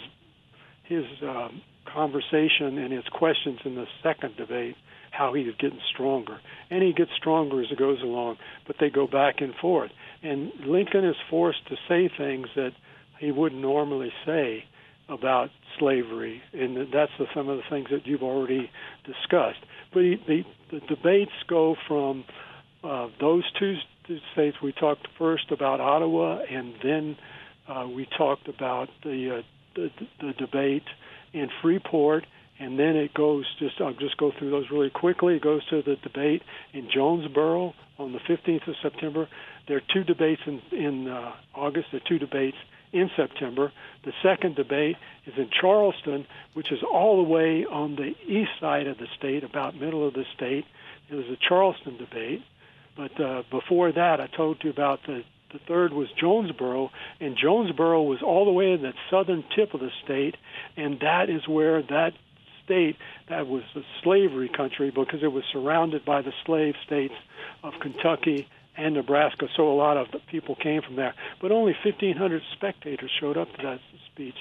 his 0.85 1.05
um, 1.23 1.63
conversation 1.87 2.77
and 2.77 2.93
his 2.93 3.05
questions 3.11 3.61
in 3.65 3.75
the 3.75 3.87
second 4.03 4.37
debate 4.37 4.75
how 5.11 5.33
he 5.33 5.43
is 5.43 5.55
getting 5.59 5.81
stronger, 5.95 6.39
and 6.71 6.83
he 6.83 6.93
gets 6.93 7.11
stronger 7.17 7.63
as 7.63 7.69
it 7.71 7.79
goes 7.79 8.03
along. 8.03 8.37
But 8.67 8.77
they 8.79 8.91
go 8.91 9.07
back 9.07 9.37
and 9.41 9.55
forth, 9.55 9.91
and 10.23 10.53
Lincoln 10.67 11.05
is 11.05 11.17
forced 11.31 11.67
to 11.69 11.77
say 11.89 12.11
things 12.19 12.49
that 12.57 12.73
he 13.19 13.31
wouldn't 13.31 13.63
normally 13.63 14.13
say 14.27 14.65
about 15.09 15.49
slavery, 15.79 16.43
and 16.53 16.77
that's 16.93 17.13
the, 17.19 17.27
some 17.35 17.49
of 17.49 17.57
the 17.57 17.63
things 17.71 17.89
that 17.91 18.07
you've 18.07 18.23
already 18.23 18.71
discussed. 19.05 19.61
But 19.95 20.03
he, 20.03 20.17
the, 20.27 20.43
the 20.71 20.81
debates 20.87 21.33
go 21.49 21.77
from 21.87 22.25
uh, 22.85 23.09
those 23.21 23.45
two 23.59 23.77
states. 24.33 24.57
We 24.63 24.73
talked 24.73 25.07
first 25.19 25.51
about 25.51 25.81
Ottawa, 25.81 26.41
and 26.51 26.75
then 26.83 27.17
uh, 27.69 27.87
we 27.89 28.07
talked 28.17 28.49
about 28.49 28.89
the, 29.03 29.39
uh, 29.39 29.43
the 29.75 29.91
the 30.21 30.33
debate 30.33 30.85
in 31.33 31.49
Freeport, 31.63 32.27
and 32.59 32.79
then 32.79 32.97
it 32.97 33.15
goes 33.15 33.45
just 33.59 33.81
I'll 33.81 33.93
just 33.93 34.17
go 34.17 34.33
through 34.39 34.51
those 34.51 34.71
really 34.71 34.91
quickly. 34.91 35.37
It 35.37 35.43
goes 35.43 35.65
to 35.69 35.83
the 35.83 35.97
debate 35.97 36.43
in 36.73 36.89
Jonesboro 36.93 37.75
on 37.99 38.13
the 38.13 38.21
15th 38.21 38.67
of 38.69 38.75
September. 38.83 39.29
There 39.67 39.77
are 39.77 39.83
two 39.93 40.05
debates 40.05 40.43
in 40.47 40.61
in 40.73 41.09
uh, 41.09 41.33
August. 41.55 41.89
There 41.93 42.01
are 42.01 42.09
two 42.09 42.19
debates 42.19 42.57
in 42.93 43.11
September. 43.17 43.73
The 44.05 44.13
second 44.23 44.57
debate 44.57 44.97
is 45.27 45.35
in 45.37 45.51
Charleston, 45.61 46.27
which 46.55 46.73
is 46.73 46.79
all 46.83 47.23
the 47.23 47.29
way 47.29 47.67
on 47.67 47.97
the 47.97 48.15
east 48.27 48.53
side 48.61 48.87
of 48.87 48.99
the 48.99 49.07
state, 49.19 49.45
about 49.45 49.77
middle 49.77 50.07
of 50.07 50.15
the 50.15 50.25
state. 50.35 50.65
It 51.11 51.15
was 51.15 51.27
a 51.27 51.37
Charleston 51.37 51.97
debate. 51.99 52.43
But 52.99 53.21
uh, 53.21 53.43
before 53.49 53.93
that, 53.93 54.21
I 54.21 54.27
told 54.27 54.59
you 54.65 54.71
about 54.71 55.01
the 55.07 55.23
the 55.51 55.61
third 55.67 55.95
was 55.95 56.09
Jonesboro, 56.21 56.91
and 57.21 57.35
Jonesboro 57.35 58.03
was 58.03 58.21
all 58.23 58.45
the 58.45 58.51
way 58.51 58.73
in 58.73 58.83
the 58.83 58.93
southern 59.11 59.43
tip 59.57 59.73
of 59.73 59.81
the 59.81 59.91
state, 60.05 60.37
and 60.77 61.01
that 61.01 61.31
is 61.31 61.49
where 61.49 61.81
that 61.81 62.13
state 62.63 62.97
that 63.31 63.47
was 63.47 63.63
a 63.75 63.81
slavery 64.03 64.51
country 64.55 64.91
because 64.91 65.23
it 65.23 65.33
was 65.33 65.45
surrounded 65.51 66.05
by 66.05 66.21
the 66.21 66.35
slave 66.45 66.75
states 66.85 67.15
of 67.63 67.73
Kentucky 67.81 68.47
and 68.77 68.95
Nebraska. 68.95 69.47
So 69.57 69.73
a 69.73 69.75
lot 69.75 69.97
of 69.97 70.09
people 70.31 70.55
came 70.55 70.83
from 70.83 70.97
there, 70.97 71.15
but 71.41 71.51
only 71.51 71.75
1,500 71.83 72.43
spectators 72.53 73.11
showed 73.19 73.39
up 73.39 73.49
to 73.57 73.63
that 73.63 73.81
speech, 74.13 74.37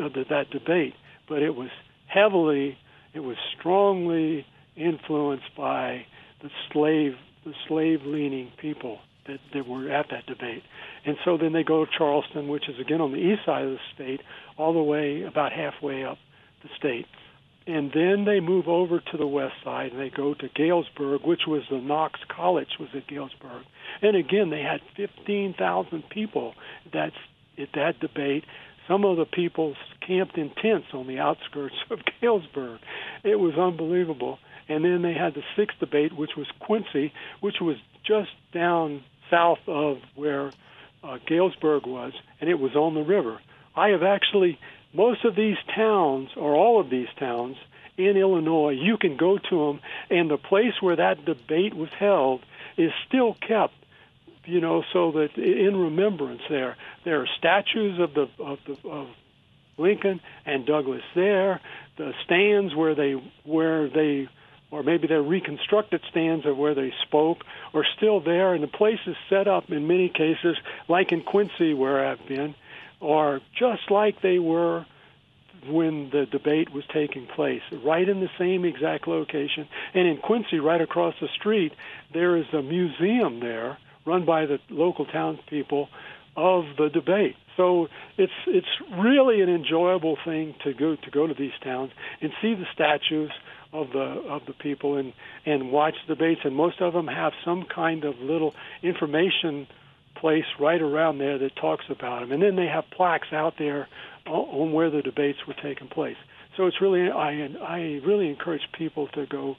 uh, 0.00 0.08
that 0.28 0.50
debate. 0.50 0.94
But 1.28 1.42
it 1.42 1.56
was 1.56 1.70
heavily, 2.06 2.78
it 3.14 3.20
was 3.20 3.36
strongly 3.58 4.46
influenced 4.76 5.56
by 5.56 6.06
the 6.40 6.50
slave, 6.72 7.16
the 7.44 7.52
slave-leaning 7.68 8.52
people 8.60 8.98
that, 9.26 9.38
that 9.54 9.66
were 9.66 9.90
at 9.90 10.06
that 10.10 10.26
debate. 10.26 10.62
And 11.04 11.16
so 11.24 11.36
then 11.36 11.52
they 11.52 11.62
go 11.62 11.84
to 11.84 11.90
Charleston, 11.96 12.48
which 12.48 12.68
is 12.68 12.78
again 12.80 13.00
on 13.00 13.12
the 13.12 13.18
east 13.18 13.42
side 13.46 13.64
of 13.64 13.72
the 13.72 13.78
state, 13.94 14.20
all 14.56 14.72
the 14.72 14.82
way 14.82 15.22
about 15.22 15.52
halfway 15.52 16.04
up 16.04 16.18
the 16.62 16.68
state 16.76 17.06
and 17.66 17.92
then 17.92 18.24
they 18.24 18.40
move 18.40 18.68
over 18.68 19.00
to 19.00 19.16
the 19.16 19.26
west 19.26 19.54
side 19.62 19.92
and 19.92 20.00
they 20.00 20.10
go 20.10 20.34
to 20.34 20.48
Galesburg, 20.48 21.22
which 21.24 21.42
was 21.46 21.62
the 21.70 21.78
Knox 21.78 22.18
College 22.28 22.78
was 22.78 22.88
at 22.94 23.06
Galesburg. 23.06 23.64
And 24.02 24.16
again, 24.16 24.50
they 24.50 24.62
had 24.62 24.80
15,000 24.96 26.04
people 26.10 26.54
that's 26.92 27.14
at 27.58 27.68
that 27.74 28.00
debate. 28.00 28.44
Some 28.88 29.04
of 29.04 29.18
the 29.18 29.26
people 29.26 29.76
camped 30.04 30.36
in 30.36 30.50
tents 30.60 30.88
on 30.94 31.06
the 31.06 31.18
outskirts 31.18 31.76
of 31.90 32.00
Galesburg. 32.20 32.80
It 33.22 33.36
was 33.36 33.54
unbelievable. 33.54 34.38
And 34.70 34.84
then 34.84 35.02
they 35.02 35.14
had 35.14 35.34
the 35.34 35.42
sixth 35.56 35.80
debate, 35.80 36.16
which 36.16 36.36
was 36.36 36.46
Quincy, 36.60 37.12
which 37.40 37.60
was 37.60 37.76
just 38.04 38.30
down 38.52 39.02
south 39.28 39.58
of 39.66 39.98
where 40.14 40.52
uh, 41.02 41.18
Galesburg 41.26 41.86
was, 41.86 42.12
and 42.40 42.48
it 42.48 42.58
was 42.58 42.76
on 42.76 42.94
the 42.94 43.02
river. 43.02 43.40
I 43.74 43.88
have 43.88 44.04
actually 44.04 44.60
most 44.92 45.24
of 45.24 45.34
these 45.34 45.56
towns, 45.74 46.30
or 46.36 46.54
all 46.54 46.80
of 46.80 46.88
these 46.88 47.08
towns 47.18 47.56
in 47.96 48.16
Illinois, 48.16 48.70
you 48.70 48.96
can 48.96 49.16
go 49.16 49.38
to 49.38 49.66
them, 49.66 49.80
and 50.08 50.30
the 50.30 50.38
place 50.38 50.74
where 50.80 50.96
that 50.96 51.24
debate 51.24 51.74
was 51.74 51.90
held 51.90 52.40
is 52.76 52.92
still 53.08 53.34
kept. 53.34 53.74
You 54.44 54.60
know, 54.60 54.84
so 54.92 55.12
that 55.12 55.36
in 55.36 55.76
remembrance, 55.76 56.42
there 56.48 56.76
there 57.04 57.20
are 57.20 57.28
statues 57.38 57.98
of 57.98 58.14
the 58.14 58.28
of 58.42 58.58
the 58.66 58.88
of 58.88 59.08
Lincoln 59.78 60.20
and 60.46 60.64
Douglas 60.64 61.02
there. 61.14 61.60
The 61.98 62.14
stands 62.24 62.74
where 62.74 62.94
they 62.94 63.12
where 63.44 63.88
they 63.88 64.28
or 64.70 64.82
maybe 64.82 65.06
they're 65.06 65.22
reconstructed 65.22 66.00
stands 66.10 66.46
of 66.46 66.56
where 66.56 66.74
they 66.74 66.92
spoke 67.02 67.44
are 67.74 67.84
still 67.96 68.20
there, 68.20 68.54
and 68.54 68.62
the 68.62 68.68
place 68.68 69.00
is 69.06 69.16
set 69.28 69.48
up 69.48 69.70
in 69.70 69.86
many 69.86 70.08
cases, 70.08 70.56
like 70.88 71.12
in 71.12 71.22
Quincy 71.22 71.74
where 71.74 72.06
I've 72.06 72.26
been, 72.26 72.54
or 73.00 73.40
just 73.58 73.90
like 73.90 74.20
they 74.22 74.38
were 74.38 74.86
when 75.68 76.08
the 76.10 76.26
debate 76.26 76.72
was 76.72 76.84
taking 76.92 77.26
place, 77.26 77.62
right 77.84 78.08
in 78.08 78.20
the 78.20 78.30
same 78.38 78.64
exact 78.64 79.06
location. 79.06 79.68
And 79.92 80.08
in 80.08 80.18
Quincy, 80.18 80.58
right 80.58 80.80
across 80.80 81.14
the 81.20 81.28
street, 81.28 81.72
there 82.12 82.36
is 82.36 82.46
a 82.52 82.62
museum 82.62 83.40
there 83.40 83.76
run 84.06 84.24
by 84.24 84.46
the 84.46 84.58
local 84.70 85.04
townspeople 85.04 85.88
of 86.36 86.64
the 86.78 86.88
debate. 86.88 87.36
So 87.56 87.88
it's 88.16 88.32
it's 88.46 88.68
really 88.96 89.42
an 89.42 89.50
enjoyable 89.50 90.16
thing 90.24 90.54
to 90.64 90.72
go 90.72 90.96
to 90.96 91.10
go 91.10 91.26
to 91.26 91.34
these 91.34 91.52
towns 91.62 91.90
and 92.22 92.32
see 92.40 92.54
the 92.54 92.66
statues 92.72 93.30
of 93.72 93.90
the 93.92 93.98
of 93.98 94.42
the 94.46 94.52
people 94.52 94.96
and 94.96 95.12
and 95.46 95.70
watch 95.70 95.94
debates. 96.06 96.40
And 96.44 96.54
most 96.54 96.80
of 96.80 96.92
them 96.92 97.06
have 97.06 97.32
some 97.44 97.64
kind 97.64 98.04
of 98.04 98.18
little 98.20 98.54
information 98.82 99.66
place 100.16 100.44
right 100.58 100.80
around 100.80 101.18
there 101.18 101.38
that 101.38 101.56
talks 101.56 101.84
about 101.88 102.20
them 102.20 102.32
and 102.32 102.42
then 102.42 102.56
they 102.56 102.66
have 102.66 102.84
plaques 102.90 103.32
out 103.32 103.54
there 103.58 103.88
on 104.26 104.72
where 104.72 104.90
the 104.90 105.00
debates 105.00 105.38
were 105.46 105.54
taking 105.54 105.88
place. 105.88 106.16
So 106.56 106.66
it's 106.66 106.80
really 106.80 107.10
I 107.10 107.48
I 107.62 108.00
really 108.04 108.28
encourage 108.28 108.62
people 108.72 109.08
to 109.08 109.26
go 109.26 109.56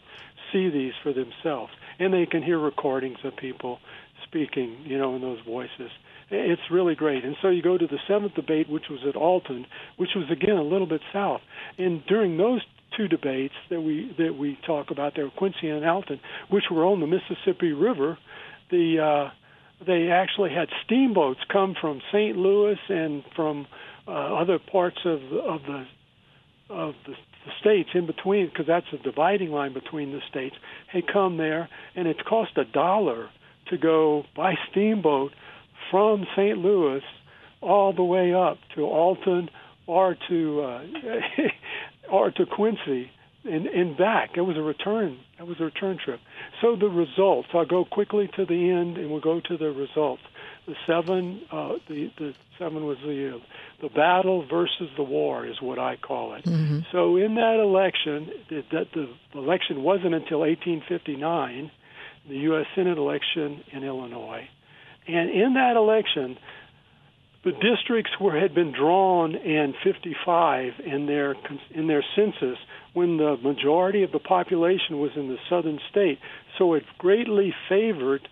see 0.52 0.70
these 0.70 0.94
for 1.02 1.14
themselves. 1.14 1.72
And 2.00 2.14
they 2.14 2.26
can 2.26 2.44
hear 2.44 2.60
recordings 2.60 3.20
of 3.24 3.36
people 3.36 3.80
speaking 4.24 4.84
you 4.86 4.98
know 4.98 5.16
in 5.16 5.22
those 5.22 5.40
voices. 5.46 5.92
It's 6.30 6.62
really 6.72 6.96
great. 6.96 7.26
And 7.26 7.36
so 7.42 7.50
you 7.50 7.62
go 7.62 7.78
to 7.78 7.88
the 7.88 8.00
seventh 8.08 8.36
debate, 8.36 8.70
which 8.70 8.88
was 8.90 9.02
at 9.06 9.18
Alton, 9.18 9.68
which 9.98 10.12
was 10.16 10.30
again 10.32 10.56
a 10.56 10.64
little 10.64 10.88
bit 10.88 11.02
south. 11.12 11.42
And 11.78 12.06
during 12.06 12.38
those 12.38 12.62
two 12.96 13.08
debates 13.08 13.54
that 13.70 13.82
we 13.82 14.14
that 14.18 14.36
we 14.38 14.58
talk 14.66 14.92
about 14.92 15.14
there, 15.16 15.30
Quincy 15.30 15.70
and 15.70 15.86
Alton, 15.86 16.20
which 16.50 16.66
were 16.70 16.86
on 16.86 17.00
the 17.00 17.08
Mississippi 17.08 17.72
River. 17.72 18.18
The 18.70 19.00
uh, 19.00 19.32
they 19.86 20.10
actually 20.12 20.52
had 20.52 20.70
steamboats 20.86 21.40
come 21.52 21.76
from 21.80 22.02
St. 22.12 22.38
Louis 22.38 22.78
and 22.90 23.24
from 23.36 23.68
uh, 24.08 24.12
other 24.12 24.60
parts 24.60 24.98
of 25.06 25.22
of 25.22 25.62
the 25.64 25.86
of 26.70 26.96
the, 27.06 27.14
the 27.14 27.52
states 27.60 27.90
in 27.94 28.06
between, 28.06 28.48
because 28.48 28.68
that's 28.68 28.86
a 28.94 28.98
dividing 28.98 29.52
line 29.52 29.74
between 29.74 30.12
the 30.12 30.22
states. 30.30 30.56
Had 30.88 31.04
come 31.12 31.38
there, 31.38 31.70
and 31.96 32.08
it 32.08 32.24
cost 32.26 32.58
a 32.58 32.66
dollar 32.66 33.30
to 33.70 33.78
go 33.78 34.26
by 34.36 34.56
steamboat 34.70 35.32
from 35.90 36.26
St. 36.36 36.58
Louis 36.58 37.02
all 37.62 37.94
the 37.94 38.04
way 38.04 38.34
up 38.34 38.58
to 38.76 38.84
Alton 38.84 39.50
or 39.88 40.16
to 40.30 40.62
uh, 40.62 40.82
or 42.12 42.32
to 42.32 42.46
Quincy 42.46 43.10
and, 43.44 43.66
and 43.68 43.98
back. 43.98 44.32
It 44.36 44.42
was 44.42 44.58
a 44.58 44.62
return. 44.62 45.18
It 45.40 45.48
was 45.48 45.60
a 45.60 45.66
return 45.66 45.98
trip. 46.04 46.20
So 46.62 46.76
the 46.76 46.88
results. 46.88 47.50
I'll 47.54 47.66
go 47.66 47.86
quickly 47.86 48.30
to 48.36 48.46
the 48.46 48.70
end, 48.70 48.98
and 48.98 49.10
we'll 49.10 49.22
go 49.22 49.40
to 49.40 49.58
the 49.58 49.72
results. 49.72 50.22
The 50.68 50.76
seven. 50.86 51.42
Uh, 51.52 51.74
the 51.90 52.12
the 52.18 52.34
seven 52.60 52.86
was 52.86 52.98
the 53.04 53.36
uh, 53.36 53.40
the 53.82 53.90
battle 53.90 54.46
versus 54.48 54.90
the 54.96 55.04
war 55.04 55.46
is 55.46 55.60
what 55.62 55.80
I 55.80 55.96
call 55.96 56.36
it. 56.36 56.46
Mm-hmm. 56.46 56.82
So 56.92 57.16
in 57.18 57.36
that 57.36 57.60
election, 57.60 58.30
that 58.50 58.88
the 58.94 59.10
election 59.34 59.82
wasn't 59.82 60.14
until 60.14 60.40
1859, 60.42 61.72
the 62.30 62.36
U.S. 62.36 62.68
Senate 62.76 63.00
election 63.00 63.64
in 63.72 63.84
Illinois, 63.84 64.48
and 65.08 65.32
in 65.32 65.56
that 65.56 65.78
election, 65.78 66.38
the 67.44 67.52
districts 67.52 68.12
were 68.20 68.40
had 68.40 68.54
been 68.54 68.72
drawn 68.72 69.36
in 69.36 69.74
55 69.84 70.74
in 70.86 71.08
their 71.08 71.36
in 71.74 71.88
their 71.88 72.04
census 72.16 72.58
when 72.94 73.18
the 73.18 73.36
majority 73.42 74.04
of 74.04 74.12
the 74.12 74.20
population 74.20 75.00
was 75.00 75.12
in 75.16 75.28
the 75.28 75.38
southern 75.50 75.80
state. 75.90 76.20
So 76.58 76.74
it 76.76 76.84
greatly 77.00 77.54
favored 77.68 78.28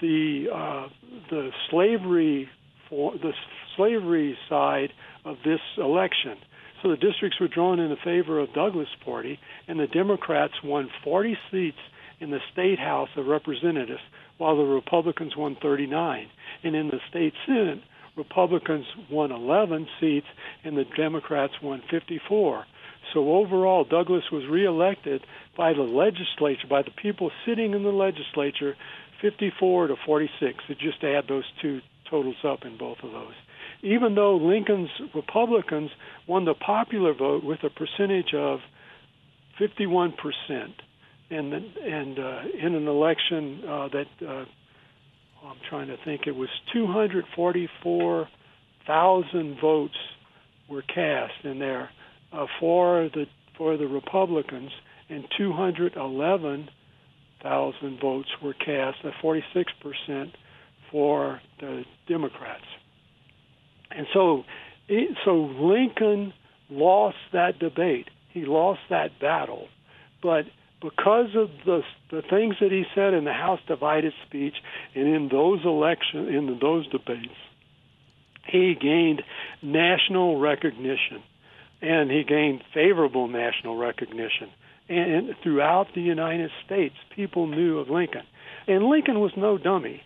the 0.00 0.46
uh, 0.54 0.88
the 1.30 1.50
slavery 1.70 2.48
for 2.88 3.12
the 3.12 3.32
slavery 3.76 4.38
side 4.48 4.92
of 5.24 5.36
this 5.44 5.60
election. 5.76 6.36
So 6.82 6.90
the 6.90 6.96
districts 6.96 7.40
were 7.40 7.48
drawn 7.48 7.80
in 7.80 7.94
favor 8.04 8.38
of 8.38 8.52
Douglas' 8.52 8.88
party, 9.04 9.40
and 9.66 9.80
the 9.80 9.88
Democrats 9.88 10.54
won 10.62 10.88
40 11.02 11.36
seats 11.50 11.78
in 12.20 12.30
the 12.30 12.38
state 12.52 12.78
House 12.78 13.08
of 13.16 13.26
Representatives, 13.26 14.00
while 14.38 14.56
the 14.56 14.62
Republicans 14.62 15.36
won 15.36 15.56
39. 15.60 16.28
And 16.62 16.76
in 16.76 16.86
the 16.86 17.00
state 17.10 17.32
Senate, 17.46 17.82
Republicans 18.18 18.84
won 19.10 19.32
11 19.32 19.88
seats 20.00 20.26
and 20.64 20.76
the 20.76 20.84
Democrats 20.84 21.54
won 21.62 21.82
54. 21.90 22.66
So 23.14 23.30
overall, 23.36 23.84
Douglas 23.84 24.24
was 24.30 24.46
reelected 24.46 25.24
by 25.56 25.72
the 25.72 25.82
legislature, 25.82 26.66
by 26.68 26.82
the 26.82 26.90
people 26.90 27.30
sitting 27.46 27.72
in 27.72 27.82
the 27.82 27.92
legislature, 27.92 28.76
54 29.22 29.86
to 29.88 29.96
46. 30.04 30.58
So 30.66 30.74
just 30.74 31.02
add 31.02 31.24
those 31.28 31.44
two 31.62 31.80
totals 32.10 32.36
up 32.44 32.64
in 32.64 32.76
both 32.76 32.98
of 33.02 33.12
those. 33.12 33.34
Even 33.82 34.14
though 34.14 34.36
Lincoln's 34.36 34.90
Republicans 35.14 35.90
won 36.26 36.44
the 36.44 36.54
popular 36.54 37.14
vote 37.14 37.44
with 37.44 37.62
a 37.62 37.70
percentage 37.70 38.34
of 38.34 38.60
51 39.58 40.12
percent, 40.12 40.74
and 41.30 41.52
and 41.52 42.18
uh, 42.18 42.42
in 42.60 42.74
an 42.74 42.88
election 42.88 43.62
uh, 43.66 43.88
that 43.88 44.06
uh, 44.26 44.44
I'm 45.44 45.58
trying 45.68 45.88
to 45.88 45.96
think, 46.04 46.26
it 46.26 46.34
was 46.34 46.48
244,000 46.72 49.60
votes 49.60 49.94
were 50.68 50.82
cast 50.82 51.44
in 51.44 51.58
there 51.58 51.90
uh, 52.32 52.46
for 52.60 53.10
the 53.12 53.26
for 53.56 53.76
the 53.76 53.88
Republicans, 53.88 54.70
and 55.08 55.24
211,000 55.36 58.00
votes 58.00 58.28
were 58.40 58.54
cast, 58.54 59.04
at 59.04 59.14
46 59.20 59.72
percent 59.82 60.36
for 60.92 61.40
the 61.60 61.84
Democrats. 62.06 62.62
And 63.90 64.06
so, 64.12 64.44
it, 64.88 65.16
so 65.24 65.50
Lincoln 65.60 66.32
lost 66.70 67.16
that 67.32 67.58
debate. 67.58 68.08
He 68.30 68.44
lost 68.44 68.80
that 68.90 69.18
battle, 69.20 69.66
but 70.22 70.44
because 70.80 71.34
of 71.34 71.50
the 71.64 71.82
the 72.10 72.22
things 72.22 72.56
that 72.60 72.70
he 72.70 72.84
said 72.94 73.14
in 73.14 73.24
the 73.24 73.32
House 73.32 73.60
divided 73.66 74.12
speech 74.26 74.54
and 74.94 75.08
in 75.08 75.28
those 75.28 75.64
election 75.64 76.28
in 76.28 76.58
those 76.60 76.86
debates, 76.88 77.34
he 78.46 78.74
gained 78.74 79.22
national 79.62 80.38
recognition, 80.38 81.22
and 81.82 82.10
he 82.10 82.24
gained 82.24 82.62
favorable 82.72 83.28
national 83.28 83.76
recognition. 83.76 84.50
And 84.88 85.34
throughout 85.42 85.88
the 85.94 86.00
United 86.00 86.50
States, 86.64 86.94
people 87.14 87.46
knew 87.46 87.78
of 87.78 87.90
Lincoln, 87.90 88.24
and 88.66 88.84
Lincoln 88.84 89.20
was 89.20 89.32
no 89.36 89.58
dummy. 89.58 90.02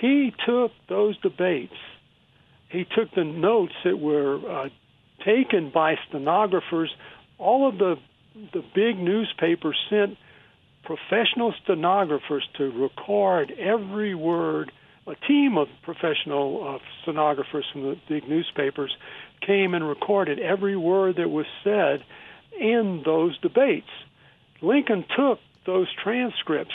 He 0.00 0.32
took 0.44 0.72
those 0.88 1.16
debates. 1.18 1.76
He 2.68 2.84
took 2.84 3.14
the 3.14 3.22
notes 3.22 3.74
that 3.84 4.00
were 4.00 4.40
uh, 4.50 4.68
taken 5.24 5.70
by 5.70 5.96
stenographers. 6.08 6.92
All 7.38 7.68
of 7.68 7.78
the 7.78 7.96
the 8.34 8.64
big 8.74 8.98
newspapers 8.98 9.76
sent 9.88 10.16
professional 10.84 11.54
stenographers 11.62 12.46
to 12.58 12.70
record 12.70 13.52
every 13.52 14.14
word. 14.14 14.72
A 15.06 15.14
team 15.26 15.56
of 15.56 15.68
professional 15.82 16.76
uh, 16.76 16.78
stenographers 17.02 17.66
from 17.72 17.82
the 17.82 17.98
big 18.08 18.28
newspapers 18.28 18.94
came 19.40 19.74
and 19.74 19.86
recorded 19.86 20.38
every 20.38 20.76
word 20.76 21.16
that 21.16 21.28
was 21.28 21.46
said 21.62 22.02
in 22.58 23.02
those 23.04 23.38
debates. 23.38 23.90
Lincoln 24.62 25.04
took 25.16 25.40
those 25.66 25.88
transcripts 26.02 26.74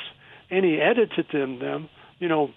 and 0.49 0.63
he 0.63 0.79
edited 0.79 1.27
them, 1.31 1.59
them 1.59 1.89
you 2.19 2.27
know, 2.27 2.51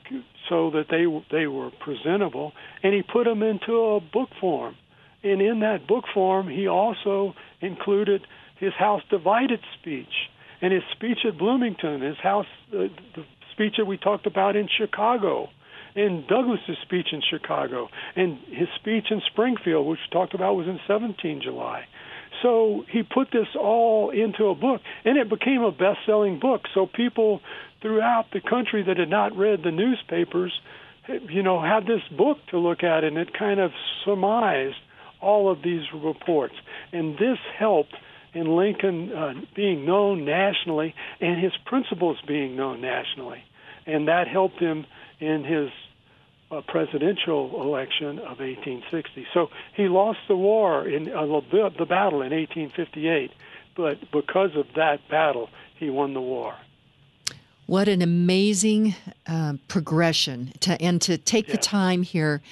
so 0.49 0.71
that 0.71 0.89
they 0.91 1.07
they 1.35 1.47
were 1.47 1.71
presentable, 1.71 2.53
and 2.83 2.93
he 2.93 3.03
put 3.03 3.25
them 3.25 3.43
into 3.43 3.75
a 3.75 4.01
book 4.01 4.31
form. 4.41 4.77
And 5.23 5.41
in 5.41 5.61
that 5.61 5.87
book 5.87 6.05
form, 6.13 6.49
he 6.49 6.67
also 6.67 7.35
included 7.61 8.27
his 8.63 8.73
House 8.75 9.03
divided 9.11 9.59
speech 9.81 10.31
and 10.63 10.73
his 10.73 10.85
speech 10.93 11.19
at 11.27 11.37
Bloomington, 11.37 12.01
his 12.01 12.17
House, 12.19 12.47
uh, 12.73 12.87
the 13.17 13.25
speech 13.53 13.75
that 13.79 13.87
we 13.87 13.99
talked 13.99 14.25
about 14.25 14.55
in 14.55 14.69
Chicago, 14.79 15.49
and 15.97 16.27
Douglas's 16.29 16.79
speech 16.83 17.09
in 17.13 17.21
Chicago, 17.29 17.89
and 18.15 18.39
his 18.47 18.69
speech 18.77 19.07
in 19.11 19.21
Springfield, 19.33 19.85
which 19.87 19.99
we 19.99 20.17
talked 20.17 20.33
about 20.33 20.55
was 20.55 20.69
in 20.69 20.79
17 20.87 21.43
July. 21.43 21.87
So 22.41 22.85
he 22.89 23.03
put 23.03 23.29
this 23.33 23.49
all 23.61 24.11
into 24.11 24.47
a 24.47 24.55
book, 24.55 24.81
and 25.05 25.19
it 25.19 25.29
became 25.29 25.63
a 25.63 25.73
best-selling 25.73 26.39
book. 26.39 26.63
So 26.73 26.87
people 26.87 27.41
throughout 27.83 28.27
the 28.33 28.41
country 28.41 28.85
that 28.85 28.97
had 28.97 29.11
not 29.11 29.37
read 29.37 29.65
the 29.65 29.73
newspapers, 29.73 30.53
you 31.29 31.43
know, 31.43 31.61
had 31.61 31.85
this 31.87 32.03
book 32.17 32.39
to 32.53 32.59
look 32.59 32.85
at, 32.85 33.03
and 33.03 33.19
it 33.19 33.37
kind 33.37 33.59
of 33.59 33.73
surmised 34.05 34.77
all 35.21 35.51
of 35.51 35.63
these 35.63 35.83
reports. 35.93 36.55
And 36.93 37.15
this 37.15 37.39
helped 37.59 37.95
in 38.35 38.57
Lincoln 38.57 39.13
uh, 39.13 39.35
being 39.55 39.85
known 39.85 40.25
nationally 40.25 40.95
and 41.21 41.41
his 41.41 41.53
principles 41.65 42.19
being 42.27 42.57
known 42.57 42.81
nationally. 42.81 43.45
And 43.87 44.09
that 44.09 44.29
helped 44.29 44.59
him 44.59 44.87
in 45.21 45.45
his 45.45 45.71
uh, 46.51 46.61
presidential 46.69 47.63
election 47.63 48.19
of 48.19 48.39
1860. 48.39 49.27
So 49.33 49.51
he 49.75 49.89
lost 49.89 50.19
the 50.29 50.37
war 50.37 50.87
in 50.87 51.13
uh, 51.13 51.25
the 51.27 51.87
battle 51.87 52.23
in 52.23 52.33
1858, 52.33 53.33
but 53.75 53.99
because 54.13 54.55
of 54.57 54.67
that 54.77 55.01
battle, 55.09 55.49
he 55.77 55.91
won 55.91 56.15
the 56.15 56.21
war. 56.21 56.55
What 57.67 57.89
an 57.89 58.03
amazing 58.03 58.95
uh, 59.27 59.55
progression 59.69 60.53
to 60.61 60.81
and 60.83 61.01
to 61.03 61.17
take 61.17 61.49
yeah. 61.49 61.53
the 61.53 61.59
time 61.59 62.03
here 62.03 62.43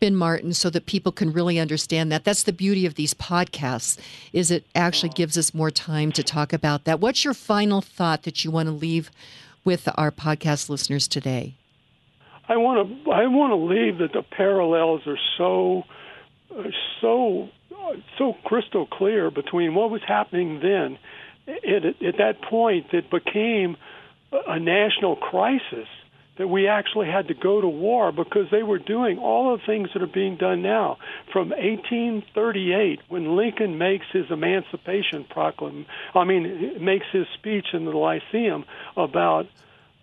Ben 0.00 0.14
Martin 0.14 0.52
so 0.52 0.70
that 0.70 0.86
people 0.86 1.12
can 1.12 1.32
really 1.32 1.58
understand 1.58 2.10
that. 2.12 2.24
That's 2.24 2.42
the 2.42 2.52
beauty 2.52 2.86
of 2.86 2.94
these 2.94 3.14
podcasts 3.14 3.98
is 4.32 4.50
it 4.50 4.64
actually 4.74 5.10
gives 5.10 5.36
us 5.38 5.54
more 5.54 5.70
time 5.70 6.12
to 6.12 6.22
talk 6.22 6.52
about 6.52 6.84
that. 6.84 7.00
What's 7.00 7.24
your 7.24 7.34
final 7.34 7.80
thought 7.80 8.22
that 8.22 8.44
you 8.44 8.50
want 8.50 8.68
to 8.68 8.72
leave 8.72 9.10
with 9.64 9.88
our 9.96 10.10
podcast 10.10 10.68
listeners 10.68 11.08
today? 11.08 11.54
I 12.48 12.56
want 12.56 13.04
to 13.04 13.10
I 13.10 13.26
want 13.26 13.50
to 13.50 13.56
leave 13.56 13.98
that 13.98 14.12
the 14.12 14.22
parallels 14.22 15.02
are 15.06 15.18
so 15.36 15.84
so 17.00 17.50
so 18.16 18.34
crystal 18.44 18.86
clear 18.86 19.30
between 19.30 19.74
what 19.74 19.90
was 19.90 20.02
happening 20.06 20.60
then 20.60 20.98
at, 21.46 21.84
at 22.02 22.16
that 22.18 22.42
point 22.42 22.90
that 22.92 23.10
became 23.10 23.76
a 24.32 24.58
national 24.58 25.16
crisis 25.16 25.88
that 26.38 26.48
we 26.48 26.68
actually 26.68 27.08
had 27.08 27.28
to 27.28 27.34
go 27.34 27.60
to 27.60 27.68
war 27.68 28.12
because 28.12 28.46
they 28.50 28.62
were 28.62 28.78
doing 28.78 29.18
all 29.18 29.56
the 29.56 29.62
things 29.66 29.90
that 29.92 30.02
are 30.02 30.06
being 30.06 30.36
done 30.36 30.62
now. 30.62 30.98
From 31.32 31.50
1838, 31.50 33.00
when 33.08 33.36
Lincoln 33.36 33.76
makes 33.76 34.06
his 34.12 34.30
Emancipation 34.30 35.24
Proclamation, 35.24 35.86
I 36.14 36.24
mean, 36.24 36.82
makes 36.84 37.06
his 37.12 37.26
speech 37.34 37.66
in 37.72 37.84
the 37.84 37.90
Lyceum 37.90 38.64
about 38.96 39.46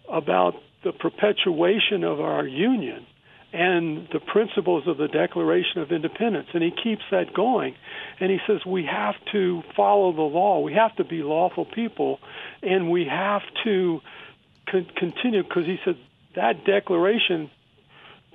about 0.07 0.61
the 0.83 0.91
perpetuation 0.91 2.03
of 2.03 2.19
our 2.19 2.45
union 2.45 3.07
and 3.51 4.07
the 4.11 4.19
principles 4.19 4.85
of 4.85 4.97
the 4.97 5.07
Declaration 5.07 5.81
of 5.81 5.91
Independence. 5.91 6.49
And 6.53 6.61
he 6.61 6.71
keeps 6.71 7.03
that 7.09 7.33
going. 7.33 7.75
And 8.19 8.29
he 8.29 8.39
says 8.45 8.65
we 8.65 8.85
have 8.85 9.15
to 9.31 9.63
follow 9.75 10.11
the 10.11 10.21
law. 10.21 10.59
We 10.59 10.73
have 10.73 10.95
to 10.97 11.05
be 11.05 11.23
lawful 11.23 11.65
people. 11.65 12.19
And 12.61 12.91
we 12.91 13.05
have 13.05 13.41
to 13.63 14.01
con- 14.69 14.91
continue, 14.95 15.41
because 15.41 15.65
he 15.65 15.79
said 15.85 15.97
that 16.35 16.65
declaration 16.65 17.49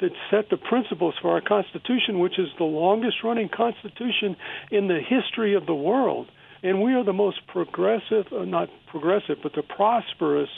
that 0.00 0.10
set 0.30 0.48
the 0.50 0.56
principles 0.56 1.14
for 1.20 1.32
our 1.32 1.40
Constitution, 1.40 2.18
which 2.20 2.38
is 2.38 2.48
the 2.58 2.64
longest 2.64 3.16
running 3.22 3.48
Constitution 3.48 4.36
in 4.70 4.88
the 4.88 5.00
history 5.00 5.54
of 5.54 5.66
the 5.66 5.74
world. 5.74 6.26
And 6.62 6.82
we 6.82 6.94
are 6.94 7.04
the 7.04 7.12
most 7.12 7.46
progressive, 7.46 8.26
uh, 8.32 8.44
not 8.44 8.68
progressive, 8.90 9.38
but 9.42 9.52
the 9.54 9.62
prosperous, 9.62 10.48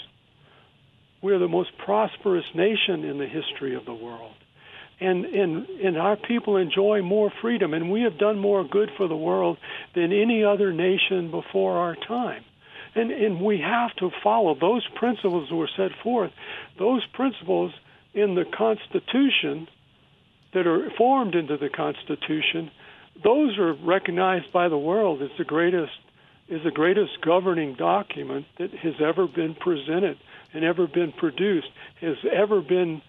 we 1.22 1.32
are 1.32 1.38
the 1.38 1.48
most 1.48 1.70
prosperous 1.84 2.44
nation 2.54 3.04
in 3.04 3.18
the 3.18 3.26
history 3.26 3.74
of 3.74 3.84
the 3.84 3.94
world. 3.94 4.34
And, 5.00 5.24
and, 5.24 5.66
and 5.66 5.96
our 5.96 6.16
people 6.16 6.56
enjoy 6.56 7.02
more 7.02 7.32
freedom, 7.40 7.74
and 7.74 7.90
we 7.90 8.02
have 8.02 8.18
done 8.18 8.38
more 8.38 8.64
good 8.64 8.90
for 8.96 9.08
the 9.08 9.16
world 9.16 9.58
than 9.94 10.12
any 10.12 10.44
other 10.44 10.72
nation 10.72 11.30
before 11.30 11.78
our 11.78 11.96
time. 11.96 12.44
And, 12.94 13.10
and 13.10 13.40
we 13.40 13.58
have 13.60 13.94
to 13.96 14.10
follow 14.22 14.54
those 14.54 14.86
principles 14.96 15.48
that 15.48 15.54
were 15.54 15.70
set 15.76 15.92
forth. 16.02 16.30
Those 16.78 17.04
principles 17.14 17.72
in 18.14 18.34
the 18.34 18.44
Constitution 18.44 19.68
that 20.52 20.66
are 20.66 20.90
formed 20.98 21.34
into 21.34 21.56
the 21.56 21.70
Constitution, 21.70 22.70
those 23.24 23.58
are 23.58 23.72
recognized 23.74 24.52
by 24.52 24.68
the 24.68 24.76
world 24.76 25.22
as 25.22 25.30
the 25.38 25.44
greatest 25.44 25.92
is 26.48 26.60
the 26.64 26.70
greatest 26.70 27.12
governing 27.24 27.74
document 27.74 28.44
that 28.58 28.70
has 28.72 28.94
ever 29.00 29.26
been 29.26 29.54
presented 29.54 30.18
and 30.52 30.64
ever 30.64 30.86
been 30.86 31.12
produced, 31.12 31.68
has 32.00 32.16
ever 32.30 32.60
been 32.60 33.00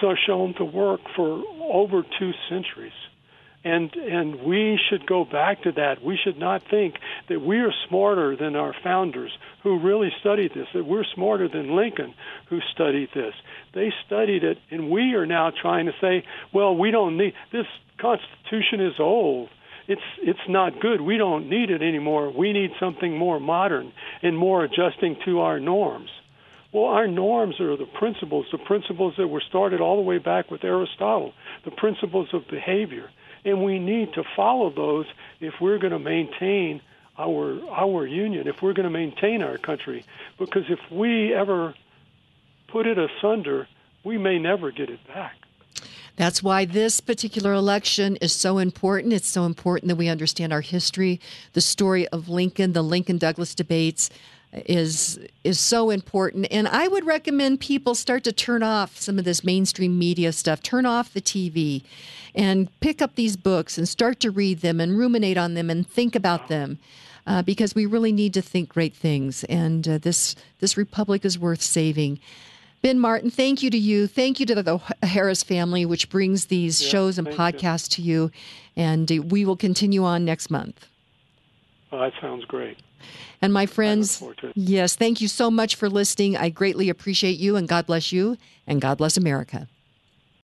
so 0.00 0.14
shown 0.26 0.52
to 0.54 0.64
work 0.64 1.00
for 1.16 1.42
over 1.72 2.02
two 2.18 2.32
centuries 2.50 2.92
and 3.64 3.94
and 3.94 4.42
we 4.42 4.78
should 4.88 5.06
go 5.06 5.24
back 5.24 5.62
to 5.62 5.72
that. 5.72 6.02
We 6.02 6.18
should 6.22 6.38
not 6.38 6.62
think 6.68 6.96
that 7.28 7.40
we 7.40 7.60
are 7.60 7.72
smarter 7.88 8.36
than 8.36 8.56
our 8.56 8.74
founders 8.82 9.30
who 9.62 9.78
really 9.78 10.12
studied 10.20 10.52
this. 10.54 10.66
That 10.74 10.84
we're 10.84 11.04
smarter 11.04 11.48
than 11.48 11.76
Lincoln 11.76 12.14
who 12.48 12.60
studied 12.72 13.10
this. 13.14 13.34
They 13.72 13.92
studied 14.06 14.44
it, 14.44 14.58
and 14.70 14.90
we 14.90 15.14
are 15.14 15.26
now 15.26 15.50
trying 15.50 15.86
to 15.86 15.92
say, 16.00 16.24
well, 16.52 16.76
we 16.76 16.90
don't 16.90 17.16
need 17.16 17.34
this 17.52 17.66
Constitution 17.98 18.80
is 18.80 18.98
old. 18.98 19.48
It's 19.86 20.02
it's 20.18 20.48
not 20.48 20.80
good. 20.80 21.00
We 21.00 21.16
don't 21.16 21.48
need 21.48 21.70
it 21.70 21.82
anymore. 21.82 22.30
We 22.30 22.52
need 22.52 22.72
something 22.80 23.16
more 23.16 23.38
modern 23.38 23.92
and 24.22 24.36
more 24.36 24.64
adjusting 24.64 25.16
to 25.24 25.40
our 25.40 25.60
norms. 25.60 26.10
Well, 26.72 26.86
our 26.86 27.06
norms 27.06 27.60
are 27.60 27.76
the 27.76 27.84
principles, 27.84 28.46
the 28.50 28.58
principles 28.58 29.14
that 29.18 29.28
were 29.28 29.42
started 29.46 29.80
all 29.82 29.96
the 29.96 30.02
way 30.02 30.16
back 30.16 30.50
with 30.50 30.64
Aristotle, 30.64 31.34
the 31.64 31.70
principles 31.70 32.28
of 32.32 32.48
behavior 32.48 33.10
and 33.44 33.64
we 33.64 33.78
need 33.78 34.14
to 34.14 34.24
follow 34.36 34.70
those 34.70 35.06
if 35.40 35.54
we're 35.60 35.78
going 35.78 35.92
to 35.92 35.98
maintain 35.98 36.80
our 37.18 37.60
our 37.70 38.06
union, 38.06 38.48
if 38.48 38.62
we're 38.62 38.72
going 38.72 38.84
to 38.84 38.90
maintain 38.90 39.42
our 39.42 39.58
country. 39.58 40.04
Because 40.38 40.64
if 40.68 40.80
we 40.90 41.34
ever 41.34 41.74
put 42.68 42.86
it 42.86 42.98
asunder, 42.98 43.68
we 44.04 44.18
may 44.18 44.38
never 44.38 44.70
get 44.70 44.88
it 44.88 45.00
back. 45.06 45.36
That's 46.16 46.42
why 46.42 46.66
this 46.66 47.00
particular 47.00 47.54
election 47.54 48.16
is 48.16 48.32
so 48.32 48.58
important. 48.58 49.12
It's 49.14 49.28
so 49.28 49.44
important 49.44 49.88
that 49.88 49.96
we 49.96 50.08
understand 50.08 50.52
our 50.52 50.60
history, 50.60 51.20
the 51.54 51.60
story 51.60 52.06
of 52.08 52.28
Lincoln, 52.28 52.74
the 52.74 52.82
Lincoln 52.82 53.16
Douglas 53.16 53.54
debates 53.54 54.10
is 54.52 55.18
is 55.44 55.58
so 55.58 55.90
important 55.90 56.46
and 56.50 56.68
i 56.68 56.86
would 56.86 57.06
recommend 57.06 57.58
people 57.58 57.94
start 57.94 58.22
to 58.22 58.32
turn 58.32 58.62
off 58.62 58.98
some 58.98 59.18
of 59.18 59.24
this 59.24 59.42
mainstream 59.42 59.98
media 59.98 60.30
stuff 60.30 60.62
turn 60.62 60.84
off 60.84 61.12
the 61.14 61.22
tv 61.22 61.82
and 62.34 62.68
pick 62.80 63.00
up 63.00 63.14
these 63.14 63.36
books 63.36 63.78
and 63.78 63.88
start 63.88 64.20
to 64.20 64.30
read 64.30 64.60
them 64.60 64.80
and 64.80 64.98
ruminate 64.98 65.38
on 65.38 65.54
them 65.54 65.70
and 65.70 65.88
think 65.88 66.14
about 66.14 66.48
them 66.48 66.78
uh, 67.26 67.40
because 67.42 67.74
we 67.74 67.86
really 67.86 68.12
need 68.12 68.34
to 68.34 68.42
think 68.42 68.68
great 68.68 68.94
things 68.94 69.42
and 69.44 69.88
uh, 69.88 69.96
this 69.98 70.36
this 70.60 70.76
republic 70.76 71.24
is 71.24 71.38
worth 71.38 71.62
saving 71.62 72.20
Ben 72.82 72.98
Martin, 72.98 73.30
thank 73.30 73.62
you 73.62 73.70
to 73.70 73.78
you. 73.78 74.08
Thank 74.08 74.40
you 74.40 74.46
to 74.46 74.60
the 74.60 74.78
Harris 75.04 75.44
family, 75.44 75.86
which 75.86 76.10
brings 76.10 76.46
these 76.46 76.82
yeah, 76.82 76.88
shows 76.88 77.16
and 77.16 77.28
podcasts 77.28 77.96
you. 77.96 78.02
to 78.02 78.02
you. 78.02 78.30
And 78.74 79.12
uh, 79.12 79.22
we 79.22 79.44
will 79.44 79.56
continue 79.56 80.02
on 80.04 80.24
next 80.24 80.50
month. 80.50 80.88
Well, 81.92 82.00
that 82.00 82.12
sounds 82.20 82.44
great. 82.44 82.76
And 83.40 83.52
my 83.52 83.66
friends, 83.66 84.22
yes, 84.54 84.94
thank 84.96 85.20
you 85.20 85.28
so 85.28 85.50
much 85.50 85.74
for 85.74 85.88
listening. 85.88 86.36
I 86.36 86.48
greatly 86.48 86.88
appreciate 86.88 87.38
you, 87.38 87.56
and 87.56 87.68
God 87.68 87.86
bless 87.86 88.12
you, 88.12 88.36
and 88.66 88.80
God 88.80 88.98
bless 88.98 89.16
America. 89.16 89.68